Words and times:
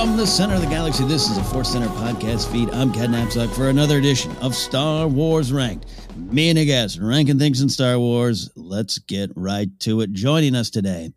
From 0.00 0.16
the 0.16 0.26
center 0.26 0.54
of 0.54 0.62
the 0.62 0.66
galaxy, 0.66 1.04
this 1.04 1.28
is 1.28 1.36
a 1.36 1.44
Force 1.44 1.72
Center 1.72 1.88
podcast 1.88 2.50
feed. 2.50 2.70
I'm 2.70 2.90
Ken 2.90 3.12
Napzok 3.12 3.54
for 3.54 3.68
another 3.68 3.98
edition 3.98 4.34
of 4.38 4.54
Star 4.54 5.06
Wars 5.06 5.52
Ranked. 5.52 5.84
Me 6.16 6.48
and 6.48 6.58
a 6.58 6.64
guest 6.64 6.98
ranking 6.98 7.38
things 7.38 7.60
in 7.60 7.68
Star 7.68 7.98
Wars. 7.98 8.48
Let's 8.56 8.98
get 8.98 9.30
right 9.36 9.68
to 9.80 10.00
it. 10.00 10.14
Joining 10.14 10.54
us 10.54 10.70
today 10.70 11.12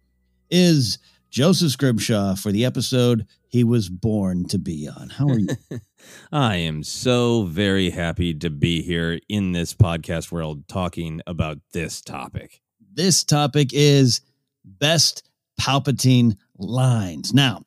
is 0.51 0.97
Joseph 1.29 1.71
Scrimshaw 1.71 2.35
for 2.35 2.51
the 2.51 2.65
episode 2.65 3.25
he 3.47 3.63
was 3.63 3.87
born 3.87 4.49
to 4.49 4.59
be 4.59 4.89
on. 4.89 5.07
How 5.07 5.29
are 5.29 5.39
you? 5.39 5.47
I 6.33 6.57
am 6.57 6.83
so 6.83 7.43
very 7.43 7.89
happy 7.89 8.33
to 8.33 8.49
be 8.49 8.81
here 8.81 9.17
in 9.29 9.53
this 9.53 9.73
podcast 9.73 10.29
world 10.29 10.67
talking 10.67 11.21
about 11.25 11.59
this 11.71 12.01
topic. 12.01 12.59
this 12.93 13.23
topic 13.23 13.69
is 13.71 14.19
best 14.65 15.23
Palpatine 15.57 16.35
lines. 16.57 17.33
Now, 17.33 17.63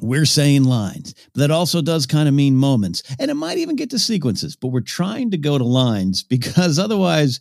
we're 0.00 0.26
saying 0.26 0.64
lines, 0.64 1.14
but 1.32 1.40
that 1.40 1.50
also 1.50 1.80
does 1.82 2.06
kind 2.06 2.28
of 2.28 2.34
mean 2.34 2.56
moments. 2.56 3.02
And 3.18 3.30
it 3.30 3.34
might 3.34 3.58
even 3.58 3.76
get 3.76 3.90
to 3.90 3.98
sequences, 3.98 4.56
but 4.56 4.68
we're 4.68 4.80
trying 4.80 5.30
to 5.30 5.38
go 5.38 5.58
to 5.58 5.64
lines 5.64 6.22
because 6.28 6.78
otherwise, 6.78 7.40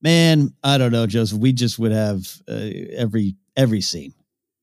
man, 0.00 0.54
I 0.62 0.78
don't 0.78 0.92
know, 0.92 1.06
Joseph, 1.06 1.38
we 1.38 1.52
just 1.52 1.78
would 1.78 1.92
have 1.92 2.26
uh, 2.48 2.70
every 2.96 3.36
every 3.56 3.80
scene 3.80 4.14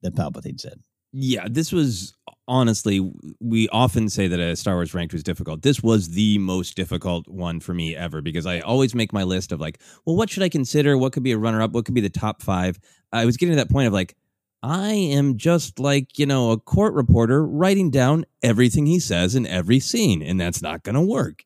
that 0.01 0.15
Palpatine 0.15 0.59
said. 0.59 0.81
Yeah, 1.11 1.47
this 1.49 1.71
was 1.71 2.15
honestly, 2.47 3.11
we 3.39 3.69
often 3.69 4.09
say 4.09 4.27
that 4.27 4.39
a 4.39 4.55
Star 4.55 4.75
Wars 4.75 4.93
ranked 4.93 5.13
was 5.13 5.23
difficult. 5.23 5.61
This 5.61 5.81
was 5.81 6.09
the 6.09 6.37
most 6.39 6.75
difficult 6.75 7.27
one 7.27 7.59
for 7.59 7.73
me 7.73 7.95
ever 7.95 8.21
because 8.21 8.45
I 8.45 8.59
always 8.59 8.95
make 8.95 9.13
my 9.13 9.23
list 9.23 9.51
of 9.51 9.59
like, 9.59 9.79
well, 10.05 10.15
what 10.15 10.29
should 10.29 10.43
I 10.43 10.49
consider? 10.49 10.97
What 10.97 11.13
could 11.13 11.23
be 11.23 11.31
a 11.31 11.37
runner 11.37 11.61
up? 11.61 11.71
What 11.71 11.85
could 11.85 11.93
be 11.93 12.01
the 12.01 12.09
top 12.09 12.41
five? 12.41 12.79
I 13.11 13.25
was 13.25 13.37
getting 13.37 13.53
to 13.53 13.57
that 13.57 13.69
point 13.71 13.87
of 13.87 13.93
like, 13.93 14.15
I 14.61 14.91
am 14.91 15.37
just 15.37 15.79
like, 15.79 16.19
you 16.19 16.25
know, 16.25 16.51
a 16.51 16.59
court 16.59 16.93
reporter 16.93 17.45
writing 17.45 17.91
down 17.91 18.25
everything 18.43 18.85
he 18.85 18.99
says 18.99 19.35
in 19.35 19.47
every 19.47 19.79
scene, 19.79 20.21
and 20.21 20.39
that's 20.39 20.61
not 20.61 20.83
going 20.83 20.95
to 20.95 21.01
work. 21.01 21.43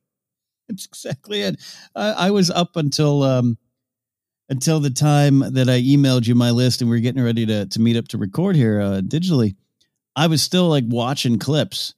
That's 0.68 0.86
exactly 0.86 1.42
it. 1.42 1.60
I, 1.96 2.32
was 2.32 2.50
up 2.50 2.76
until 2.76 3.22
um 3.24 3.58
until 4.50 4.80
the 4.80 4.90
time 4.90 5.40
that 5.40 5.70
I 5.70 5.82
emailed 5.82 6.28
you 6.28 6.36
my 6.36 6.52
list 6.52 6.82
and 6.82 6.90
we 6.90 6.98
are 6.98 7.02
getting 7.02 7.24
ready 7.24 7.46
to 7.46 7.66
to 7.66 7.82
meet 7.82 7.98
up 7.98 8.08
to 8.10 8.18
record 8.18 8.56
here 8.56 8.80
uh, 8.80 9.02
digitally. 9.02 9.56
I 10.16 10.28
was 10.28 10.42
still 10.42 10.70
like 10.70 10.86
watching 10.88 11.40
clips, 11.40 11.96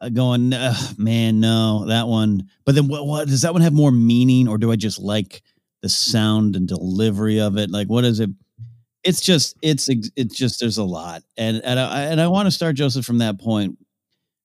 uh, 0.00 0.08
going, 0.08 0.50
man, 0.98 1.40
no, 1.40 1.86
that 1.86 2.08
one. 2.08 2.48
But 2.64 2.74
then, 2.74 2.88
what, 2.88 3.06
what 3.06 3.28
does 3.28 3.42
that 3.42 3.52
one 3.52 3.62
have 3.62 3.72
more 3.72 3.92
meaning, 3.92 4.48
or 4.48 4.58
do 4.58 4.72
I 4.72 4.76
just 4.76 4.98
like 4.98 5.42
the 5.82 5.88
sound 5.88 6.56
and 6.56 6.66
delivery 6.66 7.40
of 7.40 7.56
it? 7.56 7.70
Like, 7.70 7.88
what 7.88 8.04
is 8.04 8.20
it? 8.20 8.30
It's 9.08 9.20
just, 9.20 9.56
it's, 9.62 9.88
it's 9.88 10.36
just, 10.36 10.60
there's 10.60 10.78
a 10.78 10.84
lot, 10.84 11.22
and 11.36 11.62
and 11.64 11.80
I 11.80 12.02
and 12.04 12.20
I 12.20 12.28
want 12.28 12.46
to 12.46 12.50
start 12.50 12.76
Joseph 12.76 13.06
from 13.06 13.18
that 13.18 13.40
point. 13.40 13.78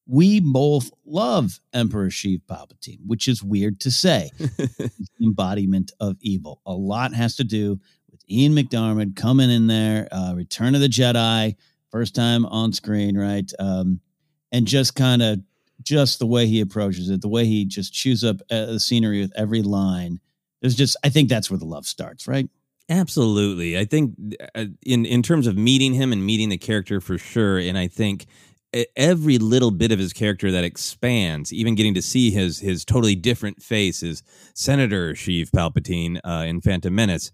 We 0.05 0.39
both 0.39 0.89
love 1.05 1.59
Emperor 1.73 2.07
Sheev 2.07 2.41
Palpatine, 2.49 2.99
which 3.05 3.27
is 3.27 3.41
weird 3.43 3.79
to 3.81 3.91
say. 3.91 4.31
Embodiment 5.21 5.91
of 5.99 6.17
evil. 6.21 6.61
A 6.65 6.73
lot 6.73 7.13
has 7.13 7.35
to 7.37 7.43
do 7.43 7.79
with 8.11 8.21
Ian 8.29 8.53
McDiarmid 8.53 9.15
coming 9.15 9.49
in 9.49 9.67
there, 9.67 10.07
uh, 10.11 10.33
Return 10.35 10.75
of 10.75 10.81
the 10.81 10.87
Jedi, 10.87 11.55
first 11.89 12.15
time 12.15 12.45
on 12.45 12.73
screen, 12.73 13.17
right? 13.17 13.49
Um, 13.59 14.01
and 14.51 14.65
just 14.65 14.95
kind 14.95 15.21
of 15.21 15.39
just 15.81 16.19
the 16.19 16.25
way 16.25 16.47
he 16.47 16.61
approaches 16.61 17.09
it, 17.09 17.21
the 17.21 17.29
way 17.29 17.45
he 17.45 17.65
just 17.65 17.93
chews 17.93 18.23
up 18.23 18.37
uh, 18.49 18.65
the 18.65 18.79
scenery 18.79 19.21
with 19.21 19.33
every 19.35 19.61
line. 19.61 20.19
There's 20.61 20.75
just, 20.75 20.95
I 21.03 21.09
think 21.09 21.29
that's 21.29 21.49
where 21.51 21.59
the 21.59 21.65
love 21.65 21.85
starts, 21.85 22.27
right? 22.27 22.47
Absolutely. 22.89 23.77
I 23.77 23.85
think 23.85 24.13
uh, 24.55 24.65
in 24.85 25.05
in 25.05 25.23
terms 25.23 25.47
of 25.47 25.57
meeting 25.57 25.93
him 25.93 26.11
and 26.11 26.25
meeting 26.25 26.49
the 26.49 26.57
character 26.57 26.99
for 26.99 27.17
sure 27.17 27.57
and 27.57 27.77
I 27.77 27.87
think 27.87 28.25
every 28.97 29.37
little 29.37 29.71
bit 29.71 29.91
of 29.91 29.99
his 29.99 30.13
character 30.13 30.51
that 30.51 30.63
expands, 30.63 31.53
even 31.53 31.75
getting 31.75 31.93
to 31.93 32.01
see 32.01 32.31
his 32.31 32.59
his 32.59 32.83
totally 32.83 33.15
different 33.15 33.61
face 33.61 34.03
as 34.03 34.23
Senator 34.53 35.13
Sheev 35.13 35.49
Palpatine 35.51 36.19
uh, 36.25 36.45
in 36.47 36.59
Phantom 36.61 36.93
Menace, 36.93 37.31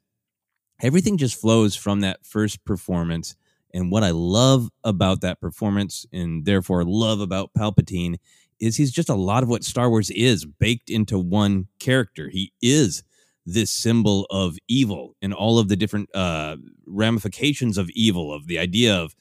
everything 0.81 1.18
just 1.18 1.40
flows 1.40 1.75
from 1.75 2.02
that 2.02 2.25
first 2.25 2.63
performance. 2.66 3.36
And 3.74 3.92
what 3.92 4.04
I 4.04 4.12
love 4.12 4.69
about 4.84 5.22
that 5.22 5.40
performance, 5.42 6.06
and 6.12 6.45
therefore 6.45 6.84
love 6.86 7.22
about 7.22 7.52
Palpatine, 7.57 8.18
is 8.60 8.78
he's 8.78 8.92
just 8.92 9.10
a 9.10 9.16
lot 9.16 9.44
of 9.44 9.50
what 9.50 9.63
Star 9.63 9.90
Wars 9.90 10.10
is 10.12 10.45
baked 10.45 10.90
into 10.90 11.19
one 11.19 11.68
character. 11.80 12.30
He 12.30 12.54
is 12.62 13.04
this 13.46 13.72
symbol 13.72 14.26
of 14.30 14.58
evil 14.68 15.16
and 15.22 15.34
all 15.34 15.60
of 15.60 15.70
the 15.70 15.76
different 15.76 16.10
uh, 16.16 16.58
ramifications 16.86 17.78
of 17.78 17.90
evil, 17.92 18.34
of 18.34 18.48
the 18.48 18.60
idea 18.60 18.96
of 18.96 19.16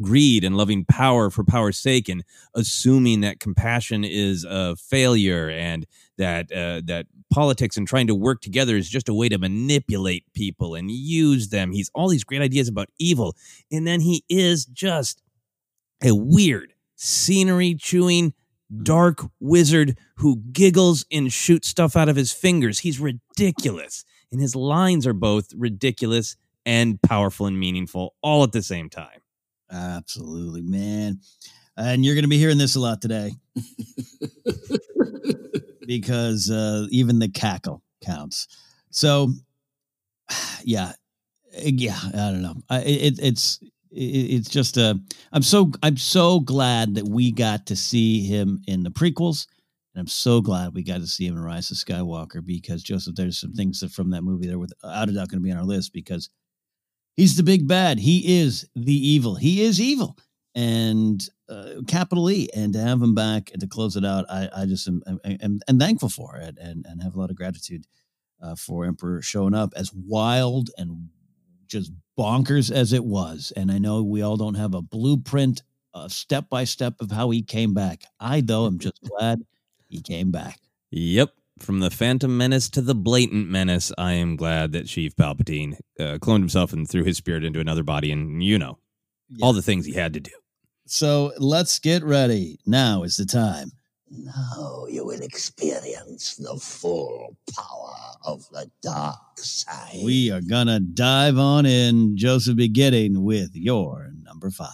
greed 0.00 0.44
and 0.44 0.56
loving 0.56 0.84
power 0.84 1.30
for 1.30 1.44
power's 1.44 1.78
sake, 1.78 2.08
and 2.08 2.22
assuming 2.54 3.20
that 3.20 3.40
compassion 3.40 4.04
is 4.04 4.44
a 4.48 4.76
failure 4.76 5.50
and 5.50 5.86
that 6.16 6.50
uh, 6.52 6.80
that 6.84 7.06
politics 7.32 7.76
and 7.76 7.86
trying 7.86 8.06
to 8.06 8.14
work 8.14 8.40
together 8.40 8.76
is 8.76 8.88
just 8.88 9.08
a 9.08 9.14
way 9.14 9.28
to 9.28 9.38
manipulate 9.38 10.24
people 10.34 10.74
and 10.74 10.90
use 10.90 11.48
them. 11.48 11.72
He's 11.72 11.90
all 11.94 12.08
these 12.08 12.24
great 12.24 12.42
ideas 12.42 12.68
about 12.68 12.88
evil, 12.98 13.36
and 13.70 13.86
then 13.86 14.00
he 14.00 14.24
is 14.28 14.64
just 14.66 15.22
a 16.02 16.14
weird 16.14 16.72
scenery 16.96 17.74
chewing 17.74 18.32
dark 18.82 19.22
wizard 19.40 19.98
who 20.16 20.42
giggles 20.52 21.04
and 21.10 21.32
shoots 21.32 21.68
stuff 21.68 21.96
out 21.96 22.08
of 22.08 22.16
his 22.16 22.32
fingers. 22.32 22.80
He's 22.80 23.00
ridiculous. 23.00 24.04
And 24.32 24.40
his 24.40 24.54
lines 24.54 25.06
are 25.06 25.12
both 25.12 25.52
ridiculous 25.56 26.36
and 26.64 27.00
powerful 27.02 27.46
and 27.46 27.58
meaningful 27.58 28.14
all 28.22 28.44
at 28.44 28.52
the 28.52 28.62
same 28.62 28.88
time. 28.88 29.20
Absolutely, 29.70 30.62
man. 30.62 31.20
And 31.76 32.04
you're 32.04 32.14
going 32.14 32.24
to 32.24 32.28
be 32.28 32.38
hearing 32.38 32.58
this 32.58 32.76
a 32.76 32.80
lot 32.80 33.00
today 33.00 33.32
because 35.86 36.50
uh, 36.50 36.86
even 36.90 37.18
the 37.18 37.28
cackle 37.28 37.82
counts. 38.04 38.46
So, 38.90 39.32
yeah, 40.64 40.92
yeah, 41.52 41.98
I 42.08 42.30
don't 42.30 42.42
know. 42.42 42.56
I, 42.68 42.80
it, 42.80 43.18
it's 43.20 43.60
it's 43.90 44.48
just 44.48 44.76
a. 44.76 44.98
I'm 45.32 45.42
so 45.42 45.72
I'm 45.82 45.96
so 45.96 46.40
glad 46.40 46.94
that 46.94 47.08
we 47.08 47.32
got 47.32 47.66
to 47.66 47.76
see 47.76 48.22
him 48.24 48.62
in 48.66 48.82
the 48.82 48.90
prequels, 48.90 49.46
and 49.94 50.00
I'm 50.00 50.06
so 50.06 50.40
glad 50.40 50.74
we 50.74 50.82
got 50.82 51.00
to 51.00 51.06
see 51.06 51.26
him 51.26 51.36
in 51.36 51.42
Rise 51.42 51.70
of 51.70 51.76
Skywalker 51.76 52.44
because 52.44 52.82
Joseph, 52.82 53.16
there's 53.16 53.40
some 53.40 53.52
things 53.52 53.82
from 53.92 54.10
that 54.10 54.22
movie 54.22 54.46
that 54.46 54.58
were 54.58 54.66
without 54.82 55.08
a 55.08 55.12
doubt 55.12 55.28
going 55.28 55.40
to 55.40 55.44
be 55.44 55.50
on 55.50 55.58
our 55.58 55.64
list 55.64 55.92
because 55.92 56.30
he's 57.16 57.36
the 57.36 57.42
big 57.42 57.66
bad. 57.66 57.98
He 57.98 58.40
is 58.40 58.68
the 58.74 58.94
evil. 58.94 59.34
He 59.34 59.62
is 59.62 59.80
evil, 59.80 60.16
and 60.54 61.26
uh, 61.48 61.82
capital 61.88 62.30
E. 62.30 62.48
And 62.54 62.72
to 62.74 62.80
have 62.80 63.02
him 63.02 63.14
back 63.14 63.50
and 63.52 63.60
to 63.60 63.66
close 63.66 63.96
it 63.96 64.04
out, 64.04 64.24
I, 64.30 64.48
I 64.54 64.66
just 64.66 64.86
am, 64.88 65.02
am 65.24 65.78
thankful 65.78 66.10
for 66.10 66.36
it 66.36 66.56
and 66.60 66.86
and 66.88 67.02
have 67.02 67.14
a 67.14 67.18
lot 67.18 67.30
of 67.30 67.36
gratitude 67.36 67.86
uh, 68.42 68.54
for 68.54 68.84
Emperor 68.84 69.20
showing 69.22 69.54
up 69.54 69.72
as 69.76 69.92
wild 69.92 70.70
and 70.76 71.08
just 71.70 71.92
bonkers 72.18 72.70
as 72.70 72.92
it 72.92 73.04
was. 73.04 73.52
And 73.56 73.70
I 73.70 73.78
know 73.78 74.02
we 74.02 74.22
all 74.22 74.36
don't 74.36 74.56
have 74.56 74.74
a 74.74 74.82
blueprint, 74.82 75.62
step 76.08 76.48
by 76.50 76.64
step 76.64 76.94
of 77.00 77.10
how 77.10 77.30
he 77.30 77.42
came 77.42 77.72
back. 77.74 78.02
I, 78.18 78.40
though, 78.42 78.66
am 78.66 78.78
just 78.78 79.00
glad 79.02 79.40
he 79.88 80.02
came 80.02 80.30
back. 80.30 80.60
Yep. 80.90 81.30
From 81.58 81.80
the 81.80 81.90
Phantom 81.90 82.34
Menace 82.36 82.70
to 82.70 82.80
the 82.80 82.94
Blatant 82.94 83.48
Menace, 83.48 83.92
I 83.98 84.14
am 84.14 84.36
glad 84.36 84.72
that 84.72 84.86
Sheev 84.86 85.14
Palpatine 85.14 85.74
uh, 85.98 86.16
cloned 86.18 86.38
himself 86.38 86.72
and 86.72 86.88
threw 86.88 87.04
his 87.04 87.18
spirit 87.18 87.44
into 87.44 87.60
another 87.60 87.82
body, 87.82 88.10
and 88.12 88.42
you 88.42 88.58
know, 88.58 88.78
yeah. 89.28 89.44
all 89.44 89.52
the 89.52 89.60
things 89.60 89.84
he 89.84 89.92
had 89.92 90.14
to 90.14 90.20
do. 90.20 90.30
So 90.86 91.32
let's 91.38 91.78
get 91.78 92.02
ready. 92.02 92.58
Now 92.66 93.02
is 93.02 93.18
the 93.18 93.26
time. 93.26 93.72
Now 94.10 94.86
you 94.88 95.04
will 95.04 95.22
experience 95.22 96.34
the 96.34 96.56
full 96.56 97.36
power 97.56 97.94
of 98.24 98.48
the 98.50 98.68
dark 98.82 99.38
side. 99.38 100.00
We 100.02 100.32
are 100.32 100.40
gonna 100.40 100.80
dive 100.80 101.38
on 101.38 101.64
in, 101.64 102.16
Joseph, 102.16 102.56
beginning 102.56 103.22
with 103.22 103.54
your 103.54 104.10
number 104.24 104.50
five. 104.50 104.68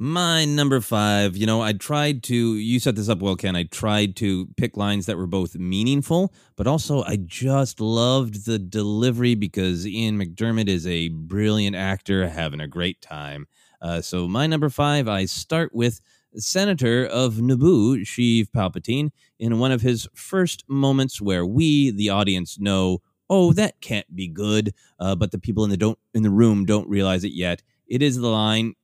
My 0.00 0.44
number 0.44 0.80
five, 0.80 1.36
you 1.36 1.46
know, 1.46 1.60
I 1.60 1.72
tried 1.72 2.22
to, 2.24 2.34
you 2.56 2.78
set 2.78 2.94
this 2.94 3.08
up 3.08 3.20
well, 3.20 3.34
Ken. 3.34 3.56
I 3.56 3.64
tried 3.64 4.14
to 4.16 4.46
pick 4.56 4.76
lines 4.76 5.06
that 5.06 5.16
were 5.16 5.26
both 5.26 5.56
meaningful, 5.56 6.32
but 6.54 6.68
also 6.68 7.02
I 7.02 7.16
just 7.16 7.80
loved 7.80 8.44
the 8.44 8.60
delivery 8.60 9.34
because 9.34 9.86
Ian 9.86 10.16
McDiarmid 10.16 10.68
is 10.68 10.86
a 10.86 11.08
brilliant 11.08 11.74
actor, 11.74 12.28
having 12.28 12.60
a 12.60 12.68
great 12.68 13.00
time. 13.00 13.48
Uh, 13.80 14.00
so, 14.00 14.28
my 14.28 14.46
number 14.46 14.68
five, 14.68 15.08
I 15.08 15.24
start 15.24 15.74
with 15.74 16.00
senator 16.36 17.06
of 17.06 17.34
Naboo, 17.34 18.02
Sheev 18.02 18.48
Palpatine, 18.50 19.10
in 19.38 19.58
one 19.58 19.72
of 19.72 19.82
his 19.82 20.08
first 20.14 20.64
moments 20.68 21.20
where 21.20 21.46
we, 21.46 21.90
the 21.90 22.10
audience, 22.10 22.58
know, 22.58 23.00
oh, 23.30 23.52
that 23.52 23.80
can't 23.80 24.14
be 24.14 24.28
good, 24.28 24.74
uh, 24.98 25.14
but 25.14 25.32
the 25.32 25.38
people 25.38 25.64
in 25.64 25.70
the 25.70 25.76
don't 25.76 25.98
in 26.14 26.22
the 26.22 26.30
room 26.30 26.64
don't 26.64 26.88
realize 26.88 27.24
it 27.24 27.32
yet. 27.32 27.62
It 27.86 28.02
is 28.02 28.16
the 28.16 28.28
line, 28.28 28.74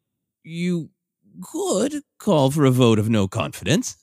"You 0.43 0.91
could 1.43 2.02
call 2.19 2.50
for 2.50 2.64
a 2.64 2.70
vote 2.70 2.99
of 2.99 3.08
no 3.08 3.26
confidence," 3.29 3.96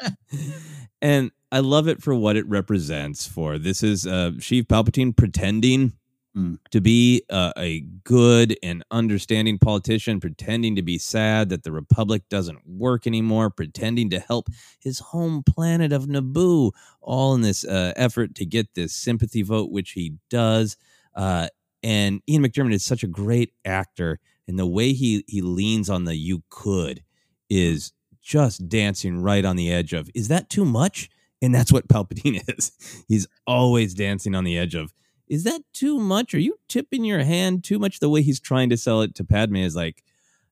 and 1.02 1.30
I 1.52 1.60
love 1.60 1.88
it 1.88 2.02
for 2.02 2.14
what 2.14 2.36
it 2.36 2.46
represents. 2.48 3.26
For 3.26 3.58
this 3.58 3.82
is 3.82 4.06
uh, 4.06 4.32
Sheev 4.38 4.64
Palpatine 4.66 5.16
pretending 5.16 5.92
Mm. 6.36 6.58
To 6.72 6.80
be 6.80 7.22
uh, 7.30 7.52
a 7.56 7.82
good 8.02 8.56
and 8.60 8.84
understanding 8.90 9.56
politician, 9.56 10.18
pretending 10.18 10.74
to 10.74 10.82
be 10.82 10.98
sad 10.98 11.48
that 11.50 11.62
the 11.62 11.70
Republic 11.70 12.22
doesn't 12.28 12.58
work 12.66 13.06
anymore, 13.06 13.50
pretending 13.50 14.10
to 14.10 14.18
help 14.18 14.48
his 14.80 14.98
home 14.98 15.44
planet 15.44 15.92
of 15.92 16.06
Naboo, 16.06 16.72
all 17.00 17.36
in 17.36 17.42
this 17.42 17.64
uh, 17.64 17.92
effort 17.94 18.34
to 18.34 18.46
get 18.46 18.74
this 18.74 18.92
sympathy 18.92 19.42
vote, 19.42 19.70
which 19.70 19.92
he 19.92 20.14
does. 20.28 20.76
Uh, 21.14 21.46
and 21.84 22.20
Ian 22.28 22.42
McDiarmid 22.42 22.74
is 22.74 22.84
such 22.84 23.04
a 23.04 23.08
great 23.08 23.52
actor, 23.64 24.18
and 24.48 24.58
the 24.58 24.66
way 24.66 24.92
he 24.92 25.22
he 25.28 25.40
leans 25.40 25.88
on 25.88 26.04
the 26.04 26.16
"you 26.16 26.42
could" 26.50 27.04
is 27.48 27.92
just 28.20 28.68
dancing 28.68 29.22
right 29.22 29.44
on 29.44 29.54
the 29.54 29.70
edge 29.72 29.92
of 29.92 30.10
is 30.16 30.26
that 30.28 30.50
too 30.50 30.64
much? 30.64 31.10
And 31.40 31.54
that's 31.54 31.70
what 31.70 31.86
Palpatine 31.86 32.42
is. 32.58 32.72
He's 33.06 33.28
always 33.46 33.94
dancing 33.94 34.34
on 34.34 34.42
the 34.42 34.58
edge 34.58 34.74
of 34.74 34.92
is 35.28 35.44
that 35.44 35.62
too 35.72 35.98
much? 35.98 36.34
Are 36.34 36.38
you 36.38 36.56
tipping 36.68 37.04
your 37.04 37.24
hand 37.24 37.64
too 37.64 37.78
much? 37.78 38.00
The 38.00 38.08
way 38.10 38.22
he's 38.22 38.40
trying 38.40 38.70
to 38.70 38.76
sell 38.76 39.02
it 39.02 39.14
to 39.16 39.24
Padme 39.24 39.56
is 39.56 39.76
like, 39.76 40.02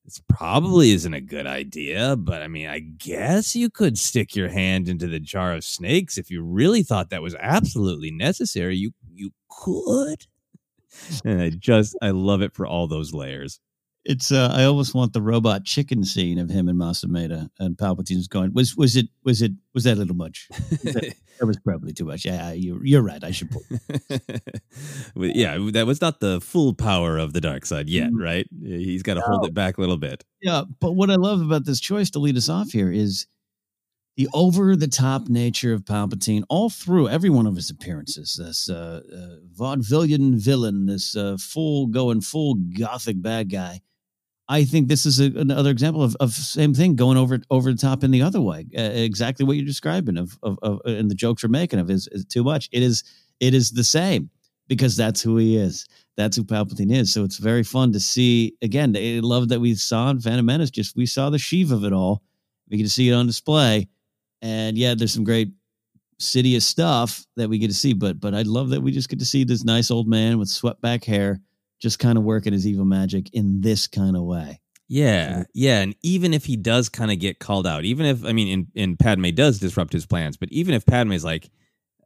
this 0.05 0.21
probably 0.29 0.91
isn't 0.93 1.15
a 1.15 1.21
good 1.21 1.47
idea, 1.47 2.17
but 2.17 2.43
I 2.43 2.49
mean, 2.49 2.67
I 2.67 2.81
guess 2.81 3.55
you 3.55 3.71
could 3.71 3.97
stick 3.97 4.35
your 4.35 4.49
hand 4.49 4.89
into 4.89 5.07
the 5.07 5.21
jar 5.21 5.53
of 5.53 5.63
snakes 5.63 6.19
if 6.19 6.29
you 6.31 6.43
really 6.43 6.83
thought 6.83 7.11
that 7.11 7.23
was 7.23 7.37
absolutely 7.39 8.11
necessary. 8.11 8.77
You 8.77 8.93
you 9.13 9.31
could. 9.49 10.27
And 11.25 11.41
I 11.41 11.49
just 11.49 11.97
I 12.03 12.11
love 12.11 12.43
it 12.43 12.53
for 12.55 12.67
all 12.67 12.87
those 12.87 13.15
layers 13.15 13.61
it's 14.05 14.33
uh, 14.33 14.53
I 14.53 14.65
almost 14.65 14.95
want 14.95 15.13
the 15.13 15.23
robot 15.23 15.65
chicken 15.65 16.05
scene 16.05 16.39
of 16.39 16.51
him 16.51 16.69
and 16.69 16.77
Mas 16.77 17.03
Amedda 17.03 17.49
and 17.59 17.77
Palpatine's 17.77 18.27
going. 18.27 18.53
Was 18.53 18.77
was 18.77 18.97
it 18.97 19.07
was 19.25 19.43
it 19.43 19.53
was 19.75 19.85
that 19.85 19.95
a 19.95 20.01
little 20.01 20.17
much? 20.17 20.49
that, 20.51 21.15
that, 21.41 21.47
was 21.47 21.59
probably 21.61 21.93
too 21.93 22.05
much. 22.05 22.25
Yeah, 22.25 22.53
you 22.53 22.81
you're 22.83 23.03
right. 23.03 23.23
I 23.23 23.31
should 23.31 23.51
pull. 23.51 23.63
yeah, 25.17 25.57
that 25.73 25.87
was 25.87 26.01
not 26.01 26.21
the 26.21 26.41
full 26.41 26.75
power 26.75 27.17
of 27.17 27.33
the 27.33 27.41
dark 27.41 27.65
side 27.65 27.89
yet, 27.89 28.09
mm-hmm. 28.09 28.23
right? 28.23 28.47
He's 28.65 29.03
got 29.03 29.15
to 29.15 29.21
no. 29.21 29.27
hold 29.27 29.47
it 29.47 29.55
back 29.55 29.79
a 29.79 29.81
little 29.81 29.99
bit. 29.99 30.25
Yeah, 30.41 30.63
but 30.81 30.93
what 30.93 31.11
I 31.11 31.17
love 31.17 31.41
about 31.41 31.65
this 31.65 31.81
choice 31.81 32.11
to 32.11 32.19
lead 32.19 32.37
us 32.37 32.49
off 32.49 32.71
here 32.73 32.91
is 32.91 33.27
the 34.17 34.29
over 34.35 34.75
the 34.75 34.89
top 34.89 35.29
nature 35.29 35.73
of 35.73 35.85
Palpatine 35.85 36.43
all 36.49 36.69
through 36.69 37.09
every 37.09 37.31
one 37.31 37.47
of 37.47 37.55
his 37.55 37.71
appearances. 37.71 38.35
This 38.37 38.69
uh, 38.69 39.01
uh, 39.11 39.37
vaudevillian 39.57 40.35
villain, 40.35 40.87
this 40.87 41.17
uh, 41.17 41.37
full 41.39 41.87
going 41.87 42.21
full 42.21 42.57
gothic 42.77 43.23
bad 43.23 43.49
guy 43.49 43.81
I 44.53 44.65
think 44.65 44.89
this 44.89 45.07
is 45.07 45.19
a, 45.19 45.33
another 45.41 45.71
example 45.71 46.03
of, 46.03 46.15
of 46.21 46.33
same 46.33 46.75
thing 46.75 46.95
going 46.95 47.17
over 47.17 47.41
over 47.51 47.73
the 47.73 47.79
top 47.79 48.05
in 48.05 48.11
the 48.11 48.21
other 48.21 48.41
way. 48.41 48.67
Uh, 48.77 48.83
exactly 48.83 49.47
what 49.47 49.57
you're 49.57 49.65
describing 49.65 50.19
of, 50.19 50.39
of, 50.43 50.59
of 50.61 50.81
and 50.85 51.11
the 51.11 51.15
jokes 51.15 51.43
we're 51.43 51.49
making 51.49 51.79
of 51.79 51.91
is, 51.91 52.07
is 52.13 52.27
too 52.27 52.45
much. 52.45 52.69
It 52.71 52.83
is 52.83 53.03
it 53.41 53.55
is 53.55 53.71
the 53.71 53.83
same 53.83 54.29
because 54.69 54.95
that's 54.95 55.23
who 55.23 55.39
he 55.39 55.57
is. 55.57 55.87
That's 56.19 56.37
who 56.37 56.45
Palpatine 56.45 56.93
is. 56.93 57.11
So 57.11 57.25
it's 57.25 57.39
very 57.39 57.63
fun 57.63 57.93
to 57.93 58.01
see. 58.01 58.55
Again, 58.61 58.95
I 58.95 59.21
love 59.23 59.49
that 59.49 59.61
we 59.61 59.75
saw 59.75 60.11
in 60.11 60.21
Phantom 60.21 60.45
Menace. 60.45 60.71
Just 60.71 60.97
we 60.97 61.07
saw 61.07 61.31
the 61.31 61.39
Sheev 61.39 61.73
of 61.73 61.85
it 61.85 61.95
all. 61.95 62.23
We 62.69 62.77
can 62.77 62.89
see 62.89 63.09
it 63.09 63.15
on 63.15 63.27
display, 63.27 63.89
and 64.43 64.77
yeah, 64.77 64.95
there's 64.95 65.15
some 65.15 65.25
great 65.25 65.49
Sidious 66.21 66.63
stuff 66.63 67.27
that 67.37 67.49
we 67.49 67.59
get 67.59 67.69
to 67.69 67.75
see. 67.75 67.95
But 67.95 68.21
but 68.21 68.35
I 68.35 68.43
love 68.43 68.69
that 68.69 68.83
we 68.83 68.93
just 68.93 69.09
get 69.09 69.19
to 69.21 69.25
see 69.25 69.45
this 69.45 69.65
nice 69.65 69.91
old 69.91 70.09
man 70.09 70.39
with 70.39 70.51
swept 70.51 70.83
back 70.83 71.05
hair 71.05 71.41
just 71.83 71.99
kind 71.99 72.17
of 72.17 72.25
working 72.25 72.53
his 72.53 72.67
evil 72.67 72.85
magic 72.85 73.29
in 73.35 73.61
this 73.61 73.87
kind 73.87 74.17
of 74.17 74.23
way. 74.23 74.61
Yeah, 74.89 75.45
yeah, 75.55 75.81
and 75.81 75.95
even 76.03 76.35
if 76.35 76.45
he 76.45 76.57
does 76.57 76.89
kind 76.89 77.11
of 77.11 77.19
get 77.19 77.39
called 77.39 77.67
out, 77.67 77.85
even 77.85 78.07
if 78.07 78.25
I 78.25 78.33
mean, 78.33 78.49
in 78.49 78.67
in 78.75 78.97
Padme 78.97 79.31
does 79.31 79.59
disrupt 79.59 79.93
his 79.93 80.07
plans, 80.07 80.37
but 80.37 80.51
even 80.53 80.75
if 80.75 80.85
Padme's 80.85 81.25
like, 81.25 81.51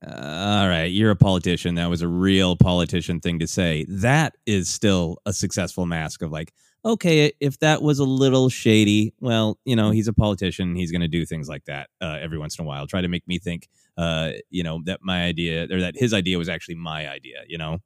uh, 0.06 0.10
"All 0.12 0.68
right, 0.68 0.84
you're 0.84 1.10
a 1.10 1.16
politician," 1.16 1.74
that 1.76 1.90
was 1.90 2.02
a 2.02 2.08
real 2.08 2.56
politician 2.56 3.20
thing 3.20 3.40
to 3.40 3.46
say. 3.46 3.84
That 3.88 4.34
is 4.46 4.68
still 4.68 5.18
a 5.26 5.32
successful 5.32 5.84
mask 5.84 6.22
of 6.22 6.30
like, 6.30 6.52
okay, 6.84 7.32
if 7.40 7.58
that 7.58 7.82
was 7.82 7.98
a 7.98 8.04
little 8.04 8.48
shady, 8.48 9.12
well, 9.20 9.58
you 9.64 9.74
know, 9.74 9.90
he's 9.90 10.06
a 10.06 10.12
politician, 10.12 10.76
he's 10.76 10.92
going 10.92 11.00
to 11.00 11.08
do 11.08 11.26
things 11.26 11.48
like 11.48 11.64
that 11.64 11.90
uh, 12.00 12.18
every 12.20 12.38
once 12.38 12.56
in 12.56 12.64
a 12.64 12.68
while, 12.68 12.86
try 12.86 13.00
to 13.00 13.08
make 13.08 13.26
me 13.26 13.40
think, 13.40 13.68
uh, 13.98 14.30
you 14.50 14.62
know, 14.62 14.80
that 14.84 15.00
my 15.02 15.24
idea 15.24 15.66
or 15.72 15.80
that 15.80 15.96
his 15.96 16.14
idea 16.14 16.38
was 16.38 16.48
actually 16.48 16.76
my 16.76 17.08
idea, 17.10 17.42
you 17.48 17.58
know. 17.58 17.78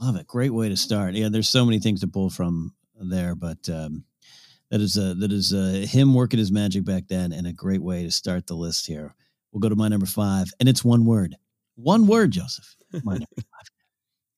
Love 0.00 0.16
it. 0.16 0.26
Great 0.26 0.52
way 0.52 0.68
to 0.68 0.76
start. 0.76 1.14
Yeah, 1.14 1.28
there's 1.30 1.48
so 1.48 1.64
many 1.64 1.78
things 1.78 2.00
to 2.00 2.08
pull 2.08 2.30
from 2.30 2.74
there, 3.00 3.34
but 3.34 3.68
um, 3.68 4.04
that 4.70 4.80
is 4.80 4.98
uh, 4.98 5.14
that 5.18 5.32
is 5.32 5.52
uh, 5.52 5.86
him 5.88 6.14
working 6.14 6.38
his 6.38 6.52
magic 6.52 6.84
back 6.84 7.04
then, 7.08 7.32
and 7.32 7.46
a 7.46 7.52
great 7.52 7.82
way 7.82 8.02
to 8.02 8.10
start 8.10 8.46
the 8.46 8.54
list 8.54 8.86
here. 8.86 9.14
We'll 9.52 9.60
go 9.60 9.68
to 9.68 9.76
my 9.76 9.88
number 9.88 10.06
five, 10.06 10.52
and 10.58 10.68
it's 10.68 10.84
one 10.84 11.04
word. 11.04 11.36
One 11.76 12.06
word, 12.06 12.32
Joseph. 12.32 12.74
My 13.04 13.14
number 13.14 13.26
five. 13.36 13.70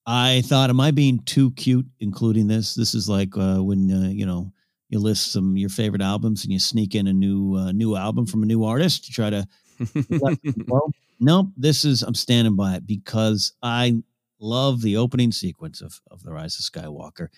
I 0.06 0.42
thought, 0.42 0.70
am 0.70 0.80
I 0.80 0.92
being 0.92 1.20
too 1.20 1.50
cute 1.52 1.86
including 2.00 2.46
this? 2.46 2.74
This 2.74 2.94
is 2.94 3.08
like 3.08 3.36
uh, 3.36 3.62
when 3.62 3.90
uh, 3.90 4.08
you 4.08 4.26
know 4.26 4.52
you 4.88 4.98
list 4.98 5.32
some 5.32 5.56
your 5.56 5.70
favorite 5.70 6.02
albums 6.02 6.44
and 6.44 6.52
you 6.52 6.58
sneak 6.58 6.94
in 6.94 7.06
a 7.06 7.12
new 7.12 7.56
uh, 7.56 7.72
new 7.72 7.96
album 7.96 8.26
from 8.26 8.42
a 8.42 8.46
new 8.46 8.64
artist 8.64 9.06
to 9.06 9.12
try 9.12 9.30
to. 9.30 9.46
well, 10.68 10.90
no, 11.18 11.50
this 11.56 11.84
is 11.84 12.02
I'm 12.02 12.14
standing 12.14 12.56
by 12.56 12.76
it 12.76 12.86
because 12.86 13.52
I 13.62 14.02
love 14.40 14.82
the 14.82 14.96
opening 14.96 15.32
sequence 15.32 15.80
of 15.80 16.00
of 16.10 16.22
the 16.22 16.32
Rise 16.32 16.58
of 16.58 16.64
Skywalker. 16.64 17.28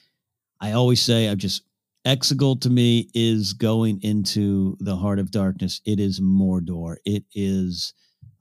I 0.60 0.72
always 0.72 1.00
say 1.00 1.28
I've 1.28 1.38
just 1.38 1.62
Exegol 2.06 2.60
to 2.62 2.70
me 2.70 3.08
is 3.12 3.52
going 3.52 4.00
into 4.02 4.76
the 4.80 4.96
heart 4.96 5.18
of 5.18 5.30
darkness. 5.30 5.80
It 5.84 6.00
is 6.00 6.20
Mordor. 6.20 6.96
It 7.04 7.24
is 7.34 7.92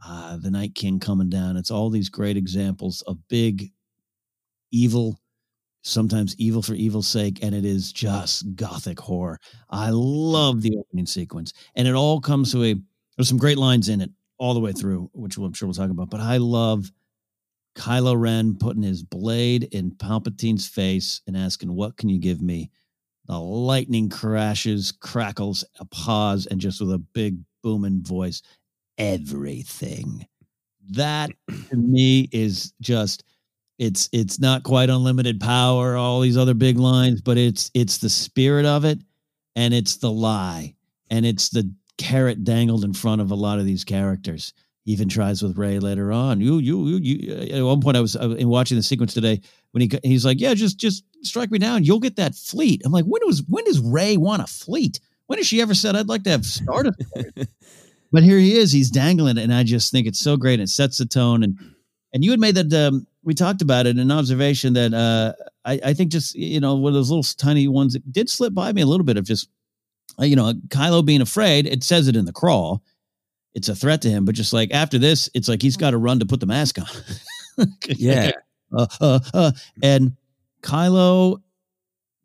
uh, 0.05 0.37
the 0.37 0.51
Night 0.51 0.75
King 0.75 0.99
coming 0.99 1.29
down. 1.29 1.57
It's 1.57 1.71
all 1.71 1.89
these 1.89 2.09
great 2.09 2.37
examples 2.37 3.01
of 3.07 3.17
big 3.27 3.71
evil, 4.71 5.19
sometimes 5.81 6.35
evil 6.37 6.61
for 6.61 6.75
evil's 6.75 7.07
sake, 7.07 7.39
and 7.41 7.53
it 7.53 7.65
is 7.65 7.91
just 7.91 8.55
gothic 8.55 8.99
horror. 8.99 9.39
I 9.69 9.89
love 9.91 10.61
the 10.61 10.77
opening 10.77 11.07
sequence, 11.07 11.51
and 11.75 11.87
it 11.87 11.95
all 11.95 12.21
comes 12.21 12.51
to 12.51 12.63
a. 12.63 12.75
There's 13.17 13.27
some 13.27 13.39
great 13.39 13.57
lines 13.57 13.89
in 13.89 14.01
it 14.01 14.11
all 14.37 14.53
the 14.53 14.59
way 14.59 14.71
through, 14.71 15.09
which 15.13 15.37
I'm 15.37 15.53
sure 15.53 15.67
we'll 15.67 15.73
talk 15.73 15.89
about. 15.89 16.11
But 16.11 16.21
I 16.21 16.37
love 16.37 16.91
Kylo 17.77 18.19
Ren 18.19 18.55
putting 18.55 18.83
his 18.83 19.03
blade 19.03 19.65
in 19.71 19.91
Palpatine's 19.91 20.67
face 20.67 21.21
and 21.27 21.37
asking, 21.37 21.73
"What 21.73 21.95
can 21.95 22.09
you 22.09 22.19
give 22.19 22.41
me?" 22.41 22.71
The 23.27 23.39
lightning 23.39 24.09
crashes, 24.09 24.91
crackles, 24.91 25.63
a 25.79 25.85
pause, 25.85 26.45
and 26.47 26.59
just 26.59 26.81
with 26.81 26.91
a 26.91 26.97
big 26.97 27.37
booming 27.61 28.01
voice, 28.01 28.41
everything. 28.97 30.25
That 30.89 31.29
to 31.69 31.75
me 31.77 32.29
is 32.31 32.73
just 32.81 33.23
it's 33.77 34.09
it's 34.11 34.39
not 34.39 34.63
quite 34.63 34.89
unlimited 34.89 35.39
power, 35.39 35.95
all 35.95 36.21
these 36.21 36.37
other 36.37 36.55
big 36.55 36.77
lines, 36.77 37.21
but 37.21 37.37
it's 37.37 37.69
it's 37.73 37.99
the 37.99 38.09
spirit 38.09 38.65
of 38.65 38.85
it, 38.85 38.99
and 39.55 39.73
it's 39.73 39.97
the 39.97 40.11
lie, 40.11 40.75
and 41.09 41.25
it's 41.25 41.49
the 41.49 41.71
carrot 41.97 42.43
dangled 42.43 42.83
in 42.83 42.93
front 42.93 43.21
of 43.21 43.31
a 43.31 43.35
lot 43.35 43.59
of 43.59 43.65
these 43.65 43.83
characters. 43.83 44.53
Even 44.87 45.09
tries 45.09 45.43
with 45.43 45.57
Rey 45.57 45.79
later 45.79 46.13
on. 46.13 46.39
You, 46.39 46.59
you, 46.59 46.87
you, 46.87 46.97
you. 46.97 47.53
At 47.53 47.61
one 47.61 47.81
point, 47.81 47.97
I 47.97 47.99
was 47.99 48.15
in 48.15 48.47
watching 48.47 48.77
the 48.77 48.81
sequence 48.81 49.13
today 49.13 49.41
when 49.71 49.81
he 49.81 49.91
he's 50.01 50.23
like, 50.23 50.39
"Yeah, 50.39 50.53
just 50.53 50.77
just 50.77 51.03
strike 51.23 51.51
me 51.51 51.59
down. 51.59 51.83
You'll 51.83 51.99
get 51.99 52.15
that 52.15 52.35
fleet." 52.35 52.81
I'm 52.85 52.93
like, 52.93 53.03
"When 53.03 53.21
was 53.25 53.43
when 53.49 53.65
does 53.65 53.81
Rey 53.81 54.15
want 54.15 54.41
a 54.41 54.47
fleet? 54.47 55.01
When 55.25 55.39
has 55.39 55.45
she 55.45 55.61
ever 55.61 55.73
said 55.73 55.97
I'd 55.97 56.07
like 56.07 56.23
to 56.23 56.29
have 56.29 56.45
Stardust?" 56.45 57.03
but 58.13 58.23
here 58.23 58.37
he 58.37 58.57
is. 58.57 58.71
He's 58.71 58.89
dangling, 58.89 59.37
and 59.37 59.53
I 59.53 59.63
just 59.63 59.91
think 59.91 60.07
it's 60.07 60.19
so 60.19 60.37
great. 60.37 60.61
It 60.61 60.69
sets 60.69 60.99
the 60.99 61.05
tone, 61.05 61.43
and 61.43 61.59
and 62.13 62.23
you 62.23 62.31
had 62.31 62.39
made 62.39 62.55
that. 62.55 62.73
Um, 62.73 63.05
we 63.23 63.33
talked 63.33 63.61
about 63.61 63.87
it, 63.87 63.97
an 63.97 64.09
observation 64.09 64.71
that 64.75 64.93
uh, 64.93 65.33
I, 65.65 65.81
I 65.83 65.93
think 65.95 66.13
just 66.13 66.33
you 66.33 66.61
know 66.61 66.75
one 66.75 66.91
of 66.91 66.93
those 66.93 67.09
little 67.09 67.23
tiny 67.23 67.67
ones 67.67 67.91
that 67.91 68.09
did 68.09 68.29
slip 68.29 68.53
by 68.53 68.71
me 68.71 68.83
a 68.83 68.85
little 68.85 69.05
bit 69.05 69.17
of 69.17 69.25
just 69.25 69.49
uh, 70.17 70.23
you 70.23 70.37
know 70.37 70.53
Kylo 70.69 71.05
being 71.05 71.19
afraid. 71.19 71.67
It 71.67 71.83
says 71.83 72.07
it 72.07 72.15
in 72.15 72.23
the 72.23 72.31
crawl. 72.31 72.81
It's 73.57 73.69
a 73.69 73.75
threat 73.75 74.03
to 74.03 74.09
him, 74.09 74.23
but 74.23 74.35
just 74.35 74.53
like 74.53 74.71
after 74.71 74.99
this, 74.99 75.31
it's 75.33 75.47
like 75.49 75.63
he's 75.63 75.77
got 75.77 75.89
to 75.91 75.97
run 75.97 76.19
to 76.19 76.27
put 76.27 76.39
the 76.39 76.45
mask 76.45 76.77
on. 76.77 77.67
yeah, 77.87 78.29
uh, 78.71 78.85
uh, 79.01 79.19
uh, 79.33 79.51
and 79.81 80.15
Kylo, 80.61 81.41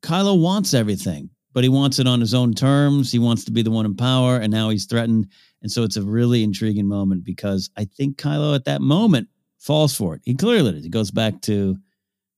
Kylo 0.03 0.39
wants 0.39 0.75
everything, 0.75 1.31
but 1.55 1.63
he 1.65 1.71
wants 1.71 1.99
it 1.99 2.07
on 2.07 2.21
his 2.21 2.35
own 2.35 2.53
terms. 2.53 3.11
He 3.11 3.19
wants 3.19 3.45
to 3.45 3.51
be 3.51 3.63
the 3.63 3.71
one 3.71 3.87
in 3.87 3.97
power, 3.97 4.37
and 4.37 4.53
now 4.53 4.69
he's 4.69 4.85
threatened. 4.85 5.29
And 5.63 5.73
so 5.73 5.85
it's 5.85 5.97
a 5.97 6.03
really 6.03 6.43
intriguing 6.43 6.87
moment 6.87 7.25
because 7.25 7.71
I 7.79 7.87
think 7.87 8.19
Kylo 8.19 8.55
at 8.55 8.67
that 8.67 8.83
moment 8.83 9.29
falls 9.59 9.97
for 9.97 10.15
it. 10.15 10.21
He 10.27 10.35
clearly 10.35 10.73
does. 10.73 10.85
He 10.85 10.91
goes 10.91 11.11
back 11.11 11.41
to 11.43 11.79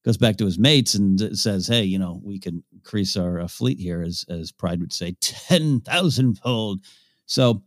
goes 0.04 0.18
back 0.18 0.36
to 0.36 0.44
his 0.44 0.56
mates 0.56 0.94
and 0.94 1.36
says, 1.36 1.66
"Hey, 1.66 1.82
you 1.82 1.98
know, 1.98 2.20
we 2.22 2.38
can 2.38 2.62
increase 2.72 3.16
our 3.16 3.40
uh, 3.40 3.48
fleet 3.48 3.80
here, 3.80 4.02
as 4.02 4.24
as 4.28 4.52
Pryde 4.52 4.78
would 4.78 4.92
say, 4.92 5.16
ten 5.20 5.80
thousand 5.80 6.38
fold." 6.38 6.84
So 7.26 7.64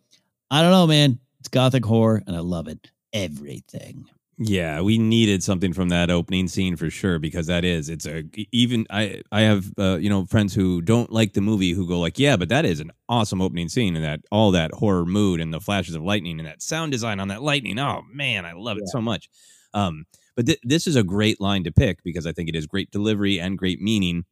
I 0.50 0.62
don't 0.62 0.72
know, 0.72 0.88
man. 0.88 1.20
It's 1.40 1.50
gothic 1.50 1.86
horror, 1.86 2.24
and 2.26 2.36
I 2.36 2.40
love 2.40 2.68
it. 2.68 2.92
Everything. 3.14 4.06
Yeah, 4.40 4.82
we 4.82 5.00
needed 5.00 5.42
something 5.42 5.74
from 5.74 5.90
that 5.90 6.12
opening 6.12 6.48
scene 6.48 6.76
for 6.76 6.92
sure 6.92 7.18
because 7.18 7.48
that 7.48 7.66
is 7.66 7.90
it's 7.90 8.06
a 8.06 8.24
even 8.52 8.86
I 8.92 9.24
I 9.32 9.42
have 9.42 9.72
uh, 9.80 9.96
you 9.96 10.10
know 10.10 10.26
friends 10.26 10.54
who 10.54 10.80
don't 10.82 11.12
like 11.12 11.34
the 11.34 11.42
movie 11.42 11.72
who 11.72 11.88
go 11.88 12.00
like 12.00 12.20
yeah 12.20 12.38
but 12.38 12.50
that 12.50 12.64
is 12.64 12.80
an 12.80 12.92
awesome 13.10 13.42
opening 13.42 13.68
scene 13.68 13.96
and 13.96 14.06
that 14.06 14.20
all 14.32 14.52
that 14.52 14.72
horror 14.76 15.08
mood 15.08 15.42
and 15.42 15.52
the 15.52 15.60
flashes 15.60 15.96
of 15.96 16.04
lightning 16.04 16.40
and 16.40 16.48
that 16.48 16.62
sound 16.62 16.92
design 16.92 17.20
on 17.20 17.30
that 17.30 17.42
lightning 17.42 17.80
oh 17.80 18.04
man 18.14 18.46
I 18.46 18.54
love 18.54 18.78
it 18.78 18.88
so 18.90 19.02
much 19.02 19.28
um 19.74 20.06
but 20.36 20.46
th- 20.46 20.60
this 20.64 20.86
is 20.86 20.96
a 20.96 21.04
great 21.04 21.42
line 21.42 21.64
to 21.64 21.72
pick 21.72 22.04
because 22.04 22.28
I 22.28 22.32
think 22.32 22.48
it 22.48 22.56
is 22.56 22.68
great 22.68 22.92
delivery 22.92 23.40
and 23.40 23.58
great 23.58 23.82
meaning 23.82 24.24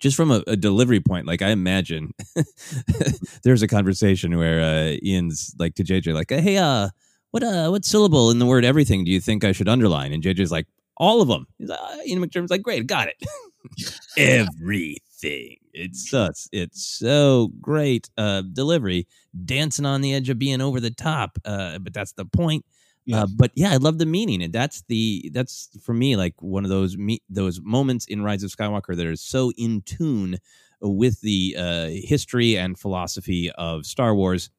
just 0.00 0.16
from 0.16 0.30
a, 0.30 0.42
a, 0.46 0.56
delivery 0.56 1.00
point, 1.00 1.26
like 1.26 1.42
I 1.42 1.50
imagine 1.50 2.12
there's 3.44 3.62
a 3.62 3.68
conversation 3.68 4.36
where 4.36 4.60
uh, 4.60 4.96
Ian's 5.02 5.54
like 5.58 5.74
to 5.76 5.84
JJ, 5.84 6.14
like, 6.14 6.30
"Hey, 6.30 6.56
uh, 6.56 6.88
what 7.30 7.42
uh, 7.42 7.68
what 7.68 7.84
syllable 7.84 8.30
in 8.30 8.38
the 8.38 8.46
word 8.46 8.64
everything 8.64 9.04
do 9.04 9.10
you 9.10 9.20
think 9.20 9.44
I 9.44 9.52
should 9.52 9.68
underline?" 9.68 10.12
And 10.12 10.22
JJ's 10.22 10.52
like, 10.52 10.66
"All 10.96 11.22
of 11.22 11.28
them." 11.28 11.46
He's 11.58 11.68
like, 11.68 11.80
uh, 11.80 11.96
Ian 12.06 12.24
McDiarmid's 12.24 12.50
like, 12.50 12.62
"Great, 12.62 12.86
got 12.86 13.08
it." 13.08 13.16
everything. 14.16 15.56
It's 15.72 16.10
such 16.10 16.46
it's 16.52 16.86
so 16.86 17.50
great 17.60 18.10
uh, 18.16 18.42
delivery, 18.52 19.06
dancing 19.44 19.86
on 19.86 20.00
the 20.00 20.14
edge 20.14 20.28
of 20.28 20.38
being 20.38 20.60
over 20.60 20.80
the 20.80 20.90
top. 20.90 21.38
Uh, 21.44 21.78
but 21.78 21.92
that's 21.92 22.12
the 22.12 22.24
point. 22.24 22.64
Yeah. 23.06 23.24
Uh, 23.24 23.26
but 23.36 23.50
yeah, 23.54 23.70
I 23.72 23.76
love 23.76 23.98
the 23.98 24.06
meaning, 24.06 24.42
and 24.42 24.52
that's 24.52 24.82
the 24.88 25.30
that's 25.34 25.68
for 25.82 25.92
me 25.92 26.16
like 26.16 26.40
one 26.40 26.64
of 26.64 26.70
those 26.70 26.96
me 26.96 27.20
those 27.28 27.60
moments 27.60 28.06
in 28.06 28.22
Rise 28.22 28.42
of 28.42 28.50
Skywalker 28.50 28.96
that 28.96 29.06
are 29.06 29.16
so 29.16 29.52
in 29.58 29.82
tune 29.82 30.38
with 30.80 31.20
the 31.20 31.54
uh, 31.58 31.88
history 31.88 32.56
and 32.56 32.78
philosophy 32.78 33.50
of 33.52 33.84
Star 33.84 34.14
Wars. 34.14 34.50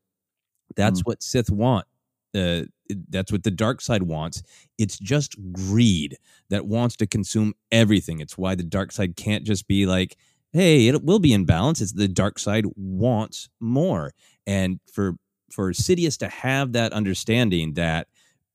That's 0.76 1.02
mm. 1.02 1.08
what 1.08 1.24
Sith 1.24 1.50
want. 1.50 1.88
Uh, 2.36 2.64
that's 3.10 3.32
what 3.32 3.44
the 3.44 3.52
dark 3.52 3.82
side 3.82 4.04
wants. 4.04 4.44
It's 4.78 5.00
just 5.00 5.36
greed 5.52 6.18
that 6.50 6.68
wants 6.68 6.96
to 6.98 7.08
consume 7.08 7.54
everything. 7.72 8.20
It's 8.20 8.38
why 8.38 8.56
the 8.56 8.64
dark 8.64 8.92
side 8.92 9.16
can't 9.16 9.44
just 9.44 9.68
be 9.68 9.88
like, 9.88 10.18
"Hey, 10.52 10.88
it 10.88 11.04
will 11.04 11.20
be 11.20 11.34
in 11.34 11.46
balance." 11.46 11.82
It's 11.82 11.94
the 11.94 12.08
dark 12.08 12.38
side 12.38 12.66
wants 12.76 13.50
more, 13.60 14.14
and 14.46 14.80
for 14.92 15.16
for 15.52 15.72
Sidious 15.72 16.18
to 16.20 16.28
have 16.28 16.74
that 16.74 16.94
understanding 16.94 17.74
that 17.74 18.08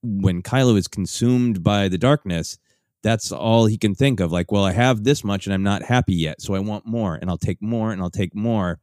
when 0.03 0.43
Kylo 0.43 0.77
is 0.77 0.89
consumed 0.89 1.63
by 1.63 1.89
the 1.89 1.99
darkness, 1.99 2.59
that's 3.03 3.33
all 3.33 3.67
he 3.67 3.79
can 3.79 3.95
think 3.95 4.21
of. 4.21 4.33
Like, 4.33 4.53
well, 4.53 4.65
I 4.65 4.73
have 4.73 5.05
this 5.05 5.25
much 5.25 5.47
and 5.47 5.55
I'm 5.55 5.63
not 5.63 5.83
happy 5.83 6.15
yet, 6.15 6.41
so 6.41 6.55
I 6.55 6.59
want 6.59 6.87
more, 6.87 7.15
and 7.15 7.31
I'll 7.31 7.39
take 7.39 7.63
more, 7.63 7.93
and 7.93 8.01
I'll 8.03 8.11
take 8.11 8.35
more. 8.35 8.79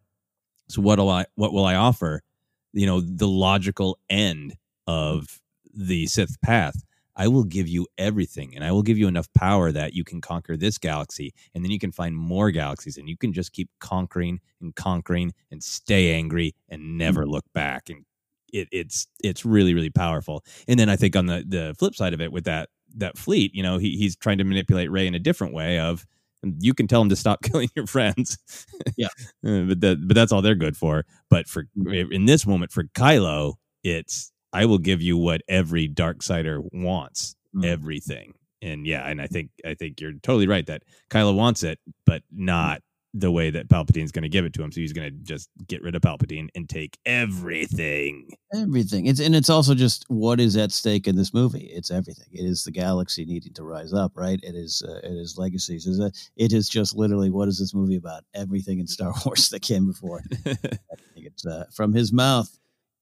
So 0.70 0.82
what 0.82 1.00
will 1.00 1.10
I? 1.10 1.26
What 1.36 1.54
will 1.54 1.66
I 1.66 1.76
offer? 1.76 2.22
You 2.74 2.86
know, 2.86 3.02
the 3.02 3.28
logical 3.28 3.98
end 4.10 4.56
of 4.86 5.40
the 5.74 6.08
Sith 6.08 6.40
path. 6.42 6.84
I 7.20 7.28
will 7.28 7.46
give 7.46 7.68
you 7.68 7.88
everything, 7.98 8.54
and 8.54 8.64
I 8.64 8.72
will 8.72 8.84
give 8.84 9.00
you 9.00 9.08
enough 9.08 9.28
power 9.34 9.72
that 9.72 9.94
you 9.94 10.04
can 10.04 10.22
conquer 10.22 10.56
this 10.56 10.78
galaxy, 10.78 11.34
and 11.56 11.64
then 11.64 11.72
you 11.72 11.80
can 11.80 11.92
find 11.92 12.16
more 12.16 12.52
galaxies, 12.52 12.98
and 12.98 13.10
you 13.10 13.18
can 13.18 13.34
just 13.34 13.54
keep 13.54 13.70
conquering 13.80 14.40
and 14.62 14.76
conquering 14.76 15.34
and 15.50 15.64
stay 15.64 16.14
angry 16.14 16.54
and 16.70 16.98
never 16.98 17.26
mm. 17.26 17.30
look 17.30 17.46
back 17.54 17.90
and 17.90 18.06
it, 18.54 18.68
it's 18.72 19.08
it's 19.24 19.46
really 19.46 19.74
really 19.74 19.90
powerful. 19.90 20.44
And 20.68 20.80
then 20.80 20.90
I 20.90 20.96
think 20.96 21.16
on 21.16 21.26
the 21.28 21.44
the 21.48 21.76
flip 21.78 21.96
side 21.96 22.14
of 22.14 22.22
it, 22.22 22.32
with 22.32 22.46
that 22.46 22.70
that 22.96 23.18
fleet, 23.18 23.54
you 23.54 23.64
know, 23.64 23.78
he, 23.78 23.98
he's 23.98 24.16
trying 24.16 24.38
to 24.40 24.44
manipulate 24.44 24.90
Rey 24.92 25.08
in 25.08 25.16
a 25.16 25.20
different 25.20 25.54
way. 25.54 25.80
Of 25.80 26.06
you 26.60 26.74
can 26.74 26.88
tell 26.88 27.02
him 27.02 27.10
to 27.10 27.16
stop 27.16 27.42
killing 27.44 27.70
your 27.76 27.88
friends, 27.88 28.38
yeah, 28.98 29.08
uh, 29.46 29.62
but 29.64 29.82
that 29.82 30.08
but 30.08 30.16
that's 30.16 30.32
all 30.32 30.42
they're 30.42 30.56
good 30.56 30.78
for. 30.78 31.06
But 31.30 31.48
for 31.48 31.66
in 31.76 32.26
this 32.26 32.46
moment 32.48 32.72
for 32.72 32.84
Kylo, 32.96 33.56
it's 33.84 34.32
I 34.54 34.66
will 34.66 34.78
give 34.80 35.02
you 35.02 35.18
what 35.18 35.42
every 35.48 35.88
dark 35.88 36.22
sider 36.24 36.62
wants, 36.74 37.36
Mm. 37.56 37.66
everything. 37.66 38.34
And 38.62 38.86
yeah, 38.86 39.08
and 39.08 39.22
I 39.22 39.28
think 39.28 39.52
I 39.66 39.74
think 39.74 40.02
you're 40.02 40.14
totally 40.22 40.48
right 40.48 40.66
that 40.68 40.84
Kylo 41.10 41.36
wants 41.36 41.64
it, 41.64 41.80
but 42.06 42.24
not 42.32 42.82
the 43.14 43.32
way 43.32 43.50
that 43.50 43.68
Palpatine's 43.68 44.12
going 44.12 44.24
to 44.24 44.30
give 44.30 44.46
it 44.46 44.54
to 44.54 44.64
him. 44.64 44.72
So 44.72 44.80
he's 44.80 44.94
going 44.94 45.12
to 45.12 45.18
just 45.24 45.50
get 45.68 45.82
rid 45.82 45.96
of 45.96 46.02
Palpatine 46.02 46.50
and 46.56 46.70
take 46.70 46.98
everything. 47.06 48.30
everything. 48.54 49.06
It's 49.06 49.20
and 49.20 49.36
it's 49.36 49.50
also 49.50 49.74
just 49.74 50.06
what 50.10 50.40
is 50.40 50.56
at 50.58 50.72
stake 50.72 51.08
in 51.08 51.16
this 51.16 51.34
movie. 51.34 51.70
It's 51.74 51.92
everything. 51.92 52.28
It 52.32 52.46
is 52.46 52.64
the 52.64 52.72
galaxy 52.72 53.26
needing 53.26 53.54
to 53.54 53.64
rise 53.64 53.94
up, 53.94 54.12
right? 54.16 54.40
It 54.44 54.56
is 54.56 54.84
uh, 54.88 55.00
it 55.04 55.14
is 55.14 55.38
legacies. 55.38 55.86
Is 55.88 56.00
it? 56.00 56.18
It 56.36 56.54
is 56.54 56.70
just 56.70 56.96
literally 56.96 57.30
what 57.30 57.48
is 57.48 57.60
this 57.60 57.74
movie 57.74 57.98
about? 57.98 58.24
Everything 58.34 58.80
in 58.80 58.88
Star 58.88 59.14
Wars 59.26 59.50
that 59.50 59.62
came 59.62 59.88
before. 59.88 60.22
I 60.46 60.56
think 61.14 61.26
it's 61.26 61.46
uh, 61.46 61.66
from 61.74 61.94
his 61.94 62.12
mouth. 62.14 62.50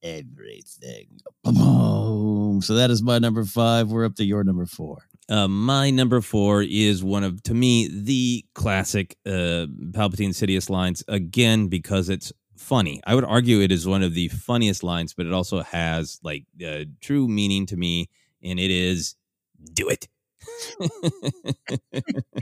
Everything. 0.03 1.07
Boom. 1.43 2.61
So 2.61 2.75
that 2.75 2.91
is 2.91 3.01
my 3.01 3.17
number 3.17 3.43
five. 3.43 3.89
We're 3.89 4.05
up 4.05 4.15
to 4.15 4.23
your 4.23 4.43
number 4.43 4.67
four. 4.67 5.07
Uh, 5.27 5.47
my 5.47 5.89
number 5.89 6.21
four 6.21 6.61
is 6.61 7.03
one 7.03 7.23
of, 7.23 7.41
to 7.43 7.53
me, 7.53 7.89
the 7.91 8.45
classic 8.53 9.17
uh, 9.25 9.65
Palpatine 9.91 10.29
Sidious 10.29 10.69
lines 10.69 11.03
again 11.07 11.67
because 11.67 12.09
it's 12.09 12.31
funny. 12.55 13.01
I 13.05 13.15
would 13.15 13.25
argue 13.25 13.61
it 13.61 13.71
is 13.71 13.87
one 13.87 14.03
of 14.03 14.13
the 14.13 14.27
funniest 14.29 14.83
lines, 14.83 15.13
but 15.13 15.25
it 15.25 15.33
also 15.33 15.63
has 15.63 16.19
like 16.23 16.45
uh, 16.65 16.85
true 17.01 17.27
meaning 17.27 17.65
to 17.67 17.77
me, 17.77 18.09
and 18.43 18.59
it 18.59 18.69
is 18.69 19.15
"Do 19.73 19.89
it." 19.89 20.07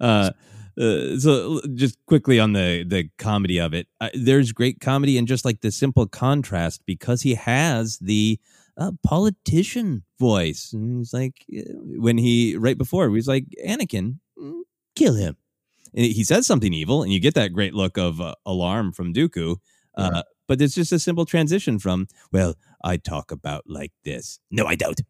uh, 0.00 0.30
uh, 0.78 1.18
so 1.18 1.60
just 1.74 1.98
quickly 2.06 2.38
on 2.38 2.52
the 2.52 2.84
the 2.86 3.08
comedy 3.18 3.58
of 3.58 3.74
it, 3.74 3.88
uh, 4.00 4.10
there's 4.14 4.52
great 4.52 4.80
comedy 4.80 5.18
and 5.18 5.26
just 5.26 5.44
like 5.44 5.60
the 5.62 5.70
simple 5.70 6.06
contrast 6.06 6.82
because 6.86 7.22
he 7.22 7.34
has 7.34 7.98
the 7.98 8.38
uh, 8.78 8.92
politician 9.02 10.04
voice. 10.18 10.72
And 10.72 10.98
he's 10.98 11.12
like, 11.12 11.44
uh, 11.56 11.62
when 11.96 12.18
he, 12.18 12.56
right 12.56 12.78
before, 12.78 13.10
he's 13.10 13.28
like, 13.28 13.46
Anakin, 13.66 14.18
mm, 14.38 14.60
kill 14.94 15.14
him. 15.14 15.36
And 15.94 16.04
he 16.04 16.24
says 16.24 16.46
something 16.46 16.72
evil, 16.74 17.02
and 17.02 17.12
you 17.12 17.20
get 17.20 17.34
that 17.34 17.52
great 17.52 17.72
look 17.74 17.96
of 17.96 18.20
uh, 18.20 18.34
alarm 18.44 18.92
from 18.92 19.14
Dooku. 19.14 19.56
Uh, 19.96 20.22
But 20.48 20.60
it's 20.60 20.74
just 20.74 20.92
a 20.92 20.98
simple 20.98 21.24
transition 21.24 21.78
from, 21.78 22.06
well, 22.32 22.54
I 22.84 22.98
talk 22.98 23.32
about 23.32 23.64
like 23.66 23.92
this. 24.04 24.38
No, 24.50 24.66
I 24.66 24.76
don't. 24.76 25.00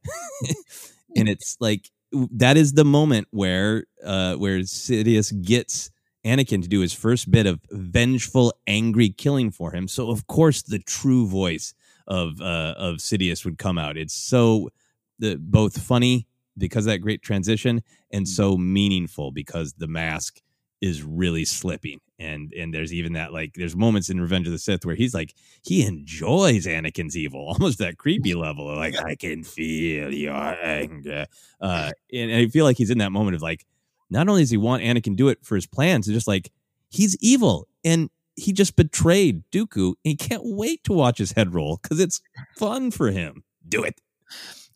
and 1.17 1.29
it's 1.29 1.57
like, 1.61 1.91
that 2.13 2.57
is 2.57 2.73
the 2.73 2.85
moment 2.85 3.29
where, 3.33 3.85
uh, 4.05 4.37
where 4.37 4.61
Sidious 4.61 5.33
gets 5.43 5.91
Anakin 6.25 6.63
to 6.63 6.69
do 6.69 6.81
his 6.81 6.93
first 6.93 7.31
bit 7.31 7.47
of 7.47 7.61
vengeful, 7.71 8.55
angry 8.67 9.11
killing 9.11 9.51
for 9.51 9.73
him. 9.73 9.89
So, 9.89 10.11
of 10.11 10.27
course, 10.27 10.63
the 10.63 10.79
true 10.79 11.27
voice 11.27 11.75
of 12.07 12.41
uh, 12.41 12.75
of 12.77 12.97
Sidious 12.97 13.45
would 13.45 13.59
come 13.59 13.79
out. 13.79 13.97
It's 13.97 14.15
so 14.15 14.71
the, 15.19 15.37
both 15.37 15.81
funny 15.81 16.27
because 16.59 16.87
of 16.87 16.93
that 16.93 16.99
great 16.99 17.23
transition 17.23 17.83
and 18.11 18.29
so 18.29 18.57
meaningful 18.57 19.31
because 19.31 19.75
the 19.75 19.87
mask 19.87 20.41
is 20.81 21.03
really 21.03 21.45
slipping. 21.45 22.01
And 22.19 22.53
and 22.55 22.73
there's 22.73 22.95
even 22.95 23.13
that 23.13 23.33
like 23.33 23.55
there's 23.55 23.77
moments 23.77 24.09
in 24.09 24.21
Revenge 24.21 24.47
of 24.47 24.53
the 24.53 24.59
Sith 24.59 24.87
where 24.87 24.95
he's 24.95 25.13
like 25.13 25.35
he 25.63 25.85
enjoys 25.85 26.67
Anakin's 26.67 27.17
evil, 27.17 27.41
almost 27.49 27.79
that 27.79 27.99
creepy 27.99 28.35
level 28.47 28.71
of 28.71 28.79
like 28.79 28.97
I 28.99 29.17
can 29.17 29.43
feel 29.43 30.13
your 30.13 30.33
anger. 30.35 31.27
Uh, 31.61 31.93
and, 32.13 32.31
and 32.31 32.41
I 32.41 32.47
feel 32.49 32.65
like 32.65 32.79
he's 32.79 32.91
in 32.91 32.99
that 32.99 33.13
moment 33.13 33.37
of 33.37 33.43
like 33.43 33.67
not 34.09 34.29
only 34.29 34.43
does 34.43 34.51
he 34.51 34.57
want 34.57 34.83
Anakin 34.83 35.03
to 35.05 35.17
do 35.17 35.29
it 35.29 35.45
for 35.45 35.57
his 35.57 35.67
plans, 35.67 36.09
it's 36.09 36.15
just 36.15 36.29
like 36.29 36.51
he's 36.89 37.17
evil 37.21 37.69
and 37.85 38.09
he 38.37 38.53
just 38.53 38.77
betrayed 38.77 39.43
Dooku. 39.51 39.87
And 39.89 39.95
he 40.05 40.17
can't 40.17 40.43
wait 40.45 40.85
to 40.85 40.93
watch 40.93 41.19
his 41.19 41.33
head 41.33 41.55
roll 41.55 41.79
because 41.83 42.01
it's 42.01 42.21
fun 42.57 42.91
for 42.91 43.11
him. 43.11 43.45
Do 43.69 43.83
it. 43.83 44.01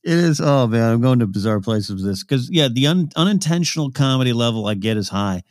It 0.02 0.12
is. 0.18 0.40
Oh 0.40 0.66
man, 0.66 0.92
I'm 0.92 1.00
going 1.02 1.18
to 1.18 1.26
bizarre 1.26 1.60
places 1.60 1.90
with 1.90 2.04
this 2.04 2.24
because 2.24 2.48
yeah, 2.50 2.68
the 2.72 2.86
un, 2.86 3.10
unintentional 3.16 3.90
comedy 3.90 4.32
level 4.32 4.66
I 4.66 4.72
get 4.74 4.96
is 4.96 5.10
high, 5.10 5.42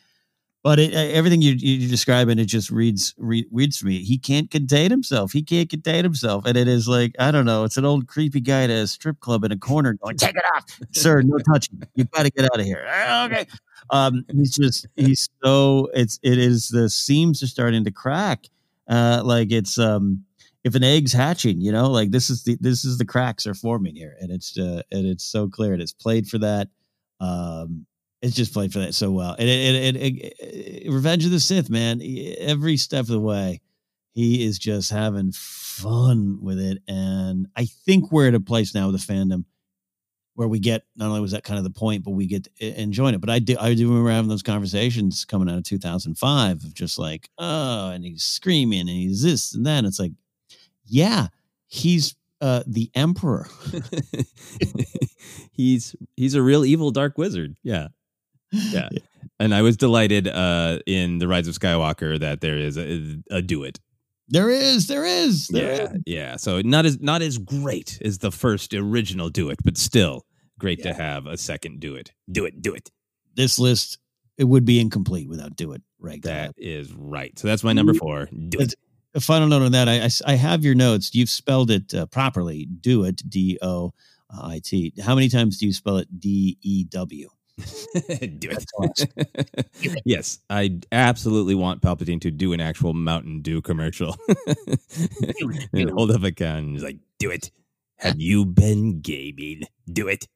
but 0.63 0.79
it, 0.79 0.91
everything 0.93 1.41
you 1.43 1.53
you 1.53 1.87
describe 1.87 2.29
and 2.29 2.39
it 2.39 2.45
just 2.45 2.71
reads 2.71 3.13
read, 3.19 3.45
reads 3.51 3.79
to 3.79 3.85
me. 3.85 3.99
He 4.03 4.17
can't 4.17 4.49
contain 4.49 4.89
himself. 4.89 5.33
He 5.33 5.43
can't 5.43 5.69
contain 5.69 6.03
himself, 6.03 6.45
and 6.45 6.57
it 6.57 6.67
is 6.67 6.87
like 6.87 7.13
I 7.19 7.29
don't 7.29 7.45
know. 7.45 7.63
It's 7.63 7.77
an 7.77 7.85
old 7.85 8.07
creepy 8.07 8.41
guy 8.41 8.63
at 8.63 8.71
a 8.71 8.87
strip 8.87 9.19
club 9.19 9.43
in 9.43 9.51
a 9.51 9.57
corner 9.57 9.93
going, 9.93 10.17
"Take 10.17 10.35
it 10.35 10.43
off, 10.55 10.65
sir. 10.93 11.21
No 11.21 11.37
touching. 11.53 11.83
You 11.93 12.05
got 12.05 12.23
to 12.23 12.31
get 12.31 12.45
out 12.45 12.59
of 12.59 12.65
here." 12.65 12.83
"Ah, 12.89 13.25
Okay. 13.25 13.45
Um, 13.91 14.25
he's 14.33 14.55
just 14.55 14.87
he's 14.95 15.29
so 15.43 15.89
it's 15.93 16.19
it 16.23 16.37
is 16.37 16.69
the 16.69 16.89
seams 16.89 17.43
are 17.43 17.47
starting 17.47 17.83
to 17.85 17.91
crack. 17.91 18.45
Uh, 18.87 19.21
like 19.23 19.51
it's 19.51 19.77
um 19.77 20.25
if 20.63 20.75
an 20.75 20.83
egg's 20.83 21.13
hatching, 21.13 21.61
you 21.61 21.71
know, 21.71 21.89
like 21.89 22.11
this 22.11 22.29
is 22.29 22.43
the 22.43 22.57
this 22.59 22.83
is 22.83 22.97
the 22.97 23.05
cracks 23.05 23.47
are 23.47 23.53
forming 23.53 23.95
here, 23.95 24.15
and 24.19 24.31
it's 24.31 24.57
uh, 24.57 24.81
and 24.91 25.05
it's 25.05 25.23
so 25.23 25.47
clear, 25.47 25.73
and 25.73 25.81
it's 25.81 25.93
played 25.93 26.27
for 26.27 26.37
that. 26.39 26.67
Um, 27.19 27.85
it's 28.21 28.35
just 28.35 28.53
played 28.53 28.73
for 28.73 28.79
that 28.79 28.93
so 28.93 29.11
well, 29.11 29.35
and 29.39 29.47
it, 29.47 29.95
it, 29.95 29.95
it, 29.95 30.33
it, 30.39 30.91
Revenge 30.91 31.25
of 31.25 31.31
the 31.31 31.39
Sith, 31.39 31.69
man, 31.69 32.01
every 32.37 32.75
step 32.75 33.01
of 33.01 33.07
the 33.07 33.19
way, 33.19 33.61
he 34.13 34.45
is 34.45 34.59
just 34.59 34.91
having 34.91 35.31
fun 35.31 36.39
with 36.41 36.59
it, 36.59 36.79
and 36.87 37.47
I 37.55 37.65
think 37.65 38.11
we're 38.11 38.27
at 38.27 38.35
a 38.35 38.41
place 38.41 38.75
now 38.75 38.89
with 38.89 39.05
the 39.05 39.13
fandom 39.13 39.45
where 40.39 40.47
we 40.47 40.57
get 40.57 40.85
not 40.95 41.09
only 41.09 41.19
was 41.19 41.33
that 41.33 41.43
kind 41.43 41.57
of 41.57 41.65
the 41.65 41.69
point, 41.69 42.01
but 42.01 42.11
we 42.11 42.25
get 42.25 42.47
enjoying 42.61 43.13
it. 43.13 43.19
But 43.19 43.29
I 43.29 43.39
do 43.39 43.57
I 43.59 43.73
do 43.73 43.89
remember 43.89 44.09
having 44.09 44.29
those 44.29 44.41
conversations 44.41 45.25
coming 45.25 45.49
out 45.49 45.57
of 45.57 45.65
2005 45.65 46.63
of 46.63 46.73
just 46.73 46.97
like, 46.97 47.29
oh, 47.37 47.89
and 47.89 48.05
he's 48.05 48.23
screaming 48.23 48.79
and 48.79 48.89
he's 48.89 49.21
this 49.21 49.53
and 49.53 49.65
that. 49.65 49.83
It's 49.83 49.99
like, 49.99 50.13
yeah, 50.85 51.27
he's 51.67 52.15
uh 52.39 52.63
the 52.65 52.89
emperor. 52.95 53.49
he's 55.51 55.93
he's 56.15 56.35
a 56.35 56.41
real 56.41 56.63
evil 56.63 56.91
dark 56.91 57.17
wizard. 57.17 57.57
Yeah. 57.61 57.89
Yeah. 58.51 58.89
And 59.41 59.53
I 59.53 59.61
was 59.61 59.75
delighted 59.75 60.29
uh 60.29 60.79
in 60.85 61.17
The 61.17 61.27
Rise 61.27 61.49
of 61.49 61.55
Skywalker 61.55 62.17
that 62.17 62.39
there 62.39 62.57
is 62.57 62.77
a, 62.77 63.17
a 63.29 63.41
do 63.41 63.65
it. 63.65 63.81
There 64.29 64.49
is, 64.49 64.87
there 64.87 65.05
is, 65.05 65.47
there 65.47 65.75
yeah, 65.75 65.91
is. 65.91 66.01
yeah. 66.05 66.35
So 66.37 66.61
not 66.61 66.85
as 66.85 67.01
not 67.01 67.21
as 67.21 67.37
great 67.37 67.99
as 68.05 68.19
the 68.19 68.31
first 68.31 68.73
original 68.73 69.29
do 69.29 69.49
it, 69.49 69.59
but 69.65 69.75
still 69.75 70.23
great 70.59 70.83
to 70.83 70.93
have 70.93 71.25
a 71.25 71.37
second 71.37 71.79
do 71.79 71.95
it. 71.95 72.11
Do 72.31 72.45
it, 72.45 72.61
do 72.61 72.73
it. 72.73 72.91
This 73.35 73.57
list 73.57 73.97
it 74.37 74.45
would 74.45 74.65
be 74.65 74.79
incomplete 74.79 75.27
without 75.27 75.55
do 75.55 75.73
it. 75.73 75.81
Right. 75.99 76.21
That 76.23 76.53
is 76.57 76.93
right. 76.93 77.37
So 77.37 77.47
that's 77.47 77.63
my 77.63 77.73
number 77.73 77.93
four. 77.93 78.27
Do 78.27 78.59
it. 78.59 78.73
A 79.13 79.19
final 79.19 79.47
note 79.47 79.63
on 79.63 79.71
that. 79.73 79.89
I, 79.89 80.05
I, 80.05 80.33
I 80.33 80.35
have 80.35 80.63
your 80.63 80.75
notes. 80.75 81.13
You've 81.13 81.29
spelled 81.29 81.71
it 81.71 81.93
uh, 81.93 82.05
properly. 82.05 82.65
Do 82.65 83.03
it. 83.03 83.21
D 83.27 83.57
O 83.61 83.93
I 84.29 84.61
T. 84.63 84.93
How 85.03 85.13
many 85.15 85.27
times 85.29 85.57
do 85.57 85.65
you 85.65 85.73
spell 85.73 85.97
it? 85.97 86.19
D 86.19 86.57
E 86.61 86.85
W. 86.85 87.27
do 88.39 88.49
it. 88.51 89.69
yes, 90.05 90.39
I 90.49 90.79
absolutely 90.91 91.55
want 91.55 91.81
Palpatine 91.81 92.21
to 92.21 92.31
do 92.31 92.53
an 92.53 92.61
actual 92.61 92.93
Mountain 92.93 93.41
Dew 93.41 93.61
commercial. 93.61 94.15
and 95.73 95.89
hold 95.89 96.11
up 96.11 96.23
a 96.23 96.31
can 96.31 96.57
and 96.57 96.69
he's 96.73 96.83
like, 96.83 96.99
do 97.17 97.31
it. 97.31 97.51
Have 97.97 98.21
you 98.21 98.45
been 98.45 99.01
gaming? 99.01 99.63
Do 99.91 100.07
it. 100.07 100.27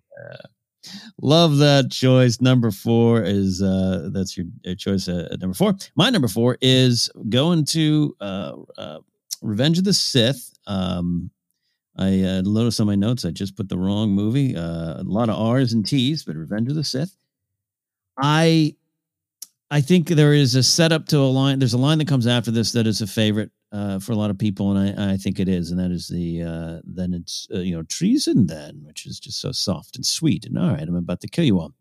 Love 1.21 1.57
that 1.57 1.91
choice. 1.91 2.41
Number 2.41 2.71
four 2.71 3.21
is 3.23 3.61
uh 3.61 4.09
that's 4.11 4.35
your, 4.35 4.47
your 4.63 4.75
choice 4.75 5.07
uh, 5.07 5.29
at 5.31 5.39
number 5.39 5.53
four. 5.53 5.75
My 5.95 6.09
number 6.09 6.27
four 6.27 6.57
is 6.61 7.09
going 7.29 7.65
to 7.65 8.15
uh, 8.19 8.53
uh 8.77 8.99
Revenge 9.41 9.77
of 9.77 9.85
the 9.85 9.93
Sith. 9.93 10.53
Um 10.67 11.31
I 11.97 12.21
uh, 12.23 12.41
noticed 12.41 12.81
on 12.81 12.87
my 12.87 12.95
notes 12.95 13.23
I 13.23 13.31
just 13.31 13.55
put 13.55 13.69
the 13.69 13.77
wrong 13.77 14.11
movie. 14.11 14.55
Uh, 14.55 14.99
a 14.99 15.03
lot 15.05 15.29
of 15.29 15.39
R's 15.39 15.73
and 15.73 15.85
T's, 15.85 16.23
but 16.23 16.35
Revenge 16.35 16.69
of 16.69 16.75
the 16.75 16.83
Sith. 16.83 17.15
I 18.17 18.75
I 19.71 19.81
think 19.81 20.09
there 20.09 20.33
is 20.33 20.55
a 20.55 20.63
setup 20.63 21.07
to 21.07 21.17
a 21.17 21.31
line. 21.31 21.59
There's 21.59 21.73
a 21.73 21.77
line 21.77 21.97
that 21.99 22.07
comes 22.07 22.27
after 22.27 22.51
this 22.51 22.73
that 22.73 22.87
is 22.87 23.01
a 23.01 23.07
favorite 23.07 23.51
uh, 23.73 23.97
for 23.97 24.11
a 24.11 24.15
lot 24.15 24.29
of 24.29 24.37
people, 24.37 24.71
and 24.71 24.99
I, 24.99 25.13
I 25.13 25.17
think 25.17 25.39
it 25.39 25.49
is, 25.49 25.71
and 25.71 25.79
that 25.79 25.89
is 25.89 26.07
the 26.07 26.43
uh, 26.43 26.79
then 26.83 27.13
it's 27.13 27.47
uh, 27.53 27.59
you 27.59 27.75
know 27.75 27.83
treason 27.83 28.45
then, 28.45 28.81
which 28.83 29.07
is 29.07 29.19
just 29.19 29.41
so 29.41 29.51
soft 29.51 29.95
and 29.95 30.05
sweet. 30.05 30.45
And 30.45 30.59
all 30.59 30.69
right, 30.69 30.87
I'm 30.87 30.95
about 30.95 31.21
to 31.21 31.27
kill 31.27 31.43
you 31.43 31.59
all. 31.59 31.73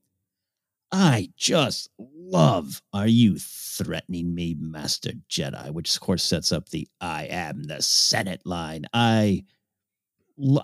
I 0.91 1.31
just 1.37 1.91
love. 1.99 2.81
Are 2.95 3.07
you 3.07 3.37
threatening 3.39 4.35
me, 4.35 4.57
Master 4.59 5.13
Jedi? 5.29 5.71
Which 5.71 5.95
of 5.95 6.01
course 6.01 6.25
sets 6.25 6.51
up 6.51 6.71
the 6.71 6.89
"I 7.03 7.25
am 7.25 7.65
the 7.65 7.83
Senate" 7.83 8.41
line. 8.47 8.87
I 8.95 9.45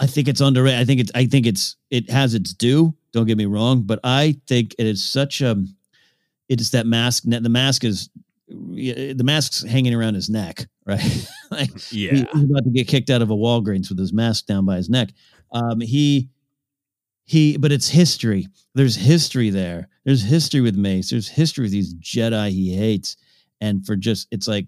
I 0.00 0.06
think 0.06 0.28
it's 0.28 0.40
underrated. 0.40 0.80
I 0.80 0.84
think 0.86 1.00
it's 1.00 1.12
I 1.14 1.26
think 1.26 1.46
it's 1.46 1.76
it 1.90 2.08
has 2.08 2.34
its 2.34 2.54
due. 2.54 2.94
Don't 3.12 3.26
get 3.26 3.36
me 3.36 3.46
wrong, 3.46 3.82
but 3.82 4.00
I 4.02 4.40
think 4.46 4.74
it 4.78 4.86
is 4.86 5.04
such 5.04 5.42
a 5.42 5.62
it 6.48 6.58
is 6.58 6.70
that 6.70 6.86
mask. 6.86 7.24
The 7.26 7.48
mask 7.50 7.84
is 7.84 8.08
the 8.74 9.22
mask's 9.24 9.62
hanging 9.62 9.94
around 9.94 10.14
his 10.14 10.28
neck, 10.31 10.66
right? 10.87 11.28
like 11.50 11.70
Yeah. 11.92 12.14
he- 12.14 12.26
he's 12.33 12.44
about 12.44 12.64
to 12.64 12.70
get 12.70 12.88
kicked 12.88 13.11
out 13.11 13.22
of 13.22 13.31
a 13.31 13.37
Walgreens 13.37 13.88
with 13.88 13.98
his 13.98 14.12
mask 14.12 14.46
down 14.46 14.64
by 14.64 14.76
his 14.76 14.88
neck. 14.88 15.11
Um, 15.52 15.81
he 15.81 16.28
he, 17.24 17.59
but 17.59 17.72
it's 17.72 17.88
history. 17.88 18.46
There's 18.74 18.96
history 18.96 19.50
there. 19.50 19.88
There's 20.07 20.22
history 20.22 20.62
with 20.62 20.76
Mace. 20.76 21.11
There's 21.11 21.28
history 21.28 21.64
with 21.64 21.72
these 21.72 21.92
Jedi 21.96 22.50
he 22.50 22.74
hates, 22.74 23.16
and 23.61 23.85
for 23.85 23.96
just 23.96 24.28
it's 24.31 24.48
like 24.48 24.66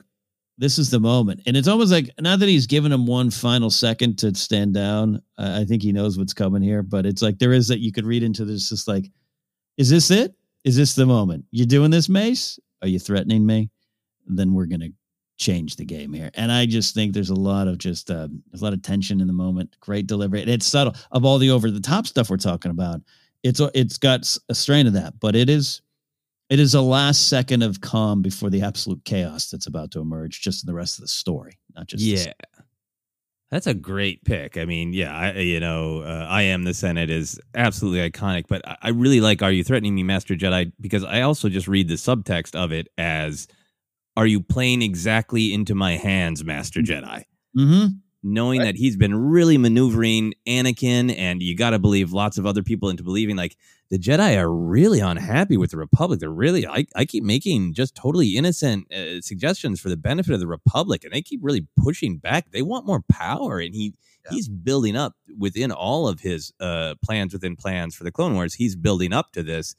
this 0.58 0.78
is 0.78 0.90
the 0.90 1.00
moment. 1.00 1.40
And 1.46 1.56
it's 1.56 1.68
almost 1.68 1.90
like 1.90 2.10
not 2.20 2.38
that 2.40 2.48
he's 2.50 2.66
given 2.66 2.92
him 2.92 3.06
one 3.06 3.30
final 3.30 3.70
second 3.70 4.18
to 4.18 4.34
stand 4.34 4.74
down. 4.74 5.22
I 5.38 5.60
I 5.60 5.64
think 5.64 5.82
he 5.82 5.90
knows 5.92 6.18
what's 6.18 6.34
coming 6.34 6.60
here, 6.62 6.82
but 6.82 7.06
it's 7.06 7.22
like 7.22 7.38
there 7.38 7.54
is 7.54 7.68
that 7.68 7.80
you 7.80 7.92
could 7.92 8.04
read 8.04 8.22
into 8.22 8.44
this. 8.44 8.68
Just 8.68 8.86
like, 8.88 9.10
is 9.78 9.88
this 9.88 10.10
it? 10.10 10.34
Is 10.64 10.76
this 10.76 10.94
the 10.94 11.06
moment? 11.06 11.46
You 11.52 11.64
doing 11.64 11.90
this, 11.90 12.10
Mace? 12.10 12.58
Are 12.82 12.88
you 12.88 12.98
threatening 12.98 13.46
me? 13.46 13.70
Then 14.36 14.54
we're 14.54 14.66
gonna 14.66 14.90
change 15.38 15.76
the 15.76 15.84
game 15.84 16.12
here. 16.12 16.30
And 16.34 16.52
I 16.52 16.66
just 16.66 16.94
think 16.94 17.14
there's 17.14 17.30
a 17.30 17.34
lot 17.34 17.66
of 17.66 17.78
just 17.78 18.10
uh, 18.10 18.28
a 18.52 18.56
lot 18.58 18.74
of 18.74 18.82
tension 18.82 19.20
in 19.20 19.26
the 19.26 19.32
moment. 19.32 19.74
Great 19.80 20.06
delivery. 20.06 20.42
And 20.42 20.50
it's 20.50 20.66
subtle. 20.66 20.94
Of 21.10 21.24
all 21.24 21.38
the 21.38 21.50
over 21.50 21.70
the 21.70 21.80
top 21.80 22.06
stuff 22.06 22.30
we're 22.30 22.36
talking 22.36 22.70
about, 22.70 23.00
it's 23.42 23.60
it's 23.74 23.98
got 23.98 24.36
a 24.48 24.54
strain 24.54 24.86
of 24.86 24.92
that, 24.92 25.18
but 25.18 25.34
it 25.34 25.48
is 25.48 25.80
it 26.50 26.60
is 26.60 26.74
a 26.74 26.80
last 26.80 27.28
second 27.28 27.62
of 27.62 27.80
calm 27.80 28.22
before 28.22 28.50
the 28.50 28.62
absolute 28.62 29.04
chaos 29.04 29.50
that's 29.50 29.66
about 29.66 29.90
to 29.92 30.00
emerge, 30.00 30.40
just 30.40 30.64
in 30.64 30.66
the 30.66 30.74
rest 30.74 30.98
of 30.98 31.02
the 31.02 31.08
story, 31.08 31.58
not 31.74 31.86
just 31.86 32.02
yeah. 32.02 32.32
That's 33.50 33.66
a 33.66 33.74
great 33.74 34.24
pick. 34.24 34.56
I 34.56 34.64
mean, 34.64 34.92
yeah, 34.92 35.16
I, 35.16 35.32
you 35.38 35.58
know, 35.58 36.02
uh, 36.02 36.26
I 36.28 36.42
am 36.42 36.62
the 36.62 36.74
Senate 36.74 37.10
is 37.10 37.40
absolutely 37.56 38.08
iconic, 38.08 38.44
but 38.46 38.66
I, 38.66 38.76
I 38.82 38.88
really 38.90 39.20
like 39.20 39.42
"Are 39.42 39.50
you 39.50 39.64
threatening 39.64 39.94
me, 39.94 40.02
Master 40.02 40.36
Jedi?" 40.36 40.70
because 40.80 41.02
I 41.02 41.22
also 41.22 41.48
just 41.48 41.66
read 41.66 41.88
the 41.88 41.94
subtext 41.94 42.54
of 42.54 42.70
it 42.72 42.88
as 42.98 43.48
"Are 44.16 44.26
you 44.26 44.40
playing 44.40 44.82
exactly 44.82 45.52
into 45.52 45.74
my 45.74 45.96
hands, 45.96 46.44
Master 46.44 46.80
Jedi?" 46.80 47.24
Mm-hmm. 47.56 47.86
Knowing 48.22 48.60
that 48.60 48.76
he's 48.76 48.98
been 48.98 49.14
really 49.14 49.56
maneuvering 49.56 50.34
Anakin, 50.46 51.14
and 51.16 51.40
you 51.42 51.56
got 51.56 51.70
to 51.70 51.78
believe 51.78 52.12
lots 52.12 52.36
of 52.36 52.44
other 52.44 52.62
people 52.62 52.90
into 52.90 53.02
believing 53.02 53.34
like 53.34 53.56
the 53.90 53.98
Jedi 53.98 54.36
are 54.36 54.52
really 54.52 55.00
unhappy 55.00 55.56
with 55.56 55.70
the 55.70 55.78
Republic. 55.78 56.20
They're 56.20 56.30
really, 56.30 56.66
I, 56.66 56.86
I 56.94 57.06
keep 57.06 57.24
making 57.24 57.72
just 57.72 57.94
totally 57.94 58.36
innocent 58.36 58.92
uh, 58.92 59.20
suggestions 59.20 59.80
for 59.80 59.88
the 59.88 59.96
benefit 59.96 60.34
of 60.34 60.40
the 60.40 60.46
Republic, 60.46 61.02
and 61.02 61.12
they 61.12 61.22
keep 61.22 61.40
really 61.42 61.66
pushing 61.82 62.18
back. 62.18 62.50
They 62.50 62.62
want 62.62 62.86
more 62.86 63.02
power, 63.10 63.58
and 63.58 63.74
he 63.74 63.94
he's 64.30 64.48
building 64.48 64.96
up 64.96 65.14
within 65.36 65.72
all 65.72 66.06
of 66.06 66.20
his 66.20 66.52
uh, 66.60 66.94
plans 67.02 67.32
within 67.32 67.56
plans 67.56 67.94
for 67.94 68.04
the 68.04 68.12
Clone 68.12 68.34
Wars. 68.34 68.54
He's 68.54 68.76
building 68.76 69.12
up 69.12 69.32
to 69.32 69.42
this. 69.42 69.74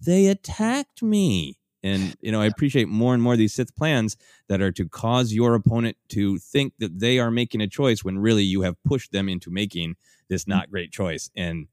They 0.00 0.26
attacked 0.26 1.02
me. 1.02 1.58
And 1.82 2.14
you 2.20 2.30
know, 2.30 2.40
I 2.40 2.46
appreciate 2.46 2.88
more 2.88 3.14
and 3.14 3.22
more 3.22 3.36
these 3.36 3.54
Sith 3.54 3.74
plans 3.74 4.16
that 4.48 4.62
are 4.62 4.72
to 4.72 4.88
cause 4.88 5.32
your 5.32 5.54
opponent 5.54 5.96
to 6.10 6.38
think 6.38 6.74
that 6.78 6.98
they 6.98 7.18
are 7.18 7.30
making 7.30 7.60
a 7.60 7.68
choice 7.68 8.04
when 8.04 8.18
really 8.18 8.44
you 8.44 8.62
have 8.62 8.76
pushed 8.84 9.12
them 9.12 9.28
into 9.28 9.50
making 9.50 9.96
this 10.28 10.46
not 10.46 10.70
great 10.70 10.92
choice. 10.92 11.30
And 11.36 11.66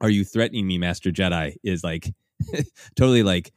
are 0.00 0.10
you 0.10 0.24
threatening 0.24 0.66
me, 0.66 0.78
Master 0.78 1.10
Jedi? 1.10 1.56
Is 1.62 1.82
like 1.82 2.12
totally 2.96 3.22
like, 3.22 3.52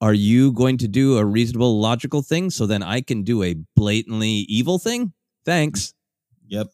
are 0.00 0.14
you 0.14 0.52
going 0.52 0.78
to 0.78 0.88
do 0.88 1.18
a 1.18 1.24
reasonable, 1.24 1.80
logical 1.80 2.22
thing 2.22 2.50
so 2.50 2.66
then 2.66 2.82
I 2.82 3.00
can 3.00 3.22
do 3.22 3.42
a 3.42 3.56
blatantly 3.74 4.46
evil 4.48 4.78
thing? 4.78 5.12
Thanks. 5.44 5.94
Yep. 6.48 6.68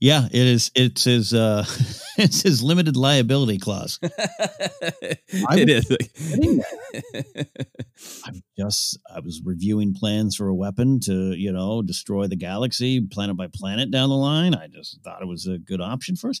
Yeah, 0.00 0.26
it 0.26 0.34
is. 0.46 0.70
It's 0.74 1.04
his. 1.04 1.34
uh 1.34 1.64
It's 2.18 2.40
his 2.40 2.62
limited 2.62 2.96
liability 2.96 3.58
clause. 3.58 3.98
it 4.02 5.68
is. 5.68 5.90
I'm 8.24 8.42
just. 8.58 8.98
I 9.14 9.20
was 9.20 9.42
reviewing 9.44 9.92
plans 9.92 10.34
for 10.36 10.48
a 10.48 10.54
weapon 10.54 10.98
to, 11.00 11.34
you 11.34 11.52
know, 11.52 11.82
destroy 11.82 12.26
the 12.26 12.36
galaxy 12.36 13.02
planet 13.02 13.36
by 13.36 13.48
planet 13.52 13.90
down 13.90 14.08
the 14.08 14.16
line. 14.16 14.54
I 14.54 14.68
just 14.68 14.98
thought 15.02 15.20
it 15.20 15.28
was 15.28 15.46
a 15.46 15.58
good 15.58 15.82
option 15.82 16.16
for 16.16 16.30
us, 16.30 16.40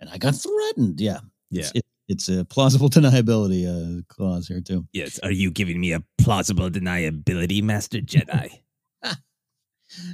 and 0.00 0.08
I 0.08 0.16
got 0.16 0.34
threatened. 0.34 1.00
Yeah, 1.00 1.20
Yeah. 1.50 1.60
It's, 1.60 1.72
it, 1.74 1.84
it's 2.08 2.28
a 2.30 2.46
plausible 2.46 2.88
deniability 2.88 3.66
uh, 3.68 4.00
clause 4.08 4.48
here 4.48 4.62
too. 4.62 4.86
Yes. 4.92 5.18
Are 5.18 5.30
you 5.30 5.50
giving 5.50 5.78
me 5.80 5.92
a 5.92 6.02
plausible 6.16 6.70
deniability, 6.70 7.62
Master 7.62 7.98
Jedi? 7.98 8.62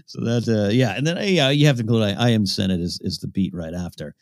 So 0.06 0.20
that, 0.24 0.48
uh, 0.48 0.70
yeah, 0.70 0.94
and 0.96 1.06
then 1.06 1.16
yeah, 1.28 1.50
you 1.50 1.66
have 1.66 1.76
to 1.76 1.82
include 1.82 2.02
I, 2.02 2.12
I 2.12 2.30
am 2.30 2.46
Senate 2.46 2.80
is 2.80 2.98
is 3.02 3.18
the 3.18 3.28
beat 3.28 3.54
right 3.54 3.74
after, 3.74 4.14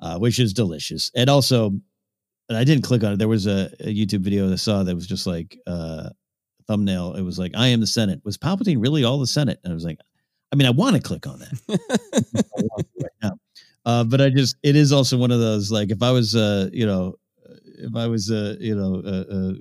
uh, 0.00 0.18
which 0.18 0.38
is 0.38 0.52
delicious, 0.52 1.10
and 1.14 1.28
also, 1.28 1.66
and 2.48 2.58
I 2.58 2.64
didn't 2.64 2.84
click 2.84 3.02
on 3.02 3.12
it. 3.12 3.18
There 3.18 3.28
was 3.28 3.46
a, 3.46 3.70
a 3.80 3.94
YouTube 3.94 4.20
video 4.20 4.46
that 4.46 4.52
I 4.54 4.56
saw 4.56 4.82
that 4.82 4.94
was 4.94 5.06
just 5.06 5.26
like 5.26 5.58
uh, 5.66 6.10
thumbnail. 6.66 7.14
It 7.14 7.22
was 7.22 7.38
like 7.38 7.52
I 7.56 7.68
am 7.68 7.80
the 7.80 7.86
Senate. 7.86 8.20
Was 8.24 8.38
Palpatine 8.38 8.80
really 8.80 9.04
all 9.04 9.18
the 9.18 9.26
Senate? 9.26 9.60
And 9.64 9.72
I 9.72 9.74
was 9.74 9.84
like, 9.84 9.98
I 10.52 10.56
mean, 10.56 10.66
I 10.66 10.70
want 10.70 10.96
to 10.96 11.02
click 11.02 11.26
on 11.26 11.40
that 11.40 11.52
I 11.68 12.62
want 12.62 12.86
to 12.86 13.02
right 13.02 13.12
now, 13.22 13.32
uh, 13.84 14.04
but 14.04 14.20
I 14.20 14.30
just 14.30 14.56
it 14.62 14.76
is 14.76 14.92
also 14.92 15.16
one 15.18 15.30
of 15.30 15.40
those 15.40 15.70
like 15.72 15.90
if 15.90 16.02
I 16.02 16.12
was 16.12 16.36
uh, 16.36 16.70
you 16.72 16.86
know, 16.86 17.16
if 17.64 17.96
I 17.96 18.06
was 18.06 18.30
uh, 18.30 18.56
you 18.60 18.76
know. 18.76 19.02
Uh, 19.04 19.34
uh, 19.34 19.52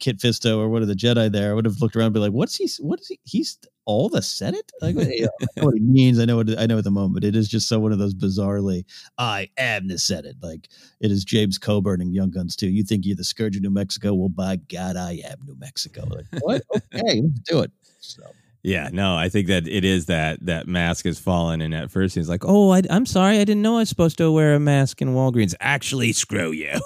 Kit 0.00 0.18
Fisto 0.18 0.58
or 0.58 0.68
one 0.68 0.82
of 0.82 0.88
the 0.88 0.94
Jedi 0.94 1.30
there, 1.30 1.50
I 1.50 1.54
would 1.54 1.64
have 1.64 1.80
looked 1.80 1.96
around 1.96 2.06
and 2.06 2.14
be 2.14 2.20
like, 2.20 2.32
"What's 2.32 2.56
he? 2.56 2.68
What 2.80 3.00
is 3.00 3.08
he? 3.08 3.18
He's 3.24 3.58
all 3.84 4.08
the 4.08 4.20
Senate? 4.22 4.70
Like, 4.82 4.96
you 4.96 5.22
know, 5.22 5.30
I 5.40 5.46
know 5.56 5.64
what 5.64 5.74
he 5.74 5.80
means. 5.80 6.18
I 6.20 6.24
know 6.26 6.36
what 6.36 6.58
I 6.58 6.66
know 6.66 6.78
at 6.78 6.84
the 6.84 6.90
moment, 6.90 7.24
it 7.24 7.34
is 7.34 7.48
just 7.48 7.68
so 7.68 7.78
one 7.80 7.92
of 7.92 7.98
those 7.98 8.14
bizarrely, 8.14 8.84
I 9.16 9.48
am 9.56 9.88
the 9.88 9.98
Senate. 9.98 10.36
Like 10.42 10.68
it 11.00 11.10
is 11.10 11.24
James 11.24 11.58
Coburn 11.58 12.00
and 12.00 12.14
Young 12.14 12.30
Guns 12.30 12.54
too. 12.56 12.68
You 12.68 12.84
think 12.84 13.06
you're 13.06 13.16
the 13.16 13.24
scourge 13.24 13.56
of 13.56 13.62
New 13.62 13.70
Mexico? 13.70 14.14
Well, 14.14 14.28
by 14.28 14.56
God, 14.56 14.96
I 14.96 15.20
am 15.24 15.38
New 15.46 15.56
Mexico. 15.58 16.04
Like 16.08 16.26
what? 16.40 16.62
Okay, 16.94 17.22
let's 17.22 17.40
do 17.46 17.60
it. 17.60 17.72
So 18.00 18.22
Yeah, 18.62 18.90
no, 18.92 19.16
I 19.16 19.28
think 19.28 19.46
that 19.48 19.66
it 19.66 19.84
is 19.84 20.06
that 20.06 20.44
that 20.44 20.66
mask 20.68 21.04
has 21.06 21.18
fallen, 21.18 21.60
and 21.62 21.74
at 21.74 21.90
first 21.90 22.14
he's 22.14 22.28
like, 22.28 22.44
"Oh, 22.44 22.70
I, 22.70 22.82
I'm 22.90 23.06
sorry, 23.06 23.38
I 23.38 23.44
didn't 23.44 23.62
know 23.62 23.76
I 23.76 23.80
was 23.80 23.88
supposed 23.88 24.18
to 24.18 24.30
wear 24.30 24.54
a 24.54 24.60
mask 24.60 25.00
in 25.00 25.08
Walgreens." 25.14 25.54
Actually, 25.60 26.12
screw 26.12 26.50
you. 26.52 26.78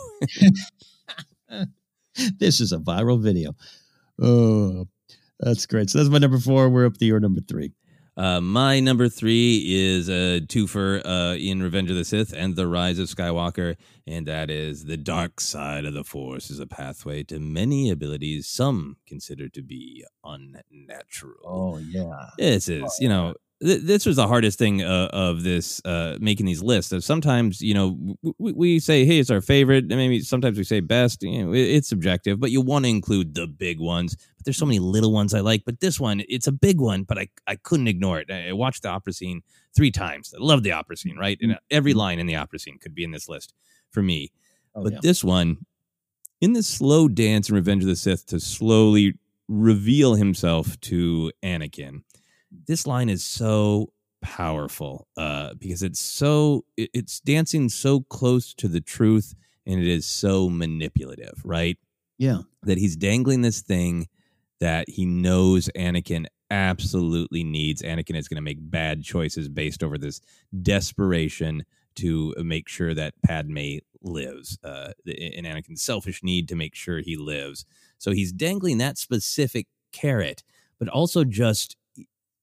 this 2.38 2.60
is 2.60 2.72
a 2.72 2.78
viral 2.78 3.20
video. 3.20 3.54
Oh, 4.20 4.86
that's 5.40 5.66
great. 5.66 5.90
So 5.90 5.98
that's 5.98 6.10
my 6.10 6.18
number 6.18 6.38
four. 6.38 6.68
We're 6.68 6.86
up 6.86 6.98
to 6.98 7.04
your 7.04 7.20
number 7.20 7.40
three. 7.40 7.72
Uh, 8.14 8.42
my 8.42 8.78
number 8.78 9.08
three 9.08 9.64
is 9.66 10.10
a 10.10 10.40
twofer 10.40 11.00
uh, 11.04 11.34
in 11.38 11.62
Revenge 11.62 11.88
of 11.88 11.96
the 11.96 12.04
Sith 12.04 12.34
and 12.36 12.54
The 12.54 12.66
Rise 12.66 12.98
of 12.98 13.08
Skywalker, 13.08 13.76
and 14.06 14.26
that 14.26 14.50
is 14.50 14.84
the 14.84 14.98
dark 14.98 15.40
side 15.40 15.86
of 15.86 15.94
the 15.94 16.04
Force 16.04 16.50
is 16.50 16.60
a 16.60 16.66
pathway 16.66 17.22
to 17.24 17.40
many 17.40 17.88
abilities 17.88 18.48
some 18.48 18.98
consider 19.06 19.48
to 19.48 19.62
be 19.62 20.04
unnatural. 20.22 21.40
Oh 21.46 21.78
yeah, 21.78 22.28
This 22.36 22.68
is, 22.68 22.98
you 23.00 23.08
know, 23.08 23.32
th- 23.62 23.80
this 23.82 24.04
was 24.04 24.16
the 24.16 24.26
hardest 24.26 24.58
thing 24.58 24.82
uh, 24.82 25.08
of 25.12 25.42
this 25.42 25.80
uh, 25.84 26.18
making 26.20 26.46
these 26.46 26.62
lists. 26.62 26.92
Of 26.92 27.04
sometimes, 27.04 27.60
you 27.60 27.74
know, 27.74 28.16
w- 28.22 28.54
we 28.56 28.78
say, 28.78 29.04
"Hey, 29.04 29.18
it's 29.18 29.30
our 29.30 29.40
favorite." 29.40 29.84
and 29.84 29.96
Maybe 29.96 30.20
sometimes 30.20 30.58
we 30.58 30.64
say 30.64 30.80
best. 30.80 31.22
You 31.22 31.46
know, 31.46 31.52
it- 31.52 31.60
it's 31.76 31.88
subjective, 31.88 32.40
but 32.40 32.50
you 32.50 32.60
want 32.60 32.84
to 32.84 32.90
include 32.90 33.34
the 33.34 33.46
big 33.46 33.80
ones. 33.80 34.16
But 34.36 34.44
there's 34.44 34.56
so 34.58 34.66
many 34.66 34.78
little 34.78 35.12
ones 35.12 35.32
I 35.34 35.40
like. 35.40 35.64
But 35.64 35.80
this 35.80 35.98
one, 36.00 36.22
it's 36.28 36.46
a 36.46 36.52
big 36.52 36.80
one, 36.80 37.04
but 37.04 37.18
I 37.18 37.28
I 37.46 37.56
couldn't 37.56 37.88
ignore 37.88 38.18
it. 38.20 38.30
I 38.30 38.48
I 38.48 38.52
watched 38.52 38.82
the 38.82 38.88
opera 38.90 39.12
scene 39.12 39.42
three 39.74 39.90
times. 39.90 40.34
I 40.38 40.42
love 40.42 40.62
the 40.62 40.72
opera 40.72 40.96
scene, 40.96 41.16
right? 41.16 41.38
And 41.40 41.58
every 41.70 41.94
line 41.94 42.18
in 42.18 42.26
the 42.26 42.36
opera 42.36 42.58
scene 42.58 42.78
could 42.78 42.94
be 42.94 43.04
in 43.04 43.10
this 43.12 43.28
list 43.28 43.54
for 43.90 44.02
me. 44.02 44.30
Oh, 44.74 44.82
but 44.84 44.92
yeah. 44.94 44.98
this 45.02 45.22
one, 45.24 45.64
in 46.40 46.52
this 46.54 46.66
slow 46.66 47.08
dance 47.08 47.48
in 47.48 47.54
Revenge 47.54 47.82
of 47.82 47.88
the 47.88 47.96
Sith 47.96 48.26
to 48.26 48.40
slowly 48.40 49.14
reveal 49.48 50.14
himself 50.14 50.80
to 50.80 51.30
Anakin, 51.42 52.02
this 52.66 52.86
line 52.86 53.08
is 53.08 53.24
so 53.24 53.92
powerful 54.20 55.08
uh, 55.16 55.54
because 55.54 55.82
it's 55.82 56.00
so 56.00 56.64
it- 56.76 56.90
it's 56.94 57.20
dancing 57.20 57.68
so 57.68 58.00
close 58.00 58.54
to 58.54 58.68
the 58.68 58.80
truth 58.80 59.34
and 59.66 59.80
it 59.80 59.86
is 59.86 60.06
so 60.06 60.48
manipulative, 60.48 61.40
right? 61.44 61.78
Yeah. 62.18 62.42
That 62.62 62.78
he's 62.78 62.96
dangling 62.96 63.42
this 63.42 63.60
thing 63.62 64.08
that 64.60 64.88
he 64.88 65.04
knows 65.06 65.68
Anakin 65.76 66.26
absolutely 66.50 67.42
needs. 67.42 67.82
Anakin 67.82 68.14
is 68.16 68.28
going 68.28 68.36
to 68.36 68.42
make 68.42 68.58
bad 68.60 69.02
choices 69.02 69.48
based 69.48 69.82
over 69.82 69.98
this 69.98 70.20
desperation 70.62 71.64
to 71.96 72.34
make 72.38 72.68
sure 72.68 72.94
that 72.94 73.14
Padme 73.22 73.78
lives, 74.02 74.58
uh, 74.64 74.92
and 75.06 75.46
Anakin's 75.46 75.82
selfish 75.82 76.22
need 76.22 76.48
to 76.48 76.56
make 76.56 76.74
sure 76.74 77.00
he 77.00 77.16
lives. 77.16 77.64
So 77.98 78.12
he's 78.12 78.32
dangling 78.32 78.78
that 78.78 78.98
specific 78.98 79.66
carrot, 79.92 80.42
but 80.78 80.88
also 80.88 81.24
just 81.24 81.76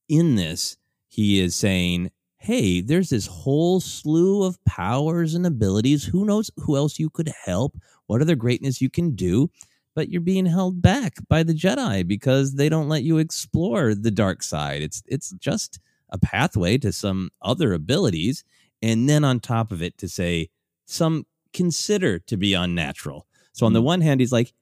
in 0.09 0.35
this, 0.35 0.77
he 1.07 1.39
is 1.39 1.55
saying, 1.55 2.11
Hey, 2.37 2.81
there's 2.81 3.09
this 3.09 3.27
whole 3.27 3.79
slew 3.79 4.43
of 4.43 4.63
powers 4.63 5.35
and 5.35 5.45
abilities. 5.45 6.05
Who 6.05 6.25
knows 6.25 6.49
who 6.57 6.77
else 6.77 6.97
you 6.97 7.09
could 7.09 7.31
help? 7.45 7.77
What 8.07 8.21
other 8.21 8.35
greatness 8.35 8.81
you 8.81 8.89
can 8.89 9.13
do? 9.15 9.51
But 9.93 10.09
you're 10.09 10.21
being 10.21 10.45
held 10.45 10.81
back 10.81 11.15
by 11.27 11.43
the 11.43 11.53
Jedi 11.53 12.07
because 12.07 12.53
they 12.53 12.69
don't 12.69 12.87
let 12.87 13.03
you 13.03 13.17
explore 13.17 13.93
the 13.93 14.11
dark 14.11 14.41
side. 14.41 14.81
It's 14.81 15.03
it's 15.05 15.31
just 15.31 15.79
a 16.09 16.17
pathway 16.17 16.77
to 16.77 16.93
some 16.93 17.29
other 17.41 17.73
abilities. 17.73 18.43
And 18.81 19.09
then 19.09 19.25
on 19.25 19.39
top 19.39 19.71
of 19.71 19.81
it, 19.81 19.97
to 19.97 20.07
say 20.07 20.49
some 20.85 21.25
consider 21.53 22.19
to 22.19 22.37
be 22.37 22.53
unnatural. 22.53 23.27
So 23.51 23.65
on 23.65 23.73
the 23.73 23.81
hmm. 23.81 23.87
one 23.87 24.01
hand, 24.01 24.21
he's 24.21 24.31
like, 24.31 24.53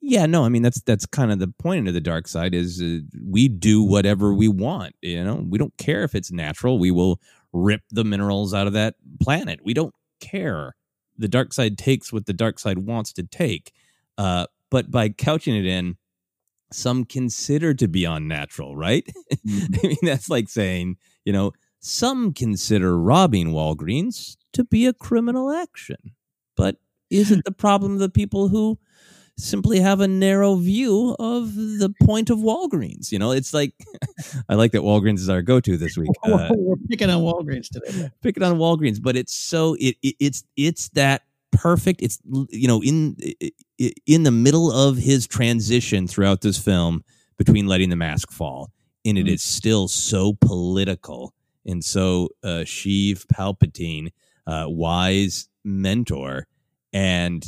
yeah 0.00 0.26
no 0.26 0.44
i 0.44 0.48
mean 0.48 0.62
that's 0.62 0.80
that's 0.82 1.06
kind 1.06 1.30
of 1.30 1.38
the 1.38 1.48
point 1.58 1.88
of 1.88 1.94
the 1.94 2.00
dark 2.00 2.28
side 2.28 2.54
is 2.54 2.80
uh, 2.82 2.98
we 3.24 3.48
do 3.48 3.82
whatever 3.82 4.34
we 4.34 4.48
want 4.48 4.94
you 5.02 5.22
know 5.22 5.44
we 5.48 5.58
don't 5.58 5.76
care 5.78 6.02
if 6.02 6.14
it's 6.14 6.32
natural 6.32 6.78
we 6.78 6.90
will 6.90 7.20
rip 7.52 7.82
the 7.90 8.04
minerals 8.04 8.52
out 8.54 8.66
of 8.66 8.72
that 8.72 8.94
planet 9.20 9.60
we 9.64 9.74
don't 9.74 9.94
care 10.20 10.74
the 11.16 11.28
dark 11.28 11.52
side 11.52 11.78
takes 11.78 12.12
what 12.12 12.26
the 12.26 12.32
dark 12.32 12.58
side 12.58 12.78
wants 12.78 13.12
to 13.12 13.22
take 13.22 13.72
uh, 14.18 14.46
but 14.70 14.90
by 14.90 15.08
couching 15.08 15.54
it 15.54 15.66
in 15.66 15.96
some 16.72 17.04
consider 17.04 17.74
to 17.74 17.88
be 17.88 18.04
unnatural, 18.04 18.76
right? 18.76 19.06
I 19.32 19.86
mean, 19.86 19.96
that's 20.02 20.28
like 20.28 20.48
saying, 20.48 20.96
you 21.24 21.32
know, 21.32 21.52
some 21.80 22.32
consider 22.32 22.98
robbing 22.98 23.48
Walgreens 23.48 24.36
to 24.52 24.64
be 24.64 24.86
a 24.86 24.92
criminal 24.92 25.50
action. 25.50 26.14
But 26.56 26.76
isn't 27.10 27.44
the 27.44 27.52
problem 27.52 27.98
the 27.98 28.08
people 28.08 28.48
who 28.48 28.78
simply 29.38 29.80
have 29.80 30.00
a 30.00 30.08
narrow 30.08 30.56
view 30.56 31.16
of 31.18 31.54
the 31.54 31.94
point 32.02 32.30
of 32.30 32.38
Walgreens? 32.38 33.10
You 33.12 33.18
know, 33.18 33.30
it's 33.30 33.54
like, 33.54 33.72
I 34.48 34.54
like 34.54 34.72
that 34.72 34.82
Walgreens 34.82 35.18
is 35.18 35.28
our 35.28 35.42
go 35.42 35.60
to 35.60 35.76
this 35.76 35.96
week. 35.96 36.10
Uh, 36.24 36.48
We're 36.50 36.76
picking 36.88 37.08
on 37.10 37.22
Walgreens 37.22 37.68
today. 37.68 38.10
picking 38.22 38.42
on 38.42 38.58
Walgreens, 38.58 39.00
but 39.00 39.16
it's 39.16 39.34
so 39.34 39.74
it, 39.80 39.96
it 40.02 40.16
it's 40.20 40.44
it's 40.56 40.88
that 40.90 41.22
perfect. 41.52 42.02
It's 42.02 42.18
you 42.50 42.68
know 42.68 42.82
in 42.82 43.16
in 44.06 44.24
the 44.24 44.30
middle 44.30 44.70
of 44.70 44.98
his 44.98 45.26
transition 45.26 46.06
throughout 46.06 46.42
this 46.42 46.58
film 46.58 47.02
between 47.38 47.66
letting 47.66 47.88
the 47.88 47.96
mask 47.96 48.30
fall, 48.30 48.70
and 49.06 49.16
it 49.16 49.28
is 49.28 49.42
still 49.42 49.88
so 49.88 50.36
political 50.40 51.32
and 51.68 51.84
so 51.84 52.30
uh, 52.42 52.64
Sheev 52.64 53.26
Palpatine, 53.26 54.10
uh, 54.46 54.64
wise 54.68 55.48
mentor, 55.64 56.46
and 56.92 57.44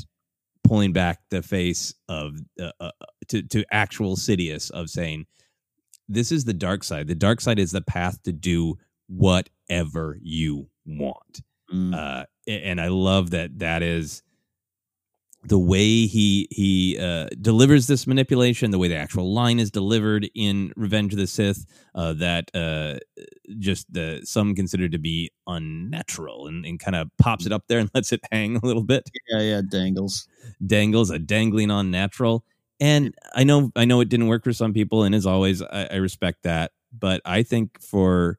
pulling 0.65 0.93
back 0.93 1.21
the 1.31 1.43
face 1.43 1.95
of 2.09 2.35
uh, 2.61 2.71
uh, 2.81 2.91
to 3.29 3.43
to 3.43 3.65
actual 3.73 4.17
Sidious 4.17 4.71
of 4.71 4.89
saying, 4.89 5.27
"This 6.09 6.33
is 6.33 6.45
the 6.45 6.55
dark 6.55 6.85
side. 6.85 7.09
The 7.09 7.15
dark 7.15 7.41
side 7.41 7.59
is 7.59 7.73
the 7.73 7.83
path 7.83 8.23
to 8.25 8.33
do 8.33 8.77
whatever 9.09 10.19
you 10.23 10.69
want." 10.87 11.43
Uh, 11.95 12.25
and 12.49 12.81
I 12.81 12.89
love 12.89 13.31
that 13.31 13.59
that 13.61 13.83
is 13.83 14.23
the 15.43 15.59
way 15.59 16.07
he 16.07 16.47
he 16.51 16.99
uh, 16.99 17.29
delivers 17.41 17.87
this 17.87 18.07
manipulation, 18.07 18.71
the 18.71 18.79
way 18.79 18.89
the 18.89 18.97
actual 18.97 19.33
line 19.33 19.59
is 19.59 19.71
delivered 19.71 20.29
in 20.35 20.73
Revenge 20.77 21.13
of 21.15 21.19
the 21.19 21.27
Sith, 21.27 21.65
uh, 21.95 22.13
that 22.15 22.51
uh, 22.55 22.99
just 23.59 23.91
the 23.93 24.21
some 24.25 24.55
consider 24.55 24.89
to 24.89 24.99
be 24.99 25.31
unnatural, 25.47 26.47
and, 26.47 26.67
and 26.67 26.79
kind 26.79 26.95
of 26.95 27.11
pops 27.19 27.47
it 27.47 27.53
up 27.53 27.65
there 27.69 27.79
and 27.79 27.91
lets 27.95 28.13
it 28.13 28.21
hang 28.31 28.57
a 28.57 28.67
little 28.67 28.85
bit. 28.85 29.09
Yeah, 29.31 29.41
yeah, 29.41 29.63
dangles, 29.69 30.29
dangles, 30.67 31.11
a 31.11 31.19
dangling 31.19 31.71
unnatural. 31.71 32.45
And 32.79 33.15
I 33.35 33.45
know 33.45 33.73
I 33.77 33.87
know 33.87 34.01
it 34.01 34.09
didn't 34.11 34.29
work 34.29 34.45
for 34.45 34.53
some 34.53 34.75
people, 34.75 35.05
and 35.05 35.15
as 35.15 35.25
always, 35.27 35.63
I, 35.63 35.89
I 35.91 35.97
respect 35.97 36.43
that. 36.43 36.73
But 36.99 37.23
I 37.25 37.43
think 37.45 37.81
for 37.81 38.39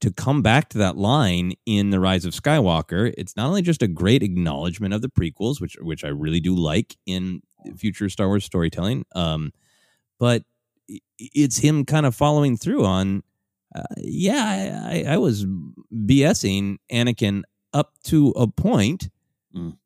to 0.00 0.12
come 0.12 0.42
back 0.42 0.68
to 0.68 0.78
that 0.78 0.96
line 0.96 1.52
in 1.66 1.90
the 1.90 2.00
rise 2.00 2.24
of 2.24 2.32
skywalker 2.32 3.12
it's 3.16 3.36
not 3.36 3.46
only 3.46 3.62
just 3.62 3.82
a 3.82 3.88
great 3.88 4.22
acknowledgement 4.22 4.92
of 4.92 5.00
the 5.02 5.08
prequels 5.08 5.60
which 5.60 5.76
which 5.80 6.04
i 6.04 6.08
really 6.08 6.40
do 6.40 6.54
like 6.54 6.96
in 7.06 7.40
future 7.76 8.08
star 8.08 8.26
wars 8.28 8.44
storytelling 8.44 9.04
um 9.14 9.52
but 10.18 10.42
it's 11.18 11.58
him 11.58 11.84
kind 11.84 12.04
of 12.06 12.14
following 12.14 12.56
through 12.56 12.84
on 12.84 13.22
uh, 13.74 13.82
yeah 13.96 14.84
I, 14.86 14.98
I, 15.10 15.14
I 15.14 15.16
was 15.16 15.46
bsing 15.92 16.76
anakin 16.92 17.42
up 17.72 17.92
to 18.04 18.28
a 18.36 18.46
point 18.46 19.08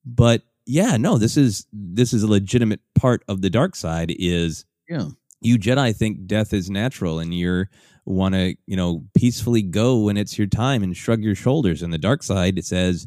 but 0.05 0.43
yeah 0.67 0.97
no 0.97 1.19
this 1.19 1.37
is 1.37 1.67
this 1.73 2.13
is 2.13 2.23
a 2.23 2.27
legitimate 2.29 2.81
part 2.95 3.23
of 3.29 3.43
the 3.43 3.51
dark 3.51 3.77
side 3.77 4.15
is 4.19 4.65
Yeah. 4.89 5.11
you 5.41 5.59
Jedi 5.59 5.95
think 5.95 6.27
death 6.27 6.53
is 6.53 6.69
natural 6.71 7.19
and 7.19 7.33
you're 7.33 7.71
want 8.09 8.35
to, 8.35 8.57
you 8.67 8.77
know, 8.77 9.05
peacefully 9.15 9.63
go 9.63 9.99
when 9.99 10.17
it's 10.17 10.39
your 10.39 10.47
time 10.47 10.83
and 10.83 10.97
shrug 10.97 11.23
your 11.23 11.35
shoulders. 11.35 11.83
And 11.83 11.93
the 11.93 11.99
dark 11.99 12.23
side 12.23 12.59
it 12.59 12.65
says, 12.65 13.07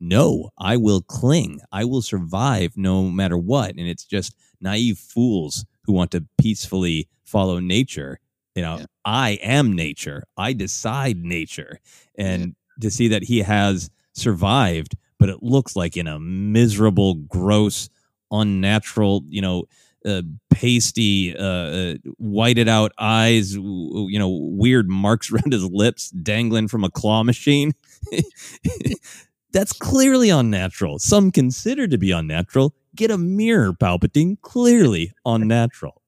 no, 0.00 0.50
I 0.58 0.76
will 0.76 1.02
cling. 1.02 1.60
I 1.72 1.84
will 1.84 2.02
survive 2.02 2.72
no 2.76 3.04
matter 3.04 3.36
what. 3.36 3.70
And 3.70 3.86
it's 3.88 4.04
just 4.04 4.34
naive 4.60 4.98
fools 4.98 5.66
who 5.84 5.92
want 5.92 6.12
to 6.12 6.24
peacefully 6.38 7.08
follow 7.24 7.58
nature. 7.58 8.20
You 8.54 8.62
know, 8.62 8.84
I 9.04 9.38
am 9.42 9.72
nature. 9.72 10.24
I 10.36 10.52
decide 10.52 11.18
nature. 11.24 11.80
And 12.16 12.54
to 12.80 12.90
see 12.90 13.08
that 13.08 13.24
he 13.24 13.40
has 13.40 13.90
survived, 14.14 14.96
but 15.18 15.28
it 15.28 15.42
looks 15.42 15.76
like 15.76 15.96
in 15.96 16.06
a 16.06 16.18
miserable, 16.18 17.14
gross, 17.14 17.88
unnatural, 18.30 19.24
you 19.28 19.42
know, 19.42 19.64
uh, 20.06 20.22
pasty, 20.50 21.36
uh, 21.36 21.42
uh, 21.42 21.94
whited 22.18 22.68
out 22.68 22.92
eyes, 22.98 23.54
w- 23.54 23.88
w- 23.88 24.08
you 24.08 24.18
know, 24.18 24.28
weird 24.30 24.88
marks 24.88 25.30
around 25.32 25.52
his 25.52 25.64
lips 25.64 26.10
dangling 26.10 26.68
from 26.68 26.84
a 26.84 26.90
claw 26.90 27.22
machine. 27.22 27.72
That's 29.52 29.72
clearly 29.72 30.28
unnatural. 30.30 30.98
Some 30.98 31.30
consider 31.32 31.88
to 31.88 31.96
be 31.98 32.12
unnatural. 32.12 32.74
Get 32.94 33.10
a 33.10 33.18
mirror, 33.18 33.72
Palpatine. 33.72 34.40
Clearly 34.42 35.12
unnatural. 35.24 36.02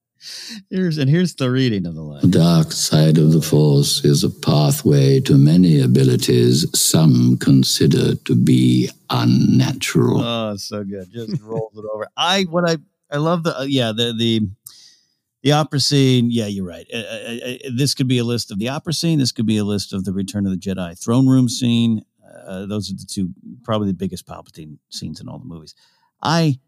Here's 0.68 0.98
and 0.98 1.08
here's 1.08 1.34
the 1.34 1.50
reading 1.50 1.86
of 1.86 1.94
the 1.94 2.02
line. 2.02 2.20
The 2.20 2.28
dark 2.28 2.72
side 2.72 3.16
of 3.16 3.32
the 3.32 3.40
Force 3.40 4.04
is 4.04 4.22
a 4.22 4.28
pathway 4.28 5.18
to 5.20 5.38
many 5.38 5.80
abilities 5.80 6.66
some 6.78 7.38
consider 7.38 8.16
to 8.16 8.34
be 8.34 8.90
unnatural. 9.08 10.20
Oh, 10.20 10.56
so 10.56 10.84
good. 10.84 11.10
Just 11.10 11.40
rolls 11.40 11.72
it 11.74 11.84
over. 11.90 12.06
I 12.18 12.42
what 12.50 12.68
I 12.68 12.76
I 13.12 13.16
love 13.16 13.42
the 13.42 13.58
uh, 13.58 13.62
yeah 13.62 13.92
the 13.94 14.14
the 14.16 14.48
the 15.42 15.52
opera 15.52 15.80
scene. 15.80 16.30
Yeah, 16.30 16.46
you're 16.46 16.66
right. 16.66 16.86
Uh, 16.92 16.98
uh, 16.98 17.36
uh, 17.46 17.56
this 17.74 17.94
could 17.94 18.08
be 18.08 18.18
a 18.18 18.24
list 18.24 18.50
of 18.50 18.58
the 18.58 18.68
opera 18.68 18.92
scene. 18.92 19.18
This 19.18 19.32
could 19.32 19.46
be 19.46 19.56
a 19.56 19.64
list 19.64 19.92
of 19.92 20.04
the 20.04 20.12
Return 20.12 20.46
of 20.46 20.52
the 20.52 20.58
Jedi 20.58 21.02
throne 21.02 21.26
room 21.26 21.48
scene. 21.48 22.04
Uh, 22.46 22.66
those 22.66 22.90
are 22.90 22.94
the 22.94 23.06
two 23.08 23.30
probably 23.64 23.88
the 23.88 23.94
biggest 23.94 24.26
Palpatine 24.26 24.78
scenes 24.90 25.20
in 25.20 25.28
all 25.28 25.38
the 25.38 25.44
movies. 25.44 25.74
I 26.22 26.58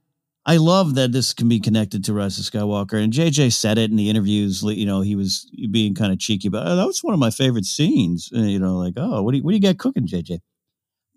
I 0.45 0.57
love 0.57 0.97
that 0.97 1.13
this 1.13 1.33
can 1.33 1.49
be 1.49 1.61
connected 1.61 2.05
to 2.05 2.13
Rise 2.13 2.39
of 2.39 2.45
Skywalker. 2.45 3.03
And 3.03 3.13
JJ 3.13 3.53
said 3.53 3.79
it 3.79 3.91
in 3.91 3.97
the 3.97 4.11
interviews. 4.11 4.63
You 4.63 4.87
know, 4.87 5.01
he 5.01 5.15
was 5.15 5.49
being 5.71 5.95
kind 5.95 6.13
of 6.13 6.19
cheeky, 6.19 6.49
but 6.49 6.67
oh, 6.67 6.77
that 6.77 6.87
was 6.87 7.05
one 7.05 7.15
of 7.15 7.21
my 7.21 7.31
favorite 7.31 7.65
scenes. 7.65 8.31
Uh, 8.35 8.41
You 8.41 8.59
know, 8.59 8.77
like 8.77 8.95
oh, 8.97 9.23
what 9.23 9.33
do 9.33 9.39
you, 9.39 9.45
what 9.45 9.53
do 9.53 9.57
you 9.57 9.63
got 9.63 9.79
cooking, 9.79 10.07
JJ? 10.07 10.41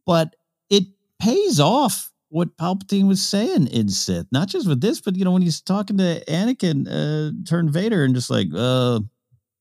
But 0.05 0.35
it 0.69 0.83
pays 1.19 1.59
off 1.59 2.11
what 2.29 2.57
Palpatine 2.57 3.07
was 3.07 3.21
saying 3.21 3.67
in 3.67 3.89
Sith, 3.89 4.27
not 4.31 4.47
just 4.47 4.67
with 4.67 4.81
this, 4.81 5.01
but 5.01 5.15
you 5.15 5.25
know 5.25 5.31
when 5.31 5.41
he's 5.41 5.61
talking 5.61 5.97
to 5.97 6.23
Anakin, 6.27 6.87
uh, 6.89 7.31
turn 7.47 7.71
Vader, 7.71 8.03
and 8.03 8.15
just 8.15 8.29
like, 8.29 8.47
uh, 8.55 8.99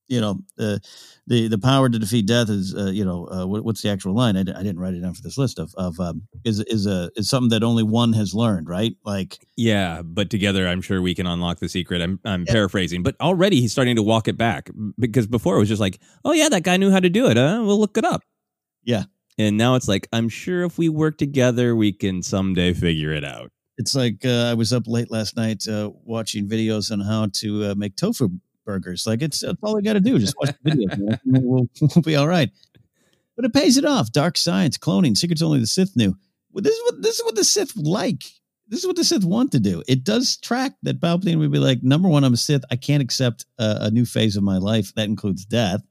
you 0.08 0.20
know, 0.20 0.40
uh, 0.58 0.78
the 1.26 1.48
the 1.48 1.58
power 1.58 1.88
to 1.88 1.98
defeat 1.98 2.26
death 2.26 2.50
is, 2.50 2.74
uh, 2.74 2.86
you 2.86 3.04
know, 3.04 3.28
uh, 3.30 3.46
what, 3.46 3.64
what's 3.64 3.82
the 3.82 3.90
actual 3.90 4.14
line? 4.14 4.36
I, 4.36 4.40
I 4.40 4.62
didn't 4.62 4.78
write 4.78 4.94
it 4.94 5.00
down 5.00 5.14
for 5.14 5.22
this 5.22 5.38
list 5.38 5.58
of 5.58 5.74
of 5.76 5.98
um, 6.00 6.22
is 6.44 6.60
is 6.60 6.86
a 6.86 7.10
is 7.16 7.28
something 7.28 7.50
that 7.50 7.62
only 7.62 7.82
one 7.82 8.12
has 8.14 8.34
learned, 8.34 8.68
right? 8.68 8.96
Like, 9.04 9.46
Yeah, 9.56 10.02
but 10.02 10.30
together, 10.30 10.66
I'm 10.66 10.82
sure 10.82 11.00
we 11.00 11.14
can 11.14 11.26
unlock 11.26 11.60
the 11.60 11.68
secret. 11.68 12.02
I'm, 12.02 12.20
I'm 12.24 12.44
paraphrasing, 12.44 13.02
but 13.02 13.16
already 13.20 13.60
he's 13.60 13.72
starting 13.72 13.96
to 13.96 14.02
walk 14.02 14.28
it 14.28 14.36
back 14.36 14.70
because 14.98 15.26
before 15.26 15.56
it 15.56 15.60
was 15.60 15.68
just 15.68 15.80
like, 15.80 15.98
oh 16.24 16.32
yeah, 16.32 16.48
that 16.48 16.62
guy 16.62 16.76
knew 16.76 16.90
how 16.90 17.00
to 17.00 17.10
do 17.10 17.26
it. 17.26 17.36
Huh? 17.36 17.62
We'll 17.64 17.78
look 17.78 17.96
it 17.96 18.04
up. 18.04 18.22
Yeah. 18.82 19.04
And 19.38 19.56
now 19.56 19.74
it's 19.74 19.88
like, 19.88 20.06
I'm 20.12 20.28
sure 20.28 20.64
if 20.64 20.78
we 20.78 20.88
work 20.88 21.18
together, 21.18 21.74
we 21.74 21.92
can 21.92 22.22
someday 22.22 22.72
figure 22.72 23.12
it 23.12 23.24
out. 23.24 23.50
it's 23.78 23.94
like 23.94 24.24
uh, 24.24 24.44
I 24.50 24.54
was 24.54 24.72
up 24.72 24.84
late 24.86 25.10
last 25.10 25.36
night 25.36 25.66
uh, 25.66 25.90
watching 26.04 26.48
videos 26.48 26.92
on 26.92 27.00
how 27.00 27.26
to 27.34 27.64
uh, 27.70 27.74
make 27.76 27.96
tofu 27.96 28.30
burgers. 28.64 29.06
Like 29.06 29.22
it's 29.22 29.40
that's 29.40 29.58
all 29.62 29.76
I 29.76 29.80
got 29.80 29.94
to 29.94 30.00
do. 30.00 30.18
Just 30.18 30.36
watch 30.38 30.54
the 30.62 30.70
videos. 30.70 31.18
We'll, 31.24 31.68
we'll 31.80 32.02
be 32.02 32.16
all 32.16 32.28
right. 32.28 32.50
But 33.36 33.44
it 33.44 33.52
pays 33.52 33.76
it 33.76 33.84
off. 33.84 34.12
Dark 34.12 34.36
science, 34.36 34.78
cloning, 34.78 35.16
secrets 35.16 35.42
only 35.42 35.58
the 35.58 35.66
Sith 35.66 35.96
knew. 35.96 36.16
Well, 36.52 36.62
this 36.62 36.74
is 36.74 36.82
what 36.84 37.02
this 37.02 37.18
is 37.18 37.24
what 37.24 37.34
the 37.34 37.44
Sith 37.44 37.76
like. 37.76 38.22
This 38.68 38.80
is 38.80 38.86
what 38.86 38.96
the 38.96 39.04
Sith 39.04 39.24
want 39.24 39.52
to 39.52 39.60
do. 39.60 39.82
It 39.88 40.04
does 40.04 40.36
track 40.38 40.74
that 40.84 41.00
Palpatine 41.00 41.38
would 41.38 41.52
be 41.52 41.58
like, 41.58 41.82
number 41.82 42.08
one, 42.08 42.24
I'm 42.24 42.32
a 42.32 42.36
Sith. 42.36 42.64
I 42.70 42.76
can't 42.76 43.02
accept 43.02 43.44
a, 43.58 43.78
a 43.82 43.90
new 43.90 44.06
phase 44.06 44.36
of 44.36 44.42
my 44.42 44.58
life. 44.58 44.94
That 44.94 45.08
includes 45.08 45.44
death. 45.44 45.82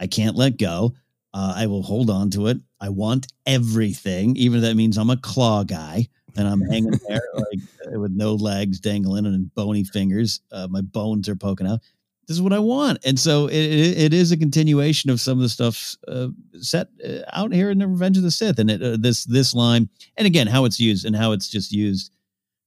I 0.00 0.06
can't 0.06 0.34
let 0.34 0.58
go. 0.58 0.94
Uh, 1.34 1.52
I 1.56 1.66
will 1.66 1.82
hold 1.82 2.10
on 2.10 2.30
to 2.30 2.46
it. 2.46 2.58
I 2.80 2.90
want 2.90 3.26
everything, 3.44 4.36
even 4.36 4.58
if 4.58 4.62
that 4.62 4.76
means 4.76 4.96
I'm 4.96 5.10
a 5.10 5.16
claw 5.16 5.64
guy 5.64 6.06
and 6.36 6.46
I'm 6.46 6.60
hanging 6.60 6.98
there 7.08 7.22
like 7.34 7.58
uh, 7.86 7.98
with 7.98 8.12
no 8.12 8.34
legs 8.34 8.78
dangling 8.78 9.26
and 9.26 9.52
bony 9.54 9.82
fingers. 9.82 10.40
Uh, 10.52 10.68
my 10.70 10.80
bones 10.80 11.28
are 11.28 11.36
poking 11.36 11.66
out. 11.66 11.80
This 12.26 12.36
is 12.36 12.42
what 12.42 12.54
I 12.54 12.58
want, 12.58 13.00
and 13.04 13.18
so 13.18 13.48
it, 13.48 13.56
it, 13.56 13.98
it 13.98 14.14
is 14.14 14.32
a 14.32 14.36
continuation 14.38 15.10
of 15.10 15.20
some 15.20 15.36
of 15.36 15.42
the 15.42 15.48
stuff 15.48 15.94
uh, 16.08 16.28
set 16.58 16.88
uh, 17.06 17.18
out 17.34 17.52
here 17.52 17.70
in 17.70 17.78
the 17.78 17.86
Revenge 17.86 18.16
of 18.16 18.22
the 18.22 18.30
Sith, 18.30 18.58
and 18.58 18.70
it, 18.70 18.82
uh, 18.82 18.96
this 18.98 19.24
this 19.24 19.54
line, 19.54 19.90
and 20.16 20.26
again 20.26 20.46
how 20.46 20.64
it's 20.64 20.80
used 20.80 21.04
and 21.04 21.14
how 21.14 21.32
it's 21.32 21.50
just 21.50 21.70
used 21.70 22.14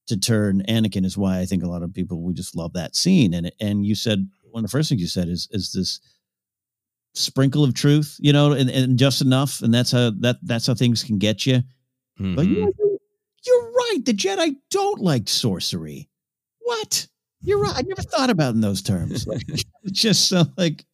to 0.08 0.18
turn 0.18 0.64
Anakin 0.68 1.06
is 1.06 1.18
why 1.18 1.40
I 1.40 1.46
think 1.46 1.64
a 1.64 1.68
lot 1.68 1.84
of 1.84 1.94
people 1.94 2.22
we 2.22 2.34
just 2.34 2.56
love 2.56 2.74
that 2.74 2.96
scene. 2.96 3.34
And 3.34 3.52
and 3.60 3.86
you 3.86 3.96
said 3.96 4.30
one 4.52 4.64
of 4.64 4.70
the 4.70 4.72
first 4.72 4.90
things 4.90 5.02
you 5.02 5.08
said 5.08 5.28
is 5.28 5.48
is 5.52 5.72
this 5.72 6.00
sprinkle 7.14 7.64
of 7.64 7.74
truth, 7.74 8.16
you 8.20 8.32
know, 8.34 8.52
and, 8.52 8.70
and 8.70 8.98
just 9.00 9.22
enough, 9.22 9.62
and 9.62 9.74
that's 9.74 9.92
how 9.92 10.12
that 10.20 10.38
that's 10.44 10.68
how 10.68 10.74
things 10.74 11.04
can 11.04 11.18
get 11.18 11.46
you. 11.46 11.62
But 12.20 12.48
Mhm. 12.48 12.56
you're, 12.56 12.98
you're 13.46 13.72
right. 13.72 14.00
The 14.04 14.14
Jedi 14.14 14.56
don't 14.72 15.02
like 15.02 15.30
sorcery. 15.30 16.10
What? 16.60 17.08
You're 17.42 17.62
right. 17.62 17.76
I 17.78 17.82
never 17.84 18.02
thought 18.02 18.30
about 18.30 18.50
it 18.50 18.56
in 18.56 18.62
those 18.62 18.82
terms. 18.82 19.26
Like, 19.28 19.44
it's 19.84 20.02
just 20.02 20.28
so 20.28 20.46
like 20.58 20.86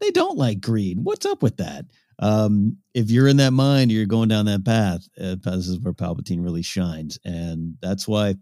they 0.00 0.10
don't 0.10 0.36
like 0.38 0.60
greed. 0.60 0.98
What's 1.02 1.26
up 1.26 1.42
with 1.42 1.56
that? 1.58 1.86
Um, 2.20 2.78
if 2.94 3.10
you're 3.10 3.28
in 3.28 3.36
that 3.36 3.52
mind, 3.52 3.92
you're 3.92 4.04
going 4.06 4.28
down 4.28 4.46
that 4.46 4.64
path. 4.64 5.08
Uh, 5.20 5.36
this 5.42 5.68
is 5.68 5.78
where 5.78 5.94
Palpatine 5.94 6.42
really 6.42 6.62
shines, 6.62 7.18
and 7.24 7.76
that's 7.80 8.08
why 8.08 8.34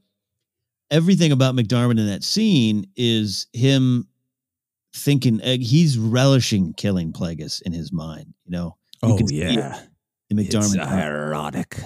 everything 0.91 1.33
about 1.33 1.55
McDiarmid 1.55 1.99
in 1.99 2.07
that 2.07 2.25
scene 2.25 2.87
is 2.97 3.47
him 3.53 4.07
thinking 4.97 5.41
uh, 5.43 5.57
he's 5.61 5.99
relishing 5.99 6.73
killing 6.75 7.13
Plagueis 7.13 7.63
in 7.63 7.73
his 7.73 7.93
mind. 7.93 8.35
You 8.45 8.53
know. 8.53 8.77
You 9.03 9.13
Oh 9.13 9.17
can 9.19 9.29
see 9.29 9.43
it 9.43 9.53
yeah, 9.53 9.81
in 10.31 10.39
it's 10.39 10.55
McDiarmid. 10.55 11.07
erotic. 11.07 11.79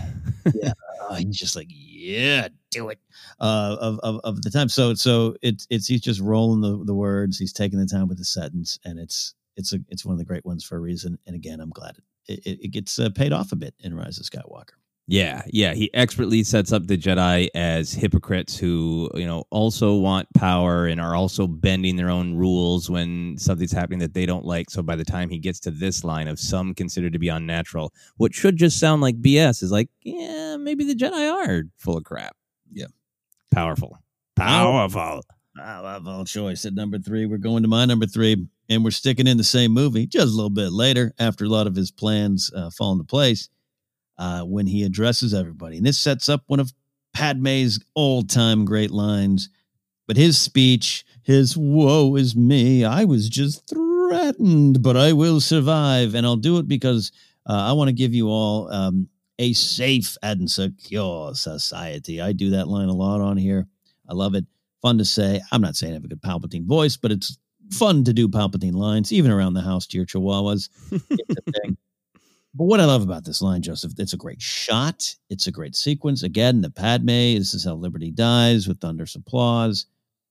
yeah, 0.55 0.73
uh, 1.03 1.17
he's 1.17 1.37
just 1.37 1.57
like, 1.57 1.67
yeah, 1.69 2.47
do 2.71 2.89
it. 2.89 3.01
Uh, 3.41 3.77
of, 3.81 3.99
of 4.05 4.21
of 4.23 4.43
the 4.43 4.51
time, 4.51 4.69
so 4.69 4.95
so 4.95 5.35
it's 5.43 5.67
it's 5.71 5.89
he's 5.89 6.01
just 6.01 6.21
rolling 6.21 6.61
the, 6.61 6.85
the 6.85 6.95
words. 6.95 7.37
He's 7.37 7.53
taking 7.53 7.81
the 7.81 7.87
time 7.87 8.07
with 8.07 8.19
the 8.19 8.25
sentence, 8.25 8.79
and 8.85 8.99
it's 8.99 9.35
it's 9.57 9.73
a 9.73 9.81
it's 9.89 10.05
one 10.05 10.13
of 10.13 10.19
the 10.19 10.25
great 10.25 10.45
ones 10.47 10.65
for 10.65 10.77
a 10.77 10.81
reason. 10.81 11.19
And 11.27 11.35
again, 11.35 11.61
I'm 11.61 11.71
glad 11.71 11.97
it 12.29 12.39
it, 12.47 12.59
it 12.67 12.69
gets 12.69 12.99
uh, 12.99 13.11
paid 13.11 13.33
off 13.33 13.51
a 13.51 13.57
bit 13.57 13.75
in 13.81 13.93
Rise 13.93 14.19
of 14.19 14.25
Skywalker. 14.27 14.79
Yeah, 15.11 15.43
yeah. 15.49 15.75
He 15.75 15.93
expertly 15.93 16.45
sets 16.45 16.71
up 16.71 16.87
the 16.87 16.97
Jedi 16.97 17.49
as 17.53 17.93
hypocrites 17.93 18.57
who, 18.57 19.11
you 19.15 19.27
know, 19.27 19.43
also 19.51 19.97
want 19.97 20.33
power 20.35 20.87
and 20.87 21.01
are 21.01 21.17
also 21.17 21.49
bending 21.49 21.97
their 21.97 22.11
own 22.11 22.37
rules 22.37 22.89
when 22.89 23.37
something's 23.37 23.73
happening 23.73 23.99
that 23.99 24.15
they 24.15 24.25
don't 24.25 24.45
like. 24.45 24.71
So 24.71 24.85
by 24.85 24.95
the 24.95 25.05
time 25.05 25.29
he 25.29 25.39
gets 25.39 25.59
to 25.61 25.73
this 25.73 26.05
line 26.05 26.29
of 26.29 26.39
some 26.39 26.75
considered 26.75 27.13
to 27.15 27.19
be 27.19 27.29
unnatural, 27.29 27.93
what 28.19 28.33
should 28.33 28.57
just 28.57 28.79
sound 28.79 29.03
like 29.03 29.21
BS 29.21 29.65
is 29.65 29.73
like, 29.73 29.89
yeah, 30.03 30.57
maybe 30.57 30.85
the 30.85 30.95
Jedi 30.95 31.29
are 31.29 31.65
full 31.77 31.97
of 31.97 32.05
crap. 32.05 32.37
Yeah. 32.73 32.87
Powerful. 33.51 33.99
Powerful. 34.37 35.23
Powerful 35.57 36.25
choice 36.25 36.65
at 36.65 36.75
number 36.75 37.01
three. 37.01 37.27
We're 37.27 37.39
going 37.39 37.65
to 37.65 37.69
my 37.69 37.85
number 37.85 38.07
three, 38.07 38.47
and 38.69 38.85
we're 38.85 38.93
sticking 38.93 39.27
in 39.27 39.39
the 39.39 39.43
same 39.43 39.73
movie 39.73 40.07
just 40.07 40.29
a 40.29 40.37
little 40.37 40.51
bit 40.51 40.71
later 40.71 41.13
after 41.19 41.47
a 41.47 41.49
lot 41.49 41.67
of 41.67 41.75
his 41.75 41.91
plans 41.91 42.49
uh, 42.55 42.71
fall 42.71 42.93
into 42.93 43.03
place. 43.03 43.49
Uh, 44.21 44.43
when 44.43 44.67
he 44.67 44.85
addresses 44.85 45.33
everybody, 45.33 45.79
and 45.79 45.87
this 45.87 45.99
sets 45.99 46.29
up 46.29 46.43
one 46.47 46.61
of 46.61 46.75
Padme's 47.15 47.81
all-time 47.95 48.67
great 48.67 48.91
lines. 48.91 49.49
But 50.07 50.19
his 50.19 50.37
speech, 50.37 51.07
his 51.23 51.57
"Woe 51.57 52.17
is 52.17 52.37
me! 52.37 52.85
I 52.85 53.05
was 53.05 53.31
just 53.31 53.67
threatened, 53.67 54.83
but 54.83 54.95
I 54.95 55.15
will 55.15 55.41
survive, 55.41 56.15
and 56.15 56.27
I'll 56.27 56.37
do 56.37 56.59
it 56.59 56.69
because 56.69 57.13
uh, 57.49 57.71
I 57.71 57.73
want 57.73 57.89
to 57.89 57.95
give 57.95 58.13
you 58.13 58.29
all 58.29 58.71
um, 58.71 59.09
a 59.39 59.55
safe 59.55 60.19
and 60.23 60.51
secure 60.51 61.35
society." 61.35 62.21
I 62.21 62.33
do 62.33 62.51
that 62.51 62.69
line 62.69 62.91
a 62.91 62.95
lot 62.95 63.23
on 63.23 63.39
here. 63.39 63.69
I 64.07 64.13
love 64.13 64.35
it. 64.35 64.45
Fun 64.83 64.99
to 64.99 65.05
say. 65.07 65.41
I'm 65.51 65.63
not 65.63 65.77
saying 65.77 65.93
I 65.93 65.97
have 65.97 66.05
a 66.05 66.09
good 66.09 66.21
Palpatine 66.21 66.67
voice, 66.67 66.99
but 66.99 67.11
it's 67.11 67.39
fun 67.71 68.05
to 68.05 68.13
do 68.13 68.29
Palpatine 68.29 68.75
lines, 68.75 69.13
even 69.13 69.31
around 69.31 69.55
the 69.55 69.63
house 69.63 69.87
to 69.87 69.97
your 69.97 70.05
chihuahuas. 70.05 70.69
But 72.53 72.65
what 72.65 72.81
I 72.81 72.85
love 72.85 73.03
about 73.03 73.25
this 73.25 73.43
line, 73.43 73.63
Joseph, 73.63 73.93
it's 73.99 74.13
a 74.13 74.17
great 74.17 74.43
shot. 74.43 75.15
It's 75.29 75.47
a 75.47 75.53
great 75.53 75.77
sequence. 75.77 76.25
Again, 76.25 76.63
the 76.63 76.71
Padme, 76.71 77.07
this 77.07 77.55
is 77.55 77.65
how 77.65 77.75
Liberty 77.75 78.11
dies 78.11 78.67
with 78.67 78.81
thunderous 78.81 79.15
applause. 79.15 79.87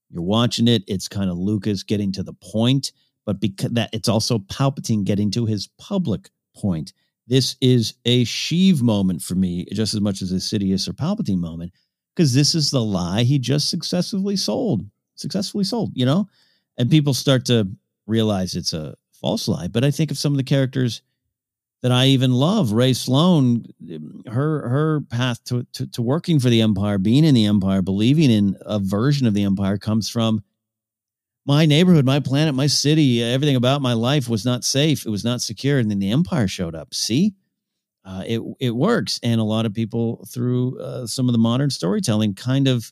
You're 0.10 0.24
watching 0.24 0.68
it. 0.68 0.84
It's 0.88 1.08
kind 1.08 1.30
of 1.30 1.38
Lucas 1.38 1.84
getting 1.84 2.12
to 2.14 2.24
the 2.24 2.34
point, 2.34 2.92
but 3.26 3.40
because 3.40 3.72
that 3.72 3.90
it's 3.94 4.10
also 4.10 4.40
Palpatine 4.40 5.06
getting 5.06 5.32
to 5.32 5.46
his 5.46 5.70
public 5.78 6.30
point. 6.56 6.94
This 7.28 7.56
is 7.62 7.94
a 8.06 8.26
Sheev 8.26 8.82
moment 8.82 9.22
for 9.22 9.36
me, 9.36 9.66
just 9.72 9.94
as 9.94 10.02
much 10.02 10.22
as 10.22 10.32
a 10.32 10.36
Sidious 10.36 10.90
or 10.90 10.94
Palpatine 10.94 11.38
moment, 11.38 11.72
because 12.16 12.34
this 12.34 12.56
is 12.56 12.72
the 12.72 12.84
lie 12.84 13.24
he 13.24 13.40
just 13.40 13.70
successfully 13.70 14.36
sold, 14.36 14.84
successfully 15.16 15.64
sold, 15.64 15.92
you 15.94 16.06
know? 16.06 16.28
And 16.78 16.90
people 16.90 17.14
start 17.14 17.46
to 17.46 17.70
realize 18.08 18.56
it's 18.56 18.74
a 18.74 18.96
false 19.14 19.48
lie. 19.48 19.68
But 19.68 19.86
I 19.86 19.92
think 19.92 20.12
of 20.12 20.18
some 20.18 20.34
of 20.34 20.38
the 20.38 20.44
characters 20.44 21.02
that 21.82 21.92
I 21.92 22.08
even 22.08 22.34
love. 22.34 22.72
Rae 22.74 22.94
Sloane, 22.94 23.66
her 24.28 24.68
her 24.68 25.02
path 25.10 25.44
to, 25.46 25.66
to 25.74 25.88
to 25.88 26.02
working 26.02 26.40
for 26.40 26.50
the 26.50 26.62
Empire, 26.62 26.98
being 26.98 27.24
in 27.24 27.36
the 27.36 27.46
Empire, 27.46 27.82
believing 27.82 28.32
in 28.32 28.58
a 28.62 28.80
version 28.80 29.28
of 29.28 29.34
the 29.34 29.44
Empire 29.44 29.78
comes 29.78 30.10
from 30.10 30.44
my 31.46 31.66
neighborhood, 31.66 32.06
my 32.06 32.20
planet, 32.20 32.54
my 32.54 32.68
city. 32.68 33.24
Everything 33.24 33.56
about 33.56 33.82
my 33.82 33.94
life 33.94 34.28
was 34.28 34.46
not 34.46 34.64
safe. 34.64 35.06
It 35.06 35.10
was 35.10 35.24
not 35.24 35.42
secure, 35.42 35.80
and 35.80 35.90
then 35.90 36.00
the 36.00 36.12
Empire 36.12 36.48
showed 36.48 36.76
up. 36.76 36.94
See, 36.94 37.34
uh, 38.04 38.24
it 38.28 38.42
it 38.60 38.72
works, 38.72 39.20
and 39.24 39.40
a 39.40 39.46
lot 39.46 39.66
of 39.66 39.74
people 39.74 40.26
through 40.30 40.80
uh, 40.80 41.08
some 41.08 41.30
of 41.30 41.34
the 41.34 41.40
modern 41.40 41.70
storytelling 41.70 42.36
kind 42.36 42.68
of. 42.68 42.92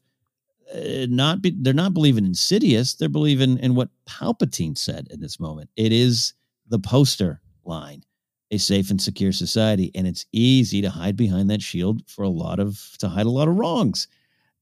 Uh, 0.75 1.07
not 1.07 1.41
be, 1.41 1.55
they're 1.57 1.73
not 1.73 1.93
believing 1.93 2.25
in 2.25 2.33
Sidious. 2.33 2.97
They're 2.97 3.07
believing 3.07 3.57
in 3.59 3.73
what 3.73 3.87
Palpatine 4.05 4.77
said 4.77 5.07
in 5.09 5.21
this 5.21 5.39
moment. 5.39 5.69
It 5.77 5.93
is 5.93 6.33
the 6.67 6.77
poster 6.77 7.39
line 7.63 8.03
a 8.51 8.57
safe 8.57 8.89
and 8.89 9.01
secure 9.01 9.31
society 9.31 9.91
and 9.93 10.07
it's 10.07 10.25
easy 10.31 10.81
to 10.81 10.89
hide 10.89 11.17
behind 11.17 11.49
that 11.49 11.61
shield 11.61 12.01
for 12.07 12.23
a 12.23 12.29
lot 12.29 12.59
of 12.59 12.79
to 12.99 13.09
hide 13.09 13.25
a 13.25 13.29
lot 13.31 13.47
of 13.47 13.55
wrongs. 13.55 14.07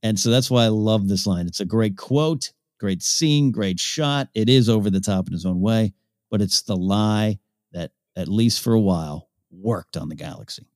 And 0.04 0.20
so 0.20 0.30
that's 0.30 0.52
why 0.52 0.66
i 0.66 0.68
love 0.68 1.08
this 1.08 1.28
line. 1.28 1.48
It's 1.48 1.60
a 1.60 1.66
great 1.66 1.98
quote 1.98 2.52
great 2.80 3.02
scene 3.02 3.52
great 3.52 3.80
shot. 3.80 4.30
It 4.34 4.50
is 4.50 4.70
over 4.70 4.90
the 4.90 5.00
top 5.00 5.28
in 5.28 5.34
his 5.34 5.46
own 5.46 5.62
way 5.62 5.94
but 6.32 6.42
it's 6.42 6.64
the 6.64 6.76
lie 6.76 7.40
that 7.72 7.92
at 8.16 8.28
least 8.28 8.62
for 8.62 8.74
a 8.74 8.80
while 8.80 9.30
worked 9.52 9.96
on 9.98 10.10
the 10.10 10.16
galaxy. 10.16 10.68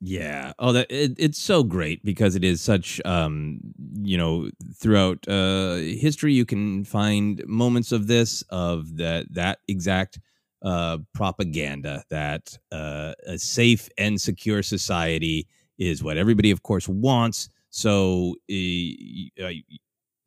Yeah. 0.00 0.52
Oh, 0.58 0.72
that 0.72 0.86
it, 0.90 1.12
it's 1.18 1.38
so 1.38 1.62
great 1.62 2.02
because 2.04 2.34
it 2.34 2.42
is 2.42 2.62
such 2.62 3.00
um, 3.04 3.60
you 4.02 4.16
know, 4.16 4.50
throughout 4.74 5.26
uh 5.28 5.74
history 5.76 6.32
you 6.32 6.46
can 6.46 6.84
find 6.84 7.42
moments 7.46 7.92
of 7.92 8.06
this 8.06 8.42
of 8.48 8.96
that 8.96 9.26
that 9.34 9.58
exact 9.68 10.18
uh 10.62 10.98
propaganda 11.14 12.04
that 12.10 12.58
uh 12.70 13.12
a 13.26 13.38
safe 13.38 13.88
and 13.96 14.20
secure 14.20 14.62
society 14.62 15.46
is 15.80 16.04
what 16.04 16.16
everybody 16.18 16.50
of 16.50 16.62
course 16.62 16.88
wants. 16.88 17.48
So 17.70 18.36
uh, 18.50 19.44
uh, 19.44 19.50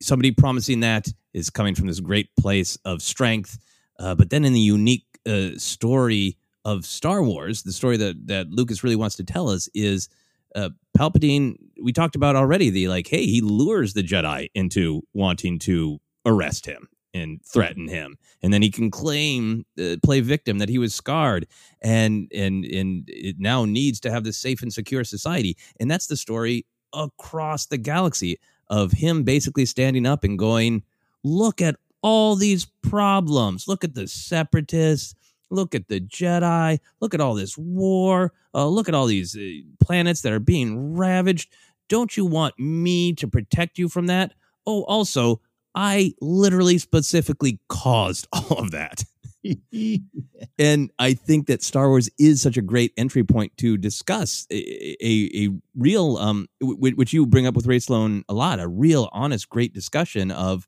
somebody 0.02 0.32
promising 0.32 0.82
that 0.82 1.08
is 1.34 1.50
coming 1.50 1.76
from 1.76 1.88
this 1.88 2.00
great 2.00 2.30
place 2.36 2.78
of 2.84 3.02
strength, 3.02 3.60
uh, 4.00 4.16
but 4.16 4.30
then 4.30 4.44
in 4.44 4.54
the 4.54 4.60
unique 4.60 5.06
uh, 5.26 5.50
story 5.58 6.38
of 6.66 6.86
Star 6.86 7.24
Wars, 7.24 7.64
the 7.64 7.72
story 7.72 7.98
that 7.98 8.28
that 8.28 8.50
Lucas 8.50 8.84
really 8.84 8.96
wants 8.96 9.16
to 9.18 9.24
tell 9.24 9.50
us 9.50 9.70
is 9.74 10.10
uh, 10.56 10.70
Palpatine. 10.98 11.56
We 11.82 11.94
talked 11.94 12.16
about 12.16 12.36
already 12.36 12.70
the 12.70 12.88
like, 12.88 13.08
hey, 13.08 13.26
he 13.26 13.42
lures 13.42 13.94
the 13.94 14.04
Jedi 14.04 14.50
into 14.56 15.04
wanting 15.14 15.60
to 15.60 16.00
arrest 16.26 16.66
him 16.66 16.88
and 17.14 17.40
threaten 17.46 17.88
him, 17.88 18.18
and 18.42 18.54
then 18.54 18.62
he 18.62 18.72
can 18.72 18.90
claim 18.90 19.66
uh, 19.80 19.96
play 20.04 20.20
victim 20.22 20.58
that 20.60 20.70
he 20.70 20.80
was 20.80 20.96
scarred 20.96 21.48
and 21.82 22.32
and 22.34 22.66
and 22.66 23.04
it 23.08 23.36
now 23.40 23.66
needs 23.66 24.00
to 24.02 24.12
have 24.12 24.24
this 24.24 24.38
safe 24.38 24.62
and 24.62 24.74
secure 24.74 25.04
society, 25.04 25.58
and 25.80 25.90
that's 25.90 26.08
the 26.08 26.18
story 26.18 26.66
across 26.94 27.66
the 27.66 27.78
galaxy 27.78 28.40
of 28.70 28.92
him 28.92 29.24
basically 29.24 29.66
standing 29.66 30.06
up 30.06 30.24
and 30.24 30.40
going, 30.40 30.84
look 31.24 31.62
at 31.62 31.76
all 32.02 32.36
these 32.36 32.66
problems. 32.66 33.68
Look 33.68 33.84
at 33.84 33.96
the 33.96 34.08
separatists. 34.08 35.16
Look 35.50 35.76
at 35.76 35.88
the 35.88 36.00
Jedi. 36.00 36.80
Look 37.00 37.14
at 37.14 37.22
all 37.22 37.36
this 37.36 37.58
war. 37.58 38.34
Uh, 38.54 38.68
look 38.68 38.90
at 38.90 38.96
all 38.96 39.06
these 39.06 39.36
uh, 39.36 39.42
planets 39.84 40.22
that 40.22 40.34
are 40.34 40.40
being 40.40 40.96
ravaged. 40.96 41.52
Don't 41.90 42.16
you 42.18 42.26
want 42.26 42.58
me 42.60 43.14
to 43.14 43.28
protect 43.28 43.78
you 43.78 43.90
from 43.90 44.08
that? 44.08 44.34
Oh, 44.66 44.84
also, 44.84 45.42
I 45.76 46.14
literally 46.22 46.78
specifically 46.78 47.60
caused 47.70 48.28
all 48.34 48.60
of 48.60 48.72
that. 48.72 49.04
and 50.58 50.92
I 51.00 51.14
think 51.14 51.48
that 51.48 51.64
Star 51.64 51.90
Wars 51.90 52.10
is 52.18 52.42
such 52.42 52.56
a 52.56 52.62
great 52.62 52.94
entry 52.96 53.24
point 53.24 53.56
to 53.58 53.78
discuss 53.78 54.48
a, 54.50 54.96
a, 55.02 55.46
a 55.46 55.50
real, 55.76 56.18
um, 56.18 56.48
w- 56.62 56.96
which 56.96 57.12
you 57.12 57.26
bring 57.26 57.46
up 57.46 57.56
with 57.56 57.68
Rae 57.68 57.80
Sloane 57.80 58.24
a 58.30 58.34
lot, 58.34 58.60
a 58.60 58.68
real, 58.68 59.10
honest, 59.12 59.50
great 59.50 59.74
discussion 59.74 60.32
of 60.32 60.68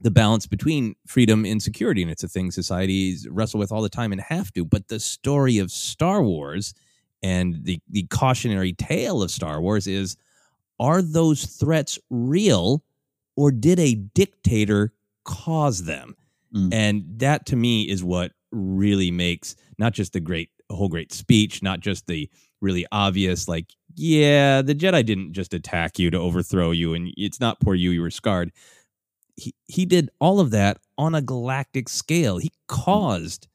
the 0.00 0.10
balance 0.10 0.46
between 0.46 0.96
freedom 1.06 1.44
and 1.44 1.62
security. 1.62 2.02
And 2.02 2.10
it's 2.10 2.24
a 2.24 2.28
thing 2.28 2.50
societies 2.50 3.28
wrestle 3.30 3.60
with 3.60 3.70
all 3.70 3.82
the 3.82 3.88
time 3.88 4.10
and 4.12 4.20
have 4.20 4.52
to. 4.54 4.64
But 4.64 4.88
the 4.88 4.98
story 4.98 5.58
of 5.58 5.70
Star 5.70 6.22
Wars 6.22 6.74
and 7.22 7.62
the, 7.62 7.78
the 7.88 8.04
cautionary 8.04 8.72
tale 8.72 9.22
of 9.22 9.30
Star 9.30 9.60
Wars 9.60 9.86
is 9.86 10.16
are 10.80 11.02
those 11.02 11.44
threats 11.44 11.98
real 12.10 12.82
or 13.36 13.50
did 13.50 13.78
a 13.78 13.94
dictator 13.94 14.92
cause 15.24 15.84
them? 15.84 16.16
Mm. 16.54 16.72
And 16.72 17.04
that 17.18 17.46
to 17.46 17.56
me 17.56 17.88
is 17.88 18.04
what 18.04 18.32
really 18.50 19.10
makes 19.10 19.56
not 19.78 19.92
just 19.92 20.12
the 20.12 20.20
great 20.20 20.50
whole 20.70 20.88
great 20.88 21.12
speech, 21.12 21.62
not 21.62 21.80
just 21.80 22.06
the 22.06 22.28
really 22.60 22.86
obvious, 22.92 23.48
like, 23.48 23.74
yeah, 23.94 24.62
the 24.62 24.74
Jedi 24.74 25.04
didn't 25.04 25.32
just 25.32 25.52
attack 25.52 25.98
you 25.98 26.10
to 26.10 26.18
overthrow 26.18 26.70
you, 26.70 26.94
and 26.94 27.12
it's 27.16 27.40
not 27.40 27.60
poor 27.60 27.74
you, 27.74 27.90
you 27.90 28.00
were 28.00 28.10
scarred 28.10 28.52
he, 29.36 29.54
he 29.66 29.86
did 29.86 30.10
all 30.20 30.40
of 30.40 30.50
that 30.50 30.78
on 30.98 31.14
a 31.14 31.22
galactic 31.22 31.88
scale. 31.88 32.38
He 32.38 32.52
caused 32.68 33.48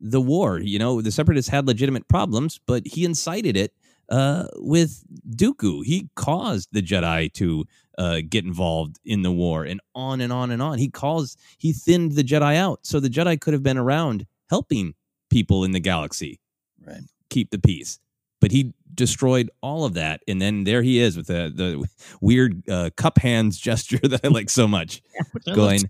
the 0.00 0.20
war. 0.20 0.58
You 0.60 0.78
know, 0.78 1.00
the 1.00 1.10
separatists 1.10 1.50
had 1.50 1.66
legitimate 1.66 2.08
problems, 2.08 2.60
but 2.66 2.86
he 2.86 3.04
incited 3.04 3.56
it 3.56 3.72
uh, 4.08 4.46
with 4.56 5.04
Dooku. 5.28 5.84
He 5.84 6.08
caused 6.14 6.68
the 6.72 6.82
Jedi 6.82 7.32
to 7.34 7.64
uh, 7.98 8.20
get 8.28 8.44
involved 8.44 8.98
in 9.04 9.22
the 9.22 9.32
war, 9.32 9.64
and 9.64 9.80
on 9.94 10.20
and 10.20 10.32
on 10.32 10.50
and 10.50 10.62
on. 10.62 10.78
He 10.78 10.88
caused 10.88 11.38
he 11.58 11.72
thinned 11.72 12.12
the 12.12 12.24
Jedi 12.24 12.56
out, 12.56 12.80
so 12.82 13.00
the 13.00 13.08
Jedi 13.08 13.40
could 13.40 13.52
have 13.54 13.62
been 13.62 13.78
around 13.78 14.26
helping 14.50 14.94
people 15.30 15.64
in 15.64 15.72
the 15.72 15.80
galaxy 15.80 16.40
right 16.86 17.02
keep 17.30 17.50
the 17.50 17.58
peace. 17.58 17.98
But 18.40 18.52
he 18.52 18.74
destroyed 18.94 19.50
all 19.62 19.84
of 19.84 19.94
that, 19.94 20.20
and 20.28 20.40
then 20.40 20.64
there 20.64 20.82
he 20.82 20.98
is 20.98 21.16
with 21.16 21.26
the 21.26 21.52
the 21.54 21.86
weird 22.20 22.68
uh, 22.68 22.90
cup 22.96 23.18
hands 23.18 23.58
gesture 23.58 23.98
that 24.02 24.20
I 24.24 24.28
like 24.28 24.50
so 24.50 24.68
much, 24.68 25.02
going. 25.54 25.80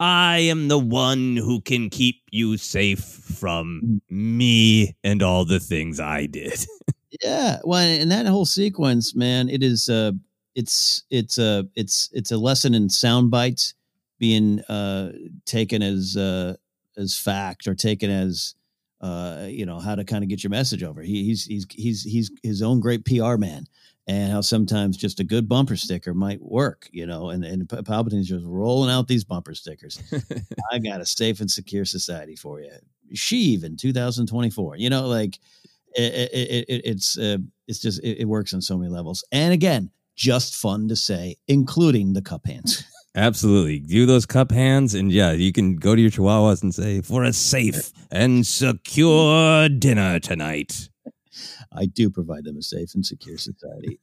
I 0.00 0.38
am 0.38 0.68
the 0.68 0.78
one 0.78 1.36
who 1.36 1.60
can 1.60 1.88
keep 1.88 2.22
you 2.30 2.56
safe 2.56 3.00
from 3.00 4.02
me 4.10 4.96
and 5.04 5.22
all 5.22 5.44
the 5.44 5.60
things 5.60 6.00
I 6.00 6.26
did. 6.26 6.64
Yeah, 7.22 7.60
well, 7.62 7.78
and 7.78 8.10
that 8.10 8.26
whole 8.26 8.44
sequence, 8.44 9.14
man, 9.14 9.48
it 9.48 9.62
is 9.62 9.88
uh 9.88 10.12
it's 10.54 11.04
it's 11.10 11.38
a 11.38 11.66
it's 11.74 12.10
it's 12.12 12.32
a 12.32 12.36
lesson 12.36 12.74
in 12.74 12.88
sound 12.88 13.30
bites 13.30 13.74
being 14.18 14.60
uh 14.68 15.12
taken 15.44 15.82
as 15.82 16.16
uh 16.16 16.54
as 16.96 17.16
fact 17.16 17.66
or 17.66 17.74
taken 17.74 18.10
as 18.10 18.54
uh 19.00 19.46
you 19.48 19.66
know 19.66 19.78
how 19.80 19.94
to 19.94 20.04
kind 20.04 20.22
of 20.22 20.30
get 20.30 20.42
your 20.42 20.50
message 20.50 20.82
over. 20.82 21.02
He, 21.02 21.24
he's 21.24 21.44
he's 21.44 21.66
he's 21.70 22.02
he's 22.02 22.30
his 22.42 22.62
own 22.62 22.80
great 22.80 23.04
PR 23.04 23.36
man 23.36 23.66
and 24.06 24.32
how 24.32 24.40
sometimes 24.40 24.96
just 24.96 25.20
a 25.20 25.24
good 25.24 25.48
bumper 25.48 25.76
sticker 25.76 26.12
might 26.12 26.42
work, 26.42 26.88
you 26.92 27.06
know, 27.06 27.30
and, 27.30 27.42
and 27.42 27.66
Palpatine's 27.68 28.28
just 28.28 28.44
rolling 28.44 28.90
out 28.90 29.08
these 29.08 29.24
bumper 29.24 29.54
stickers. 29.54 29.98
I 30.72 30.78
got 30.78 31.00
a 31.00 31.06
safe 31.06 31.40
and 31.40 31.50
secure 31.50 31.86
society 31.86 32.36
for 32.36 32.60
you. 32.60 32.70
Sheev 33.14 33.64
in 33.64 33.76
2024, 33.76 34.76
you 34.76 34.90
know, 34.90 35.06
like 35.06 35.38
it, 35.94 36.30
it, 36.32 36.64
it, 36.68 36.82
it's 36.84 37.16
uh, 37.16 37.38
it's 37.66 37.78
just 37.78 38.02
it, 38.02 38.26
works 38.26 38.52
on 38.52 38.60
so 38.60 38.76
many 38.76 38.90
levels. 38.90 39.24
And 39.32 39.52
again, 39.52 39.90
just 40.14 40.54
fun 40.54 40.88
to 40.88 40.96
say, 40.96 41.36
including 41.48 42.12
the 42.12 42.22
cup 42.22 42.46
hands. 42.46 42.84
Absolutely. 43.16 43.78
Do 43.78 44.06
those 44.06 44.26
cup 44.26 44.50
hands. 44.50 44.94
And 44.94 45.12
yeah, 45.12 45.32
you 45.32 45.52
can 45.52 45.76
go 45.76 45.94
to 45.94 46.00
your 46.00 46.10
chihuahuas 46.10 46.62
and 46.62 46.74
say, 46.74 47.00
for 47.00 47.22
a 47.22 47.32
safe 47.32 47.92
and 48.10 48.44
secure 48.44 49.68
dinner 49.68 50.18
tonight. 50.18 50.88
I 51.72 51.86
do 51.86 52.10
provide 52.10 52.44
them 52.44 52.56
a 52.56 52.62
safe 52.62 52.94
and 52.94 53.04
secure 53.04 53.38
society. 53.38 53.98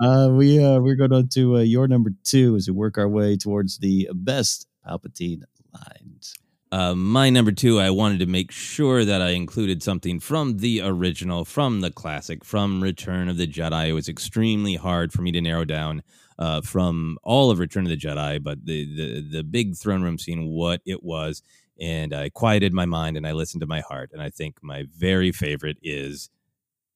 uh, 0.00 0.28
we 0.30 0.62
uh, 0.62 0.78
we're 0.80 0.94
going 0.94 1.12
on 1.12 1.28
to 1.28 1.56
uh, 1.56 1.60
your 1.60 1.88
number 1.88 2.10
two 2.24 2.56
as 2.56 2.68
we 2.68 2.74
work 2.74 2.98
our 2.98 3.08
way 3.08 3.36
towards 3.36 3.78
the 3.78 4.08
best 4.14 4.66
Palpatine 4.86 5.42
lines. 5.72 6.34
Uh, 6.72 6.94
my 6.94 7.30
number 7.30 7.52
two, 7.52 7.78
I 7.78 7.90
wanted 7.90 8.18
to 8.20 8.26
make 8.26 8.50
sure 8.50 9.04
that 9.04 9.22
I 9.22 9.30
included 9.30 9.82
something 9.82 10.18
from 10.18 10.58
the 10.58 10.80
original, 10.82 11.44
from 11.44 11.80
the 11.80 11.92
classic, 11.92 12.44
from 12.44 12.82
Return 12.82 13.28
of 13.28 13.36
the 13.36 13.46
Jedi. 13.46 13.88
It 13.88 13.92
was 13.92 14.08
extremely 14.08 14.74
hard 14.74 15.12
for 15.12 15.22
me 15.22 15.30
to 15.32 15.40
narrow 15.40 15.64
down 15.64 16.02
uh, 16.38 16.60
from 16.62 17.18
all 17.22 17.50
of 17.50 17.60
Return 17.60 17.84
of 17.84 17.90
the 17.90 17.96
Jedi, 17.96 18.42
but 18.42 18.64
the, 18.66 18.84
the 18.96 19.20
the 19.38 19.44
big 19.44 19.76
throne 19.76 20.02
room 20.02 20.18
scene, 20.18 20.48
what 20.48 20.80
it 20.84 21.04
was, 21.04 21.42
and 21.80 22.12
I 22.12 22.30
quieted 22.30 22.72
my 22.72 22.84
mind 22.84 23.16
and 23.16 23.26
I 23.26 23.32
listened 23.32 23.60
to 23.60 23.66
my 23.66 23.80
heart. 23.80 24.10
And 24.12 24.20
I 24.20 24.30
think 24.30 24.58
my 24.60 24.86
very 24.96 25.30
favorite 25.30 25.78
is, 25.82 26.30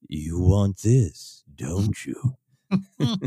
"You 0.09 0.39
want 0.41 0.79
this, 0.83 1.43
don't 1.55 2.05
you?" 2.05 2.37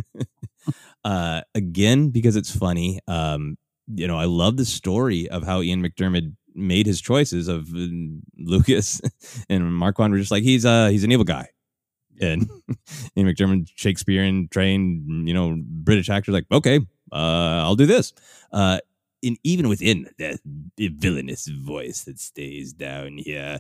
uh, 1.05 1.43
again, 1.55 2.11
because 2.11 2.37
it's 2.37 2.55
funny. 2.55 3.01
Um, 3.09 3.57
you 3.89 4.07
know, 4.07 4.19
I 4.19 4.25
love 4.25 4.57
the 4.57 4.65
story 4.65 5.29
of 5.29 5.45
how 5.45 5.63
Ian 5.63 5.83
McDiarmid 5.83 6.35
made 6.55 6.87
his 6.87 7.01
choices 7.01 7.49
of 7.49 7.69
uh, 7.75 7.87
Lucas 8.39 9.01
and 9.49 9.75
Marquand 9.75 10.13
were 10.13 10.19
just 10.19 10.31
like 10.31 10.45
he's 10.45 10.65
uh 10.65 10.89
he's 10.89 11.05
an 11.05 11.13
evil 11.13 11.25
guy. 11.25 11.49
And 12.21 12.49
Ian 13.17 13.29
McDiarmid, 13.29 13.69
Shakespearean 13.75 14.49
trained, 14.49 15.27
you 15.27 15.35
know, 15.35 15.57
British 15.59 16.09
actor, 16.09 16.31
like, 16.31 16.47
okay, 16.53 16.79
uh, 17.13 17.63
I'll 17.65 17.75
do 17.75 17.87
this. 17.87 18.13
Uh, 18.53 18.79
and 19.25 19.39
even 19.43 19.69
within 19.69 20.09
that 20.19 20.39
villainous 20.79 21.47
voice 21.49 22.05
that 22.05 22.21
stays 22.21 22.73
down 22.73 23.17
here, 23.19 23.59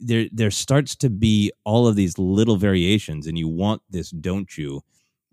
there 0.00 0.26
there 0.32 0.50
starts 0.50 0.96
to 0.96 1.08
be 1.08 1.52
all 1.64 1.86
of 1.86 1.94
these 1.94 2.18
little 2.18 2.56
variations, 2.56 3.26
and 3.26 3.38
you 3.38 3.48
want 3.48 3.80
this, 3.88 4.10
don't 4.10 4.58
you? 4.58 4.82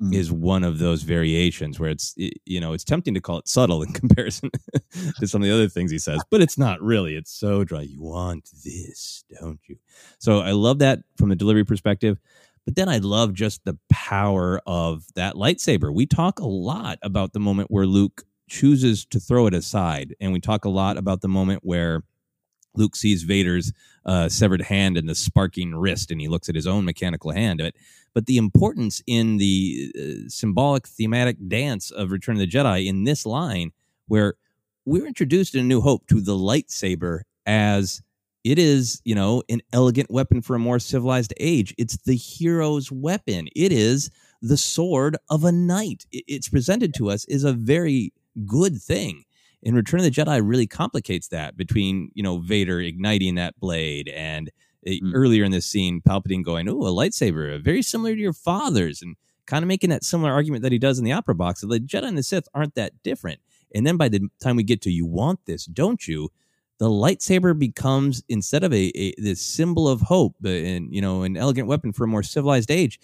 Mm. 0.01 0.13
is 0.13 0.31
one 0.31 0.63
of 0.63 0.79
those 0.79 1.03
variations 1.03 1.79
where 1.79 1.89
it's 1.89 2.13
you 2.17 2.59
know 2.59 2.73
it's 2.73 2.83
tempting 2.83 3.13
to 3.13 3.21
call 3.21 3.37
it 3.37 3.47
subtle 3.47 3.81
in 3.81 3.93
comparison 3.93 4.49
to 5.19 5.27
some 5.27 5.41
of 5.41 5.47
the 5.47 5.53
other 5.53 5.69
things 5.69 5.91
he 5.91 5.99
says 5.99 6.21
but 6.31 6.41
it's 6.41 6.57
not 6.57 6.81
really. 6.81 7.15
It's 7.15 7.31
so 7.31 7.63
dry. 7.63 7.81
You 7.81 8.01
want 8.01 8.49
this 8.63 9.23
don't 9.39 9.59
you? 9.67 9.77
So 10.19 10.39
i 10.39 10.51
love 10.51 10.79
that 10.79 10.99
from 11.17 11.29
the 11.29 11.35
delivery 11.35 11.65
perspective 11.65 12.19
but 12.65 12.75
then 12.75 12.89
i 12.89 12.97
love 12.97 13.33
just 13.33 13.63
the 13.65 13.77
power 13.89 14.61
of 14.65 15.05
that 15.15 15.35
lightsaber. 15.35 15.93
We 15.93 16.05
talk 16.05 16.39
a 16.39 16.47
lot 16.47 16.99
about 17.01 17.33
the 17.33 17.39
moment 17.39 17.71
where 17.71 17.85
luke 17.85 18.23
chooses 18.47 19.05
to 19.05 19.19
throw 19.19 19.47
it 19.47 19.53
aside 19.53 20.15
and 20.19 20.31
we 20.31 20.39
talk 20.39 20.65
a 20.65 20.69
lot 20.69 20.97
about 20.97 21.21
the 21.21 21.27
moment 21.27 21.61
where 21.63 22.03
Luke 22.77 22.95
sees 22.95 23.23
Vader's 23.23 23.71
uh, 24.05 24.29
severed 24.29 24.61
hand 24.61 24.97
and 24.97 25.09
the 25.09 25.15
sparking 25.15 25.75
wrist, 25.75 26.11
and 26.11 26.21
he 26.21 26.27
looks 26.27 26.49
at 26.49 26.55
his 26.55 26.67
own 26.67 26.85
mechanical 26.85 27.31
hand. 27.31 27.59
But, 27.59 27.75
but 28.13 28.25
the 28.25 28.37
importance 28.37 29.01
in 29.07 29.37
the 29.37 29.91
uh, 29.97 30.29
symbolic 30.29 30.87
thematic 30.87 31.37
dance 31.47 31.91
of 31.91 32.11
Return 32.11 32.35
of 32.35 32.39
the 32.39 32.47
Jedi 32.47 32.87
in 32.87 33.03
this 33.03 33.25
line, 33.25 33.71
where 34.07 34.35
we're 34.85 35.07
introduced 35.07 35.55
in 35.55 35.61
A 35.61 35.63
New 35.63 35.81
Hope 35.81 36.05
to 36.07 36.21
the 36.21 36.35
lightsaber 36.35 37.21
as 37.45 38.01
it 38.43 38.59
is, 38.59 39.01
you 39.03 39.15
know, 39.15 39.41
an 39.49 39.61
elegant 39.73 40.11
weapon 40.11 40.41
for 40.41 40.55
a 40.55 40.59
more 40.59 40.77
civilized 40.77 41.33
age. 41.39 41.73
It's 41.79 41.97
the 41.97 42.15
hero's 42.15 42.91
weapon. 42.91 43.47
It 43.55 43.71
is 43.71 44.11
the 44.41 44.57
sword 44.57 45.17
of 45.31 45.43
a 45.43 45.51
knight. 45.51 46.05
It's 46.11 46.47
presented 46.47 46.93
to 46.95 47.09
us 47.09 47.25
as 47.25 47.43
a 47.43 47.53
very 47.53 48.13
good 48.45 48.79
thing 48.79 49.23
in 49.61 49.75
Return 49.75 49.99
of 49.99 50.03
the 50.03 50.11
Jedi 50.11 50.41
really 50.43 50.67
complicates 50.67 51.27
that 51.29 51.57
between 51.57 52.11
you 52.13 52.23
know 52.23 52.39
Vader 52.39 52.79
igniting 52.79 53.35
that 53.35 53.59
blade 53.59 54.09
and 54.09 54.51
mm. 54.87 55.11
earlier 55.13 55.43
in 55.43 55.51
this 55.51 55.65
scene 55.65 56.01
Palpatine 56.01 56.43
going, 56.43 56.69
"Oh, 56.69 56.81
a 56.81 56.91
lightsaber, 56.91 57.61
very 57.63 57.81
similar 57.81 58.13
to 58.13 58.21
your 58.21 58.33
father's," 58.33 59.01
and 59.01 59.15
kind 59.45 59.63
of 59.63 59.67
making 59.67 59.89
that 59.91 60.03
similar 60.03 60.31
argument 60.31 60.63
that 60.63 60.71
he 60.71 60.79
does 60.79 60.99
in 60.99 61.05
the 61.05 61.11
opera 61.11 61.35
box. 61.35 61.61
The 61.61 61.79
Jedi 61.79 62.07
and 62.07 62.17
the 62.17 62.23
Sith 62.23 62.47
aren't 62.53 62.75
that 62.75 62.93
different. 63.03 63.39
And 63.73 63.85
then 63.85 63.97
by 63.97 64.09
the 64.09 64.29
time 64.41 64.55
we 64.55 64.63
get 64.63 64.81
to 64.83 64.91
"You 64.91 65.05
want 65.05 65.39
this, 65.45 65.65
don't 65.65 66.07
you?" 66.07 66.29
the 66.77 66.89
lightsaber 66.89 67.57
becomes 67.57 68.23
instead 68.27 68.63
of 68.63 68.73
a, 68.73 68.91
a 68.95 69.13
this 69.17 69.41
symbol 69.41 69.87
of 69.87 70.01
hope 70.01 70.35
and 70.43 70.93
you 70.93 71.01
know 71.01 71.23
an 71.23 71.37
elegant 71.37 71.67
weapon 71.67 71.93
for 71.93 72.03
a 72.03 72.07
more 72.07 72.23
civilized 72.23 72.69
age 72.71 72.99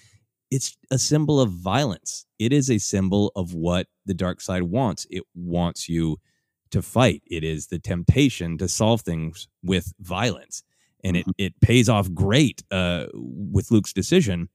it's 0.49 0.77
a 0.91 0.99
symbol 0.99 1.39
of 1.39 1.51
violence 1.51 2.25
it 2.39 2.51
is 2.51 2.69
a 2.69 2.77
symbol 2.77 3.31
of 3.35 3.53
what 3.53 3.87
the 4.05 4.13
dark 4.13 4.41
side 4.41 4.63
wants 4.63 5.07
it 5.09 5.23
wants 5.33 5.87
you 5.87 6.17
to 6.71 6.81
fight. 6.81 7.23
It 7.29 7.43
is 7.43 7.67
the 7.67 7.79
temptation 7.79 8.57
to 8.57 8.67
solve 8.67 9.01
things 9.01 9.47
with 9.63 9.93
violence. 9.99 10.63
And 11.03 11.17
it, 11.17 11.21
mm-hmm. 11.21 11.31
it 11.37 11.59
pays 11.61 11.89
off 11.89 12.13
great 12.13 12.63
uh, 12.71 13.07
with 13.13 13.71
Luke's 13.71 13.93
decision. 13.93 14.49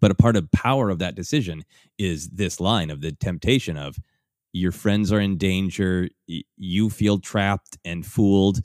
But 0.00 0.10
a 0.10 0.14
part 0.14 0.36
of 0.36 0.50
power 0.50 0.90
of 0.90 0.98
that 0.98 1.14
decision 1.14 1.64
is 1.98 2.28
this 2.28 2.60
line 2.60 2.90
of 2.90 3.00
the 3.00 3.12
temptation 3.12 3.76
of 3.76 3.96
your 4.52 4.72
friends 4.72 5.12
are 5.12 5.20
in 5.20 5.36
danger, 5.36 6.08
you 6.56 6.88
feel 6.88 7.18
trapped 7.18 7.76
and 7.84 8.06
fooled. 8.06 8.60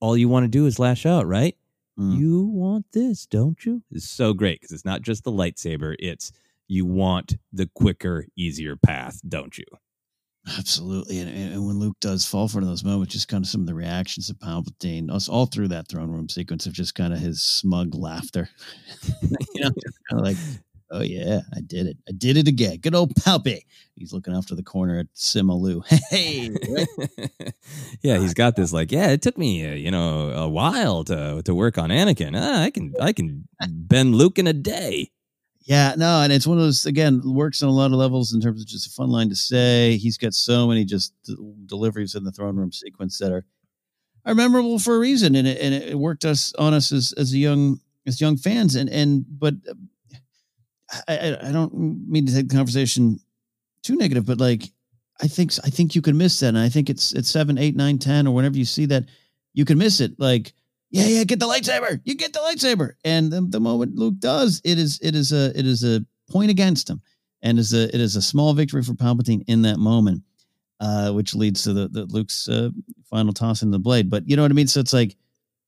All 0.00 0.16
you 0.16 0.28
want 0.28 0.44
to 0.44 0.48
do 0.48 0.66
is 0.66 0.80
lash 0.80 1.06
out, 1.06 1.26
right? 1.26 1.56
Mm. 1.98 2.18
You 2.18 2.44
want 2.46 2.86
this, 2.92 3.24
don't 3.24 3.64
you? 3.64 3.82
It's 3.92 4.10
so 4.10 4.34
great 4.34 4.60
because 4.60 4.72
it's 4.72 4.84
not 4.84 5.02
just 5.02 5.22
the 5.24 5.30
lightsaber, 5.30 5.94
it's 6.00 6.32
you 6.68 6.84
want 6.84 7.36
the 7.52 7.70
quicker, 7.74 8.26
easier 8.36 8.76
path, 8.76 9.20
don't 9.26 9.56
you? 9.56 9.64
Absolutely, 10.58 11.18
and, 11.18 11.28
and 11.28 11.66
when 11.66 11.78
Luke 11.80 11.96
does 12.00 12.24
fall 12.24 12.46
for 12.46 12.64
those 12.64 12.84
moments, 12.84 13.12
just 13.12 13.26
kind 13.28 13.44
of 13.44 13.48
some 13.48 13.62
of 13.62 13.66
the 13.66 13.74
reactions 13.74 14.30
of 14.30 14.38
Palpatine, 14.38 15.10
us 15.10 15.28
all 15.28 15.46
through 15.46 15.68
that 15.68 15.88
throne 15.88 16.10
room 16.12 16.28
sequence 16.28 16.66
of 16.66 16.72
just 16.72 16.94
kind 16.94 17.12
of 17.12 17.18
his 17.18 17.42
smug 17.42 17.94
laughter, 17.94 18.48
you 19.54 19.64
know, 19.64 19.70
kind 20.08 20.20
of 20.20 20.20
like, 20.20 20.36
"Oh 20.92 21.02
yeah, 21.02 21.40
I 21.52 21.60
did 21.66 21.86
it, 21.88 21.96
I 22.08 22.12
did 22.12 22.36
it 22.36 22.46
again." 22.46 22.76
Good 22.76 22.94
old 22.94 23.14
Palpy. 23.16 23.62
He's 23.96 24.12
looking 24.12 24.34
off 24.34 24.46
to 24.46 24.54
the 24.54 24.62
corner 24.62 25.00
at 25.00 25.08
Sim 25.14 25.48
Aloo. 25.48 25.82
Hey, 26.10 26.50
yeah, 28.02 28.18
he's 28.18 28.34
got 28.34 28.54
this 28.54 28.72
like, 28.72 28.92
yeah, 28.92 29.08
it 29.08 29.22
took 29.22 29.36
me, 29.36 29.66
uh, 29.68 29.74
you 29.74 29.90
know, 29.90 30.30
a 30.30 30.48
while 30.48 31.02
to 31.04 31.42
to 31.44 31.54
work 31.54 31.76
on 31.76 31.90
Anakin. 31.90 32.34
Ah, 32.36 32.62
I 32.62 32.70
can 32.70 32.94
I 33.00 33.12
can 33.12 33.48
bend 33.60 34.14
Luke 34.14 34.38
in 34.38 34.46
a 34.46 34.52
day. 34.52 35.10
Yeah, 35.66 35.94
no, 35.96 36.20
and 36.22 36.32
it's 36.32 36.46
one 36.46 36.58
of 36.58 36.64
those 36.64 36.86
again 36.86 37.20
works 37.24 37.60
on 37.60 37.68
a 37.68 37.72
lot 37.72 37.86
of 37.86 37.98
levels 37.98 38.32
in 38.32 38.40
terms 38.40 38.62
of 38.62 38.68
just 38.68 38.86
a 38.86 38.90
fun 38.90 39.10
line 39.10 39.28
to 39.30 39.34
say. 39.36 39.96
He's 39.96 40.16
got 40.16 40.32
so 40.32 40.68
many 40.68 40.84
just 40.84 41.12
deliveries 41.66 42.14
in 42.14 42.22
the 42.22 42.30
throne 42.30 42.56
room 42.56 42.70
sequence 42.70 43.18
that 43.18 43.32
are 43.32 43.44
are 44.24 44.34
memorable 44.34 44.78
for 44.78 44.94
a 44.94 44.98
reason, 45.00 45.34
and 45.34 45.46
it, 45.48 45.60
and 45.60 45.74
it 45.74 45.98
worked 45.98 46.24
us 46.24 46.52
on 46.56 46.72
us 46.72 46.92
as 46.92 47.12
as 47.18 47.32
a 47.32 47.38
young 47.38 47.80
as 48.06 48.20
young 48.20 48.36
fans. 48.36 48.76
And 48.76 48.88
and 48.88 49.24
but 49.28 49.54
I 51.08 51.36
I 51.42 51.52
don't 51.52 51.74
mean 52.08 52.26
to 52.26 52.32
take 52.32 52.48
the 52.48 52.54
conversation 52.54 53.18
too 53.82 53.96
negative, 53.96 54.24
but 54.24 54.38
like 54.38 54.70
I 55.20 55.26
think 55.26 55.52
I 55.64 55.70
think 55.70 55.96
you 55.96 56.02
could 56.02 56.14
miss 56.14 56.38
that, 56.40 56.48
and 56.48 56.58
I 56.58 56.68
think 56.68 56.88
it's 56.88 57.12
it's 57.12 57.28
seven, 57.30 57.58
eight, 57.58 57.74
nine, 57.74 57.98
ten, 57.98 58.28
or 58.28 58.34
whenever 58.34 58.56
you 58.56 58.64
see 58.64 58.86
that, 58.86 59.06
you 59.52 59.64
can 59.64 59.78
miss 59.78 60.00
it. 60.00 60.12
Like 60.18 60.52
yeah, 60.90 61.06
yeah, 61.06 61.24
get 61.24 61.40
the 61.40 61.46
lightsaber. 61.46 62.00
You 62.04 62.14
get 62.14 62.32
the 62.32 62.40
lightsaber. 62.40 62.92
And 63.04 63.32
the, 63.32 63.40
the 63.40 63.60
moment 63.60 63.96
Luke 63.96 64.18
does, 64.18 64.60
it 64.64 64.78
is 64.78 64.98
it 65.02 65.14
is 65.14 65.32
a 65.32 65.56
it 65.58 65.66
is 65.66 65.84
a 65.84 66.04
point 66.30 66.50
against 66.50 66.88
him, 66.88 67.00
and 67.42 67.58
is 67.58 67.72
a 67.72 67.94
it 67.94 68.00
is 68.00 68.16
a 68.16 68.22
small 68.22 68.54
victory 68.54 68.82
for 68.82 68.92
Palpatine 68.92 69.44
in 69.48 69.62
that 69.62 69.78
moment, 69.78 70.22
uh, 70.80 71.12
which 71.12 71.34
leads 71.34 71.62
to 71.64 71.72
the, 71.72 71.88
the 71.88 72.04
Luke's 72.06 72.48
uh, 72.48 72.70
final 73.04 73.32
toss 73.32 73.62
in 73.62 73.70
the 73.70 73.78
blade. 73.78 74.10
But 74.10 74.28
you 74.28 74.36
know 74.36 74.42
what 74.42 74.50
I 74.50 74.54
mean. 74.54 74.68
So 74.68 74.80
it's 74.80 74.92
like 74.92 75.16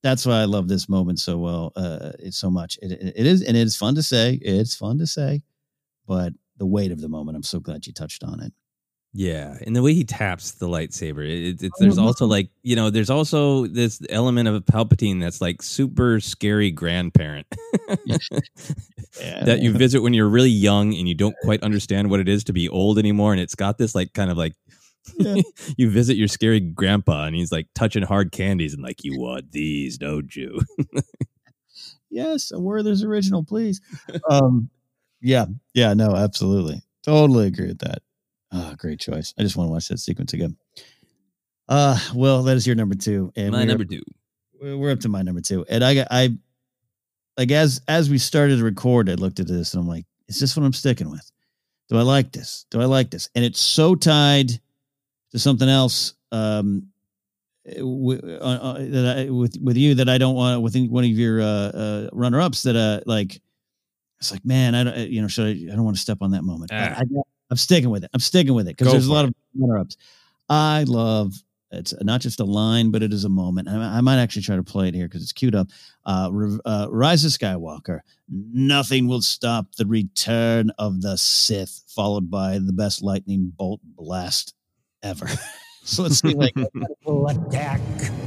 that's 0.01 0.25
why 0.25 0.39
I 0.41 0.45
love 0.45 0.67
this 0.67 0.87
moment 0.87 1.19
so 1.19 1.37
well. 1.37 1.73
Uh, 1.75 2.11
it's 2.19 2.37
so 2.37 2.49
much. 2.49 2.79
It, 2.81 2.91
it, 2.91 3.13
it 3.15 3.25
is, 3.25 3.41
and 3.41 3.57
it's 3.57 3.75
fun 3.75 3.95
to 3.95 4.03
say. 4.03 4.39
It's 4.41 4.75
fun 4.75 4.97
to 4.99 5.07
say, 5.07 5.41
but 6.07 6.33
the 6.57 6.65
weight 6.65 6.91
of 6.91 7.01
the 7.01 7.09
moment. 7.09 7.35
I'm 7.35 7.43
so 7.43 7.59
glad 7.59 7.87
you 7.87 7.93
touched 7.93 8.23
on 8.23 8.39
it. 8.41 8.53
Yeah, 9.11 9.57
and 9.65 9.75
the 9.75 9.81
way 9.81 9.95
he 9.95 10.03
taps 10.03 10.51
the 10.51 10.67
lightsaber, 10.67 11.25
it, 11.27 11.63
it, 11.63 11.71
there's 11.79 11.97
also 11.97 12.27
like 12.27 12.51
you 12.61 12.75
know, 12.75 12.91
there's 12.91 13.09
also 13.09 13.65
this 13.65 13.99
element 14.09 14.47
of 14.47 14.53
a 14.53 14.61
Palpatine 14.61 15.19
that's 15.19 15.41
like 15.41 15.63
super 15.63 16.19
scary 16.19 16.69
grandparent 16.69 17.47
Yeah, 19.19 19.43
that 19.45 19.59
you 19.61 19.73
visit 19.73 20.01
when 20.01 20.13
you're 20.13 20.29
really 20.29 20.51
young 20.51 20.93
and 20.93 21.07
you 21.07 21.15
don't 21.15 21.35
quite 21.43 21.63
understand 21.63 22.11
what 22.11 22.19
it 22.19 22.29
is 22.29 22.43
to 22.45 22.53
be 22.53 22.69
old 22.69 22.99
anymore, 22.99 23.31
and 23.31 23.41
it's 23.41 23.55
got 23.55 23.79
this 23.79 23.95
like 23.95 24.13
kind 24.13 24.29
of 24.29 24.37
like 24.37 24.53
Yeah. 25.17 25.37
you 25.77 25.89
visit 25.89 26.15
your 26.15 26.27
scary 26.27 26.59
grandpa 26.59 27.25
and 27.25 27.35
he's 27.35 27.51
like 27.51 27.65
touching 27.73 28.03
hard 28.03 28.31
candies 28.31 28.75
and 28.75 28.83
like 28.83 29.03
you 29.03 29.19
want 29.19 29.51
these, 29.51 29.97
don't 29.97 30.35
you? 30.35 30.61
yes, 32.11 32.51
a 32.51 32.59
Werther's 32.59 33.03
original, 33.03 33.43
please. 33.43 33.81
um, 34.29 34.69
yeah, 35.19 35.45
yeah, 35.73 35.95
no, 35.95 36.15
absolutely, 36.15 36.83
totally 37.03 37.47
agree 37.47 37.67
with 37.67 37.79
that. 37.79 38.03
Ah, 38.51 38.73
great 38.77 38.99
choice. 38.99 39.33
I 39.37 39.43
just 39.43 39.55
want 39.55 39.67
to 39.67 39.71
watch 39.71 39.87
that 39.89 39.99
sequence 39.99 40.33
again. 40.33 40.57
Uh, 41.67 41.97
well, 42.15 42.43
that 42.43 42.57
is 42.57 42.65
your 42.65 42.75
number 42.75 42.95
two, 42.95 43.31
and 43.35 43.51
My 43.51 43.63
number 43.63 43.85
two. 43.85 44.01
we're 44.59 44.91
up 44.91 45.01
to 45.01 45.09
my 45.09 45.21
number 45.21 45.41
two, 45.41 45.65
and 45.69 45.83
I 45.83 45.93
got 45.95 46.07
I 46.09 46.35
like 47.37 47.51
as 47.51 47.81
as 47.87 48.09
we 48.09 48.17
started 48.17 48.57
to 48.57 48.63
record, 48.63 49.09
I 49.09 49.13
looked 49.13 49.39
at 49.39 49.47
this 49.47 49.73
and 49.73 49.81
I'm 49.81 49.87
like, 49.87 50.05
is 50.27 50.39
this 50.39 50.57
what 50.57 50.65
I'm 50.65 50.73
sticking 50.73 51.09
with? 51.11 51.31
Do 51.89 51.97
I 51.97 52.01
like 52.01 52.31
this? 52.31 52.65
Do 52.71 52.81
I 52.81 52.85
like 52.85 53.11
this? 53.11 53.29
And 53.35 53.45
it's 53.45 53.59
so 53.61 53.95
tied 53.95 54.49
to 55.31 55.39
something 55.39 55.69
else 55.69 56.15
um, 56.31 56.87
w- 57.77 58.21
uh, 58.41 58.43
uh, 58.43 58.73
that 58.79 59.25
I, 59.27 59.29
with 59.29 59.57
with 59.61 59.77
you 59.77 59.95
that 59.95 60.09
I 60.09 60.17
don't 60.17 60.35
want 60.35 60.61
with 60.61 60.75
any 60.75 60.87
one 60.87 61.03
of 61.03 61.09
your 61.11 61.39
uh, 61.41 61.45
uh, 61.45 62.09
runner 62.13 62.41
ups 62.41 62.63
that 62.63 62.75
uh 62.75 63.01
like 63.05 63.39
it's 64.19 64.31
like 64.31 64.43
man 64.43 64.73
I 64.75 64.83
don't 64.83 64.97
uh, 64.97 65.01
you 65.01 65.21
know 65.21 65.27
should 65.27 65.45
I 65.47 65.71
I 65.71 65.75
don't 65.75 65.85
want 65.85 65.97
to 65.97 66.01
step 66.01 66.17
on 66.21 66.31
that 66.31 66.43
moment. 66.43 66.71
Ah. 66.73 66.95
I, 66.99 67.03
I'm 67.49 67.57
sticking 67.57 67.89
with 67.89 68.03
it. 68.03 68.11
I'm 68.13 68.19
sticking 68.19 68.53
with 68.53 68.67
it 68.67 68.77
because 68.77 68.91
there's 68.91 69.07
a 69.07 69.13
lot 69.13 69.25
it. 69.25 69.29
of 69.29 69.35
runner 69.55 69.79
ups. 69.79 69.97
I 70.49 70.83
love 70.87 71.33
it's 71.71 71.93
not 72.01 72.21
just 72.21 72.39
a 72.39 72.45
line, 72.45 72.89
but 72.89 73.03
it 73.03 73.13
is 73.13 73.25
a 73.25 73.29
moment. 73.29 73.67
I, 73.67 73.97
I 73.97 74.01
might 74.01 74.19
actually 74.19 74.41
try 74.41 74.55
to 74.55 74.63
play 74.63 74.87
it 74.87 74.95
here 74.95 75.07
because 75.07 75.21
it's 75.21 75.31
queued 75.31 75.55
up. 75.55 75.67
Uh, 76.05 76.29
Re- 76.31 76.59
uh, 76.65 76.87
Rise 76.89 77.23
of 77.25 77.31
Skywalker. 77.31 77.99
Nothing 78.27 79.07
will 79.07 79.21
stop 79.21 79.75
the 79.75 79.85
return 79.85 80.71
of 80.79 81.01
the 81.01 81.17
Sith, 81.17 81.83
followed 81.87 82.31
by 82.31 82.57
the 82.57 82.73
best 82.73 83.03
lightning 83.03 83.51
bolt 83.55 83.81
blast 83.83 84.55
ever. 85.03 85.27
so 85.83 86.03
let's 86.03 86.19
see, 86.19 86.33
like, 86.33 86.55
attack, 86.55 87.81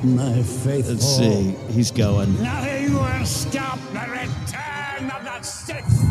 my 0.04 0.42
faithful. 0.42 0.94
let's 0.94 1.16
see. 1.16 1.56
He's 1.70 1.90
going. 1.90 2.40
Nothing 2.40 2.94
will 2.94 3.24
stop 3.24 3.78
the 3.92 4.06
return 4.08 5.10
of 5.10 5.24
the 5.24 5.42
Sith. 5.42 6.01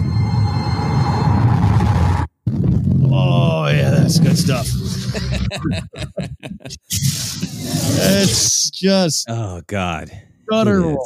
Oh 3.14 3.68
yeah, 3.68 3.90
that's 3.92 4.20
good 4.20 4.38
stuff. 4.38 4.68
it's 8.00 8.70
just 8.70 9.30
Oh 9.30 9.62
God, 9.68 10.10
guttural. 10.50 11.04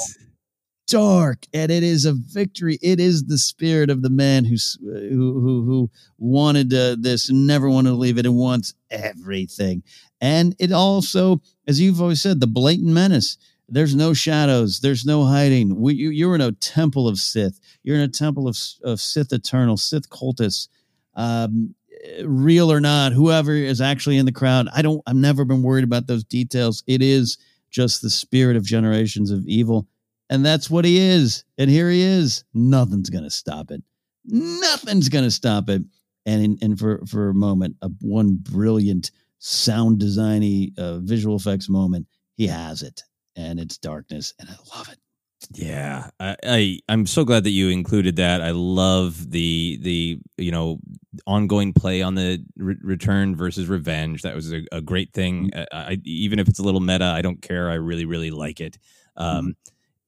Dark 0.88 1.48
and 1.52 1.72
it 1.72 1.82
is 1.82 2.06
a 2.06 2.14
victory. 2.14 2.78
It 2.80 3.00
is 3.00 3.26
the 3.26 3.40
spirit 3.40 3.90
of 3.90 4.04
the 4.04 4.10
man 4.12 4.46
who's 4.46 4.78
who 4.84 5.40
who, 5.40 5.66
who 5.66 5.90
wanted 6.20 6.72
uh, 6.74 6.96
this 7.00 7.28
and 7.28 7.48
never 7.48 7.68
wanted 7.68 7.90
to 7.90 7.96
leave 7.96 8.20
it 8.20 8.28
and 8.28 8.36
wants 8.36 8.76
everything. 8.92 9.82
And 10.22 10.56
it 10.60 10.72
also 10.72 11.42
as 11.68 11.80
you've 11.80 12.02
always 12.02 12.22
said 12.22 12.40
the 12.40 12.48
blatant 12.48 12.94
menace. 12.94 13.38
There's 13.68 13.96
no 13.96 14.14
shadows. 14.14 14.82
There's 14.82 15.08
no 15.08 15.24
hiding. 15.24 15.82
We, 15.82 15.96
you, 15.96 16.12
you're 16.12 16.36
in 16.36 16.42
a 16.42 16.52
temple 16.52 17.08
of 17.08 17.18
sith. 17.18 17.60
You're 17.82 17.96
in 17.96 18.04
a 18.04 18.08
temple 18.08 18.48
of, 18.48 18.56
of 18.84 19.02
sith 19.02 19.34
eternal 19.34 19.76
sith 19.76 20.08
cultists 20.08 20.68
um, 21.16 21.75
real 22.24 22.72
or 22.72 22.80
not 22.80 23.12
whoever 23.12 23.54
is 23.54 23.82
actually 23.82 24.18
in 24.18 24.26
the 24.26 24.32
crowd 24.32 24.68
i 24.76 24.82
don't 24.82 25.02
i've 25.08 25.16
never 25.16 25.46
been 25.46 25.64
worried 25.64 25.84
about 25.84 26.08
those 26.08 26.24
details 26.24 26.84
it 26.88 27.02
is 27.02 27.38
just 27.70 28.02
the 28.02 28.10
spirit 28.10 28.56
of 28.56 28.64
generations 28.64 29.32
of 29.32 29.46
evil 29.48 29.88
and 30.30 30.46
that's 30.46 30.70
what 30.70 30.86
he 30.86 30.98
is. 30.98 31.44
And 31.58 31.70
here 31.70 31.90
he 31.90 32.02
is. 32.02 32.44
Nothing's 32.54 33.10
going 33.10 33.24
to 33.24 33.30
stop 33.30 33.72
it. 33.72 33.84
Nothing's 34.26 35.10
going 35.10 35.26
to 35.26 35.32
stop 35.32 35.70
it. 35.70 35.84
And 36.26 36.44
in, 36.44 36.58
and 36.62 36.80
for 36.80 37.06
for 37.06 37.30
a 37.30 37.36
moment, 37.36 37.76
a 37.84 37.90
one 38.02 38.38
brilliant 38.42 39.12
sound 39.38 40.00
designy 40.00 40.78
uh, 40.80 40.98
visual 40.98 41.36
effects 41.36 41.70
moment, 41.70 42.08
he 42.36 42.48
has 42.48 42.82
it, 42.82 43.04
and 43.36 43.60
it's 43.60 43.78
darkness, 43.78 44.34
and 44.40 44.50
I 44.50 44.56
love 44.76 44.90
it. 44.90 44.98
Yeah, 45.54 46.10
I, 46.20 46.36
I 46.44 46.80
I'm 46.90 47.06
so 47.06 47.24
glad 47.24 47.44
that 47.44 47.52
you 47.52 47.70
included 47.70 48.16
that. 48.16 48.42
I 48.42 48.52
love 48.52 49.30
the 49.32 49.78
the 49.82 50.20
you 50.38 50.52
know 50.52 50.80
ongoing 51.28 51.72
play 51.72 52.02
on 52.02 52.16
the 52.16 52.44
re- 52.58 52.78
return 52.82 53.36
versus 53.36 53.68
revenge. 53.68 54.24
That 54.24 54.36
was 54.36 54.52
a, 54.52 54.64
a 54.72 54.82
great 54.82 55.14
thing. 55.14 55.52
I, 55.56 55.68
I, 55.72 56.02
even 56.04 56.40
if 56.40 56.48
it's 56.48 56.60
a 56.60 56.64
little 56.64 56.80
meta, 56.82 57.06
I 57.06 57.22
don't 57.22 57.42
care. 57.42 57.70
I 57.70 57.76
really 57.76 58.06
really 58.06 58.32
like 58.32 58.60
it. 58.60 58.78
Um, 59.18 59.56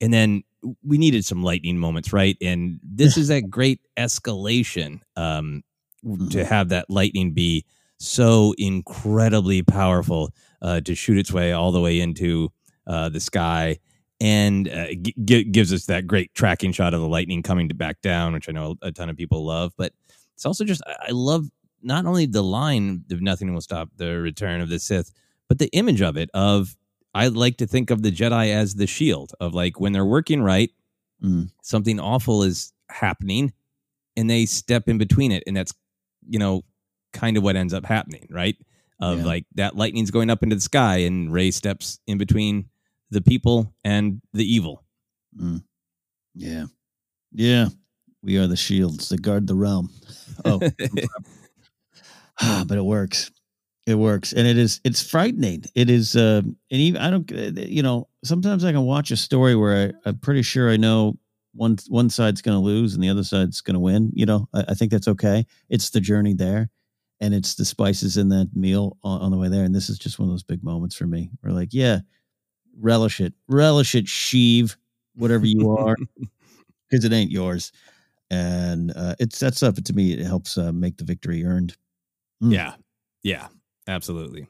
And 0.01 0.13
then 0.13 0.43
we 0.83 0.97
needed 0.99 1.25
some 1.25 1.43
lightning 1.43 1.79
moments, 1.79 2.13
right? 2.13 2.38
And 2.41 2.79
this 2.83 3.17
is 3.17 3.29
that 3.29 3.49
great 3.49 3.81
escalation 3.97 5.01
um, 5.17 5.63
to 6.29 6.45
have 6.45 6.69
that 6.69 6.89
lightning 6.89 7.31
be 7.33 7.65
so 7.99 8.53
incredibly 8.57 9.61
powerful 9.63 10.31
uh, 10.61 10.81
to 10.81 10.95
shoot 10.95 11.17
its 11.17 11.31
way 11.33 11.51
all 11.51 11.71
the 11.71 11.81
way 11.81 11.99
into 11.99 12.51
uh, 12.85 13.09
the 13.09 13.19
sky 13.19 13.79
and 14.20 14.68
uh, 14.68 14.88
g- 15.26 15.43
gives 15.43 15.72
us 15.74 15.86
that 15.86 16.07
great 16.07 16.34
tracking 16.34 16.72
shot 16.72 16.93
of 16.93 17.01
the 17.01 17.07
lightning 17.07 17.43
coming 17.43 17.70
to 17.70 17.76
back 17.76 18.01
down, 18.01 18.34
which 18.34 18.49
I 18.49 18.51
know 18.51 18.76
a 18.82 18.91
ton 18.91 19.09
of 19.09 19.18
people 19.18 19.45
love. 19.45 19.74
But 19.78 19.93
it's 20.36 20.45
also 20.45 20.63
just 20.65 20.82
I 20.88 21.11
love 21.11 21.47
not 21.84 22.05
only 22.05 22.26
the 22.26 22.43
line 22.43 23.03
of 23.11 23.22
"Nothing 23.22 23.53
will 23.53 23.61
stop 23.61 23.89
the 23.97 24.18
return 24.20 24.61
of 24.61 24.70
the 24.70 24.80
Sith," 24.80 25.11
but 25.47 25.59
the 25.59 25.70
image 25.74 26.01
of 26.01 26.18
it. 26.18 26.30
Of 26.34 26.76
I 27.13 27.28
like 27.28 27.57
to 27.57 27.68
think 27.68 27.89
of 27.89 28.01
the 28.03 28.11
Jedi 28.11 28.51
as 28.53 28.76
the 28.76 28.88
shield 28.88 29.32
of 29.39 29.53
like 29.53 29.80
when 29.80 29.93
they're 29.93 30.05
working 30.05 30.41
right, 30.41 30.72
Mm. 31.24 31.49
something 31.63 31.99
awful 31.99 32.43
is 32.43 32.72
happening, 32.89 33.51
and 34.15 34.30
they 34.30 34.45
step 34.45 34.88
in 34.88 34.97
between 34.99 35.32
it, 35.32 35.43
and 35.47 35.55
that's 35.57 35.74
you 36.30 36.38
know 36.39 36.63
kind 37.13 37.38
of 37.38 37.43
what 37.43 37.55
ends 37.55 37.74
up 37.74 37.86
happening, 37.86 38.28
right? 38.30 38.55
Of 38.99 39.20
Yeah. 39.20 39.26
like 39.26 39.45
that 39.55 39.76
lightning's 39.76 40.11
going 40.11 40.30
up 40.30 40.43
into 40.43 40.55
the 40.55 40.61
sky, 40.61 40.97
and 40.97 41.32
Rey 41.32 41.49
steps 41.51 41.99
in 42.07 42.18
between 42.20 42.70
the 43.11 43.21
people 43.21 43.73
and 43.83 44.21
the 44.33 44.45
evil. 44.45 44.83
Mm. 45.39 45.63
Yeah, 46.35 46.65
yeah. 47.33 47.67
We 48.23 48.37
are 48.37 48.47
the 48.47 48.57
shields 48.57 49.09
that 49.09 49.21
guard 49.21 49.47
the 49.47 49.55
realm. 49.55 49.91
Oh, 50.45 50.59
ah, 52.41 52.65
but 52.67 52.77
it 52.77 52.83
works. 52.85 53.31
It 53.85 53.95
works, 53.95 54.33
and 54.33 54.45
it 54.47 54.57
is. 54.57 54.81
It's 54.83 55.01
frightening. 55.01 55.63
It 55.75 55.89
is. 55.89 56.15
Uh, 56.15 56.41
and 56.43 56.55
even 56.69 57.01
I 57.01 57.09
don't. 57.09 57.31
uh, 57.31 57.51
You 57.61 57.83
know, 57.83 58.09
sometimes 58.23 58.63
I 58.65 58.71
can 58.73 58.83
watch 58.83 59.11
a 59.11 59.17
story 59.17 59.55
where 59.55 59.93
I, 60.05 60.09
I'm 60.09 60.19
pretty 60.19 60.41
sure 60.41 60.69
I 60.69 60.77
know 60.77 61.17
one 61.53 61.77
one 61.87 62.09
side's 62.09 62.41
going 62.41 62.57
to 62.57 62.63
lose 62.63 62.93
and 62.93 63.03
the 63.03 63.09
other 63.09 63.23
side's 63.23 63.61
going 63.61 63.75
to 63.75 63.79
win. 63.79 64.11
You 64.13 64.25
know, 64.25 64.49
I, 64.53 64.65
I 64.69 64.73
think 64.73 64.91
that's 64.91 65.07
okay. 65.07 65.45
It's 65.69 65.89
the 65.89 66.01
journey 66.01 66.33
there, 66.33 66.69
and 67.21 67.33
it's 67.33 67.55
the 67.55 67.65
spices 67.65 68.17
in 68.17 68.29
that 68.29 68.49
meal 68.53 68.97
on, 69.03 69.21
on 69.21 69.31
the 69.31 69.37
way 69.37 69.47
there. 69.49 69.63
And 69.63 69.73
this 69.73 69.89
is 69.89 69.97
just 69.97 70.19
one 70.19 70.27
of 70.27 70.33
those 70.33 70.43
big 70.43 70.63
moments 70.63 70.95
for 70.95 71.07
me. 71.07 71.31
We're 71.41 71.51
like, 71.51 71.69
yeah, 71.73 71.99
relish 72.80 73.19
it, 73.19 73.34
relish 73.47 73.95
it, 73.95 74.05
Sheev, 74.05 74.75
whatever 75.15 75.45
you 75.45 75.75
are, 75.78 75.95
because 76.89 77.05
it 77.05 77.13
ain't 77.13 77.32
yours. 77.32 77.71
And 78.30 78.91
uh, 78.95 79.15
it 79.19 79.34
sets 79.34 79.63
up 79.63 79.75
to 79.75 79.93
me. 79.93 80.11
It 80.13 80.25
helps 80.25 80.57
uh, 80.57 80.71
make 80.71 80.97
the 80.97 81.05
victory 81.05 81.45
earned. 81.45 81.75
Mm. 82.43 82.53
Yeah, 82.53 82.73
yeah, 83.23 83.47
absolutely. 83.88 84.47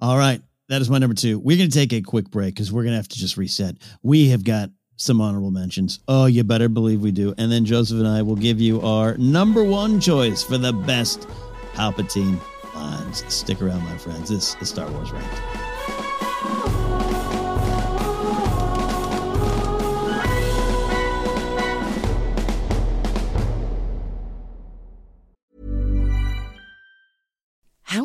All 0.00 0.18
right. 0.18 0.42
That 0.68 0.80
is 0.80 0.88
my 0.88 0.98
number 0.98 1.14
two. 1.14 1.38
We're 1.38 1.58
going 1.58 1.70
to 1.70 1.78
take 1.78 1.92
a 1.92 2.00
quick 2.00 2.30
break 2.30 2.54
because 2.54 2.72
we're 2.72 2.82
going 2.82 2.92
to 2.92 2.96
have 2.98 3.08
to 3.08 3.18
just 3.18 3.36
reset. 3.36 3.76
We 4.02 4.28
have 4.30 4.44
got 4.44 4.70
some 4.96 5.20
honorable 5.20 5.50
mentions. 5.50 6.00
Oh, 6.08 6.26
you 6.26 6.42
better 6.44 6.68
believe 6.68 7.00
we 7.00 7.12
do. 7.12 7.34
And 7.36 7.50
then 7.50 7.64
Joseph 7.64 7.98
and 7.98 8.08
I 8.08 8.22
will 8.22 8.36
give 8.36 8.60
you 8.60 8.80
our 8.80 9.16
number 9.18 9.62
one 9.62 10.00
choice 10.00 10.42
for 10.42 10.56
the 10.56 10.72
best 10.72 11.28
Palpatine 11.74 12.40
lines. 12.74 13.24
Stick 13.32 13.60
around, 13.60 13.82
my 13.84 13.98
friends. 13.98 14.30
This 14.30 14.56
is 14.60 14.68
Star 14.68 14.90
Wars 14.90 15.12
Ranked. 15.12 15.73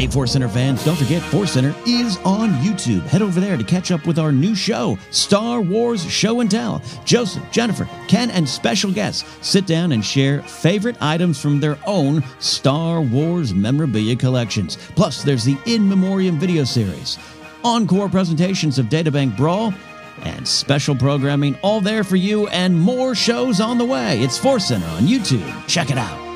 Hey, 0.00 0.06
Force 0.06 0.32
Center 0.32 0.48
fans, 0.48 0.82
don't 0.82 0.96
forget 0.96 1.20
Force 1.24 1.52
Center 1.52 1.74
is 1.84 2.16
on 2.24 2.52
YouTube. 2.52 3.02
Head 3.02 3.20
over 3.20 3.38
there 3.38 3.58
to 3.58 3.62
catch 3.62 3.90
up 3.90 4.06
with 4.06 4.18
our 4.18 4.32
new 4.32 4.54
show, 4.54 4.96
Star 5.10 5.60
Wars 5.60 6.02
Show 6.10 6.40
and 6.40 6.50
Tell. 6.50 6.80
Joseph, 7.04 7.42
Jennifer, 7.50 7.86
Ken, 8.08 8.30
and 8.30 8.48
special 8.48 8.90
guests 8.90 9.26
sit 9.46 9.66
down 9.66 9.92
and 9.92 10.02
share 10.02 10.40
favorite 10.40 10.96
items 11.02 11.38
from 11.38 11.60
their 11.60 11.76
own 11.86 12.24
Star 12.38 13.02
Wars 13.02 13.52
memorabilia 13.52 14.16
collections. 14.16 14.78
Plus, 14.96 15.22
there's 15.22 15.44
the 15.44 15.58
In 15.66 15.86
Memoriam 15.86 16.38
video 16.38 16.64
series, 16.64 17.18
encore 17.62 18.08
presentations 18.08 18.78
of 18.78 18.86
Databank 18.86 19.36
Brawl, 19.36 19.74
and 20.22 20.48
special 20.48 20.94
programming 20.94 21.58
all 21.60 21.82
there 21.82 22.04
for 22.04 22.16
you 22.16 22.48
and 22.48 22.80
more 22.80 23.14
shows 23.14 23.60
on 23.60 23.76
the 23.76 23.84
way. 23.84 24.18
It's 24.22 24.38
Force 24.38 24.68
Center 24.68 24.86
on 24.86 25.02
YouTube. 25.02 25.68
Check 25.68 25.90
it 25.90 25.98
out. 25.98 26.29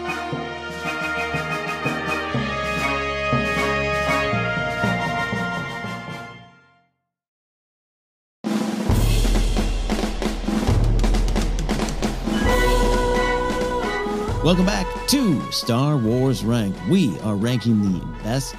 Welcome 14.44 14.66
back 14.66 14.86
to 15.06 15.40
Star 15.50 15.96
Wars 15.96 16.44
Rank. 16.44 16.76
We 16.90 17.18
are 17.20 17.34
ranking 17.34 17.80
the 17.80 18.04
best 18.22 18.56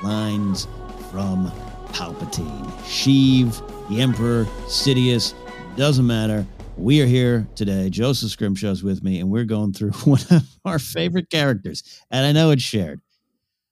lines 0.00 0.68
from 1.10 1.50
Palpatine, 1.88 2.70
Sheev, 2.84 3.60
the 3.88 4.00
Emperor, 4.00 4.44
Sidious, 4.68 5.34
doesn't 5.74 6.06
matter. 6.06 6.46
We 6.76 7.02
are 7.02 7.06
here 7.06 7.48
today. 7.56 7.90
Joseph 7.90 8.30
Scrimshaw's 8.30 8.84
with 8.84 9.02
me, 9.02 9.18
and 9.18 9.28
we're 9.28 9.42
going 9.42 9.72
through 9.72 9.90
one 10.04 10.20
of 10.30 10.48
our 10.64 10.78
favorite 10.78 11.30
characters. 11.30 11.82
And 12.12 12.24
I 12.24 12.30
know 12.30 12.52
it's 12.52 12.62
shared, 12.62 13.00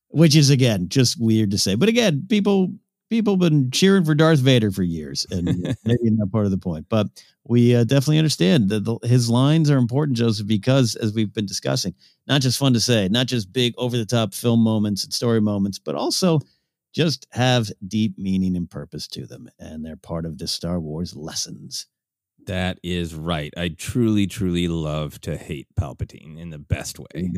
which 0.09 0.35
is 0.35 0.51
again 0.51 0.89
just 0.89 1.21
weird 1.21 1.53
to 1.53 1.59
say. 1.59 1.77
But 1.77 1.89
again, 1.89 2.27
people 2.29 2.75
people 3.13 3.35
have 3.35 3.41
been 3.41 3.71
cheering 3.71 4.05
for 4.05 4.15
Darth 4.15 4.39
Vader 4.39 4.71
for 4.71 4.83
years, 4.83 5.27
and 5.31 5.47
maybe 5.85 6.11
not 6.11 6.33
part 6.33 6.47
of 6.47 6.51
the 6.51 6.57
point. 6.57 6.87
But 6.89 7.09
we 7.45 7.75
uh, 7.75 7.85
definitely 7.85 8.17
understand 8.17 8.71
that 8.71 8.85
the, 8.85 8.99
his 9.03 9.29
lines 9.29 9.71
are 9.71 9.77
important, 9.77 10.17
Joseph, 10.17 10.47
because 10.47 10.97
as 10.97 11.13
we've 11.13 11.33
been 11.33 11.45
discussing, 11.45 11.95
not 12.27 12.41
just 12.41 12.59
fun 12.59 12.73
to 12.73 12.81
say, 12.81 13.09
not 13.09 13.27
just 13.27 13.53
big 13.53 13.75
over 13.77 13.99
the 13.99 14.07
top 14.07 14.33
film 14.33 14.61
moments 14.61 15.05
and 15.05 15.13
story 15.13 15.43
moments, 15.43 15.79
but 15.79 15.95
also 15.95 16.41
just 16.95 17.27
have 17.33 17.71
deep 17.87 18.17
meaning 18.17 18.57
and 18.57 18.71
purpose 18.71 19.07
to 19.09 19.27
them, 19.27 19.47
and 19.59 19.85
they're 19.85 19.97
part 19.97 20.25
of 20.25 20.39
the 20.39 20.49
Star 20.49 20.81
Wars 20.81 21.15
lessons. 21.15 21.87
That 22.47 22.79
is 22.83 23.15
right. 23.15 23.53
I 23.59 23.69
truly, 23.69 24.27
truly 24.27 24.69
love 24.69 25.21
to 25.21 25.37
hate 25.37 25.69
Palpatine 25.79 26.39
in 26.39 26.49
the 26.49 26.59
best 26.59 26.99
way. 26.99 27.31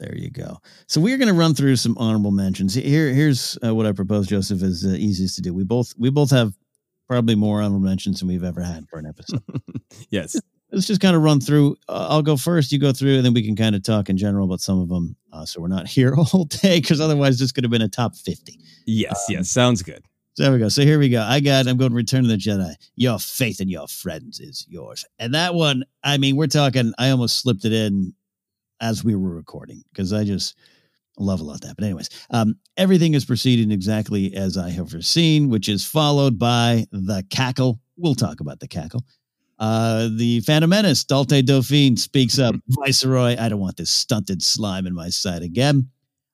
There 0.00 0.16
you 0.16 0.30
go. 0.30 0.42
There 0.42 0.44
you 0.44 0.54
go. 0.54 0.58
So 0.86 1.00
we're 1.00 1.18
going 1.18 1.28
to 1.28 1.34
run 1.34 1.54
through 1.54 1.76
some 1.76 1.96
honorable 1.98 2.30
mentions. 2.30 2.74
Here, 2.74 3.12
here's 3.12 3.58
uh, 3.64 3.74
what 3.74 3.86
I 3.86 3.92
propose, 3.92 4.26
Joseph, 4.26 4.62
is 4.62 4.84
uh, 4.84 4.90
easiest 4.90 5.36
to 5.36 5.42
do. 5.42 5.52
We 5.52 5.64
both 5.64 5.94
we 5.98 6.10
both 6.10 6.30
have 6.30 6.54
probably 7.08 7.34
more 7.34 7.60
honorable 7.60 7.80
mentions 7.80 8.20
than 8.20 8.28
we've 8.28 8.44
ever 8.44 8.62
had 8.62 8.88
for 8.88 8.98
an 8.98 9.06
episode. 9.06 9.42
yes. 10.10 10.40
Let's 10.72 10.86
just 10.86 11.00
kind 11.00 11.16
of 11.16 11.22
run 11.22 11.40
through. 11.40 11.76
Uh, 11.88 12.06
I'll 12.08 12.22
go 12.22 12.36
first. 12.36 12.70
You 12.70 12.78
go 12.78 12.92
through, 12.92 13.16
and 13.16 13.24
then 13.26 13.34
we 13.34 13.44
can 13.44 13.56
kind 13.56 13.74
of 13.74 13.82
talk 13.82 14.08
in 14.08 14.16
general 14.16 14.46
about 14.46 14.60
some 14.60 14.80
of 14.80 14.88
them. 14.88 15.16
Uh, 15.32 15.44
so 15.44 15.60
we're 15.60 15.68
not 15.68 15.86
here 15.88 16.14
all 16.16 16.44
day 16.44 16.80
because 16.80 17.00
otherwise 17.00 17.38
this 17.38 17.52
could 17.52 17.64
have 17.64 17.70
been 17.70 17.82
a 17.82 17.88
top 17.88 18.16
fifty. 18.16 18.58
Yes. 18.86 19.26
Um, 19.28 19.34
yes. 19.34 19.50
Sounds 19.50 19.82
good. 19.82 20.04
So 20.34 20.44
there 20.44 20.52
we 20.52 20.58
go. 20.60 20.68
So 20.68 20.82
here 20.82 20.98
we 20.98 21.08
go. 21.08 21.22
I 21.22 21.40
got, 21.40 21.66
I'm 21.66 21.76
going 21.76 21.90
to 21.90 21.96
Return 21.96 22.24
of 22.24 22.30
the 22.30 22.36
Jedi. 22.36 22.74
Your 22.94 23.18
faith 23.18 23.60
in 23.60 23.68
your 23.68 23.88
friends 23.88 24.38
is 24.38 24.64
yours. 24.68 25.04
And 25.18 25.34
that 25.34 25.54
one, 25.54 25.82
I 26.04 26.18
mean, 26.18 26.36
we're 26.36 26.46
talking, 26.46 26.92
I 26.98 27.10
almost 27.10 27.40
slipped 27.40 27.64
it 27.64 27.72
in 27.72 28.14
as 28.80 29.04
we 29.04 29.14
were 29.14 29.34
recording 29.34 29.82
because 29.92 30.12
I 30.12 30.24
just 30.24 30.56
love 31.18 31.40
a 31.40 31.44
lot 31.44 31.56
of 31.56 31.60
that. 31.62 31.76
But, 31.76 31.84
anyways, 31.84 32.08
um, 32.30 32.56
everything 32.76 33.14
is 33.14 33.24
proceeding 33.24 33.70
exactly 33.70 34.34
as 34.34 34.56
I 34.56 34.70
have 34.70 34.90
foreseen, 34.90 35.50
which 35.50 35.68
is 35.68 35.84
followed 35.84 36.38
by 36.38 36.86
the 36.90 37.24
cackle. 37.30 37.80
We'll 37.96 38.14
talk 38.14 38.40
about 38.40 38.60
the 38.60 38.68
cackle. 38.68 39.04
Uh, 39.58 40.08
the 40.16 40.40
Phantom 40.40 40.70
Menace, 40.70 41.04
Daultay 41.04 41.42
Dofine 41.42 41.98
speaks 41.98 42.38
up. 42.38 42.54
Viceroy, 42.68 43.36
I 43.38 43.48
don't 43.50 43.60
want 43.60 43.76
this 43.76 43.90
stunted 43.90 44.42
slime 44.42 44.86
in 44.86 44.94
my 44.94 45.10
sight 45.10 45.42
again 45.42 45.90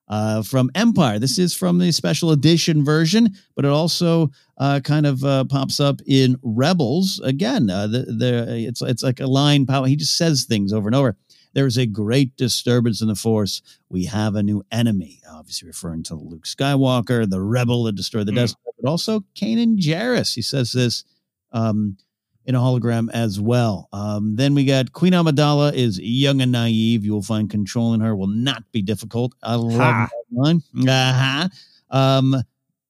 uh, 0.09 0.43
from 0.43 0.71
Empire. 0.75 1.19
This 1.19 1.39
is 1.39 1.55
from 1.55 1.79
the 1.79 1.91
special 1.93 2.31
edition 2.31 2.85
version, 2.85 3.35
but 3.55 3.65
it 3.65 3.71
also 3.71 4.31
uh, 4.59 4.81
kind 4.83 5.07
of 5.07 5.25
uh, 5.25 5.45
pops 5.45 5.81
up 5.81 6.01
in 6.07 6.37
Rebels 6.43 7.21
again. 7.25 7.69
Uh, 7.69 7.87
the, 7.87 7.99
the 8.03 8.67
it's 8.69 8.83
it's 8.83 9.03
like 9.03 9.21
a 9.21 9.27
line. 9.27 9.67
Power. 9.67 9.87
He 9.87 9.97
just 9.97 10.17
says 10.17 10.45
things 10.45 10.73
over 10.73 10.89
and 10.89 10.95
over. 10.95 11.17
There 11.57 11.67
is 11.67 11.79
a 11.79 11.87
great 11.87 12.37
disturbance 12.37 13.01
in 13.01 13.09
the 13.09 13.15
Force. 13.15 13.63
We 13.89 14.05
have 14.05 14.35
a 14.35 14.43
new 14.43 14.63
enemy. 14.71 15.23
Obviously, 15.27 15.67
referring 15.67 16.03
to 16.03 16.15
Luke 16.15 16.45
Skywalker, 16.45 17.27
the 17.27 17.41
rebel 17.41 17.85
that 17.85 17.95
destroyed 17.95 18.27
the 18.27 18.33
mm. 18.33 18.37
Death 18.37 18.51
Star, 18.51 18.73
but 18.79 18.91
also 18.91 19.21
Kanan 19.35 19.79
Jarrus. 19.79 20.35
He 20.35 20.43
says 20.43 20.73
this. 20.73 21.05
Um, 21.53 21.97
in 22.45 22.55
a 22.55 22.59
hologram 22.59 23.09
as 23.13 23.41
well. 23.41 23.89
Um, 23.93 24.37
then 24.37 24.55
we 24.55 24.67
got 24.67 24.93
Queen 24.93 25.15
Amidala 25.15 25.73
is 25.73 25.99
young 25.99 26.43
and 26.43 26.53
naive. 26.53 27.05
You 27.07 27.15
will 27.15 27.23
find 27.23 27.51
controlling 27.51 28.01
her 28.01 28.15
will 28.15 28.29
not 28.29 28.63
be 28.71 28.83
difficult. 28.83 29.35
I 29.43 29.57
love 29.57 29.73
ha. 29.73 30.09
that 30.13 30.25
one. 30.29 30.63
Uh-huh. 30.87 31.49
Um, 31.91 32.37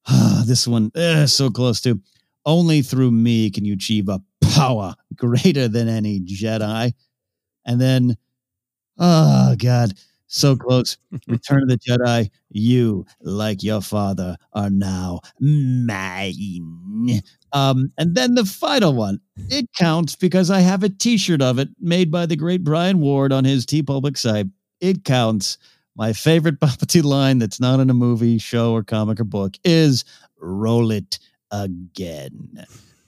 this 0.45 0.67
one 0.67 0.91
uh, 0.95 1.27
so 1.27 1.51
close 1.51 1.81
to. 1.83 2.01
Only 2.45 2.83
through 2.83 3.13
me 3.13 3.49
can 3.51 3.65
you 3.65 3.75
achieve 3.75 4.09
a 4.09 4.21
power 4.43 4.95
greater 5.15 5.69
than 5.69 5.89
any 5.89 6.21
Jedi. 6.21 6.93
And 7.65 7.81
then, 7.81 8.17
oh 8.99 9.55
God, 9.59 9.93
so 10.27 10.57
close. 10.57 10.97
Return 11.29 11.63
of 11.63 11.69
the 11.69 11.79
Jedi. 11.79 12.31
You, 12.51 13.07
like 13.21 13.63
your 13.63 13.81
father, 13.83 14.37
are 14.53 14.71
now 14.71 15.21
mine. 15.41 17.21
Um, 17.53 17.93
and 17.99 18.15
then 18.15 18.35
the 18.35 18.45
final 18.45 18.95
one. 18.95 19.21
It 19.49 19.69
counts 19.77 20.17
because 20.17 20.51
I 20.51 20.61
have 20.61 20.83
a 20.83 20.89
T-shirt 20.89 21.43
of 21.43 21.59
it 21.59 21.69
made 21.81 22.11
by 22.11 22.27
the 22.27 22.37
great 22.37 22.65
Brian 22.65 23.01
Ward 23.01 23.33
on 23.33 23.45
his 23.45 23.67
TeePublic 23.67 24.17
site. 24.17 24.47
It 24.81 25.05
counts. 25.05 25.59
My 25.97 26.13
favorite 26.13 26.61
Palpatine 26.61 27.05
line 27.05 27.39
that's 27.39 27.61
not 27.61 27.81
in 27.81 27.91
a 27.91 27.95
movie, 27.95 28.39
show, 28.39 28.73
or 28.73 28.83
comic 28.83 29.21
or 29.21 29.25
book 29.25 29.57
is 29.65 30.05
"Roll 30.39 30.91
it 30.91 31.19
again." 31.51 32.65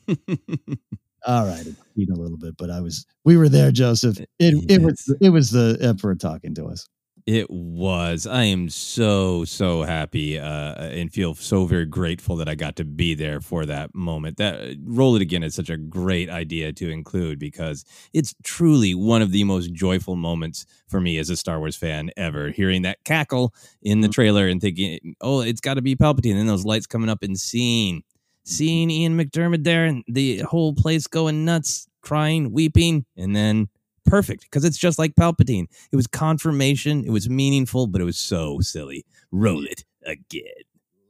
All 1.27 1.47
right, 1.47 1.66
a 1.66 2.14
little 2.14 2.39
bit, 2.39 2.57
but 2.57 2.71
I 2.71 2.81
was 2.81 3.05
we 3.25 3.37
were 3.37 3.49
there, 3.49 3.71
Joseph. 3.71 4.19
It 4.19 4.29
yes. 4.39 4.64
it 4.69 4.83
was 4.83 5.16
it 5.21 5.31
was 5.31 5.51
the 5.51 5.79
Emperor 5.81 6.14
talking 6.14 6.55
to 6.55 6.66
us. 6.66 6.89
It 7.29 7.51
was. 7.51 8.27
I 8.27 8.45
am 8.45 8.71
so 8.71 9.45
so 9.45 9.83
happy 9.83 10.39
uh, 10.39 10.75
and 10.77 11.12
feel 11.12 11.35
so 11.35 11.66
very 11.66 11.85
grateful 11.85 12.37
that 12.37 12.49
I 12.49 12.55
got 12.55 12.77
to 12.77 12.87
be 12.87 13.12
there 13.12 13.43
for 13.43 13.66
that 13.66 13.95
moment. 13.95 14.39
That 14.39 14.79
roll 14.83 15.14
it 15.14 15.21
again 15.21 15.43
is 15.43 15.55
such 15.55 15.69
a 15.69 15.77
great 15.77 16.31
idea 16.31 16.73
to 16.73 16.89
include 16.89 17.39
because 17.39 17.85
it's 18.14 18.35
truly 18.45 18.95
one 18.95 19.21
of 19.21 19.31
the 19.31 19.45
most 19.45 19.75
joyful 19.75 20.16
moments 20.16 20.64
for 20.87 21.03
me 21.03 21.19
as 21.19 21.29
a 21.29 21.37
Star 21.37 21.59
Wars 21.59 21.77
fan 21.77 22.11
ever. 22.16 22.51
Hearing 22.51 22.81
that 22.83 23.05
cackle 23.05 23.53
in 23.83 24.01
the 24.01 24.07
mm-hmm. 24.07 24.12
trailer 24.12 24.49
and 24.49 24.59
thinking, 24.59 25.14
"Oh, 25.21 25.43
it's 25.43 25.61
got 25.61 25.75
to 25.75 25.83
be 25.83 25.97
Palpatine," 25.97 26.31
and 26.31 26.39
then 26.39 26.47
those 26.47 26.64
lights 26.64 26.87
coming 26.87 27.11
up 27.11 27.23
and 27.23 27.39
seeing 27.39 28.05
seeing 28.49 28.90
Ian 28.90 29.16
McDiarmid 29.18 29.64
there 29.64 29.84
and 29.84 30.03
the 30.09 30.38
whole 30.38 30.74
place 30.74 31.07
going 31.07 31.44
nuts, 31.44 31.86
crying, 32.01 32.53
weeping, 32.53 33.05
and 33.16 33.36
then 33.36 33.68
perfect 34.07 34.42
because 34.42 34.64
it's 34.64 34.78
just 34.78 34.99
like 34.99 35.14
Palpatine. 35.14 35.66
It 35.92 35.96
was 35.96 36.07
confirmation. 36.07 37.05
It 37.05 37.11
was 37.11 37.28
meaningful, 37.28 37.86
but 37.86 38.01
it 38.01 38.05
was 38.05 38.18
so 38.18 38.61
silly. 38.61 39.05
Roll 39.30 39.64
it 39.64 39.84
again. 40.05 40.44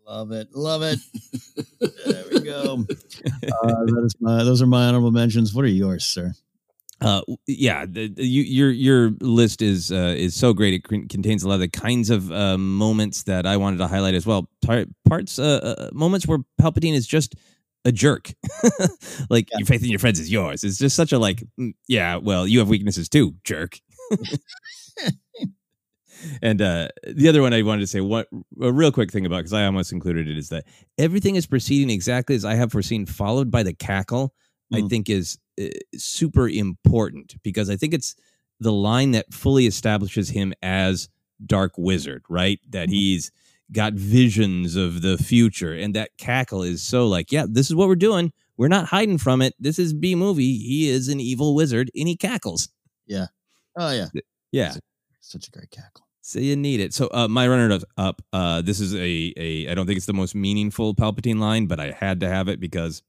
Love 0.07 0.32
it. 0.32 0.49
Love 0.55 0.82
it. 0.82 0.99
there 2.07 2.24
we 2.32 2.41
go. 2.41 2.84
Uh, 3.62 3.84
that 3.84 4.03
is 4.05 4.14
my, 4.20 4.45
those 4.45 4.62
are 4.62 4.66
my 4.66 4.86
honorable 4.86 5.11
mentions. 5.11 5.53
What 5.53 5.64
are 5.64 5.68
yours, 5.68 6.05
sir? 6.05 6.32
Uh, 7.01 7.22
yeah, 7.46 7.86
the, 7.86 8.09
the, 8.09 8.24
you, 8.24 8.42
your 8.42 8.70
your 8.70 9.11
list 9.20 9.62
is 9.62 9.92
uh, 9.92 10.14
is 10.16 10.34
so 10.34 10.53
great. 10.53 10.74
It 10.74 10.82
c- 10.90 11.07
contains 11.07 11.44
a 11.44 11.49
lot 11.49 11.55
of 11.55 11.61
the 11.61 11.68
kinds 11.68 12.11
of 12.11 12.32
uh, 12.32 12.59
moments 12.59 13.22
that 13.24 13.46
I 13.46 13.57
wanted 13.57 13.76
to 13.78 13.86
highlight 13.86 14.14
as 14.14 14.26
well. 14.26 14.49
Parts, 15.07 15.38
uh, 15.38 15.76
uh, 15.78 15.90
moments 15.92 16.26
where 16.26 16.38
Palpatine 16.61 16.94
is 16.94 17.07
just 17.07 17.36
a 17.84 17.92
jerk. 17.92 18.32
like 19.30 19.49
yeah. 19.51 19.59
your 19.59 19.66
faith 19.66 19.82
in 19.82 19.90
your 19.90 19.99
friends 19.99 20.18
is 20.20 20.30
yours. 20.30 20.64
It's 20.64 20.78
just 20.78 20.96
such 20.96 21.12
a 21.12 21.18
like, 21.18 21.44
mm, 21.59 21.72
yeah, 21.86 22.16
well, 22.16 22.46
you 22.46 22.59
have 22.59 22.68
weaknesses 22.68 23.09
too, 23.09 23.34
jerk. 23.44 23.78
and 26.42 26.61
uh, 26.61 26.88
the 27.07 27.28
other 27.28 27.42
one 27.42 27.55
I 27.55 27.62
wanted 27.62 27.82
to 27.82 27.86
say 27.86 28.01
what 28.01 28.28
a 28.61 28.72
real 28.72 28.92
quick 28.92 29.12
thing 29.12 29.26
about 29.26 29.38
because 29.38 29.53
I 29.53 29.64
almost 29.64 29.92
included 29.92 30.28
it 30.28 30.36
is 30.36 30.49
that 30.49 30.64
everything 30.99 31.36
is 31.36 31.46
proceeding 31.46 31.90
exactly 31.90 32.34
as 32.34 32.44
I 32.44 32.55
have 32.55 32.72
foreseen, 32.72 33.07
followed 33.07 33.51
by 33.51 33.62
the 33.62 33.74
cackle. 33.74 34.34
Mm. 34.73 34.85
I 34.85 34.89
think 34.89 35.09
is 35.09 35.39
uh, 35.61 35.66
super 35.97 36.49
important 36.49 37.37
because 37.43 37.71
I 37.71 37.77
think 37.77 37.95
it's 37.95 38.14
the 38.61 38.73
line 38.73 39.12
that 39.12 39.33
fully 39.33 39.66
establishes 39.66 40.29
him 40.29 40.53
as 40.62 41.09
Dark 41.45 41.73
Wizard, 41.77 42.25
right? 42.29 42.61
That 42.71 42.89
mm. 42.89 42.93
he's 42.93 43.31
got 43.73 43.93
visions 43.93 44.77
of 44.77 45.03
the 45.03 45.19
future 45.19 45.75
and 45.75 45.95
that 45.95 46.11
cackle 46.16 46.62
is 46.62 46.83
so 46.83 47.07
like 47.07 47.31
yeah 47.31 47.45
this 47.47 47.69
is 47.69 47.75
what 47.75 47.89
we're 47.89 47.97
doing. 47.97 48.33
We're 48.57 48.69
not 48.69 48.87
hiding 48.87 49.19
from 49.19 49.43
it. 49.43 49.55
This 49.59 49.79
is 49.79 49.93
b 49.93 50.14
movie. 50.14 50.57
He 50.59 50.89
is 50.89 51.09
an 51.09 51.21
evil 51.21 51.55
wizard 51.55 51.91
and 51.95 52.09
he 52.09 52.16
cackles. 52.16 52.71
Yeah. 53.07 53.27
Oh 53.77 53.93
yeah. 53.93 54.09
Yeah. 54.53 54.75
Such 55.21 55.49
a 55.49 55.51
great 55.51 55.71
cackle. 55.71 56.07
So 56.23 56.41
you 56.41 56.57
need 56.57 56.81
it. 56.81 56.93
So 56.93 57.09
uh, 57.12 57.29
my 57.29 57.47
runner 57.47 57.79
up 57.97 58.23
uh, 58.33 58.62
this 58.62 58.81
is 58.81 58.95
a, 58.95 59.33
a 59.37 59.71
i 59.71 59.75
don't 59.75 59.87
think 59.87 59.97
it's 59.97 60.07
the 60.07 60.12
most 60.12 60.35
meaningful 60.35 60.95
palpatine 60.95 61.39
line 61.39 61.66
but 61.66 61.79
i 61.79 61.91
had 61.91 62.21
to 62.21 62.29
have 62.29 62.49
it 62.49 62.61
because 62.61 63.03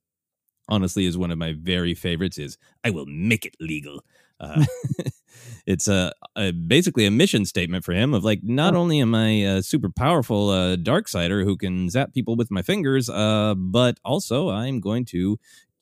honestly 0.70 1.06
is 1.06 1.18
one 1.18 1.32
of 1.32 1.38
my 1.38 1.54
very 1.60 1.94
favorites 1.94 2.38
is 2.38 2.58
i 2.84 2.90
will 2.90 3.06
make 3.06 3.46
it 3.46 3.56
legal 3.60 4.04
uh, 4.40 4.64
it's 5.66 5.88
a, 5.88 6.12
a, 6.36 6.52
basically 6.52 7.06
a 7.06 7.12
mission 7.12 7.46
statement 7.46 7.84
for 7.84 7.94
him 7.94 8.14
of 8.14 8.24
like 8.24 8.40
not 8.44 8.76
only 8.76 9.00
am 9.02 9.14
I 9.14 9.30
a 9.30 9.62
super 9.62 9.90
powerful 9.90 10.50
uh, 10.50 10.76
dark 10.78 11.08
sider 11.08 11.44
who 11.44 11.58
can 11.58 11.90
zap 11.90 12.14
people 12.14 12.36
with 12.36 12.50
my 12.50 12.62
fingers, 12.62 13.10
uh, 13.10 13.56
but 13.56 14.00
also 14.06 14.50
I'm 14.50 14.80
going 14.80 15.06
to 15.06 15.38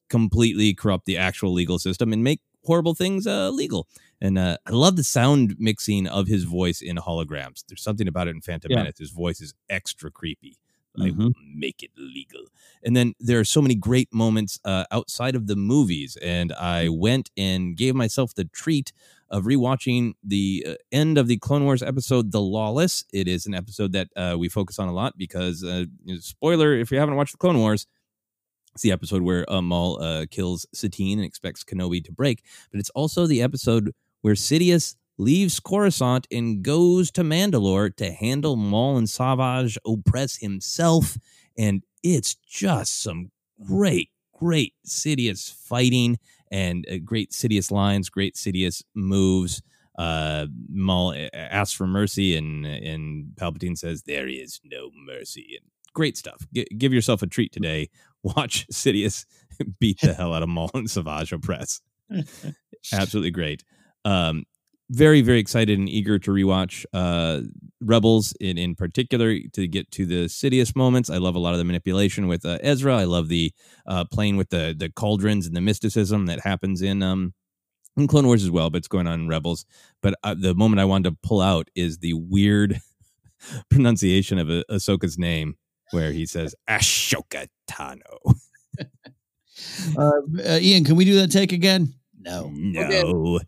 completely 0.09 0.73
corrupt 0.73 1.05
the 1.05 1.17
actual 1.17 1.53
legal 1.53 1.79
system 1.79 2.13
and 2.13 2.23
make 2.23 2.41
horrible 2.65 2.95
things 2.95 3.27
uh, 3.27 3.49
legal. 3.49 3.87
And 4.19 4.37
uh, 4.37 4.57
I 4.65 4.71
love 4.71 4.95
the 4.95 5.03
sound 5.03 5.55
mixing 5.59 6.07
of 6.07 6.27
his 6.27 6.43
voice 6.43 6.81
in 6.81 6.97
holograms. 6.97 7.63
There's 7.67 7.83
something 7.83 8.07
about 8.07 8.27
it 8.27 8.31
in 8.35 8.41
Phantom 8.41 8.71
yeah. 8.71 8.77
Menace. 8.77 8.97
His 8.97 9.11
voice 9.11 9.39
is 9.41 9.53
extra 9.69 10.09
creepy. 10.09 10.57
I 10.99 11.09
mm-hmm. 11.09 11.23
will 11.25 11.33
make 11.55 11.83
it 11.83 11.91
legal. 11.97 12.45
And 12.83 12.95
then 12.95 13.13
there 13.19 13.39
are 13.39 13.45
so 13.45 13.61
many 13.61 13.75
great 13.75 14.13
moments 14.13 14.59
uh, 14.65 14.85
outside 14.91 15.35
of 15.35 15.47
the 15.47 15.55
movies. 15.55 16.17
And 16.21 16.53
I 16.53 16.89
went 16.89 17.29
and 17.37 17.75
gave 17.75 17.95
myself 17.95 18.33
the 18.33 18.45
treat 18.45 18.93
of 19.29 19.43
rewatching 19.43 20.13
the 20.23 20.65
uh, 20.67 20.73
end 20.91 21.17
of 21.17 21.27
the 21.27 21.37
Clone 21.37 21.65
Wars 21.65 21.83
episode, 21.83 22.31
The 22.31 22.41
Lawless. 22.41 23.03
It 23.11 23.27
is 23.27 23.45
an 23.45 23.53
episode 23.53 23.91
that 23.93 24.07
uh, 24.15 24.35
we 24.37 24.49
focus 24.49 24.79
on 24.79 24.87
a 24.87 24.93
lot 24.93 25.17
because, 25.17 25.63
uh, 25.63 25.85
spoiler, 26.19 26.73
if 26.73 26.91
you 26.91 26.99
haven't 26.99 27.15
watched 27.15 27.33
the 27.33 27.37
Clone 27.37 27.59
Wars, 27.59 27.87
it's 28.73 28.83
the 28.83 28.91
episode 28.91 29.23
where 29.23 29.51
uh, 29.51 29.61
Maul 29.61 30.01
uh, 30.01 30.25
kills 30.29 30.65
Satine 30.73 31.17
and 31.17 31.25
expects 31.25 31.63
Kenobi 31.63 32.03
to 32.05 32.11
break. 32.11 32.43
But 32.71 32.79
it's 32.79 32.91
also 32.91 33.25
the 33.25 33.41
episode 33.41 33.93
where 34.21 34.35
Sidious 34.35 34.95
leaves 35.17 35.59
Coruscant 35.59 36.27
and 36.31 36.63
goes 36.63 37.11
to 37.11 37.21
Mandalore 37.21 37.95
to 37.97 38.11
handle 38.11 38.55
Maul 38.55 38.97
and 38.97 39.09
Savage 39.09 39.77
Opress 39.85 40.39
himself. 40.39 41.17
And 41.57 41.83
it's 42.03 42.35
just 42.35 43.01
some 43.01 43.31
great, 43.65 44.09
great 44.33 44.73
Sidious 44.85 45.51
fighting 45.51 46.19
and 46.51 46.85
uh, 46.91 46.97
great 47.03 47.31
Sidious 47.31 47.71
lines, 47.71 48.09
great 48.09 48.35
Sidious 48.35 48.83
moves. 48.95 49.61
Uh, 49.97 50.45
Maul 50.69 51.15
asks 51.33 51.73
for 51.73 51.87
mercy, 51.87 52.35
and 52.35 52.67
and 52.67 53.31
Palpatine 53.35 53.75
says 53.75 54.03
there 54.03 54.27
is 54.27 54.59
no 54.63 54.91
mercy. 54.93 55.57
And 55.59 55.71
great 55.93 56.15
stuff. 56.15 56.45
G- 56.53 56.67
give 56.77 56.93
yourself 56.93 57.23
a 57.23 57.27
treat 57.27 57.51
today. 57.51 57.89
Watch 58.23 58.67
Sidious 58.67 59.25
beat 59.79 59.99
the 60.01 60.13
hell 60.13 60.33
out 60.33 60.43
of 60.43 60.49
Maul 60.49 60.69
and 60.75 60.89
Savage 60.89 61.31
Opress. 61.31 61.81
Absolutely 62.93 63.31
great. 63.31 63.63
Um, 64.05 64.45
very 64.89 65.21
very 65.21 65.39
excited 65.39 65.77
and 65.77 65.89
eager 65.89 66.17
to 66.17 66.31
rewatch 66.31 66.85
uh 66.93 67.41
rebels 67.81 68.33
in 68.39 68.57
in 68.57 68.73
particular 68.73 69.37
to 69.53 69.67
get 69.67 69.89
to 69.91 70.05
the 70.05 70.25
sidious 70.25 70.75
moments. 70.75 71.09
I 71.09 71.17
love 71.17 71.35
a 71.35 71.39
lot 71.39 71.53
of 71.53 71.59
the 71.59 71.65
manipulation 71.65 72.27
with 72.27 72.45
uh, 72.45 72.57
ezra. 72.61 72.95
I 72.97 73.03
love 73.03 73.27
the 73.27 73.51
uh 73.85 74.05
playing 74.05 74.37
with 74.37 74.49
the 74.49 74.73
the 74.77 74.89
cauldrons 74.89 75.45
and 75.45 75.55
the 75.55 75.61
mysticism 75.61 76.25
that 76.27 76.39
happens 76.41 76.81
in 76.81 77.03
um 77.03 77.33
in 77.97 78.07
clone 78.07 78.25
wars 78.27 78.43
as 78.43 78.51
well 78.51 78.69
but 78.69 78.77
it's 78.77 78.87
going 78.87 79.07
on 79.07 79.21
in 79.21 79.27
rebels. 79.27 79.65
But 80.01 80.15
uh, 80.23 80.35
the 80.39 80.55
moment 80.55 80.79
i 80.79 80.85
wanted 80.85 81.09
to 81.11 81.17
pull 81.21 81.41
out 81.41 81.67
is 81.75 81.97
the 81.99 82.13
weird 82.13 82.79
pronunciation 83.69 84.39
of 84.39 84.49
uh, 84.49 84.63
ahsoka's 84.71 85.17
name 85.17 85.55
where 85.91 86.11
he 86.11 86.25
says 86.25 86.55
ashoka 86.69 87.47
tano. 87.69 88.17
Uh, 89.97 90.11
uh, 90.45 90.59
ian 90.61 90.83
can 90.83 90.95
we 90.95 91.03
do 91.05 91.15
that 91.15 91.31
take 91.31 91.51
again 91.51 91.91
no. 92.27 92.49
No. 92.53 93.39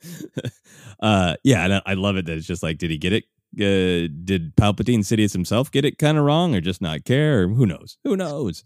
uh, 1.00 1.36
yeah, 1.42 1.64
and 1.64 1.74
I, 1.74 1.82
I 1.86 1.94
love 1.94 2.16
it 2.16 2.26
that 2.26 2.36
it's 2.36 2.46
just 2.46 2.62
like, 2.62 2.78
did 2.78 2.90
he 2.90 2.98
get 2.98 3.12
it? 3.12 3.24
Uh, 3.56 4.06
did 4.24 4.54
Palpatine 4.56 5.00
Sidious 5.00 5.32
himself 5.32 5.70
get 5.70 5.84
it 5.84 5.98
kind 5.98 6.18
of 6.18 6.24
wrong, 6.24 6.54
or 6.54 6.60
just 6.60 6.80
not 6.80 7.04
care, 7.04 7.42
or 7.42 7.48
who 7.48 7.66
knows? 7.66 7.98
Who 8.04 8.16
knows? 8.16 8.62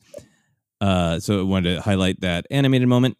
Uh, 0.80 1.18
so 1.18 1.40
I 1.40 1.42
wanted 1.44 1.76
to 1.76 1.80
highlight 1.82 2.20
that 2.20 2.46
animated 2.50 2.88
moment. 2.88 3.16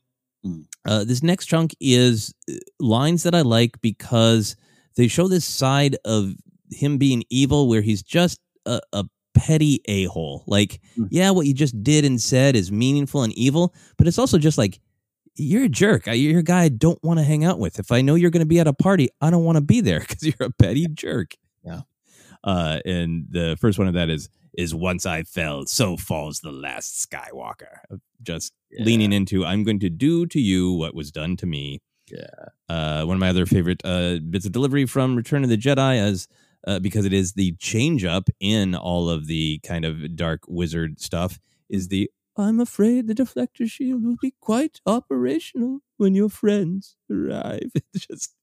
Uh, 0.85 1.05
this 1.05 1.22
next 1.22 1.47
chunk 1.47 1.75
is 1.81 2.35
uh, 2.51 2.55
lines 2.79 3.22
that 3.22 3.35
I 3.35 3.41
like 3.41 3.81
because 3.81 4.57
they 4.97 5.09
show 5.09 5.27
this 5.29 5.47
side 5.47 5.97
of 6.05 6.35
him 6.70 6.99
being 6.99 7.25
evil, 7.31 7.68
where 7.68 7.81
he's 7.81 8.03
just 8.03 8.41
a, 8.66 8.81
a 8.93 9.05
petty 9.35 9.80
a 9.87 10.05
hole. 10.05 10.45
Like, 10.47 10.80
mm. 10.99 11.09
yeah, 11.11 11.30
what 11.30 11.47
you 11.47 11.55
just 11.55 11.82
did 11.82 12.05
and 12.05 12.20
said 12.20 12.57
is 12.57 12.72
meaningful 12.72 13.22
and 13.22 13.32
evil, 13.35 13.74
but 13.97 14.07
it's 14.07 14.18
also 14.18 14.39
just 14.39 14.59
like, 14.59 14.80
you're 15.37 15.64
a 15.64 15.68
jerk. 15.68 16.07
You're 16.07 16.41
a 16.41 16.45
guy 16.45 16.62
I 16.62 16.68
don't 16.68 17.03
want 17.03 17.18
to 17.18 17.24
hang 17.24 17.45
out 17.45 17.59
with. 17.59 17.78
If 17.78 17.91
I 17.91 18.01
know 18.01 18.14
you're 18.14 18.30
going 18.30 18.41
to 18.41 18.47
be 18.47 18.61
at 18.61 18.68
a 18.68 18.72
party, 18.72 19.09
I 19.20 19.30
don't 19.30 19.45
want 19.45 19.57
to 19.57 19.62
be 19.62 19.80
there 19.80 20.01
because 20.09 20.22
you're 20.22 20.49
a 20.49 20.51
petty 20.51 20.87
jerk. 20.87 21.35
Yeah. 21.64 21.80
Uh, 22.43 22.80
and 22.85 23.26
the 23.30 23.57
first 23.61 23.78
one 23.78 23.89
of 23.89 23.95
that 23.95 24.11
is 24.11 24.28
is 24.57 24.72
once 24.72 25.05
I 25.05 25.24
fell, 25.24 25.66
so 25.66 25.97
falls 25.97 26.39
the 26.39 26.53
last 26.53 27.09
Skywalker. 27.11 27.78
Just 28.22 28.53
yeah. 28.70 28.85
leaning 28.85 29.12
into 29.12 29.45
I'm 29.45 29.64
going 29.64 29.80
to 29.80 29.91
do 29.91 30.26
to 30.26 30.41
you 30.41 30.72
what 30.72 30.95
was 30.95 31.11
done 31.11 31.37
to 31.39 31.47
me. 31.47 31.80
Yeah. 32.09 32.26
Uh, 32.68 33.05
one 33.05 33.16
of 33.16 33.20
my 33.20 33.30
other 33.30 33.47
favorite 33.47 33.80
uh, 33.85 34.18
bits 34.18 34.47
of 34.47 34.53
delivery 34.53 34.87
from 34.87 35.16
Return 35.16 35.43
of 35.43 35.51
the 35.51 35.57
Jedi 35.57 35.97
as 35.97 36.28
uh, 36.67 36.79
because 36.79 37.05
it 37.05 37.12
is 37.12 37.33
the 37.33 37.53
change 37.59 38.05
up 38.05 38.29
in 38.41 38.75
all 38.75 39.09
of 39.09 39.27
the 39.27 39.59
kind 39.61 39.85
of 39.85 40.17
dark 40.17 40.41
wizard 40.49 41.01
stuff 41.01 41.39
is 41.69 41.89
the 41.89 42.11
I'm 42.37 42.59
afraid 42.59 43.07
the 43.07 43.15
deflector 43.15 43.69
shield 43.69 44.05
will 44.05 44.17
be 44.21 44.35
quite 44.41 44.81
operational 44.87 45.81
when 45.99 46.15
your 46.15 46.29
friends 46.29 46.97
arrive. 47.11 47.71
It's 47.95 48.07
just 48.07 48.35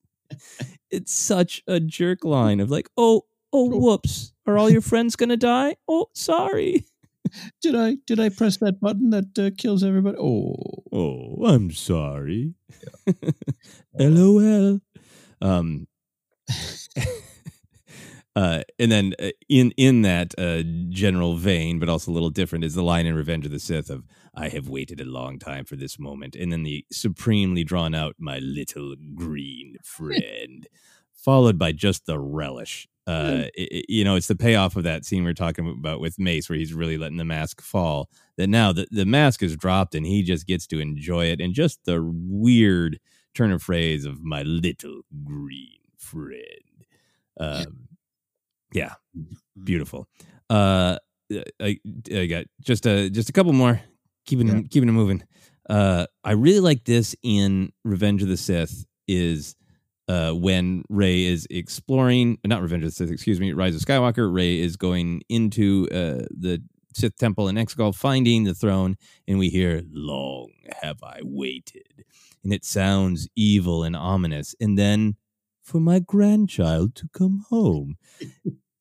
it's 0.89 1.13
such 1.13 1.61
a 1.67 1.81
jerk 1.81 2.23
line 2.23 2.61
of 2.61 2.71
like, 2.71 2.89
oh, 2.95 3.25
oh, 3.51 3.69
whoops. 3.69 4.33
Are 4.47 4.57
all 4.57 4.69
your 4.69 4.81
friends 4.81 5.17
gonna 5.17 5.35
die? 5.37 5.75
Oh, 5.87 6.07
sorry. 6.13 6.85
Did 7.61 7.75
I 7.75 7.97
did 8.07 8.19
I 8.19 8.29
press 8.29 8.57
that 8.57 8.79
button 8.79 9.09
that 9.11 9.37
uh, 9.39 9.51
kills 9.57 9.83
everybody? 9.83 10.17
Oh, 10.17 10.55
oh, 10.91 11.45
I'm 11.45 11.71
sorry. 11.71 12.55
Yeah. 13.05 13.31
LOL. 13.99 14.79
Um, 15.41 15.87
uh, 18.35 18.61
and 18.79 18.91
then 18.91 19.13
uh, 19.19 19.29
in 19.49 19.71
in 19.75 20.03
that 20.03 20.33
uh, 20.37 20.63
general 20.89 21.35
vein, 21.35 21.79
but 21.79 21.89
also 21.89 22.11
a 22.11 22.13
little 22.13 22.29
different, 22.29 22.63
is 22.63 22.75
the 22.75 22.83
line 22.83 23.05
in 23.05 23.15
Revenge 23.15 23.45
of 23.45 23.51
the 23.51 23.59
Sith 23.59 23.89
of 23.89 24.05
"I 24.33 24.47
have 24.49 24.69
waited 24.69 25.01
a 25.01 25.05
long 25.05 25.37
time 25.37 25.65
for 25.65 25.75
this 25.75 25.99
moment," 25.99 26.35
and 26.35 26.51
then 26.51 26.63
the 26.63 26.85
supremely 26.91 27.63
drawn 27.65 27.93
out 27.93 28.15
"My 28.17 28.39
little 28.39 28.95
green 29.15 29.75
friend," 29.83 30.67
followed 31.13 31.57
by 31.57 31.73
just 31.73 32.05
the 32.05 32.19
relish. 32.19 32.87
Uh, 33.05 33.45
it, 33.53 33.85
you 33.89 34.05
know, 34.05 34.15
it's 34.15 34.27
the 34.27 34.35
payoff 34.35 34.77
of 34.77 34.83
that 34.83 35.03
scene 35.03 35.25
we 35.25 35.31
are 35.31 35.33
talking 35.33 35.67
about 35.67 35.99
with 35.99 36.17
Mace, 36.17 36.47
where 36.49 36.57
he's 36.57 36.73
really 36.73 36.97
letting 36.97 37.17
the 37.17 37.25
mask 37.25 37.61
fall. 37.61 38.09
That 38.37 38.47
now 38.47 38.71
the 38.71 38.87
the 38.91 39.05
mask 39.05 39.43
is 39.43 39.57
dropped, 39.57 39.93
and 39.93 40.05
he 40.05 40.23
just 40.23 40.47
gets 40.47 40.67
to 40.67 40.79
enjoy 40.79 41.25
it, 41.25 41.41
and 41.41 41.53
just 41.53 41.83
the 41.83 42.01
weird 42.01 42.97
turn 43.33 43.51
of 43.51 43.61
phrase 43.61 44.05
of 44.05 44.23
"My 44.23 44.43
little 44.43 45.01
green 45.25 45.79
friend." 45.97 46.85
Um, 47.37 47.90
yeah, 48.73 48.93
mm-hmm. 49.17 49.63
beautiful. 49.63 50.07
Uh, 50.49 50.97
I, 51.59 51.79
I 52.13 52.25
got 52.25 52.45
just 52.61 52.85
a 52.85 53.09
just 53.09 53.29
a 53.29 53.33
couple 53.33 53.53
more. 53.53 53.81
Keeping 54.25 54.47
yeah. 54.47 54.61
keeping 54.69 54.89
it 54.89 54.93
moving. 54.93 55.23
Uh, 55.69 56.05
I 56.23 56.33
really 56.33 56.59
like 56.59 56.85
this 56.85 57.15
in 57.23 57.71
Revenge 57.83 58.21
of 58.21 58.29
the 58.29 58.37
Sith 58.37 58.85
is 59.07 59.55
uh, 60.07 60.31
when 60.31 60.83
Rey 60.89 61.23
is 61.23 61.47
exploring, 61.49 62.37
not 62.45 62.61
Revenge 62.61 62.83
of 62.83 62.89
the 62.89 62.95
Sith, 62.95 63.11
excuse 63.11 63.39
me, 63.39 63.53
Rise 63.53 63.75
of 63.75 63.81
Skywalker. 63.81 64.33
Rey 64.33 64.59
is 64.59 64.75
going 64.75 65.21
into 65.29 65.87
uh, 65.91 66.25
the 66.29 66.61
Sith 66.93 67.15
temple 67.17 67.47
in 67.47 67.55
Exegol, 67.55 67.95
finding 67.95 68.43
the 68.43 68.53
throne, 68.53 68.97
and 69.27 69.39
we 69.39 69.49
hear 69.49 69.81
"Long 69.91 70.51
have 70.81 71.01
I 71.03 71.19
waited," 71.23 72.05
and 72.43 72.53
it 72.53 72.65
sounds 72.65 73.29
evil 73.35 73.83
and 73.83 73.95
ominous. 73.95 74.53
And 74.59 74.77
then 74.77 75.15
for 75.61 75.79
my 75.79 75.99
grandchild 75.99 76.95
to 76.95 77.07
come 77.13 77.45
home. 77.49 77.97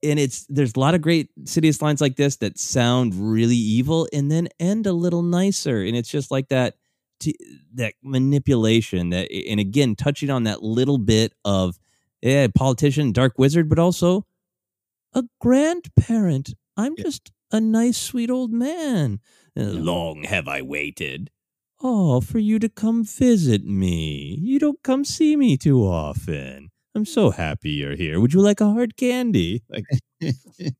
and 0.02 0.18
it's 0.18 0.46
there's 0.48 0.74
a 0.76 0.80
lot 0.80 0.94
of 0.94 1.02
great 1.02 1.30
Sidious 1.44 1.82
lines 1.82 2.00
like 2.00 2.16
this 2.16 2.36
that 2.36 2.58
sound 2.58 3.14
really 3.14 3.56
evil 3.56 4.08
and 4.12 4.30
then 4.30 4.48
end 4.58 4.86
a 4.86 4.92
little 4.92 5.22
nicer. 5.22 5.82
And 5.82 5.96
it's 5.96 6.10
just 6.10 6.30
like 6.30 6.48
that 6.48 6.76
t- 7.20 7.38
that 7.74 7.94
manipulation 8.02 9.10
that 9.10 9.30
and 9.32 9.60
again 9.60 9.94
touching 9.94 10.30
on 10.30 10.44
that 10.44 10.62
little 10.62 10.98
bit 10.98 11.34
of 11.44 11.78
yeah, 12.22 12.48
politician, 12.54 13.12
dark 13.12 13.38
wizard, 13.38 13.68
but 13.68 13.78
also 13.78 14.26
a 15.14 15.24
grandparent. 15.40 16.54
I'm 16.76 16.94
yeah. 16.96 17.04
just 17.04 17.32
a 17.50 17.60
nice, 17.60 17.98
sweet 17.98 18.30
old 18.30 18.52
man. 18.52 19.20
Uh, 19.56 19.62
long 19.62 20.24
have 20.24 20.46
I 20.46 20.62
waited. 20.62 21.30
Oh, 21.82 22.20
for 22.20 22.38
you 22.38 22.58
to 22.58 22.68
come 22.68 23.04
visit 23.04 23.64
me. 23.64 24.38
You 24.40 24.58
don't 24.58 24.82
come 24.82 25.04
see 25.04 25.34
me 25.34 25.56
too 25.56 25.80
often. 25.80 26.69
I'm 26.94 27.04
so 27.04 27.30
happy 27.30 27.70
you're 27.70 27.96
here. 27.96 28.20
Would 28.20 28.34
you 28.34 28.40
like 28.40 28.60
a 28.60 28.70
hard 28.70 28.96
candy? 28.96 29.62
Like 29.68 29.84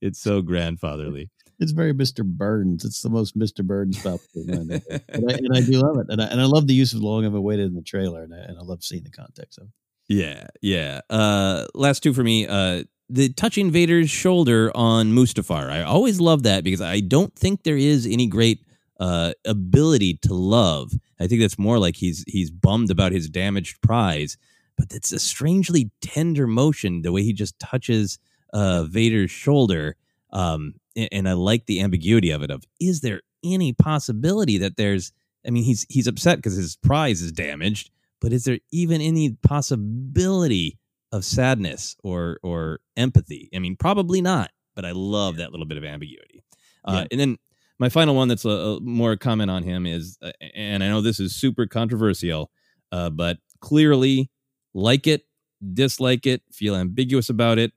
it's 0.00 0.20
so 0.20 0.42
grandfatherly. 0.42 1.30
It's 1.58 1.72
very 1.72 1.92
Mr. 1.92 2.24
Burns. 2.24 2.84
It's 2.84 3.02
the 3.02 3.10
most 3.10 3.38
Mr. 3.38 3.64
Burns 3.64 3.98
stuff. 3.98 4.20
and, 4.34 4.72
I, 4.72 4.80
and 5.08 5.54
I 5.54 5.60
do 5.60 5.72
love 5.72 5.98
it. 5.98 6.06
And 6.08 6.22
I, 6.22 6.24
and 6.26 6.40
I 6.40 6.44
love 6.44 6.66
the 6.66 6.74
use 6.74 6.94
of 6.94 7.02
long 7.02 7.24
have 7.24 7.34
I 7.34 7.38
waited 7.38 7.66
in 7.66 7.74
the 7.74 7.82
trailer. 7.82 8.22
And 8.22 8.34
I, 8.34 8.38
and 8.38 8.58
I 8.58 8.62
love 8.62 8.82
seeing 8.82 9.02
the 9.02 9.10
context 9.10 9.58
of 9.58 9.64
it. 9.64 9.70
Yeah, 10.08 10.46
yeah. 10.62 11.02
Uh, 11.10 11.66
last 11.74 12.02
two 12.02 12.14
for 12.14 12.24
me. 12.24 12.46
Uh, 12.46 12.84
the 13.10 13.28
touching 13.32 13.70
Vader's 13.70 14.08
shoulder 14.08 14.72
on 14.74 15.12
Mustafar. 15.12 15.70
I 15.70 15.82
always 15.82 16.20
love 16.20 16.44
that 16.44 16.64
because 16.64 16.80
I 16.80 17.00
don't 17.00 17.34
think 17.36 17.62
there 17.62 17.76
is 17.76 18.06
any 18.06 18.26
great 18.26 18.64
uh, 18.98 19.32
ability 19.44 20.18
to 20.22 20.34
love. 20.34 20.92
I 21.20 21.26
think 21.26 21.40
that's 21.40 21.58
more 21.58 21.78
like 21.78 21.96
he's 21.96 22.24
he's 22.26 22.50
bummed 22.50 22.90
about 22.90 23.12
his 23.12 23.28
damaged 23.28 23.80
prize 23.82 24.36
but 24.80 24.96
it's 24.96 25.12
a 25.12 25.18
strangely 25.18 25.90
tender 26.00 26.46
motion 26.46 27.02
the 27.02 27.12
way 27.12 27.22
he 27.22 27.34
just 27.34 27.58
touches 27.58 28.18
uh, 28.54 28.84
Vader's 28.84 29.30
shoulder. 29.30 29.94
Um, 30.32 30.74
and, 30.96 31.08
and 31.12 31.28
I 31.28 31.34
like 31.34 31.66
the 31.66 31.82
ambiguity 31.82 32.30
of 32.30 32.42
it. 32.42 32.50
Of 32.50 32.64
is 32.80 33.02
there 33.02 33.20
any 33.44 33.74
possibility 33.74 34.56
that 34.58 34.76
there's? 34.76 35.12
I 35.46 35.50
mean, 35.50 35.64
he's 35.64 35.84
he's 35.90 36.06
upset 36.06 36.38
because 36.38 36.56
his 36.56 36.76
prize 36.76 37.20
is 37.20 37.30
damaged, 37.30 37.90
but 38.22 38.32
is 38.32 38.44
there 38.44 38.58
even 38.72 39.02
any 39.02 39.36
possibility 39.42 40.78
of 41.12 41.26
sadness 41.26 41.94
or 42.02 42.38
or 42.42 42.80
empathy? 42.96 43.50
I 43.54 43.58
mean, 43.58 43.76
probably 43.76 44.22
not. 44.22 44.50
But 44.74 44.86
I 44.86 44.92
love 44.92 45.36
that 45.36 45.50
little 45.50 45.66
bit 45.66 45.76
of 45.76 45.84
ambiguity. 45.84 46.42
Uh, 46.86 47.04
And 47.10 47.20
then 47.20 47.36
my 47.78 47.90
final 47.90 48.14
one 48.14 48.28
that's 48.28 48.46
a, 48.46 48.48
a, 48.48 48.80
more 48.80 49.16
comment 49.16 49.50
on 49.50 49.62
him 49.62 49.84
is, 49.84 50.16
uh, 50.22 50.32
and 50.54 50.82
I 50.82 50.88
know 50.88 51.02
this 51.02 51.20
is 51.20 51.34
super 51.34 51.66
controversial, 51.66 52.50
uh, 52.92 53.10
but 53.10 53.38
clearly 53.60 54.30
like 54.74 55.06
it, 55.06 55.26
dislike 55.74 56.26
it, 56.26 56.42
feel 56.52 56.74
ambiguous 56.76 57.28
about 57.28 57.58
it. 57.58 57.72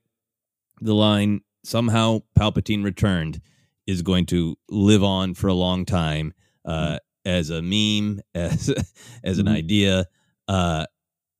The 0.80 0.94
line 0.94 1.40
somehow 1.64 2.20
Palpatine 2.38 2.84
returned 2.84 3.40
is 3.86 4.02
going 4.02 4.26
to 4.26 4.56
live 4.68 5.02
on 5.04 5.34
for 5.34 5.48
a 5.48 5.54
long 5.54 5.84
time 5.84 6.32
uh, 6.64 6.98
as 7.24 7.50
a 7.50 7.62
meme, 7.62 8.20
as 8.34 8.72
as 9.22 9.38
an 9.38 9.46
Mhm. 9.46 9.52
idea. 9.56 10.06
Uh, 10.48 10.86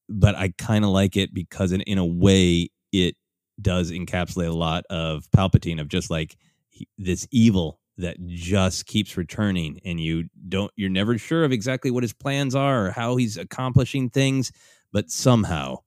but 0.09 0.34
I 0.34 0.52
kind 0.59 0.84
of 0.84 0.90
like 0.90 1.16
it 1.16 1.32
because 1.34 1.72
in, 1.72 1.80
in 1.82 1.98
a 1.98 2.05
way 2.05 2.68
it 2.92 3.16
does 3.61 3.90
encapsulate 3.90 4.48
a 4.48 4.52
lot 4.52 4.84
of 4.90 5.30
Palpatine 5.30 5.80
of 5.80 5.88
just 5.88 6.11
like 6.11 6.36
he, 6.68 6.88
this 6.98 7.26
evil 7.30 7.80
that 7.96 8.16
just 8.26 8.86
keeps 8.86 9.16
returning 9.16 9.80
and 9.84 10.00
you 10.00 10.24
don't 10.48 10.72
you're 10.76 10.90
never 10.90 11.16
sure 11.16 11.44
of 11.44 11.52
exactly 11.52 11.90
what 11.90 12.02
his 12.02 12.12
plans 12.12 12.55
are 12.55 12.86
or 12.86 12.90
how 12.90 13.16
he's 13.16 13.36
accomplishing 13.36 14.11
things 14.11 14.50
but 14.95 15.11
somehow 15.11 15.80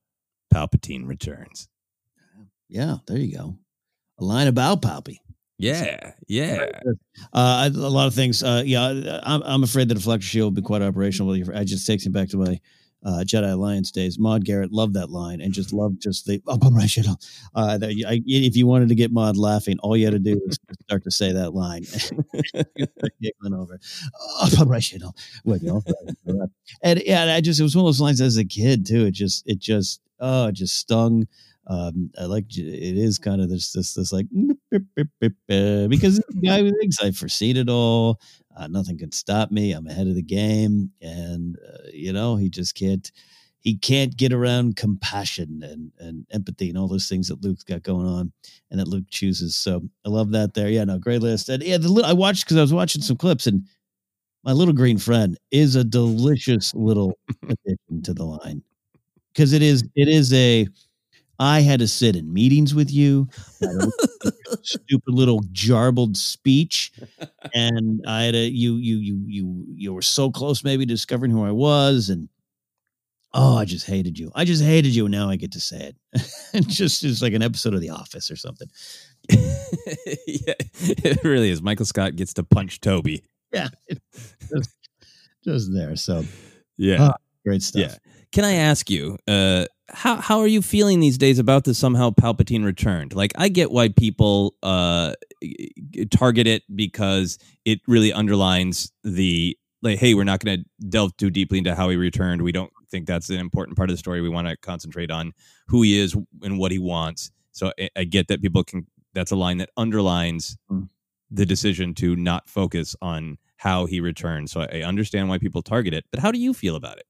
Palpatine 0.54 1.08
returns. 1.08 1.70
Yeah, 2.68 2.98
there 3.08 3.18
you 3.18 3.36
go. 3.36 3.58
A 4.20 4.24
line 4.24 4.48
about 4.48 4.82
Palpy. 4.82 5.22
Yeah, 5.58 6.12
yeah. 6.28 6.70
Uh, 7.34 7.70
a 7.74 7.78
lot 7.78 8.06
of 8.06 8.14
things. 8.14 8.44
Uh, 8.44 8.62
yeah, 8.64 9.22
I'm, 9.24 9.42
I'm 9.44 9.64
afraid 9.64 9.88
the 9.88 9.96
deflector 9.96 10.22
shield 10.22 10.54
will 10.54 10.62
be 10.62 10.66
quite 10.66 10.84
operational. 10.84 11.34
I 11.56 11.64
just 11.64 11.88
takes 11.88 12.06
me 12.06 12.12
back 12.12 12.30
to 12.30 12.38
my 12.38 12.60
uh, 13.08 13.24
Jedi 13.24 13.54
Alliance 13.54 13.90
days. 13.90 14.20
Maud 14.20 14.44
Garrett 14.44 14.74
loved 14.74 14.94
that 14.96 15.10
line 15.10 15.40
and 15.40 15.54
just 15.54 15.72
loved 15.72 16.02
just 16.02 16.26
the 16.26 16.42
on 16.48 16.74
my 16.74 16.86
shit. 16.86 17.08
Uh, 17.08 17.80
I, 17.82 18.22
if 18.26 18.58
you 18.58 18.68
wanted 18.68 18.90
to 18.90 18.96
get 18.96 19.12
Maud 19.14 19.38
laughing, 19.38 19.80
all 19.80 19.96
you 19.96 20.06
had 20.06 20.12
to 20.12 20.20
do 20.20 20.42
was 20.46 20.60
start 20.84 21.06
to 21.06 21.12
say 21.12 21.32
that 21.32 21.54
line. 21.54 21.84
Giggling 23.22 23.54
over 23.54 23.80
on 24.60 24.68
my 24.68 24.80
shit. 24.80 25.02
And 26.84 27.02
yeah, 27.06 27.34
I 27.34 27.40
just 27.40 27.62
it 27.62 27.64
was 27.64 27.76
one 27.76 27.86
of 27.86 27.88
those 27.88 28.02
lines 28.02 28.20
as 28.20 28.36
a 28.36 28.44
kid 28.44 28.86
too. 28.86 29.06
It 29.06 29.12
just 29.12 29.48
it 29.48 29.60
just 29.60 30.02
oh 30.20 30.48
it 30.48 30.56
just 30.56 30.76
stung. 30.76 31.28
Um, 31.70 32.12
I 32.20 32.26
like 32.26 32.46
it 32.58 32.98
is 32.98 33.18
kind 33.20 33.42
of 33.42 33.50
this 33.50 33.72
this 33.74 33.94
this 33.94 34.14
like 34.14 34.28
because 34.70 36.22
guy 36.44 36.60
who 36.60 36.72
thinks 36.80 37.00
I've 37.02 37.18
foreseen 37.18 37.58
it 37.58 37.70
all. 37.70 38.20
Uh, 38.56 38.68
nothing 38.68 38.98
can 38.98 39.12
stop 39.12 39.52
me. 39.52 39.72
I'm 39.74 39.88
ahead 39.88 40.08
of 40.08 40.16
the 40.16 40.24
game, 40.24 40.92
and 41.02 41.58
uh, 41.68 41.90
you 41.94 42.14
know 42.14 42.36
he 42.36 42.50
just 42.50 42.76
can't. 42.76 43.12
He 43.60 43.76
can't 43.76 44.16
get 44.16 44.32
around 44.32 44.78
compassion 44.78 45.62
and, 45.62 45.92
and 46.00 46.26
empathy 46.32 46.70
and 46.70 46.78
all 46.78 46.88
those 46.88 47.10
things 47.10 47.28
that 47.28 47.44
Luke's 47.44 47.64
got 47.66 47.84
going 47.84 48.08
on, 48.08 48.32
and 48.72 48.80
that 48.80 48.88
Luke 48.88 49.06
chooses. 49.10 49.56
So 49.56 49.82
I 50.06 50.10
love 50.10 50.32
that 50.32 50.54
there. 50.54 50.70
Yeah, 50.70 50.86
no, 50.86 51.00
great 51.00 51.22
list. 51.22 51.50
And 51.50 51.62
yeah, 51.62 51.78
the, 51.78 52.02
I 52.06 52.14
watched 52.14 52.46
because 52.46 52.56
I 52.58 52.62
was 52.62 52.74
watching 52.74 53.02
some 53.02 53.18
clips, 53.18 53.46
and 53.46 53.64
my 54.44 54.54
little 54.54 54.74
green 54.74 54.98
friend 54.98 55.38
is 55.52 55.76
a 55.76 55.84
delicious 55.84 56.74
little 56.74 57.18
addition 57.44 58.02
to 58.04 58.14
the 58.14 58.24
line 58.26 58.64
because 59.34 59.54
it 59.54 59.62
is 59.62 59.84
it 59.96 60.08
is 60.08 60.34
a 60.34 60.68
I 61.40 61.62
had 61.62 61.80
to 61.80 61.88
sit 61.88 62.16
in 62.16 62.34
meetings 62.34 62.74
with 62.74 62.92
you, 62.92 63.28
I 63.62 63.66
had 63.68 63.76
a 64.56 64.58
stupid 64.64 65.14
little 65.14 65.42
jarbled 65.52 66.18
speech, 66.18 66.92
and 67.54 68.02
I 68.08 68.24
had 68.24 68.36
a 68.36 68.48
you 68.48 68.76
you 68.76 68.98
you 68.98 69.24
you 69.28 69.66
you 69.76 69.94
were 69.94 70.02
so 70.02 70.32
close 70.32 70.64
maybe 70.64 70.86
discovering 70.86 71.32
who 71.32 71.44
I 71.46 71.52
was, 71.52 72.10
and 72.10 72.28
oh, 73.34 73.58
I 73.58 73.66
just 73.66 73.86
hated 73.86 74.18
you. 74.18 74.32
I 74.34 74.46
just 74.46 74.64
hated 74.64 74.96
you. 74.96 75.06
and 75.06 75.12
Now 75.12 75.30
I 75.30 75.36
get 75.36 75.52
to 75.52 75.60
say 75.60 75.94
it. 75.94 75.96
it 76.54 76.68
just 76.68 77.04
is 77.04 77.22
like 77.22 77.34
an 77.34 77.44
episode 77.44 77.74
of 77.76 77.82
The 77.82 77.92
Office 77.92 78.32
or 78.32 78.36
something. 78.36 78.68
yeah, 79.30 80.54
it 80.60 81.24
really 81.24 81.50
is. 81.52 81.62
Michael 81.62 81.86
Scott 81.86 82.16
gets 82.16 82.34
to 82.36 82.44
punch 82.44 82.80
Toby. 82.80 83.24
Yeah, 83.52 83.70
just, 84.50 84.76
just 85.44 85.74
there. 85.74 85.96
So 85.96 86.24
Yeah. 86.78 86.98
ah, 87.12 87.16
great 87.46 87.62
stuff. 87.62 87.82
Yeah. 87.82 88.12
Can 88.32 88.44
I 88.46 88.54
ask 88.54 88.90
you, 88.90 89.18
uh, 89.28 89.66
how 89.90 90.18
how 90.18 90.40
are 90.40 90.48
you 90.48 90.62
feeling 90.62 91.00
these 91.00 91.18
days 91.18 91.40
about 91.40 91.64
the 91.64 91.74
somehow 91.74 92.10
Palpatine 92.12 92.66
returned? 92.66 93.16
Like, 93.16 93.32
I 93.38 93.48
get 93.50 93.72
why 93.72 93.90
people 93.90 94.56
uh, 94.62 95.14
target 96.12 96.46
it 96.48 96.64
because 96.76 97.38
it 97.66 97.80
really 97.88 98.12
underlines 98.12 98.92
the 99.04 99.58
like, 99.82 100.00
hey, 100.00 100.14
we're 100.14 100.24
not 100.24 100.40
going 100.44 100.60
to 100.60 100.88
delve 100.90 101.16
too 101.18 101.30
deeply 101.30 101.60
into 101.60 101.74
how 101.76 101.90
he 101.90 101.96
returned. 101.96 102.42
We 102.42 102.52
don't 102.52 102.72
think 102.90 103.06
that's 103.08 103.30
an 103.30 103.40
important 103.40 103.78
part 103.78 103.90
of 103.90 103.94
the 103.94 103.98
story. 104.00 104.22
We 104.22 104.30
want 104.30 104.48
to 104.48 104.58
concentrate 104.58 105.12
on 105.12 105.34
who 105.68 105.82
he 105.84 106.00
is 106.00 106.16
and 106.42 106.58
what 106.60 106.72
he 106.72 106.80
wants. 106.80 107.32
So 107.52 107.72
I, 107.80 107.90
I 107.96 108.04
get 108.04 108.28
that 108.28 108.42
people 108.42 108.64
can. 108.64 108.88
That's 109.14 109.32
a 109.32 109.36
line 109.36 109.58
that 109.60 109.70
underlines 109.78 110.58
Mm. 110.72 110.90
the 111.32 111.46
decision 111.46 111.94
to 111.96 112.16
not 112.16 112.50
focus 112.50 112.96
on 113.02 113.38
how 113.58 113.86
he 113.86 114.00
returned. 114.02 114.50
So 114.50 114.62
I, 114.62 114.80
I 114.80 114.82
understand 114.84 115.30
why 115.30 115.38
people 115.38 115.62
target 115.62 115.94
it. 115.94 116.06
But 116.12 116.20
how 116.20 116.32
do 116.32 116.40
you 116.40 116.54
feel 116.54 116.76
about 116.76 116.98
it? 116.98 117.06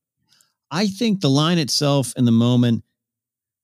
I 0.72 0.88
think 0.88 1.22
the 1.22 1.30
line 1.30 1.58
itself 1.58 2.14
in 2.18 2.26
the 2.26 2.32
moment. 2.32 2.84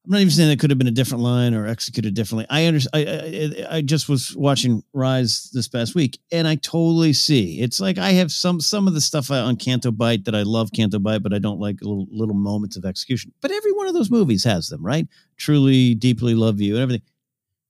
I'm 0.05 0.11
not 0.11 0.19
even 0.19 0.31
saying 0.31 0.51
it 0.51 0.59
could 0.59 0.69
have 0.69 0.77
been 0.77 0.87
a 0.87 0.91
different 0.91 1.23
line 1.23 1.53
or 1.53 1.65
executed 1.65 2.13
differently. 2.13 2.45
I 2.49 2.65
understand. 2.65 3.07
I, 3.07 3.65
I 3.71 3.77
I 3.77 3.81
just 3.81 4.09
was 4.09 4.35
watching 4.35 4.83
Rise 4.91 5.49
this 5.53 5.69
past 5.69 5.95
week, 5.95 6.19
and 6.29 6.45
I 6.45 6.55
totally 6.55 7.13
see. 7.13 7.61
It's 7.61 7.79
like 7.79 7.97
I 7.97 8.11
have 8.11 8.29
some 8.29 8.59
some 8.59 8.85
of 8.85 8.95
the 8.95 9.01
stuff 9.01 9.31
on 9.31 9.55
Canto 9.55 9.91
Bight 9.91 10.25
that 10.25 10.35
I 10.35 10.43
love 10.43 10.71
Canto 10.73 10.99
Bight, 10.99 11.23
but 11.23 11.33
I 11.33 11.39
don't 11.39 11.59
like 11.59 11.77
little 11.81 12.05
little 12.11 12.35
moments 12.35 12.75
of 12.75 12.83
execution. 12.83 13.31
But 13.39 13.51
every 13.51 13.71
one 13.71 13.87
of 13.87 13.93
those 13.93 14.11
movies 14.11 14.43
has 14.43 14.67
them, 14.67 14.85
right? 14.85 15.07
Truly, 15.37 15.95
deeply 15.95 16.35
love 16.35 16.59
you, 16.59 16.73
and 16.73 16.83
everything. 16.83 17.03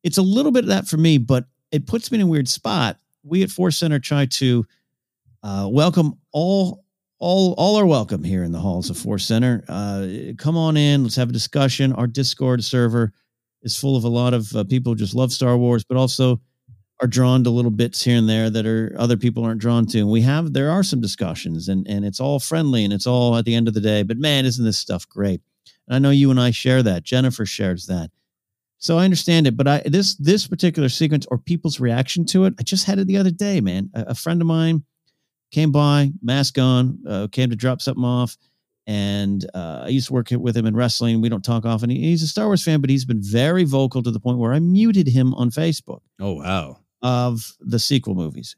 It's 0.02 0.18
a 0.18 0.24
little 0.24 0.52
bit 0.52 0.64
of 0.64 0.70
that 0.70 0.88
for 0.88 0.98
me, 0.98 1.20
but 1.20 1.46
it 1.72 1.86
puts 1.86 2.12
me 2.12 2.18
in 2.18 2.24
a 2.24 2.28
weird 2.28 2.48
spot. 2.48 2.98
We 3.24 3.44
at 3.44 3.52
Force 3.52 3.78
Center 3.78 4.00
try 4.00 4.26
to 4.26 4.66
uh, 5.44 5.68
welcome 5.72 6.20
all 6.32 6.83
all 7.24 7.54
all 7.54 7.78
are 7.78 7.86
welcome 7.86 8.22
here 8.22 8.44
in 8.44 8.52
the 8.52 8.60
halls 8.60 8.90
of 8.90 8.98
Force 8.98 9.26
Center. 9.26 9.64
Uh, 9.70 10.34
come 10.38 10.58
on 10.58 10.76
in. 10.76 11.04
Let's 11.04 11.16
have 11.16 11.30
a 11.30 11.34
discussion. 11.34 11.94
Our 11.94 12.06
Discord 12.06 12.62
server 12.66 13.14
is 13.62 13.80
full 13.80 13.96
of 13.96 14.04
a 14.04 14.10
lot 14.10 14.34
of 14.34 14.54
uh, 14.54 14.66
people 14.66 14.92
who 14.92 14.98
just 14.98 15.16
love 15.16 15.32
Star 15.32 15.56
Wars, 15.58 15.86
but 15.86 15.96
also 15.98 16.42
are 17.02 17.08
drawn 17.08 17.46
to 17.46 17.50
little 17.50 17.72
bits 17.72 18.04
here 18.04 18.18
and 18.18 18.28
there 18.28 18.50
that 18.50 18.66
are 18.66 18.94
other 19.00 19.16
people 19.16 19.46
aren't 19.46 19.62
drawn 19.62 19.86
to. 19.88 20.00
And 20.00 20.10
we 20.10 20.22
have 20.22 20.52
there 20.52 20.70
are 20.70 20.84
some 20.84 21.00
discussions, 21.00 21.70
and 21.70 21.88
and 21.88 22.04
it's 22.04 22.20
all 22.20 22.42
friendly, 22.42 22.84
and 22.84 22.92
it's 22.92 23.08
all 23.08 23.38
at 23.38 23.46
the 23.46 23.56
end 23.56 23.70
of 23.70 23.74
the 23.74 23.80
day. 23.80 24.04
But 24.04 24.18
man, 24.18 24.46
isn't 24.46 24.66
this 24.66 24.78
stuff 24.78 25.08
great? 25.08 25.42
And 25.88 25.96
I 25.96 26.00
know 26.00 26.10
you 26.10 26.30
and 26.30 26.42
I 26.42 26.52
share 26.52 26.84
that. 26.84 27.04
Jennifer 27.04 27.46
shares 27.46 27.86
that. 27.86 28.12
So 28.80 28.98
I 28.98 29.06
understand 29.06 29.48
it, 29.48 29.56
but 29.56 29.66
I 29.66 29.82
this 29.86 30.16
this 30.16 30.46
particular 30.46 30.90
sequence 30.90 31.26
or 31.32 31.38
people's 31.38 31.80
reaction 31.80 32.26
to 32.28 32.44
it, 32.44 32.56
I 32.60 32.64
just 32.64 32.86
had 32.86 33.00
it 33.00 33.08
the 33.08 33.18
other 33.18 33.32
day, 33.32 33.62
man. 33.62 33.92
A, 33.94 34.08
a 34.08 34.16
friend 34.16 34.42
of 34.42 34.48
mine 34.48 34.84
came 35.54 35.72
by, 35.72 36.12
mask 36.22 36.58
on, 36.60 37.00
uh, 37.08 37.28
came 37.32 37.50
to 37.50 37.56
drop 37.56 37.82
something 37.82 38.04
off. 38.04 38.36
And 38.86 39.50
uh, 39.54 39.84
I 39.86 39.88
used 39.88 40.08
to 40.08 40.14
work 40.14 40.28
with 40.32 40.58
him 40.58 40.66
in 40.66 40.76
wrestling. 40.76 41.22
We 41.22 41.30
don't 41.30 41.46
talk 41.46 41.64
often. 41.66 41.90
He- 41.90 42.02
He's 42.02 42.22
a 42.24 42.28
Star 42.28 42.48
Wars 42.48 42.62
fan, 42.62 42.82
but 42.82 42.90
he's 42.90 43.06
been 43.06 43.22
very 43.24 43.64
vocal 43.64 44.04
to 44.04 44.12
the 44.12 44.20
point 44.20 44.40
where 44.40 44.54
I 44.54 44.60
muted 44.60 45.08
him 45.08 45.34
on 45.36 45.52
Facebook 45.52 46.02
Oh 46.20 46.34
wow. 46.34 46.80
of 47.02 47.54
the 47.62 47.80
sequel 47.80 48.14
movies. 48.16 48.58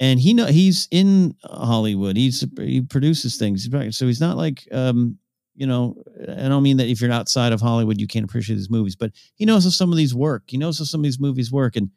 And 0.00 0.18
he 0.18 0.32
know 0.34 0.46
he's 0.46 0.88
in 0.90 1.34
Hollywood. 1.44 2.16
He's 2.16 2.44
he 2.58 2.80
produces 2.80 3.36
things. 3.36 3.68
So 3.96 4.06
he's 4.06 4.20
not 4.20 4.36
like 4.36 4.66
um, 4.72 5.18
you 5.54 5.66
know, 5.66 5.94
I 6.26 6.48
don't 6.48 6.62
mean 6.64 6.78
that 6.78 6.88
if 6.88 7.00
you're 7.00 7.12
outside 7.12 7.52
of 7.52 7.60
Hollywood 7.60 8.00
you 8.00 8.08
can't 8.08 8.24
appreciate 8.24 8.56
these 8.56 8.70
movies, 8.70 8.96
but 8.96 9.12
he 9.36 9.44
knows 9.44 9.62
how 9.64 9.70
some 9.70 9.92
of 9.92 9.96
these 9.96 10.14
work. 10.14 10.44
He 10.48 10.56
knows 10.56 10.78
how 10.78 10.84
some 10.84 11.00
of 11.00 11.04
these 11.04 11.20
movies 11.20 11.52
work. 11.52 11.76
And 11.76 11.90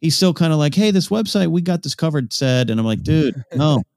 he's 0.00 0.16
still 0.16 0.34
kind 0.34 0.52
of 0.52 0.58
like, 0.58 0.74
hey, 0.74 0.90
this 0.90 1.08
website, 1.08 1.48
we 1.48 1.60
got 1.60 1.82
this 1.82 1.94
covered, 1.94 2.32
said. 2.32 2.70
And 2.70 2.78
I'm 2.78 2.86
like, 2.86 3.02
dude, 3.02 3.42
no. 3.54 3.82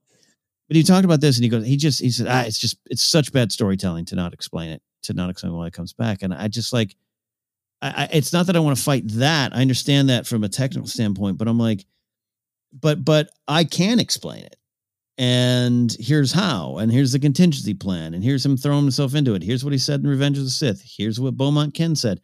But 0.67 0.75
he 0.75 0.83
talked 0.83 1.03
about 1.03 1.19
this 1.19 1.35
and 1.35 1.43
he 1.43 1.49
goes, 1.49 1.65
he 1.65 1.77
just 1.77 1.99
he 1.99 2.11
said, 2.11 2.27
ah, 2.29 2.43
it's 2.43 2.59
just 2.59 2.77
it's 2.91 3.01
such 3.01 3.33
bad 3.33 3.51
storytelling 3.51 4.05
to 4.05 4.15
not 4.15 4.33
explain 4.33 4.69
it, 4.69 4.83
to 5.01 5.13
not 5.13 5.31
explain 5.31 5.51
why 5.51 5.65
it 5.65 5.73
comes 5.73 5.93
back. 5.93 6.21
And 6.21 6.31
I 6.31 6.47
just 6.47 6.71
like 6.71 6.95
I, 7.81 8.03
I 8.03 8.09
it's 8.13 8.31
not 8.31 8.45
that 8.45 8.55
I 8.55 8.59
want 8.59 8.77
to 8.77 8.83
fight 8.83 9.01
that. 9.07 9.55
I 9.55 9.61
understand 9.61 10.09
that 10.09 10.27
from 10.27 10.43
a 10.43 10.47
technical 10.47 10.87
standpoint, 10.87 11.39
but 11.39 11.47
I'm 11.47 11.57
like, 11.57 11.87
but 12.71 13.03
but 13.03 13.31
I 13.47 13.63
can 13.63 13.99
explain 13.99 14.43
it. 14.43 14.57
And 15.17 15.91
here's 15.99 16.31
how, 16.31 16.77
and 16.77 16.91
here's 16.91 17.13
the 17.13 17.19
contingency 17.19 17.73
plan, 17.73 18.13
and 18.13 18.23
here's 18.23 18.45
him 18.45 18.55
throwing 18.55 18.83
himself 18.83 19.15
into 19.15 19.33
it. 19.33 19.41
Here's 19.41 19.63
what 19.63 19.73
he 19.73 19.79
said 19.79 20.01
in 20.01 20.07
Revenge 20.07 20.37
of 20.37 20.43
the 20.43 20.51
Sith. 20.51 20.83
Here's 20.85 21.19
what 21.19 21.35
Beaumont 21.35 21.73
Kin 21.73 21.95
said. 21.95 22.21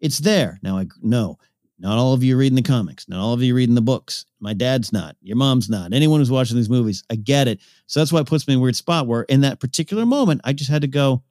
It's 0.00 0.18
there. 0.18 0.58
Now 0.64 0.78
I 0.78 0.86
know 1.00 1.38
not 1.78 1.98
all 1.98 2.12
of 2.12 2.22
you 2.22 2.34
are 2.34 2.38
reading 2.38 2.56
the 2.56 2.62
comics, 2.62 3.08
not 3.08 3.20
all 3.20 3.32
of 3.32 3.42
you 3.42 3.52
are 3.52 3.56
reading 3.56 3.74
the 3.74 3.80
books. 3.80 4.26
My 4.40 4.52
dad's 4.52 4.92
not, 4.92 5.16
your 5.20 5.36
mom's 5.36 5.68
not. 5.68 5.92
Anyone 5.92 6.20
who's 6.20 6.30
watching 6.30 6.56
these 6.56 6.70
movies, 6.70 7.02
I 7.10 7.16
get 7.16 7.48
it. 7.48 7.60
So 7.86 8.00
that's 8.00 8.12
why 8.12 8.20
it 8.20 8.26
puts 8.26 8.46
me 8.46 8.54
in 8.54 8.60
a 8.60 8.62
weird 8.62 8.76
spot 8.76 9.06
where 9.06 9.22
in 9.22 9.40
that 9.42 9.60
particular 9.60 10.06
moment, 10.06 10.42
I 10.44 10.52
just 10.52 10.70
had 10.70 10.82
to 10.82 10.88
go, 10.88 11.22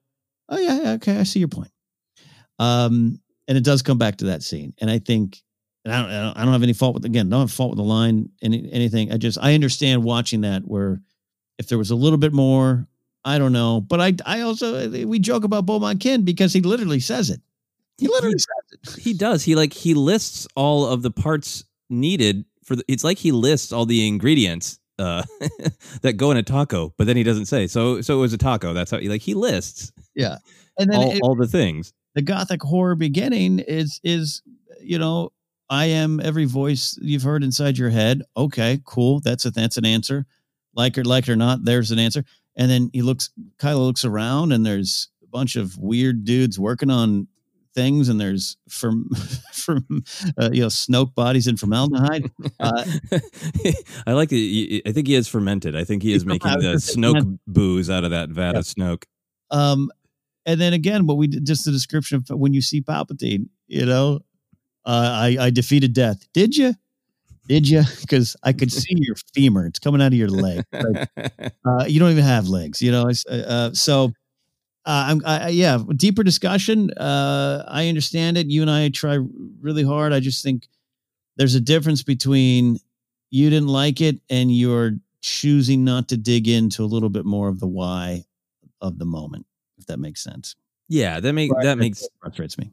Oh 0.50 0.58
yeah, 0.58 0.82
yeah, 0.82 0.92
okay, 0.94 1.18
I 1.18 1.24
see 1.24 1.40
your 1.40 1.48
point. 1.48 1.72
Um, 2.60 3.20
and 3.48 3.58
it 3.58 3.64
does 3.64 3.82
come 3.82 3.98
back 3.98 4.18
to 4.18 4.26
that 4.26 4.44
scene. 4.44 4.74
And 4.80 4.90
I 4.90 5.00
think 5.00 5.42
and 5.86 5.94
I 5.94 6.02
don't, 6.02 6.12
I 6.12 6.22
don't, 6.22 6.38
I 6.38 6.44
don't 6.44 6.54
have 6.54 6.64
any 6.64 6.74
fault 6.74 6.94
with 6.94 7.06
again, 7.06 7.30
don't 7.30 7.42
have 7.42 7.52
fault 7.52 7.72
with 7.72 7.78
the 7.78 7.84
line, 7.84 8.30
any 8.42 8.72
anything. 8.72 9.12
I 9.12 9.18
just 9.18 9.38
I 9.42 9.54
understand 9.54 10.04
watching 10.04 10.42
that 10.42 10.64
where 10.64 11.02
if 11.60 11.68
there 11.68 11.78
was 11.78 11.92
a 11.92 11.96
little 11.96 12.18
bit 12.18 12.34
more, 12.34 12.88
I 13.26 13.38
don't 13.38 13.54
know. 13.54 13.82
But 13.82 14.00
I 14.00 14.14
I 14.26 14.42
also 14.42 14.90
we 14.90 15.20
joke 15.20 15.44
about 15.44 15.66
Beaumont 15.66 16.00
Kin 16.00 16.24
because 16.24 16.54
he 16.54 16.62
literally 16.62 17.00
says 17.00 17.30
it. 17.30 17.42
He 17.98 18.08
literally 18.08 18.36
it. 18.36 19.00
He 19.00 19.14
does. 19.14 19.44
He 19.44 19.56
like 19.56 19.74
he 19.74 19.94
lists 19.94 20.48
all 20.56 20.86
of 20.86 21.02
the 21.04 21.12
parts 21.12 21.64
needed 21.90 22.46
for 22.64 22.76
the, 22.76 22.84
it's 22.88 23.04
like 23.04 23.18
he 23.18 23.32
lists 23.32 23.72
all 23.72 23.86
the 23.86 24.08
ingredients 24.08 24.80
uh, 25.00 25.24
that 26.02 26.14
go 26.18 26.32
in 26.32 26.38
a 26.38 26.44
taco, 26.44 26.94
but 26.98 27.08
then 27.08 27.18
he 27.18 27.24
doesn't 27.24 27.46
say. 27.46 27.68
So 27.68 28.02
so 28.02 28.18
it 28.18 28.22
was 28.22 28.34
a 28.34 28.38
taco. 28.38 28.74
That's 28.74 28.92
how 28.92 28.98
he 29.00 29.10
like 29.10 29.22
he 29.22 29.34
lists. 29.34 29.92
Yeah, 30.16 30.38
and 30.78 30.90
then 30.92 31.00
all, 31.00 31.12
it- 31.12 31.20
all 31.24 31.36
the 31.36 31.48
things. 31.48 31.94
the 32.16 32.22
gothic 32.22 32.62
horror 32.62 32.96
beginning 32.96 33.60
is 33.60 34.00
is 34.04 34.42
you 34.82 34.98
know 35.00 35.32
I 35.70 35.86
am 35.86 36.20
every 36.20 36.46
voice 36.46 36.98
you've 37.02 37.24
heard 37.24 37.44
inside 37.44 37.78
your 37.78 37.90
head. 37.90 38.22
Okay, 38.38 38.80
cool. 38.86 39.20
That's 39.22 39.46
a 39.46 39.52
that's 39.52 39.78
an 39.78 39.86
answer. 39.86 40.26
Like 40.76 40.98
or 40.98 41.04
like 41.04 41.28
it 41.28 41.32
or 41.32 41.36
not, 41.36 41.64
there's 41.64 41.92
an 41.92 42.00
answer. 42.00 42.24
And 42.56 42.70
then 42.70 42.90
he 42.94 43.02
looks, 43.02 43.32
Kylo 43.58 43.86
looks 43.88 44.06
around, 44.06 44.52
and 44.52 44.64
there's 44.66 45.08
a 45.24 45.28
bunch 45.28 45.56
of 45.56 45.76
weird 45.78 46.24
dudes 46.24 46.60
working 46.60 46.92
on 46.92 47.28
things, 47.76 48.10
and 48.10 48.20
there's 48.20 48.58
from 48.70 49.10
from 49.54 49.86
uh, 50.38 50.50
you 50.52 50.62
know 50.62 50.68
Snoke 50.68 51.14
bodies 51.16 51.48
and 51.48 51.60
formaldehyde. 51.60 52.30
Uh, 52.60 52.84
I 54.08 54.14
like 54.14 54.30
it. 54.32 54.82
I 54.86 54.92
think 54.92 55.08
he 55.08 55.16
is 55.16 55.28
fermented. 55.28 55.76
I 55.76 55.84
think 55.84 56.04
he 56.04 56.14
is 56.18 56.26
making 56.26 56.52
the 56.60 56.76
Snoke 56.76 57.14
fermented. 57.20 57.40
booze 57.48 57.90
out 57.90 58.04
of 58.04 58.12
that 58.12 58.30
vat 58.30 58.54
Yeah. 58.54 58.60
of 58.60 58.66
Snoke. 58.66 59.04
Um, 59.52 59.92
and 60.46 60.60
then 60.60 60.74
again, 60.74 61.06
what 61.08 61.18
we 61.18 61.28
did, 61.28 61.46
just 61.46 61.66
the 61.66 61.72
description 61.72 62.18
of 62.18 62.30
when 62.40 62.54
you 62.54 62.62
see 62.62 62.82
Palpatine, 62.82 63.48
you 63.68 63.86
know, 63.86 64.20
uh, 64.86 65.12
I 65.14 65.38
I 65.40 65.50
defeated 65.50 65.94
death. 65.94 66.26
Did 66.34 66.56
you? 66.58 66.74
Did 67.48 67.68
you? 67.68 67.84
Because 68.02 68.36
I 68.44 68.54
could 68.54 68.72
see 68.72 68.94
your 68.96 69.16
femur. 69.34 69.66
It's 69.68 69.80
coming 69.80 70.02
out 70.02 70.08
of 70.08 70.14
your 70.14 70.30
leg. 70.30 70.64
Like, 70.72 71.10
uh, 71.66 71.86
you 71.86 72.00
don't 72.00 72.12
even 72.12 72.24
have 72.24 72.48
legs, 72.48 72.82
you 72.82 72.92
know. 72.92 73.10
Uh, 73.30 73.34
uh, 73.36 73.74
so, 73.74 74.14
uh, 74.86 75.06
I'm, 75.10 75.22
I, 75.26 75.40
I- 75.46 75.50
yeah, 75.50 75.78
deeper 75.96 76.24
discussion. 76.24 76.92
Uh, 76.92 77.64
I 77.68 77.88
understand 77.90 78.38
it. 78.38 78.48
You 78.48 78.62
and 78.62 78.72
I 78.72 78.90
try 78.90 79.20
really 79.62 79.84
hard. 79.84 80.14
I 80.14 80.20
just 80.20 80.44
think 80.44 80.68
there's 81.38 81.56
a 81.56 81.62
difference 81.62 82.04
between 82.04 82.78
you 83.32 83.50
didn't 83.50 83.70
like 83.70 84.02
it 84.02 84.20
and 84.30 84.56
you're 84.56 84.92
choosing 85.22 85.84
not 85.84 86.10
to 86.10 86.18
dig 86.18 86.48
into 86.48 86.84
a 86.84 86.86
little 86.86 87.10
bit 87.10 87.26
more 87.26 87.48
of 87.48 87.60
the 87.60 87.68
why 87.68 88.26
of 88.82 89.00
the 89.00 89.06
moment, 89.06 89.46
if 89.78 89.86
that 89.88 89.98
makes 90.00 90.22
sense. 90.24 90.56
Yeah, 90.90 91.20
that 91.22 91.34
make 91.34 91.52
that 91.62 91.78
makes 91.78 92.08
frustrates 92.22 92.58
me. 92.58 92.72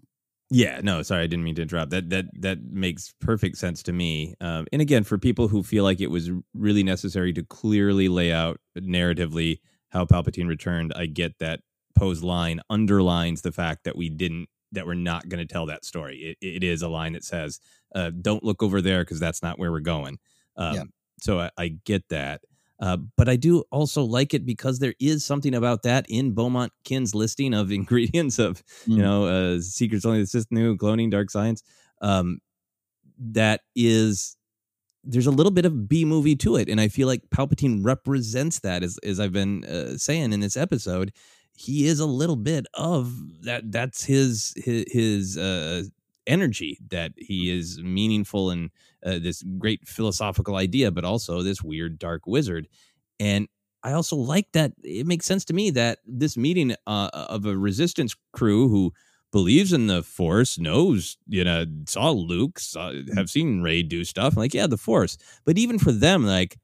Yeah, 0.50 0.80
no, 0.82 1.02
sorry, 1.02 1.22
I 1.22 1.26
didn't 1.28 1.44
mean 1.44 1.54
to 1.54 1.62
interrupt. 1.62 1.92
That 1.92 2.10
that 2.10 2.24
that 2.40 2.58
makes 2.64 3.14
perfect 3.20 3.56
sense 3.56 3.84
to 3.84 3.92
me. 3.92 4.34
Um, 4.40 4.66
and 4.72 4.82
again, 4.82 5.04
for 5.04 5.16
people 5.16 5.46
who 5.46 5.62
feel 5.62 5.84
like 5.84 6.00
it 6.00 6.10
was 6.10 6.28
really 6.52 6.82
necessary 6.82 7.32
to 7.34 7.44
clearly 7.44 8.08
lay 8.08 8.32
out 8.32 8.60
narratively 8.76 9.60
how 9.90 10.04
Palpatine 10.06 10.48
returned, 10.48 10.92
I 10.94 11.06
get 11.06 11.38
that 11.38 11.60
Poe's 12.00 12.22
line 12.22 12.60
underlines 12.70 13.42
the 13.42 13.52
fact 13.52 13.84
that 13.84 13.96
we 13.96 14.08
didn't 14.08 14.48
that 14.72 14.86
we're 14.86 14.94
not 14.94 15.28
going 15.28 15.46
to 15.46 15.52
tell 15.52 15.66
that 15.66 15.84
story. 15.84 16.36
It, 16.40 16.46
it 16.46 16.64
is 16.64 16.80
a 16.82 16.88
line 16.88 17.12
that 17.14 17.24
says, 17.24 17.60
uh, 17.94 18.10
"Don't 18.10 18.42
look 18.44 18.62
over 18.62 18.80
there 18.80 19.02
because 19.04 19.20
that's 19.20 19.42
not 19.42 19.58
where 19.58 19.70
we're 19.70 19.80
going." 19.96 20.18
Um, 20.56 20.74
Yeah. 20.74 20.82
So 21.20 21.40
I, 21.40 21.50
I 21.58 21.68
get 21.84 22.08
that. 22.08 22.40
Uh, 22.80 22.96
but 23.18 23.28
I 23.28 23.36
do 23.36 23.62
also 23.70 24.02
like 24.02 24.32
it 24.32 24.46
because 24.46 24.78
there 24.78 24.94
is 24.98 25.22
something 25.22 25.54
about 25.54 25.82
that 25.82 26.06
in 26.08 26.32
Beaumont 26.32 26.72
Kin's 26.84 27.14
listing 27.14 27.52
of 27.52 27.70
ingredients 27.80 28.38
of, 28.38 28.62
you 28.86 28.96
Mm. 28.96 29.00
know, 29.02 29.24
uh, 29.26 29.60
secrets 29.60 30.06
only 30.06 30.20
the 30.20 30.26
Sith 30.26 30.46
knew, 30.50 30.76
cloning, 30.78 31.10
dark 31.10 31.30
science. 31.30 31.62
Um, 32.00 32.38
that 33.18 33.60
is, 33.76 34.38
there's 35.04 35.26
a 35.26 35.30
little 35.30 35.50
bit 35.52 35.66
of 35.66 35.88
B 35.88 36.04
movie 36.06 36.36
to 36.36 36.56
it, 36.56 36.68
and 36.70 36.80
I 36.80 36.88
feel 36.88 37.06
like 37.06 37.28
Palpatine 37.28 37.84
represents 37.84 38.60
that. 38.60 38.82
As 38.82 38.98
as 39.02 39.18
I've 39.20 39.32
been 39.32 39.64
uh, 39.66 39.98
saying 39.98 40.32
in 40.32 40.40
this 40.40 40.56
episode, 40.56 41.12
he 41.60 41.86
is 41.86 42.00
a 42.00 42.06
little 42.06 42.36
bit 42.36 42.66
of 42.72 43.12
that. 43.42 43.70
That's 43.70 44.02
his 44.02 44.54
his, 44.56 44.84
his 44.88 45.36
uh, 45.36 45.82
energy 46.26 46.78
that 46.88 47.12
he 47.18 47.50
is 47.50 47.78
meaningful 47.82 48.50
and 48.50 48.70
uh, 49.04 49.18
this 49.18 49.42
great 49.58 49.86
philosophical 49.86 50.56
idea, 50.56 50.90
but 50.90 51.04
also 51.04 51.42
this 51.42 51.62
weird 51.62 51.98
dark 51.98 52.26
wizard. 52.26 52.66
And 53.18 53.46
I 53.82 53.92
also 53.92 54.16
like 54.16 54.48
that 54.52 54.72
it 54.82 55.06
makes 55.06 55.26
sense 55.26 55.44
to 55.46 55.52
me 55.52 55.70
that 55.72 55.98
this 56.06 56.34
meeting 56.36 56.74
uh, 56.86 57.10
of 57.12 57.44
a 57.44 57.56
resistance 57.56 58.16
crew 58.32 58.68
who 58.68 58.92
believes 59.30 59.74
in 59.74 59.86
the 59.86 60.02
force, 60.02 60.58
knows, 60.58 61.18
you 61.28 61.44
know, 61.44 61.66
saw 61.86 62.10
Luke, 62.10 62.58
saw, 62.58 62.92
have 63.14 63.28
seen 63.28 63.60
Rey 63.60 63.82
do 63.82 64.04
stuff. 64.04 64.36
Like, 64.36 64.54
yeah, 64.54 64.66
the 64.66 64.78
force. 64.78 65.18
But 65.44 65.58
even 65.58 65.78
for 65.78 65.92
them, 65.92 66.24
like, 66.24 66.56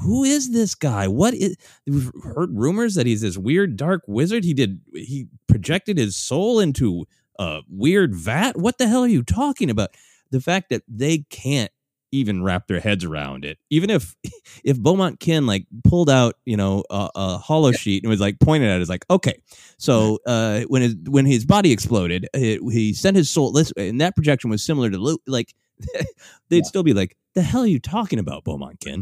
who- 0.00 0.24
is 0.24 0.52
this 0.52 0.74
guy? 0.74 1.08
What 1.08 1.34
is? 1.34 1.56
We've 1.86 2.10
heard 2.22 2.56
rumors 2.56 2.94
that 2.94 3.06
he's 3.06 3.20
this 3.20 3.36
weird 3.36 3.76
dark 3.76 4.02
wizard. 4.06 4.44
He 4.44 4.54
did. 4.54 4.80
He 4.94 5.28
projected 5.48 5.98
his 5.98 6.16
soul 6.16 6.60
into 6.60 7.06
a 7.38 7.60
weird 7.68 8.14
vat. 8.14 8.56
What 8.56 8.78
the 8.78 8.88
hell 8.88 9.02
are 9.02 9.08
you 9.08 9.22
talking 9.22 9.70
about? 9.70 9.90
The 10.30 10.40
fact 10.40 10.70
that 10.70 10.82
they 10.88 11.18
can't 11.30 11.70
even 12.12 12.42
wrap 12.42 12.66
their 12.68 12.78
heads 12.78 13.04
around 13.04 13.44
it. 13.44 13.58
Even 13.70 13.90
if 13.90 14.14
if 14.64 14.78
Beaumont 14.78 15.18
Kin 15.18 15.46
like 15.46 15.66
pulled 15.84 16.10
out, 16.10 16.34
you 16.44 16.56
know, 16.56 16.84
a, 16.90 17.08
a 17.14 17.38
hollow 17.38 17.72
sheet 17.72 18.04
and 18.04 18.10
was 18.10 18.20
like 18.20 18.38
pointed 18.38 18.68
at 18.68 18.78
it, 18.78 18.82
it's 18.82 18.90
like, 18.90 19.06
okay, 19.10 19.42
so 19.78 20.18
uh, 20.26 20.60
when 20.68 20.82
his 20.82 20.94
when 21.08 21.26
his 21.26 21.44
body 21.44 21.72
exploded, 21.72 22.28
it, 22.34 22.60
he 22.72 22.92
sent 22.92 23.16
his 23.16 23.28
soul. 23.30 23.50
This 23.52 23.72
and 23.76 24.00
that 24.00 24.14
projection 24.14 24.50
was 24.50 24.62
similar 24.62 24.90
to 24.90 24.98
Luke. 24.98 25.22
Like 25.26 25.54
they'd 26.50 26.66
still 26.66 26.82
be 26.82 26.94
like, 26.94 27.16
the 27.34 27.42
hell 27.42 27.62
are 27.62 27.66
you 27.66 27.80
talking 27.80 28.18
about, 28.18 28.44
Beaumont 28.44 28.80
Kin? 28.80 29.00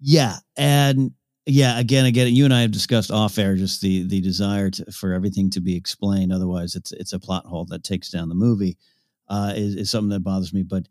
Yeah, 0.00 0.36
and 0.56 1.12
yeah, 1.46 1.78
again, 1.78 2.06
again, 2.06 2.32
you 2.34 2.44
and 2.44 2.54
I 2.54 2.60
have 2.60 2.70
discussed 2.70 3.10
off 3.10 3.38
air 3.38 3.56
just 3.56 3.80
the 3.80 4.06
the 4.06 4.20
desire 4.20 4.70
to, 4.70 4.92
for 4.92 5.12
everything 5.12 5.50
to 5.50 5.60
be 5.60 5.76
explained. 5.76 6.32
Otherwise, 6.32 6.74
it's 6.76 6.92
it's 6.92 7.12
a 7.12 7.18
plot 7.18 7.46
hole 7.46 7.64
that 7.66 7.84
takes 7.84 8.10
down 8.10 8.28
the 8.28 8.34
movie. 8.34 8.76
Uh, 9.28 9.52
is, 9.56 9.74
is 9.74 9.90
something 9.90 10.08
that 10.10 10.20
bothers 10.24 10.54
me. 10.54 10.62
But 10.62 10.88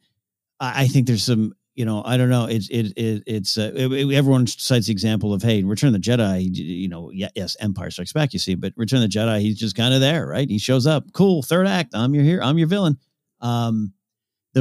I, 0.59 0.83
I 0.83 0.87
think 0.87 1.07
there's 1.07 1.23
some, 1.23 1.53
you 1.73 1.85
know, 1.85 2.03
I 2.05 2.17
don't 2.17 2.29
know. 2.29 2.45
It's 2.45 2.69
it, 2.69 2.93
it 2.97 3.23
it's 3.25 3.57
uh, 3.57 3.71
it- 3.75 4.13
everyone 4.13 4.45
cites 4.45 4.87
the 4.87 4.91
example 4.91 5.33
of 5.33 5.41
hey, 5.41 5.63
Return 5.63 5.93
the 5.93 5.99
Jedi. 5.99 6.47
You 6.53 6.87
know, 6.89 7.11
yes, 7.13 7.55
Empire 7.59 7.89
Strikes 7.91 8.13
Back. 8.13 8.33
You 8.33 8.39
see, 8.39 8.55
but 8.55 8.73
Return 8.75 9.01
the 9.01 9.07
Jedi, 9.07 9.41
he's 9.41 9.57
just 9.57 9.75
kind 9.75 9.93
of 9.93 10.01
there, 10.01 10.27
right? 10.27 10.49
He 10.49 10.59
shows 10.59 10.85
up, 10.85 11.11
cool, 11.13 11.41
third 11.41 11.67
act. 11.67 11.95
I'm 11.95 12.13
your 12.13 12.23
here. 12.23 12.41
I'm 12.43 12.57
your 12.57 12.67
villain. 12.67 12.97
Um, 13.41 13.93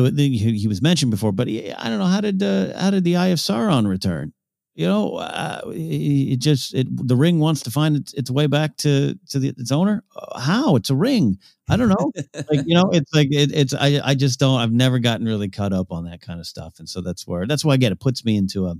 the, 0.02 0.10
the 0.10 0.36
he, 0.36 0.68
was 0.68 0.82
mentioned 0.82 1.10
before, 1.10 1.32
but 1.32 1.48
he, 1.48 1.72
I 1.72 1.88
don't 1.88 1.98
know 1.98 2.06
how 2.06 2.20
did 2.20 2.42
uh, 2.42 2.78
how 2.78 2.90
did 2.90 3.04
the 3.04 3.16
Eye 3.16 3.28
of 3.28 3.38
Sauron 3.38 3.86
return? 3.86 4.32
You 4.74 4.86
know, 4.86 5.16
uh, 5.16 5.62
it 5.68 6.36
just 6.36 6.74
it, 6.74 6.86
the 6.90 7.16
ring 7.16 7.38
wants 7.38 7.62
to 7.62 7.70
find 7.70 7.96
its, 7.96 8.12
its 8.12 8.30
way 8.30 8.46
back 8.46 8.76
to 8.78 9.18
to 9.30 9.38
the, 9.38 9.48
its 9.48 9.72
owner. 9.72 10.04
How? 10.36 10.76
It's 10.76 10.90
a 10.90 10.94
ring. 10.94 11.38
I 11.68 11.76
don't 11.76 11.88
know. 11.88 12.12
like 12.50 12.60
you 12.66 12.74
know, 12.74 12.90
it's 12.92 13.12
like 13.14 13.28
it, 13.30 13.52
it's 13.54 13.72
I 13.72 14.00
I 14.04 14.14
just 14.14 14.38
don't. 14.38 14.60
I've 14.60 14.72
never 14.72 14.98
gotten 14.98 15.24
really 15.24 15.48
caught 15.48 15.72
up 15.72 15.92
on 15.92 16.04
that 16.04 16.20
kind 16.20 16.40
of 16.40 16.46
stuff, 16.46 16.74
and 16.78 16.88
so 16.88 17.00
that's 17.00 17.26
where 17.26 17.46
that's 17.46 17.64
why 17.64 17.74
I 17.74 17.76
get 17.78 17.92
it 17.92 18.00
puts 18.00 18.24
me 18.24 18.36
into 18.36 18.66
a 18.66 18.74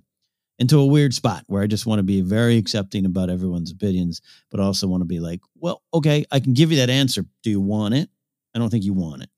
into 0.58 0.78
a 0.78 0.86
weird 0.86 1.14
spot 1.14 1.44
where 1.46 1.62
I 1.62 1.66
just 1.66 1.86
want 1.86 1.98
to 1.98 2.02
be 2.02 2.20
very 2.20 2.56
accepting 2.56 3.04
about 3.06 3.30
everyone's 3.30 3.70
opinions, 3.70 4.20
but 4.50 4.60
also 4.60 4.86
want 4.86 5.02
to 5.02 5.06
be 5.06 5.20
like, 5.20 5.40
well, 5.54 5.82
okay, 5.92 6.24
I 6.30 6.40
can 6.40 6.54
give 6.54 6.70
you 6.70 6.78
that 6.78 6.90
answer. 6.90 7.24
Do 7.42 7.50
you 7.50 7.60
want 7.60 7.94
it? 7.94 8.08
I 8.54 8.58
don't 8.58 8.70
think 8.70 8.84
you 8.84 8.94
want 8.94 9.22
it. 9.22 9.30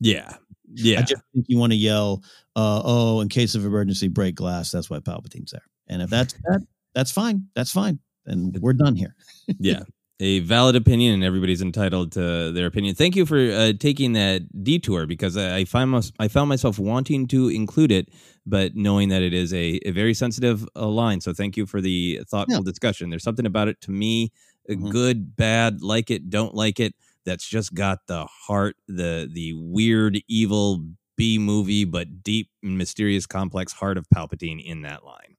Yeah, 0.00 0.34
yeah. 0.74 0.98
I 1.00 1.02
just 1.02 1.22
think 1.32 1.46
you 1.48 1.58
want 1.58 1.72
to 1.72 1.78
yell, 1.78 2.22
uh, 2.56 2.82
"Oh, 2.84 3.20
in 3.20 3.28
case 3.28 3.54
of 3.54 3.64
emergency, 3.64 4.08
break 4.08 4.34
glass." 4.34 4.70
That's 4.70 4.90
why 4.90 4.98
Palpatine's 5.00 5.52
there. 5.52 5.64
And 5.88 6.02
if 6.02 6.10
that's 6.10 6.34
that, 6.44 6.66
that's 6.94 7.10
fine. 7.10 7.46
That's 7.54 7.72
fine. 7.72 7.98
And 8.26 8.56
we're 8.60 8.72
done 8.74 8.94
here. 8.96 9.14
yeah 9.58 9.82
a 10.20 10.38
valid 10.40 10.76
opinion 10.76 11.14
and 11.14 11.24
everybody's 11.24 11.60
entitled 11.62 12.12
to 12.12 12.52
their 12.52 12.66
opinion 12.66 12.94
thank 12.94 13.16
you 13.16 13.26
for 13.26 13.38
uh, 13.38 13.72
taking 13.78 14.12
that 14.12 14.42
detour 14.62 15.04
because 15.06 15.36
i 15.36 15.56
I 15.56 15.64
find 15.64 15.90
mys- 15.90 16.12
i 16.20 16.28
found 16.28 16.48
myself 16.48 16.78
wanting 16.78 17.26
to 17.28 17.48
include 17.48 17.90
it 17.90 18.08
but 18.46 18.76
knowing 18.76 19.08
that 19.08 19.22
it 19.22 19.34
is 19.34 19.52
a, 19.52 19.80
a 19.84 19.90
very 19.90 20.14
sensitive 20.14 20.66
uh, 20.76 20.86
line 20.86 21.20
so 21.20 21.32
thank 21.32 21.56
you 21.56 21.66
for 21.66 21.80
the 21.80 22.20
thoughtful 22.30 22.62
discussion 22.62 23.10
there's 23.10 23.24
something 23.24 23.46
about 23.46 23.66
it 23.68 23.80
to 23.80 23.90
me 23.90 24.30
uh, 24.70 24.74
good 24.90 25.34
bad 25.36 25.82
like 25.82 26.10
it 26.10 26.30
don't 26.30 26.54
like 26.54 26.78
it 26.78 26.94
that's 27.24 27.46
just 27.48 27.74
got 27.74 28.00
the 28.08 28.26
heart 28.26 28.76
the 28.88 29.28
the 29.32 29.52
weird 29.54 30.18
evil 30.28 30.84
b 31.16 31.38
movie 31.38 31.84
but 31.84 32.22
deep 32.22 32.50
mysterious 32.62 33.26
complex 33.26 33.72
heart 33.72 33.98
of 33.98 34.06
palpatine 34.14 34.62
in 34.64 34.82
that 34.82 35.04
line 35.04 35.36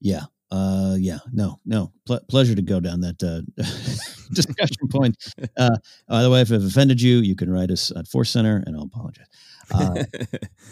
Yeah. 0.00 0.24
Uh, 0.52 0.96
yeah. 0.98 1.18
No, 1.32 1.58
no. 1.64 1.92
Ple- 2.06 2.20
pleasure 2.28 2.56
to 2.56 2.62
go 2.62 2.80
down 2.80 3.02
that 3.02 3.22
uh, 3.22 3.42
discussion 4.34 4.88
point. 4.90 5.16
Uh, 5.56 5.76
by 6.08 6.22
the 6.22 6.30
way, 6.30 6.40
if 6.40 6.50
I've 6.50 6.64
offended 6.64 7.00
you, 7.00 7.18
you 7.18 7.36
can 7.36 7.50
write 7.52 7.70
us 7.70 7.92
at 7.94 8.08
Force 8.08 8.30
Center, 8.30 8.62
and 8.66 8.76
I'll 8.76 8.82
apologize. 8.84 9.26
Uh. 9.72 10.04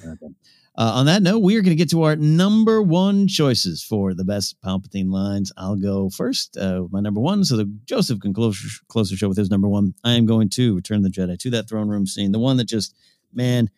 Uh, 0.78 0.92
on 0.94 1.06
that 1.06 1.24
note, 1.24 1.40
we 1.40 1.56
are 1.56 1.60
going 1.60 1.76
to 1.76 1.76
get 1.76 1.90
to 1.90 2.04
our 2.04 2.14
number 2.14 2.80
one 2.80 3.26
choices 3.26 3.82
for 3.82 4.14
the 4.14 4.24
best 4.24 4.56
Palpatine 4.64 5.10
lines. 5.10 5.50
I'll 5.56 5.74
go 5.74 6.08
first. 6.08 6.56
Uh, 6.56 6.84
my 6.92 7.00
number 7.00 7.20
one, 7.20 7.44
so 7.44 7.56
that 7.56 7.84
Joseph 7.84 8.20
can 8.20 8.32
close 8.32 8.80
close 8.86 9.10
the 9.10 9.16
show 9.16 9.26
with 9.26 9.36
his 9.36 9.50
number 9.50 9.66
one. 9.66 9.94
I 10.04 10.12
am 10.12 10.24
going 10.24 10.48
to 10.50 10.76
Return 10.76 11.02
the 11.02 11.08
Jedi 11.08 11.36
to 11.40 11.50
that 11.50 11.68
throne 11.68 11.88
room 11.88 12.06
scene, 12.06 12.30
the 12.30 12.38
one 12.38 12.58
that 12.58 12.68
just 12.68 12.94
man, 13.34 13.70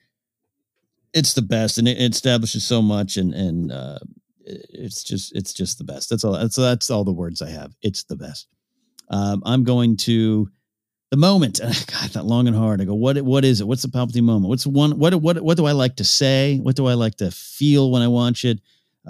it's 1.14 1.32
the 1.32 1.40
best, 1.40 1.78
and 1.78 1.88
it, 1.88 1.96
it 1.96 2.12
establishes 2.12 2.64
so 2.64 2.82
much, 2.82 3.16
and 3.16 3.32
and 3.32 3.72
uh, 3.72 4.00
it's 4.44 5.02
just 5.02 5.34
it's 5.34 5.54
just 5.54 5.78
the 5.78 5.84
best. 5.84 6.10
That's 6.10 6.22
all. 6.22 6.34
That's 6.34 6.56
that's 6.56 6.90
all 6.90 7.04
the 7.04 7.14
words 7.14 7.40
I 7.40 7.48
have. 7.48 7.74
It's 7.80 8.04
the 8.04 8.16
best. 8.16 8.46
Um, 9.08 9.42
I'm 9.46 9.64
going 9.64 9.96
to 9.98 10.50
the 11.10 11.16
moment. 11.16 11.58
And 11.60 11.70
I 12.00 12.06
thought 12.06 12.26
long 12.26 12.46
and 12.46 12.56
hard. 12.56 12.80
I 12.80 12.84
go, 12.84 12.94
what 12.94 13.20
what 13.22 13.44
is 13.44 13.60
it? 13.60 13.66
What's 13.66 13.82
the 13.82 13.88
Palpatine 13.88 14.22
moment? 14.22 14.48
What's 14.48 14.66
one? 14.66 14.98
What 14.98 15.14
what 15.16 15.40
what 15.40 15.56
do 15.56 15.66
I 15.66 15.72
like 15.72 15.96
to 15.96 16.04
say? 16.04 16.58
What 16.58 16.76
do 16.76 16.86
I 16.86 16.94
like 16.94 17.16
to 17.16 17.30
feel 17.30 17.90
when 17.90 18.02
I 18.02 18.08
watch 18.08 18.44
it? 18.44 18.60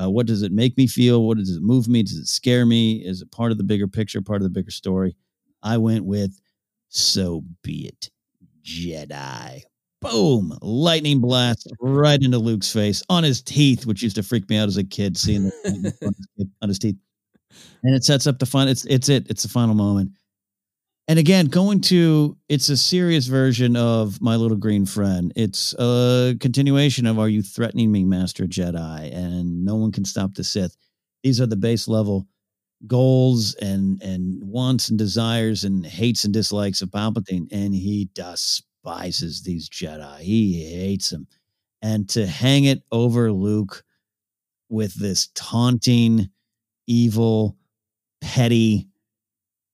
Uh, 0.00 0.08
what 0.08 0.26
does 0.26 0.42
it 0.42 0.52
make 0.52 0.76
me 0.76 0.86
feel? 0.86 1.26
What 1.26 1.38
does 1.38 1.50
it 1.50 1.62
move 1.62 1.88
me? 1.88 2.02
Does 2.02 2.16
it 2.16 2.26
scare 2.26 2.64
me? 2.64 2.96
Is 3.04 3.22
it 3.22 3.30
part 3.32 3.52
of 3.52 3.58
the 3.58 3.64
bigger 3.64 3.88
picture, 3.88 4.22
part 4.22 4.40
of 4.40 4.44
the 4.44 4.50
bigger 4.50 4.70
story? 4.70 5.16
I 5.62 5.78
went 5.78 6.04
with 6.04 6.40
so 6.88 7.42
be 7.62 7.86
it, 7.88 8.10
Jedi. 8.64 9.62
Boom! 10.00 10.56
Lightning 10.62 11.20
blast 11.20 11.70
right 11.80 12.22
into 12.22 12.38
Luke's 12.38 12.72
face 12.72 13.02
on 13.10 13.22
his 13.22 13.42
teeth, 13.42 13.84
which 13.84 14.02
used 14.02 14.16
to 14.16 14.22
freak 14.22 14.48
me 14.48 14.56
out 14.56 14.68
as 14.68 14.78
a 14.78 14.84
kid, 14.84 15.18
seeing 15.18 15.44
the 15.44 16.14
on 16.62 16.68
his 16.68 16.78
teeth. 16.78 16.96
And 17.82 17.94
it 17.94 18.04
sets 18.04 18.26
up 18.26 18.38
the 18.38 18.46
fun. 18.46 18.68
It's 18.68 18.86
it's 18.86 19.10
it. 19.10 19.26
It's 19.28 19.42
the 19.42 19.48
final 19.48 19.74
moment. 19.74 20.12
And 21.08 21.18
again, 21.18 21.46
going 21.46 21.80
to 21.82 22.36
it's 22.48 22.68
a 22.68 22.76
serious 22.76 23.26
version 23.26 23.76
of 23.76 24.20
My 24.20 24.36
Little 24.36 24.56
Green 24.56 24.86
Friend. 24.86 25.32
It's 25.34 25.74
a 25.78 26.36
continuation 26.38 27.06
of 27.06 27.18
Are 27.18 27.28
You 27.28 27.42
Threatening 27.42 27.90
Me, 27.90 28.04
Master 28.04 28.44
Jedi? 28.44 29.12
And 29.12 29.64
no 29.64 29.74
one 29.74 29.90
can 29.90 30.04
stop 30.04 30.34
the 30.34 30.44
Sith. 30.44 30.76
These 31.24 31.40
are 31.40 31.46
the 31.46 31.56
base 31.56 31.88
level 31.88 32.28
goals 32.86 33.54
and 33.56 34.02
and 34.02 34.42
wants 34.42 34.88
and 34.88 34.98
desires 34.98 35.64
and 35.64 35.84
hates 35.84 36.24
and 36.24 36.32
dislikes 36.32 36.82
of 36.82 36.90
Palpatine, 36.90 37.46
and 37.50 37.74
he 37.74 38.08
despises 38.14 39.42
these 39.42 39.68
Jedi. 39.68 40.20
He 40.20 40.64
hates 40.64 41.10
them, 41.10 41.26
and 41.82 42.08
to 42.10 42.26
hang 42.26 42.64
it 42.64 42.82
over 42.90 43.32
Luke 43.32 43.84
with 44.68 44.94
this 44.94 45.28
taunting, 45.34 46.30
evil, 46.86 47.56
petty, 48.20 48.88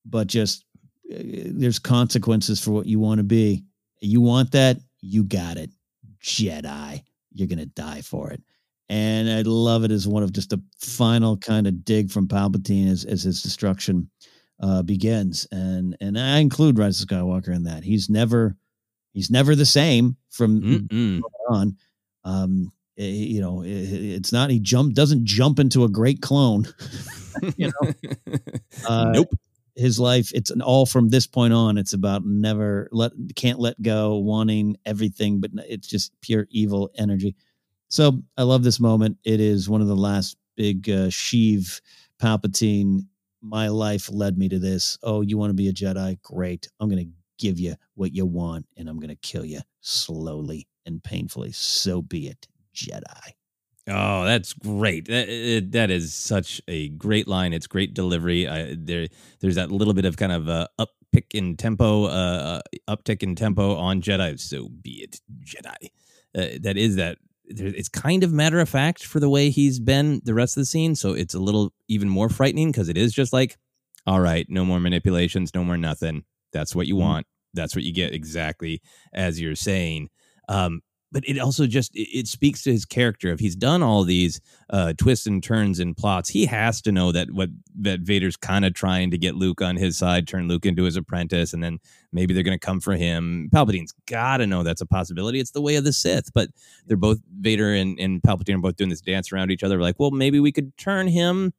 but 0.05 0.27
just 0.27 0.65
there's 1.09 1.78
consequences 1.78 2.61
for 2.61 2.70
what 2.73 2.87
you 2.87 2.99
want 2.99 3.19
to 3.19 3.24
be. 3.24 3.65
You 4.01 4.20
want 4.20 4.53
that, 4.53 4.78
you 5.01 5.24
got 5.24 5.57
it. 5.57 5.70
Jedi, 6.20 7.03
you're 7.33 7.49
gonna 7.49 7.66
die 7.66 8.03
for 8.03 8.31
it 8.31 8.43
and 8.89 9.28
I 9.28 9.43
love 9.43 9.85
it 9.85 9.91
as 9.91 10.07
one 10.07 10.23
of 10.23 10.33
just 10.33 10.53
a 10.53 10.61
final 10.78 11.37
kind 11.37 11.66
of 11.66 11.85
dig 11.85 12.11
from 12.11 12.28
Palpatine 12.28 12.91
as, 12.91 13.05
as 13.05 13.23
his 13.23 13.43
destruction 13.43 14.09
uh, 14.61 14.83
begins, 14.83 15.47
and 15.53 15.97
and 16.01 16.19
I 16.19 16.39
include 16.39 16.78
Rise 16.78 17.03
of 17.03 17.09
Skywalker 17.09 17.55
in 17.55 17.65
that. 17.65 17.85
He's 17.85 18.09
never 18.09 18.57
he's 19.12 19.31
never 19.31 19.55
the 19.55 19.66
same 19.66 20.16
from 20.31 20.62
on. 21.49 21.77
Um, 22.24 22.73
it, 22.97 23.03
eh, 23.03 23.07
you 23.07 23.41
know, 23.41 23.62
it, 23.62 23.69
it's 23.69 24.33
not 24.33 24.51
he 24.51 24.61
jump 24.61 24.95
doesn't 24.95 25.24
jump 25.24 25.59
into 25.59 25.85
a 25.85 25.89
great 25.89 26.23
clone. 26.23 26.66
you 27.57 27.70
know, 27.70 27.93
uh, 28.89 29.11
nope. 29.12 29.28
His 29.77 30.01
life, 30.01 30.32
it's 30.35 30.51
an 30.51 30.62
all 30.62 30.86
from 30.86 31.11
this 31.11 31.27
point 31.27 31.53
on. 31.53 31.77
It's 31.77 31.93
about 31.93 32.24
never 32.24 32.89
let 32.93 33.12
can't 33.35 33.59
let 33.59 33.81
go, 33.82 34.16
wanting 34.16 34.77
everything, 34.86 35.40
but 35.40 35.51
it's 35.69 35.86
just 35.86 36.12
pure 36.23 36.47
evil 36.51 36.90
energy. 36.97 37.36
So 37.89 38.23
I 38.36 38.43
love 38.43 38.65
this 38.65 38.81
moment. 38.81 39.19
It 39.24 39.40
is 39.40 39.69
one 39.69 39.81
of 39.81 39.86
the 39.86 39.97
last 39.97 40.36
big 40.57 40.89
uh, 40.89 41.09
Sheev 41.09 41.81
Palpatine. 42.20 43.07
My 43.43 43.69
life 43.69 44.11
led 44.11 44.39
me 44.39 44.48
to 44.48 44.59
this. 44.59 44.98
Oh, 45.03 45.20
you 45.20 45.39
want 45.39 45.51
to 45.51 45.55
be 45.55 45.69
a 45.69 45.73
Jedi? 45.73 46.20
Great. 46.23 46.69
I'm 46.81 46.89
going 46.89 47.05
to 47.05 47.12
give 47.39 47.61
you 47.61 47.77
what 47.94 48.15
you 48.15 48.27
want, 48.27 48.66
and 48.77 48.89
I'm 48.89 48.98
going 48.98 49.11
to 49.11 49.16
kill 49.16 49.44
you 49.44 49.61
slowly 49.82 50.66
and 50.86 51.03
painfully. 51.05 51.53
So 51.53 52.03
be 52.03 52.28
it, 52.28 52.48
Jedi. 52.74 53.32
Oh, 53.89 54.25
that's 54.25 54.53
great. 54.53 55.07
That, 55.07 55.69
that 55.71 55.91
is 55.91 56.13
such 56.13 56.61
a 56.67 56.89
great 56.91 57.29
line. 57.29 57.53
It's 57.53 57.69
great 57.69 57.95
delivery. 57.95 58.49
I, 58.49 58.75
there, 58.77 59.07
there's 59.41 59.55
that 59.55 59.71
little 59.71 59.95
bit 59.95 60.05
of 60.05 60.17
kind 60.17 60.33
of 60.33 60.49
uh, 60.49 60.67
uptick 60.81 61.27
in 61.33 61.57
tempo, 61.57 62.05
uh, 62.07 62.61
uh, 62.89 62.97
uptick 62.97 63.23
in 63.23 63.37
tempo 63.37 63.77
on 63.77 64.03
Jedi. 64.03 64.41
So 64.41 64.69
be 64.69 65.03
it, 65.03 65.21
Jedi. 65.45 65.91
Uh, 66.37 66.59
that 66.63 66.77
is 66.77 66.97
that 66.97 67.19
it's 67.49 67.89
kind 67.89 68.25
of 68.25 68.33
matter 68.33 68.59
of 68.59 68.69
fact 68.69 69.05
for 69.05 69.21
the 69.21 69.29
way 69.29 69.51
he's 69.51 69.79
been 69.79 70.21
the 70.25 70.35
rest 70.35 70.57
of 70.57 70.63
the 70.63 70.67
scene. 70.67 70.97
So 70.97 71.13
it's 71.13 71.35
a 71.35 71.39
little 71.39 71.73
even 71.87 72.09
more 72.09 72.29
frightening 72.29 72.73
because 72.73 72.89
it 72.89 72.97
is 72.97 73.13
just 73.13 73.33
like, 73.33 73.57
all 74.05 74.21
right, 74.21 74.47
no 74.49 74.65
more 74.65 74.81
manipulations, 74.81 75.55
no 75.55 75.63
more 75.63 75.77
nothing. 75.77 76.25
That's 76.53 76.75
what 76.75 76.89
you 76.89 76.95
mm-hmm. 76.95 77.03
want. 77.05 77.27
That's 77.55 77.77
what 77.77 77.85
you 77.85 77.93
get 77.93 78.13
exactly 78.13 78.83
as 79.13 79.41
you're 79.41 79.55
saying. 79.55 80.11
Um, 80.49 80.83
but 81.12 81.27
it 81.27 81.39
also 81.39 81.66
just 81.66 81.93
it, 81.95 82.27
speaks 82.27 82.62
to 82.62 82.73
his 82.73 82.85
character. 82.85 83.28
If 83.28 83.41
he's 83.41 83.57
done 83.57 83.83
all 83.83 84.03
these 84.05 84.41
uh, 84.70 84.93
twists 84.99 85.27
and 85.27 85.43
turns 85.43 85.78
and 85.78 85.97
plots, 85.97 86.28
he 86.28 86.47
has 86.47 86.83
to 86.83 86.93
know 86.93 87.12
that 87.12 87.31
what 87.31 87.51
that 87.81 88.01
Vader's 88.01 88.37
kind 88.37 88.65
of 88.65 88.74
trying 88.74 89.11
to 89.12 89.19
get 89.19 89.37
Luke 89.37 89.62
on 89.62 89.77
his 89.77 89.97
side, 89.97 90.27
turn 90.27 90.49
Luke 90.49 90.66
into 90.66 90.83
his 90.83 90.97
apprentice, 90.97 91.53
and 91.53 91.62
then 91.62 91.78
maybe 92.12 92.35
they're 92.35 92.43
going 92.43 92.59
to 92.59 92.66
come 92.66 92.81
for 92.81 92.95
him. 92.95 93.49
Palpatine's 93.55 93.95
got 94.07 94.39
to 94.39 94.47
know 94.47 94.62
that's 94.62 94.81
a 94.81 94.87
possibility. 94.87 95.39
It's 95.39 95.53
the 95.53 95.61
way 95.61 95.77
of 95.77 95.85
the 95.85 95.93
Sith. 95.93 96.33
But 96.35 96.51
they're 96.87 96.97
both 96.97 97.20
Vader 97.41 97.73
and, 97.73 97.99
and 98.01 98.20
Palpatine 98.20 98.57
are 98.57 98.59
both 98.59 98.77
doing 98.77 98.91
this 98.91 99.01
dance 99.01 99.33
around 99.33 99.51
each 99.51 99.62
other. 99.62 99.81
like, 99.81 99.99
well, 99.99 100.11
maybe 100.11 100.41
we 100.41 100.53
could 100.53 100.77
turn 100.77 101.07
him. 101.07 101.53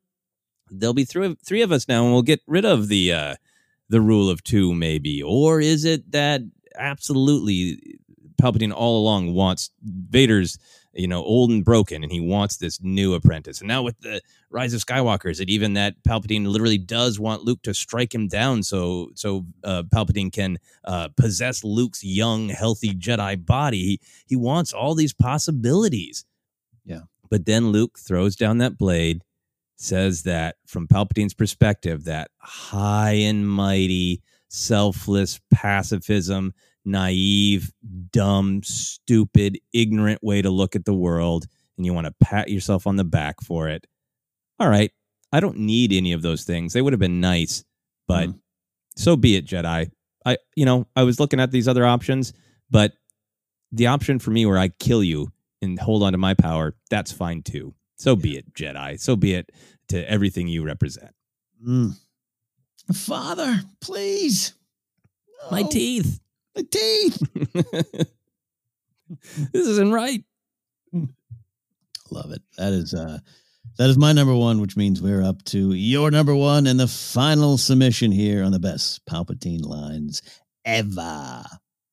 There'll 0.69 0.93
be 0.93 1.05
three 1.05 1.37
three 1.45 1.61
of 1.61 1.71
us 1.71 1.87
now, 1.87 2.03
and 2.03 2.11
we'll 2.11 2.21
get 2.21 2.41
rid 2.45 2.65
of 2.65 2.89
the 2.89 3.13
uh, 3.13 3.35
the 3.87 4.01
rule 4.01 4.29
of 4.29 4.43
two, 4.43 4.75
maybe. 4.75 5.23
Or 5.23 5.61
is 5.61 5.85
it 5.85 6.11
that 6.11 6.41
absolutely 6.77 7.99
Palpatine 8.41 8.73
all 8.73 9.01
along 9.01 9.33
wants 9.33 9.71
Vader's, 9.83 10.57
you 10.93 11.07
know, 11.07 11.23
old 11.23 11.49
and 11.49 11.63
broken, 11.63 12.03
and 12.03 12.11
he 12.11 12.19
wants 12.19 12.57
this 12.57 12.81
new 12.81 13.13
apprentice. 13.13 13.59
And 13.59 13.67
now 13.67 13.83
with 13.83 13.99
the 14.01 14.21
Rise 14.49 14.73
of 14.73 14.83
Skywalker, 14.85 15.29
is 15.29 15.39
it 15.39 15.49
even 15.49 15.73
that 15.73 15.95
Palpatine 16.03 16.47
literally 16.47 16.77
does 16.77 17.19
want 17.19 17.43
Luke 17.43 17.61
to 17.63 17.73
strike 17.73 18.13
him 18.13 18.27
down 18.27 18.63
so 18.63 19.09
so 19.15 19.45
uh, 19.63 19.83
Palpatine 19.83 20.31
can 20.31 20.57
uh, 20.85 21.09
possess 21.17 21.63
Luke's 21.63 22.03
young, 22.03 22.49
healthy 22.49 22.93
Jedi 22.93 23.45
body? 23.45 23.83
He, 23.83 23.99
he 24.27 24.35
wants 24.35 24.73
all 24.73 24.95
these 24.95 25.13
possibilities. 25.13 26.25
Yeah. 26.85 27.01
But 27.29 27.45
then 27.45 27.71
Luke 27.71 27.99
throws 27.99 28.35
down 28.35 28.59
that 28.59 28.77
blade, 28.77 29.23
says 29.75 30.23
that 30.23 30.55
from 30.65 30.87
Palpatine's 30.87 31.33
perspective, 31.33 32.05
that 32.05 32.31
high 32.37 33.13
and 33.13 33.47
mighty, 33.47 34.21
selfless 34.47 35.39
pacifism 35.51 36.53
naive, 36.87 37.71
dumb, 38.11 38.63
stupid, 38.63 39.59
ignorant 39.73 40.23
way 40.23 40.41
to 40.41 40.49
look 40.49 40.75
at 40.75 40.85
the 40.85 40.93
world, 40.93 41.45
and 41.77 41.85
you 41.85 41.93
want 41.93 42.07
to 42.07 42.15
pat 42.21 42.49
yourself 42.49 42.87
on 42.87 42.95
the 42.95 43.03
back 43.03 43.41
for 43.41 43.67
it. 43.67 43.85
All 44.59 44.69
right. 44.69 44.91
I 45.31 45.39
don't 45.39 45.57
need 45.57 45.91
any 45.91 46.13
of 46.13 46.21
those 46.21 46.45
things. 46.45 46.73
They 46.73 46.81
would 46.81 46.93
have 46.93 46.99
been 46.99 47.19
nice, 47.19 47.63
but 48.07 48.29
mm. 48.29 48.39
so 48.95 49.17
be 49.17 49.35
it, 49.35 49.45
Jedi. 49.45 49.91
I, 50.25 50.37
you 50.55 50.65
know, 50.65 50.87
I 50.95 51.03
was 51.03 51.19
looking 51.19 51.39
at 51.39 51.51
these 51.51 51.67
other 51.67 51.85
options, 51.85 52.33
but 52.69 52.93
the 53.71 53.87
option 53.87 54.19
for 54.19 54.31
me 54.31 54.45
where 54.45 54.57
I 54.57 54.69
kill 54.69 55.03
you 55.03 55.31
and 55.61 55.77
hold 55.77 56.03
on 56.03 56.13
to 56.13 56.17
my 56.17 56.33
power, 56.33 56.75
that's 56.89 57.11
fine 57.11 57.43
too. 57.43 57.75
So 57.97 58.15
be 58.15 58.37
it, 58.37 58.53
Jedi. 58.53 58.99
So 58.99 59.15
be 59.15 59.33
it 59.33 59.51
to 59.89 60.09
everything 60.09 60.47
you 60.47 60.63
represent. 60.63 61.11
Mm. 61.65 61.97
Father, 62.93 63.61
please. 63.81 64.53
No. 65.43 65.51
My 65.51 65.63
teeth. 65.63 66.21
My 66.57 66.63
teeth. 66.63 67.21
this 69.53 69.67
isn't 69.67 69.91
right. 69.91 70.23
Love 72.09 72.31
it. 72.31 72.41
That 72.57 72.73
is 72.73 72.95
uh 72.95 73.19
that 73.77 73.89
is 73.91 73.97
my 73.97 74.11
number 74.11 74.33
one, 74.33 74.59
which 74.59 74.75
means 74.75 74.99
we're 74.99 75.21
up 75.21 75.43
to 75.45 75.73
your 75.73 76.09
number 76.09 76.33
one 76.33 76.65
and 76.65 76.79
the 76.79 76.87
final 76.87 77.59
submission 77.59 78.11
here 78.11 78.43
on 78.43 78.51
the 78.51 78.59
best 78.59 79.05
Palpatine 79.05 79.63
lines 79.63 80.23
ever. 80.65 81.43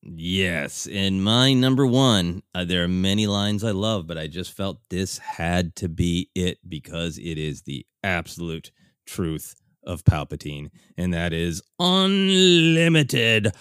Yes, 0.01 0.87
in 0.87 1.21
my 1.21 1.53
number 1.53 1.85
one, 1.85 2.41
uh, 2.55 2.65
there 2.65 2.83
are 2.83 2.87
many 2.87 3.27
lines 3.27 3.63
I 3.63 3.71
love, 3.71 4.07
but 4.07 4.17
I 4.17 4.25
just 4.25 4.51
felt 4.51 4.79
this 4.89 5.19
had 5.19 5.75
to 5.77 5.89
be 5.89 6.31
it 6.33 6.57
because 6.67 7.19
it 7.19 7.37
is 7.37 7.61
the 7.63 7.85
absolute 8.03 8.71
truth 9.05 9.55
of 9.85 10.03
Palpatine, 10.03 10.69
and 10.97 11.13
that 11.13 11.33
is 11.33 11.61
unlimited 11.79 13.51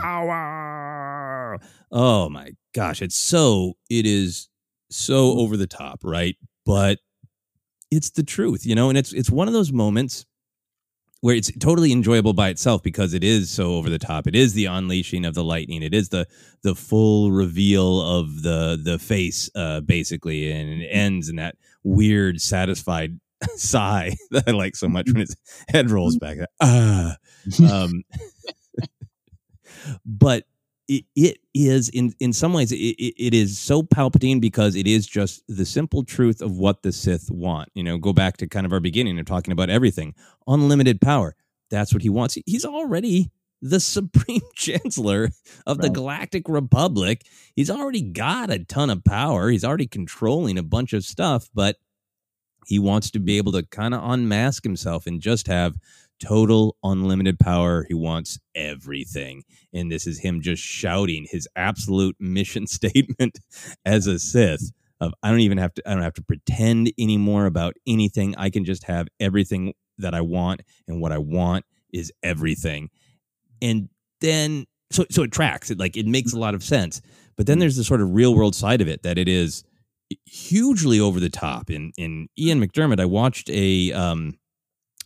power. 0.00 1.58
Oh 1.90 2.28
my 2.28 2.52
gosh, 2.74 3.02
it's 3.02 3.18
so 3.18 3.74
it 3.88 4.06
is 4.06 4.48
so 4.90 5.38
over 5.38 5.56
the 5.56 5.66
top, 5.66 6.00
right? 6.02 6.36
But 6.64 6.98
it's 7.90 8.10
the 8.10 8.22
truth, 8.22 8.66
you 8.66 8.74
know, 8.74 8.88
and 8.88 8.98
it's 8.98 9.12
it's 9.12 9.30
one 9.30 9.48
of 9.48 9.54
those 9.54 9.72
moments 9.72 10.26
where 11.20 11.34
it's 11.34 11.50
totally 11.58 11.90
enjoyable 11.90 12.32
by 12.32 12.48
itself 12.48 12.82
because 12.82 13.12
it 13.12 13.24
is 13.24 13.50
so 13.50 13.74
over 13.74 13.90
the 13.90 13.98
top. 13.98 14.26
It 14.26 14.36
is 14.36 14.52
the 14.52 14.66
unleashing 14.66 15.24
of 15.24 15.34
the 15.34 15.42
lightning. 15.42 15.82
It 15.82 15.94
is 15.94 16.10
the 16.10 16.26
the 16.62 16.74
full 16.74 17.32
reveal 17.32 18.00
of 18.00 18.42
the 18.42 18.78
the 18.82 18.98
face, 18.98 19.50
uh, 19.54 19.80
basically, 19.80 20.50
and 20.50 20.82
it 20.82 20.86
ends 20.86 21.28
in 21.28 21.36
that 21.36 21.56
weird, 21.82 22.40
satisfied 22.40 23.18
sigh 23.56 24.16
that 24.30 24.44
I 24.46 24.52
like 24.52 24.76
so 24.76 24.88
much 24.88 25.06
when 25.06 25.20
his 25.20 25.36
head 25.68 25.90
rolls 25.90 26.16
back. 26.18 26.38
Ah, 26.60 27.16
um, 27.70 28.02
but 30.04 30.44
it, 30.88 31.04
it 31.14 31.38
is 31.54 31.88
in 31.90 32.14
in 32.20 32.32
some 32.32 32.52
ways 32.52 32.72
it, 32.72 32.76
it 32.76 33.34
is 33.34 33.58
so 33.58 33.82
Palpatine 33.82 34.40
because 34.40 34.74
it 34.74 34.86
is 34.86 35.06
just 35.06 35.42
the 35.48 35.66
simple 35.66 36.04
truth 36.04 36.40
of 36.40 36.58
what 36.58 36.82
the 36.82 36.92
Sith 36.92 37.30
want. 37.30 37.68
You 37.74 37.82
know, 37.82 37.98
go 37.98 38.12
back 38.12 38.38
to 38.38 38.46
kind 38.46 38.66
of 38.66 38.72
our 38.72 38.80
beginning 38.80 39.18
of 39.18 39.26
talking 39.26 39.52
about 39.52 39.70
everything, 39.70 40.14
unlimited 40.46 41.00
power. 41.00 41.36
That's 41.70 41.92
what 41.92 42.02
he 42.02 42.08
wants. 42.08 42.38
He's 42.46 42.64
already 42.64 43.30
the 43.60 43.80
supreme 43.80 44.40
chancellor 44.54 45.30
of 45.66 45.78
right. 45.78 45.82
the 45.82 45.90
galactic 45.90 46.48
republic 46.48 47.24
he's 47.56 47.70
already 47.70 48.02
got 48.02 48.50
a 48.50 48.64
ton 48.64 48.88
of 48.88 49.02
power 49.04 49.50
he's 49.50 49.64
already 49.64 49.86
controlling 49.86 50.56
a 50.56 50.62
bunch 50.62 50.92
of 50.92 51.02
stuff 51.02 51.48
but 51.54 51.76
He 52.68 52.78
wants 52.78 53.10
to 53.12 53.18
be 53.18 53.38
able 53.38 53.52
to 53.52 53.62
kind 53.62 53.94
of 53.94 54.02
unmask 54.04 54.62
himself 54.62 55.06
and 55.06 55.22
just 55.22 55.46
have 55.46 55.78
total 56.20 56.76
unlimited 56.84 57.38
power. 57.38 57.86
He 57.88 57.94
wants 57.94 58.38
everything. 58.54 59.44
And 59.72 59.90
this 59.90 60.06
is 60.06 60.20
him 60.20 60.42
just 60.42 60.62
shouting 60.62 61.26
his 61.30 61.48
absolute 61.56 62.14
mission 62.20 62.66
statement 62.66 63.38
as 63.86 64.06
a 64.06 64.18
Sith 64.18 64.70
of 65.00 65.14
I 65.22 65.30
don't 65.30 65.40
even 65.40 65.56
have 65.56 65.72
to 65.74 65.82
I 65.88 65.94
don't 65.94 66.02
have 66.02 66.12
to 66.14 66.22
pretend 66.22 66.92
anymore 66.98 67.46
about 67.46 67.72
anything. 67.86 68.34
I 68.36 68.50
can 68.50 68.66
just 68.66 68.84
have 68.84 69.08
everything 69.18 69.72
that 69.96 70.12
I 70.12 70.20
want 70.20 70.60
and 70.86 71.00
what 71.00 71.10
I 71.10 71.18
want 71.18 71.64
is 71.90 72.12
everything. 72.22 72.90
And 73.62 73.88
then 74.20 74.66
so 74.90 75.06
so 75.10 75.22
it 75.22 75.32
tracks. 75.32 75.70
It 75.70 75.78
like 75.78 75.96
it 75.96 76.06
makes 76.06 76.34
a 76.34 76.38
lot 76.38 76.54
of 76.54 76.62
sense. 76.62 77.00
But 77.34 77.46
then 77.46 77.56
mm. 77.56 77.60
there's 77.60 77.76
the 77.76 77.84
sort 77.84 78.02
of 78.02 78.14
real 78.14 78.34
world 78.34 78.54
side 78.54 78.82
of 78.82 78.88
it 78.88 79.04
that 79.04 79.16
it 79.16 79.26
is 79.26 79.64
hugely 80.24 81.00
over 81.00 81.20
the 81.20 81.30
top. 81.30 81.70
In 81.70 81.92
in 81.96 82.28
Ian 82.38 82.60
McDiarmid, 82.60 83.00
I 83.00 83.04
watched 83.06 83.50
a 83.50 83.92
um 83.92 84.38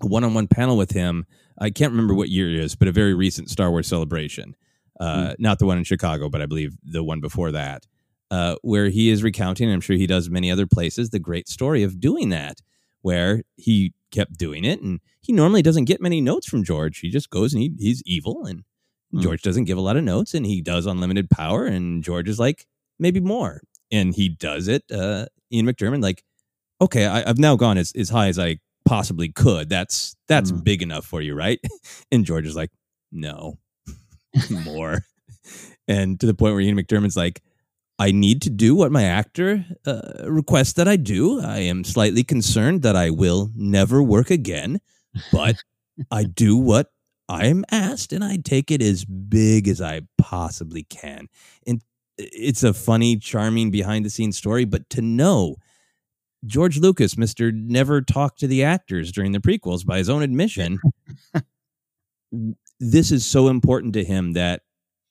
a 0.01 0.07
one-on-one 0.07 0.49
panel 0.49 0.77
with 0.77 0.91
him. 0.93 1.27
I 1.59 1.71
can't 1.71 1.93
remember 1.93 2.15
what 2.15 2.29
year 2.29 2.51
it 2.51 2.57
is, 2.57 2.75
but 2.75 2.89
a 2.89 2.93
very 2.93 3.15
recent 3.15 3.51
Star 3.51 3.71
Wars 3.71 3.87
celebration. 3.87 4.57
Uh, 4.99 5.29
mm. 5.29 5.35
Not 5.39 5.59
the 5.59 5.67
one 5.67 5.79
in 5.79 5.85
Chicago, 5.85 6.29
but 6.29 6.41
I 6.41 6.47
believe 6.47 6.77
the 6.83 7.05
one 7.05 7.21
before 7.21 7.53
that, 7.53 7.87
uh, 8.31 8.57
where 8.63 8.89
he 8.89 9.11
is 9.11 9.23
recounting. 9.23 9.71
I'm 9.71 9.81
sure 9.81 9.97
he 9.97 10.07
does 10.07 10.29
many 10.31 10.51
other 10.51 10.67
places 10.67 11.11
the 11.11 11.19
great 11.19 11.49
story 11.49 11.83
of 11.83 12.01
doing 12.01 12.29
that, 12.31 12.61
where 13.01 13.43
he 13.57 13.95
kept 14.11 14.39
doing 14.39 14.65
it, 14.65 14.81
and 14.81 15.01
he 15.21 15.33
normally 15.33 15.63
doesn't 15.63 15.87
get 15.87 16.01
many 16.01 16.21
notes 16.21 16.47
from 16.47 16.65
George. 16.65 16.99
He 16.99 17.11
just 17.11 17.31
goes 17.31 17.53
and 17.53 17.63
he, 17.63 17.73
he's 17.79 18.03
evil, 18.05 18.45
and 18.45 18.65
mm. 19.13 19.23
George 19.23 19.43
doesn't 19.43 19.65
give 19.65 19.79
a 19.79 19.83
lot 19.83 19.97
of 19.97 20.05
notes, 20.05 20.35
and 20.35 20.47
he 20.47 20.61
does 20.61 20.87
unlimited 20.87 21.31
power, 21.31 21.65
and 21.65 22.05
George 22.05 22.29
is 22.29 22.39
like 22.39 22.67
maybe 22.99 23.21
more, 23.21 23.63
and 23.93 24.15
he 24.15 24.29
does 24.29 24.67
it. 24.67 24.83
Uh, 24.91 25.27
Ian 25.53 25.67
McDiarmid, 25.67 26.03
like, 26.03 26.25
okay, 26.81 27.07
I, 27.07 27.27
have 27.27 27.39
now 27.39 27.55
gone 27.55 27.79
as, 27.79 27.93
as 27.95 28.09
high 28.09 28.29
as 28.29 28.39
I 28.39 28.59
possibly 28.85 29.29
could. 29.29 29.69
That's 29.69 30.17
that's 30.27 30.51
mm. 30.51 30.65
big 30.65 30.83
enough 30.83 31.05
for 31.05 31.21
you, 31.21 31.35
right? 31.35 31.61
And 32.11 32.25
George 32.25 32.47
is 32.47 32.57
like, 32.57 32.71
no, 33.11 33.59
more. 34.65 35.05
and 35.87 36.19
to 36.21 36.27
the 36.27 36.35
point 36.35 36.55
where 36.55 36.61
Ian 36.61 36.77
McDiarmid's 36.77 37.17
like, 37.17 37.43
I 37.99 38.11
need 38.11 38.43
to 38.43 38.51
do 38.51 38.75
what 38.75 38.91
my 38.91 39.05
actor 39.05 39.65
uh, 39.87 40.25
requests 40.25 40.73
that 40.75 40.89
I 40.89 40.97
do. 40.97 41.41
I 41.41 41.59
am 41.59 41.85
slightly 41.85 42.25
concerned 42.25 42.83
that 42.83 42.97
I 42.97 43.11
will 43.11 43.51
never 43.55 44.03
work 44.03 44.31
again, 44.31 44.81
but 45.31 45.63
I 46.11 46.25
do 46.25 46.57
what 46.57 46.89
I 47.29 47.47
am 47.47 47.65
asked 47.71 48.13
and 48.13 48.25
I 48.25 48.37
take 48.37 48.71
it 48.71 48.83
as 48.83 49.05
big 49.05 49.69
as 49.69 49.81
I 49.81 50.03
possibly 50.19 50.83
can. 50.85 51.29
And 51.67 51.83
it's 52.19 52.63
a 52.63 52.75
funny, 52.75 53.17
charming 53.17 53.71
behind 53.71 54.05
the 54.05 54.11
scenes 54.11 54.37
story, 54.37 54.65
but 54.65 54.89
to 54.91 55.03
know 55.03 55.57
George 56.45 56.79
Lucas, 56.79 57.15
Mr. 57.15 57.53
Never 57.53 58.03
talked 58.03 58.41
to 58.41 58.47
the 58.47 58.65
actors 58.65 59.13
during 59.13 59.33
the 59.33 59.39
prequels 59.39 59.87
by 59.87 59.99
his 59.99 60.11
own 60.11 60.23
admission. 60.23 60.79
this 62.81 63.13
is 63.13 63.25
so 63.25 63.49
important 63.49 63.93
to 63.95 64.05
him 64.05 64.33
that 64.33 64.63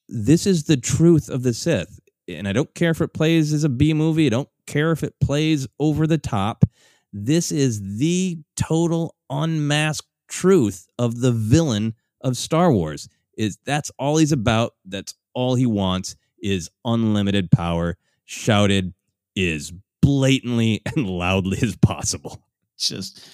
this 0.10 0.46
is 0.46 0.66
the 0.66 0.78
truth 0.78 1.30
of 1.30 1.44
the 1.44 1.54
Sith. 1.54 2.00
And 2.28 2.48
I 2.48 2.54
don't 2.54 2.74
care 2.76 2.92
if 2.92 3.02
it 3.02 3.14
plays 3.14 3.54
as 3.54 3.64
a 3.64 3.70
B 3.70 3.94
movie, 3.94 4.28
I 4.28 4.30
don't 4.30 4.50
care 4.68 4.92
if 4.92 5.04
it 5.04 5.20
plays 5.22 5.68
over 5.80 6.06
the 6.06 6.18
top. 6.18 6.66
This 7.14 7.52
is 7.52 7.98
the 7.98 8.40
total 8.56 9.16
unmasked 9.30 10.08
truth 10.28 10.88
of 10.98 11.20
the 11.20 11.32
villain 11.32 11.94
of 12.22 12.38
Star 12.38 12.72
Wars. 12.72 13.10
Is 13.38 13.58
that's 13.66 13.92
all 13.98 14.18
he's 14.18 14.32
about. 14.34 14.74
That's 14.86 15.14
all 15.34 15.56
he 15.56 15.66
wants 15.66 16.16
is 16.42 16.70
unlimited 16.86 17.52
power 17.52 17.98
shouted 18.26 18.94
is 19.36 19.72
blatantly 20.02 20.82
and 20.96 21.10
loudly 21.10 21.60
as 21.62 21.76
possible. 21.76 22.42
Just 22.78 23.30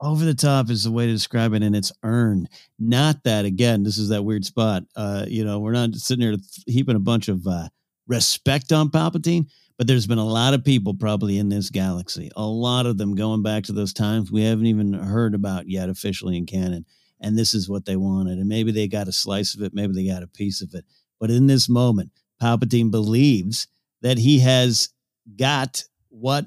over 0.00 0.24
the 0.24 0.34
top 0.34 0.70
is 0.70 0.84
the 0.84 0.92
way 0.92 1.06
to 1.06 1.12
describe 1.12 1.52
it, 1.54 1.62
and 1.62 1.76
it's 1.76 1.92
earned. 2.02 2.48
Not 2.78 3.24
that 3.24 3.44
again, 3.44 3.82
this 3.82 3.98
is 3.98 4.08
that 4.10 4.24
weird 4.24 4.44
spot. 4.44 4.84
Uh, 4.96 5.24
you 5.28 5.44
know, 5.44 5.58
we're 5.58 5.72
not 5.72 5.94
sitting 5.94 6.22
here 6.22 6.36
heaping 6.66 6.96
a 6.96 7.00
bunch 7.00 7.28
of 7.28 7.46
uh, 7.46 7.68
respect 8.06 8.72
on 8.72 8.90
Palpatine, 8.90 9.50
but 9.76 9.86
there's 9.86 10.06
been 10.06 10.18
a 10.18 10.24
lot 10.24 10.54
of 10.54 10.64
people 10.64 10.94
probably 10.94 11.38
in 11.38 11.48
this 11.48 11.70
galaxy, 11.70 12.30
a 12.36 12.46
lot 12.46 12.86
of 12.86 12.98
them 12.98 13.14
going 13.14 13.42
back 13.42 13.64
to 13.64 13.72
those 13.72 13.92
times 13.92 14.30
we 14.30 14.42
haven't 14.42 14.66
even 14.66 14.92
heard 14.92 15.34
about 15.34 15.68
yet 15.68 15.88
officially 15.88 16.36
in 16.36 16.46
canon. 16.46 16.84
And 17.20 17.36
this 17.36 17.52
is 17.52 17.68
what 17.68 17.84
they 17.84 17.96
wanted. 17.96 18.38
And 18.38 18.48
maybe 18.48 18.70
they 18.70 18.86
got 18.86 19.08
a 19.08 19.12
slice 19.12 19.54
of 19.54 19.62
it, 19.62 19.74
maybe 19.74 19.92
they 19.92 20.06
got 20.06 20.22
a 20.22 20.28
piece 20.28 20.62
of 20.62 20.74
it. 20.74 20.84
But 21.20 21.30
in 21.30 21.46
this 21.46 21.68
moment, 21.68 22.12
Palpatine 22.42 22.90
believes 22.90 23.66
that 24.02 24.18
he 24.18 24.38
has 24.40 24.88
got 25.36 25.84
what 26.08 26.46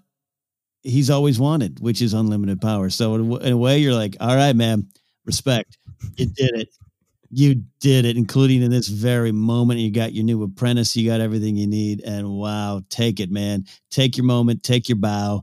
he's 0.84 1.10
always 1.10 1.40
wanted, 1.40 1.80
which 1.80 2.02
is 2.02 2.14
unlimited 2.14 2.62
power. 2.62 2.90
So 2.90 3.16
in, 3.16 3.32
in 3.42 3.54
a 3.54 3.58
way, 3.58 3.80
you're 3.80 3.94
like, 3.94 4.18
all 4.20 4.36
right, 4.36 4.56
man, 4.56 4.88
respect. 5.26 5.78
You 6.18 6.28
did 6.28 6.52
it. 6.56 6.70
You 7.30 7.64
did 7.80 8.06
it, 8.06 8.18
including 8.18 8.62
in 8.62 8.72
this 8.72 8.88
very 8.88 9.32
moment. 9.32 9.80
You 9.80 9.92
got 9.92 10.14
your 10.14 10.26
new 10.26 10.44
apprentice. 10.44 10.96
You 10.98 11.10
got 11.10 11.22
everything 11.22 11.56
you 11.56 11.68
need. 11.68 12.02
And 12.02 12.30
wow, 12.30 12.82
take 12.90 13.20
it, 13.20 13.32
man. 13.32 13.66
Take 13.90 14.18
your 14.18 14.26
moment. 14.26 14.64
Take 14.64 14.90
your 14.90 14.98
bow. 14.98 15.42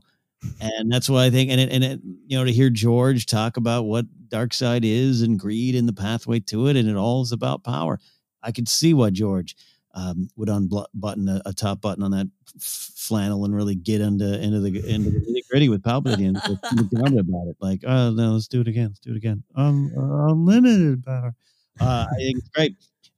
And 0.61 0.91
that's 0.91 1.09
what 1.09 1.21
I 1.21 1.29
think. 1.29 1.49
And 1.51 1.59
it, 1.59 1.71
and 1.71 1.83
it, 1.83 1.99
you 2.27 2.37
know, 2.37 2.45
to 2.45 2.51
hear 2.51 2.69
George 2.69 3.25
talk 3.25 3.57
about 3.57 3.83
what 3.83 4.05
dark 4.29 4.53
side 4.53 4.85
is 4.85 5.21
and 5.21 5.39
greed 5.39 5.75
and 5.75 5.87
the 5.87 5.93
pathway 5.93 6.39
to 6.41 6.67
it, 6.67 6.75
and 6.75 6.87
it 6.87 6.95
all 6.95 7.21
is 7.23 7.31
about 7.31 7.63
power. 7.63 7.99
I 8.43 8.51
could 8.51 8.69
see 8.69 8.93
why 8.93 9.09
George 9.09 9.55
um, 9.95 10.29
would 10.35 10.49
unbutton 10.49 11.27
a, 11.27 11.41
a, 11.45 11.53
top 11.53 11.81
button 11.81 12.03
on 12.03 12.11
that 12.11 12.29
f- 12.55 12.91
flannel 12.95 13.43
and 13.45 13.55
really 13.55 13.75
get 13.75 14.01
into 14.01 14.39
into 14.39 14.59
the 14.59 14.85
into 14.87 15.09
the 15.09 15.19
nitty 15.19 15.47
gritty 15.49 15.67
with 15.67 15.81
Palpatine 15.81 16.35
about 17.19 17.47
it. 17.47 17.57
Like, 17.59 17.81
oh 17.85 18.11
no, 18.11 18.33
let's 18.33 18.47
do 18.47 18.61
it 18.61 18.67
again. 18.67 18.89
Let's 18.89 18.99
do 18.99 19.11
it 19.11 19.17
again. 19.17 19.43
Um, 19.55 19.91
unlimited 19.95 21.03
power. 21.03 21.33
Uh, 21.79 22.05
I 22.11 22.15
think 22.17 22.37
it's 22.37 22.49
great, 22.49 22.75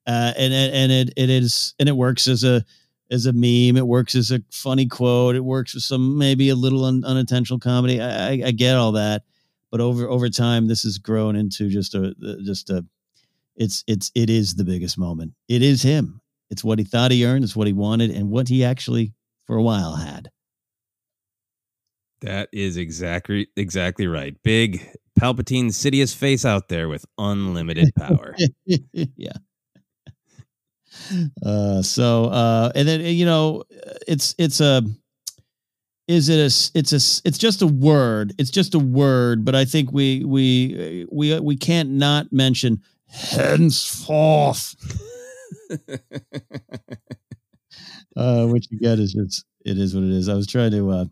uh, 0.07 0.33
and 0.37 0.53
and 0.53 0.91
it 0.91 1.13
it 1.17 1.29
is 1.29 1.75
and 1.79 1.89
it 1.89 1.95
works 1.95 2.27
as 2.27 2.43
a 2.43 2.63
as 3.09 3.25
a 3.25 3.33
meme. 3.33 3.75
It 3.75 3.87
works 3.87 4.15
as 4.15 4.31
a 4.31 4.41
funny 4.49 4.87
quote. 4.87 5.35
It 5.35 5.43
works 5.43 5.73
with 5.73 5.83
some 5.83 6.17
maybe 6.17 6.49
a 6.49 6.55
little 6.55 6.85
un, 6.85 7.03
unintentional 7.03 7.59
comedy. 7.59 7.99
I, 7.99 8.29
I, 8.29 8.41
I 8.45 8.51
get 8.51 8.77
all 8.77 8.93
that, 8.93 9.23
but 9.71 9.81
over 9.81 10.07
over 10.07 10.29
time, 10.29 10.67
this 10.67 10.83
has 10.83 10.97
grown 10.99 11.35
into 11.35 11.69
just 11.69 11.95
a 11.95 12.15
just 12.45 12.69
a 12.69 12.85
it's 13.57 13.83
it's 13.87 14.09
it 14.15 14.29
is 14.29 14.55
the 14.55 14.63
biggest 14.63 14.97
moment. 14.97 15.33
It 15.49 15.61
is 15.61 15.81
him. 15.81 16.20
It's 16.51 16.63
what 16.63 16.77
he 16.77 16.85
thought 16.85 17.11
he 17.11 17.25
earned, 17.25 17.43
it's 17.43 17.55
what 17.55 17.67
he 17.67 17.73
wanted, 17.73 18.11
and 18.11 18.29
what 18.29 18.49
he 18.49 18.63
actually 18.63 19.13
for 19.47 19.55
a 19.55 19.63
while 19.63 19.95
had. 19.95 20.29
That 22.21 22.49
is 22.51 22.77
exactly 22.77 23.47
exactly 23.55 24.05
right. 24.05 24.35
Big 24.43 24.87
Palpatine 25.19 25.67
Sidious 25.67 26.15
face 26.15 26.45
out 26.45 26.69
there 26.69 26.87
with 26.87 27.05
unlimited 27.17 27.95
power. 27.95 28.35
yeah. 28.65 29.31
Uh, 31.43 31.81
so 31.81 32.25
uh, 32.25 32.71
and 32.75 32.87
then 32.87 33.01
you 33.01 33.25
know 33.25 33.63
it's 34.07 34.35
it's 34.37 34.61
a 34.61 34.83
is 36.07 36.29
it 36.29 36.39
a 36.39 36.77
it's 36.77 36.91
a 36.91 37.27
it's 37.27 37.37
just 37.37 37.61
a 37.61 37.67
word 37.67 38.33
it's 38.37 38.51
just 38.51 38.75
a 38.75 38.79
word 38.79 39.45
but 39.45 39.55
i 39.55 39.63
think 39.63 39.93
we 39.93 40.25
we 40.25 41.07
we 41.09 41.39
we 41.39 41.55
can't 41.55 41.89
not 41.89 42.33
mention 42.33 42.81
henceforth 43.07 44.75
uh, 48.15 48.45
what 48.47 48.69
you 48.69 48.79
get 48.79 48.99
is 48.99 49.13
just 49.13 49.45
it 49.65 49.77
is 49.77 49.95
what 49.95 50.03
it 50.03 50.11
is. 50.11 50.29
I 50.29 50.35
was 50.35 50.47
trying 50.47 50.71
to 50.71 50.89
uh, 50.89 51.05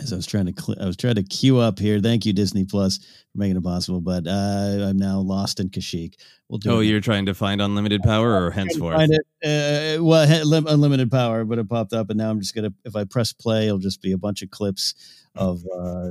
as 0.00 0.12
I 0.12 0.16
was 0.16 0.26
trying 0.26 0.46
to 0.46 0.60
cl- 0.60 0.80
I 0.80 0.86
was 0.86 0.96
trying 0.96 1.14
to 1.16 1.22
queue 1.22 1.58
up 1.58 1.78
here. 1.78 2.00
Thank 2.00 2.26
you 2.26 2.32
Disney 2.32 2.64
Plus 2.64 2.98
for 2.98 3.38
making 3.38 3.56
it 3.56 3.64
possible, 3.64 4.00
but 4.00 4.26
uh, 4.26 4.88
I'm 4.88 4.98
now 4.98 5.20
lost 5.20 5.60
in 5.60 5.70
Kashyyyk. 5.70 6.14
We'll 6.48 6.58
do. 6.58 6.70
Oh, 6.70 6.80
it. 6.80 6.86
you're 6.86 7.00
trying 7.00 7.26
to 7.26 7.34
find 7.34 7.60
unlimited 7.60 8.02
power, 8.02 8.44
or 8.44 8.50
henceforth? 8.50 8.96
Find 8.96 9.12
it, 9.12 9.98
uh, 9.98 10.02
well, 10.04 10.26
unlimited 10.68 11.10
power, 11.10 11.44
but 11.44 11.58
it 11.58 11.68
popped 11.68 11.92
up, 11.92 12.10
and 12.10 12.18
now 12.18 12.30
I'm 12.30 12.40
just 12.40 12.54
gonna. 12.54 12.72
If 12.84 12.94
I 12.94 13.04
press 13.04 13.32
play, 13.32 13.66
it'll 13.66 13.78
just 13.78 14.02
be 14.02 14.12
a 14.12 14.18
bunch 14.18 14.42
of 14.42 14.50
clips 14.50 14.94
of 15.34 15.62
uh, 15.72 16.10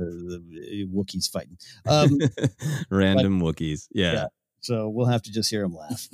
Wookiees 0.92 1.30
fighting. 1.30 1.58
Um, 1.86 2.18
Random 2.90 3.38
but, 3.38 3.56
Wookiees, 3.56 3.88
yeah. 3.92 4.12
yeah. 4.12 4.26
So 4.60 4.88
we'll 4.88 5.06
have 5.06 5.22
to 5.22 5.32
just 5.32 5.50
hear 5.50 5.62
him 5.62 5.74
laugh. 5.74 6.08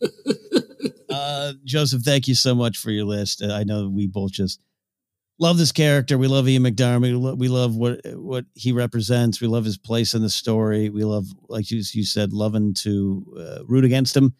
uh, 1.18 1.52
Joseph, 1.64 2.02
thank 2.02 2.28
you 2.28 2.34
so 2.34 2.54
much 2.54 2.78
for 2.78 2.90
your 2.90 3.04
list. 3.04 3.42
Uh, 3.42 3.52
I 3.52 3.64
know 3.64 3.88
we 3.88 4.06
both 4.06 4.32
just 4.32 4.60
love 5.38 5.58
this 5.58 5.72
character. 5.72 6.18
We 6.18 6.28
love 6.28 6.48
Ian 6.48 6.62
lo- 6.62 7.34
we 7.34 7.48
love 7.48 7.76
what 7.76 8.00
what 8.14 8.44
he 8.54 8.72
represents. 8.72 9.40
We 9.40 9.48
love 9.48 9.64
his 9.64 9.78
place 9.78 10.14
in 10.14 10.22
the 10.22 10.30
story. 10.30 10.90
We 10.90 11.04
love, 11.04 11.26
like 11.48 11.70
you, 11.70 11.82
you 11.92 12.04
said, 12.04 12.32
loving 12.32 12.74
to 12.74 13.24
uh, 13.38 13.64
root 13.66 13.84
against 13.84 14.16
him, 14.16 14.34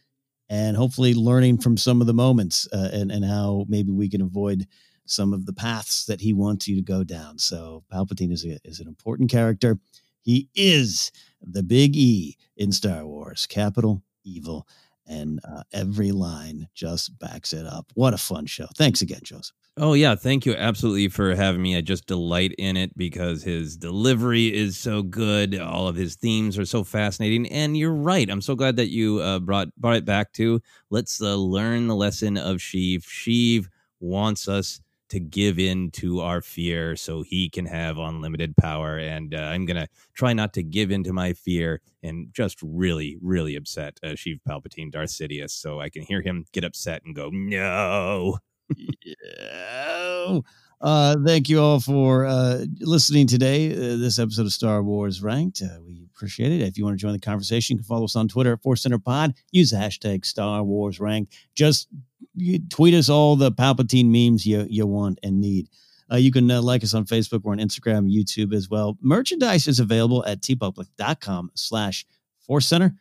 and 0.49 0.77
hopefully 0.77 1.15
learning 1.15 1.59
from 1.59 1.77
some 1.77 2.01
of 2.01 2.07
the 2.07 2.15
moments 2.15 2.69
uh, 2.73 2.91
and 2.93 3.11
and 3.11 3.25
how 3.25 3.67
maybe 3.69 3.93
we 3.93 4.09
can 4.09 4.23
avoid 4.23 4.67
some 5.07 5.33
of 5.33 5.47
the 5.47 5.55
paths 5.55 6.05
that 6.05 6.21
he 6.21 6.33
wants 6.33 6.69
you 6.69 6.77
to 6.77 6.83
go 6.83 7.03
down. 7.03 7.39
So 7.39 7.83
Palpatine 7.93 8.33
is 8.33 8.45
a, 8.45 8.59
is 8.65 8.79
an 8.81 8.89
important 8.89 9.31
character. 9.31 9.79
He 10.21 10.51
is 10.55 11.11
the 11.41 11.63
big 11.63 11.97
E 11.97 12.37
in 12.57 12.73
Star 12.73 13.07
Wars, 13.07 13.47
capital 13.47 14.03
evil. 14.25 14.67
And 15.09 15.41
uh, 15.45 15.63
every 15.73 16.13
line 16.13 16.69
just 16.75 17.19
backs 17.19 17.53
it 17.53 17.67
up. 17.67 17.91
What 17.95 18.15
a 18.15 18.19
fun 18.19 18.47
show. 18.47 18.67
Thanks 18.77 19.01
again, 19.01 19.21
Joseph. 19.23 19.55
Oh 19.81 19.93
yeah, 19.95 20.17
thank 20.17 20.45
you 20.45 20.55
absolutely 20.57 21.09
for 21.09 21.37
having 21.37 21.63
me. 21.63 21.77
I 21.77 21.83
just 21.83 22.07
delight 22.07 22.53
in 22.59 22.77
it 22.77 22.97
because 22.99 23.45
his 23.45 23.77
delivery 23.77 24.53
is 24.53 24.77
so 24.77 25.03
good. 25.03 25.57
All 25.57 25.87
of 25.87 25.95
his 25.95 26.17
themes 26.17 26.59
are 26.59 26.65
so 26.65 26.83
fascinating, 26.83 27.47
and 27.47 27.77
you're 27.77 27.95
right. 27.95 28.29
I'm 28.29 28.41
so 28.41 28.57
glad 28.57 28.75
that 28.77 28.89
you 28.89 29.21
uh, 29.21 29.39
brought 29.39 29.69
brought 29.77 29.95
it 29.95 30.05
back 30.05 30.33
to 30.33 30.61
let's 30.91 31.23
uh, 31.23 31.37
learn 31.37 31.87
the 31.87 31.95
lesson 31.95 32.37
of 32.37 32.57
Sheev. 32.57 33.05
Sheev 33.05 33.69
wants 34.01 34.49
us 34.49 34.81
to 35.09 35.21
give 35.21 35.59
in 35.59 35.91
to 35.93 36.21
our 36.21 36.41
fear 36.41 36.97
so 36.97 37.23
he 37.23 37.49
can 37.49 37.67
have 37.67 37.99
unlimited 37.99 38.57
power, 38.57 38.99
and 38.99 39.35
uh, 39.35 39.39
I'm 39.39 39.65
gonna 39.67 39.89
try 40.15 40.33
not 40.33 40.53
to 40.55 40.63
give 40.63 40.91
in 40.91 41.05
to 41.05 41.13
my 41.13 41.33
fear 41.33 41.81
and 42.03 42.29
just 42.33 42.59
really, 42.63 43.19
really 43.21 43.57
upset 43.57 43.99
uh, 44.03 44.09
Sheev 44.09 44.41
Palpatine, 44.49 44.91
Darth 44.91 45.11
Sidious, 45.11 45.51
so 45.51 45.81
I 45.81 45.89
can 45.89 46.03
hear 46.03 46.23
him 46.23 46.45
get 46.53 46.65
upset 46.65 47.03
and 47.05 47.15
go 47.15 47.31
no. 47.33 48.39
yeah. 48.77 50.41
Uh, 50.81 51.17
thank 51.25 51.49
you 51.49 51.61
all 51.61 51.81
for 51.81 52.25
uh, 52.25 52.65
listening 52.81 53.27
today. 53.27 53.73
Uh, 53.73 53.97
this 53.97 54.19
episode 54.19 54.47
of 54.47 54.53
Star 54.53 54.83
Wars 54.83 55.23
Ranked. 55.23 55.63
Uh, 55.63 55.81
we 55.85 56.07
appreciate 56.15 56.53
it. 56.53 56.63
If 56.63 56.79
you 56.79 56.85
want 56.85 56.97
to 56.97 57.01
join 57.01 57.13
the 57.13 57.19
conversation, 57.19 57.75
you 57.75 57.79
can 57.79 57.87
follow 57.87 58.05
us 58.05 58.15
on 58.15 58.29
Twitter 58.29 58.53
at 58.53 58.63
Force 58.63 58.83
Center 58.83 58.99
Pod. 58.99 59.35
Use 59.51 59.71
the 59.71 59.77
hashtag 59.77 60.25
Star 60.25 60.63
Wars 60.63 61.01
Ranked. 61.01 61.35
Just 61.55 61.89
tweet 62.71 62.95
us 62.95 63.09
all 63.09 63.35
the 63.35 63.51
Palpatine 63.51 64.07
memes 64.07 64.47
you 64.47 64.67
you 64.71 64.87
want 64.87 65.19
and 65.23 65.41
need. 65.41 65.69
Uh, 66.11 66.17
you 66.17 66.31
can 66.31 66.51
uh, 66.51 66.63
like 66.63 66.85
us 66.85 66.95
on 66.95 67.05
Facebook. 67.05 67.43
We're 67.43 67.53
on 67.53 67.59
Instagram, 67.59 68.11
YouTube 68.11 68.55
as 68.55 68.71
well. 68.71 68.97
Merchandise 69.03 69.67
is 69.67 69.81
available 69.81 70.25
at 70.25 70.41
teepublic.com 70.41 71.51
slash 71.55 72.07
Force 72.39 72.67
Center 72.67 72.95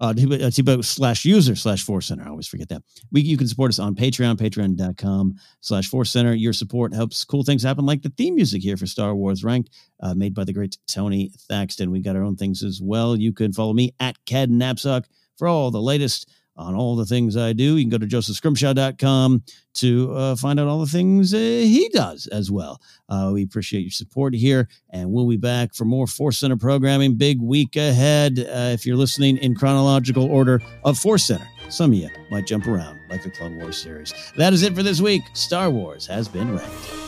uh, 0.00 0.14
T-Bug 0.14 0.84
slash 0.84 1.24
user 1.24 1.56
slash 1.56 1.82
Force 1.82 2.06
Center. 2.06 2.24
I 2.24 2.28
always 2.28 2.46
forget 2.46 2.68
that. 2.68 2.82
We, 3.10 3.22
you 3.22 3.36
can 3.36 3.48
support 3.48 3.70
us 3.70 3.78
on 3.78 3.94
Patreon, 3.94 4.36
patreon.com 4.36 5.34
slash 5.60 5.88
Force 5.88 6.10
Center. 6.10 6.34
Your 6.34 6.52
support 6.52 6.94
helps 6.94 7.24
cool 7.24 7.42
things 7.42 7.62
happen, 7.62 7.86
like 7.86 8.02
the 8.02 8.12
theme 8.16 8.36
music 8.36 8.62
here 8.62 8.76
for 8.76 8.86
Star 8.86 9.14
Wars 9.14 9.42
Ranked, 9.42 9.70
uh, 10.00 10.14
made 10.14 10.34
by 10.34 10.44
the 10.44 10.52
great 10.52 10.78
Tony 10.86 11.32
Thaxton. 11.48 11.90
We 11.90 12.00
got 12.00 12.16
our 12.16 12.22
own 12.22 12.36
things 12.36 12.62
as 12.62 12.80
well. 12.82 13.16
You 13.16 13.32
can 13.32 13.52
follow 13.52 13.72
me 13.72 13.94
at 13.98 14.16
Ken 14.24 14.50
Napzok 14.50 15.04
for 15.36 15.48
all 15.48 15.70
the 15.70 15.82
latest 15.82 16.30
on 16.58 16.74
all 16.74 16.96
the 16.96 17.06
things 17.06 17.36
I 17.36 17.52
do. 17.52 17.76
You 17.76 17.84
can 17.84 17.90
go 17.90 17.98
to 17.98 18.06
josephscrimshaw.com 18.06 19.42
to 19.74 20.12
uh, 20.12 20.36
find 20.36 20.58
out 20.58 20.66
all 20.66 20.80
the 20.80 20.86
things 20.86 21.32
uh, 21.32 21.38
he 21.38 21.88
does 21.92 22.26
as 22.26 22.50
well. 22.50 22.82
Uh, 23.08 23.30
we 23.32 23.44
appreciate 23.44 23.82
your 23.82 23.90
support 23.90 24.34
here, 24.34 24.68
and 24.90 25.10
we'll 25.10 25.28
be 25.28 25.36
back 25.36 25.74
for 25.74 25.84
more 25.84 26.06
Force 26.06 26.38
Center 26.38 26.56
programming. 26.56 27.14
Big 27.14 27.40
week 27.40 27.76
ahead. 27.76 28.38
Uh, 28.40 28.70
if 28.72 28.84
you're 28.84 28.96
listening 28.96 29.36
in 29.38 29.54
chronological 29.54 30.24
order 30.24 30.60
of 30.84 30.98
Force 30.98 31.24
Center, 31.24 31.48
some 31.68 31.92
of 31.92 31.98
you 31.98 32.08
might 32.30 32.46
jump 32.46 32.66
around 32.66 32.98
like 33.08 33.22
the 33.22 33.30
Clone 33.30 33.58
Wars 33.58 33.80
series. 33.80 34.12
That 34.36 34.52
is 34.52 34.62
it 34.62 34.74
for 34.74 34.82
this 34.82 35.00
week. 35.00 35.22
Star 35.34 35.70
Wars 35.70 36.06
has 36.06 36.28
been 36.28 36.54
ranked. 36.54 37.07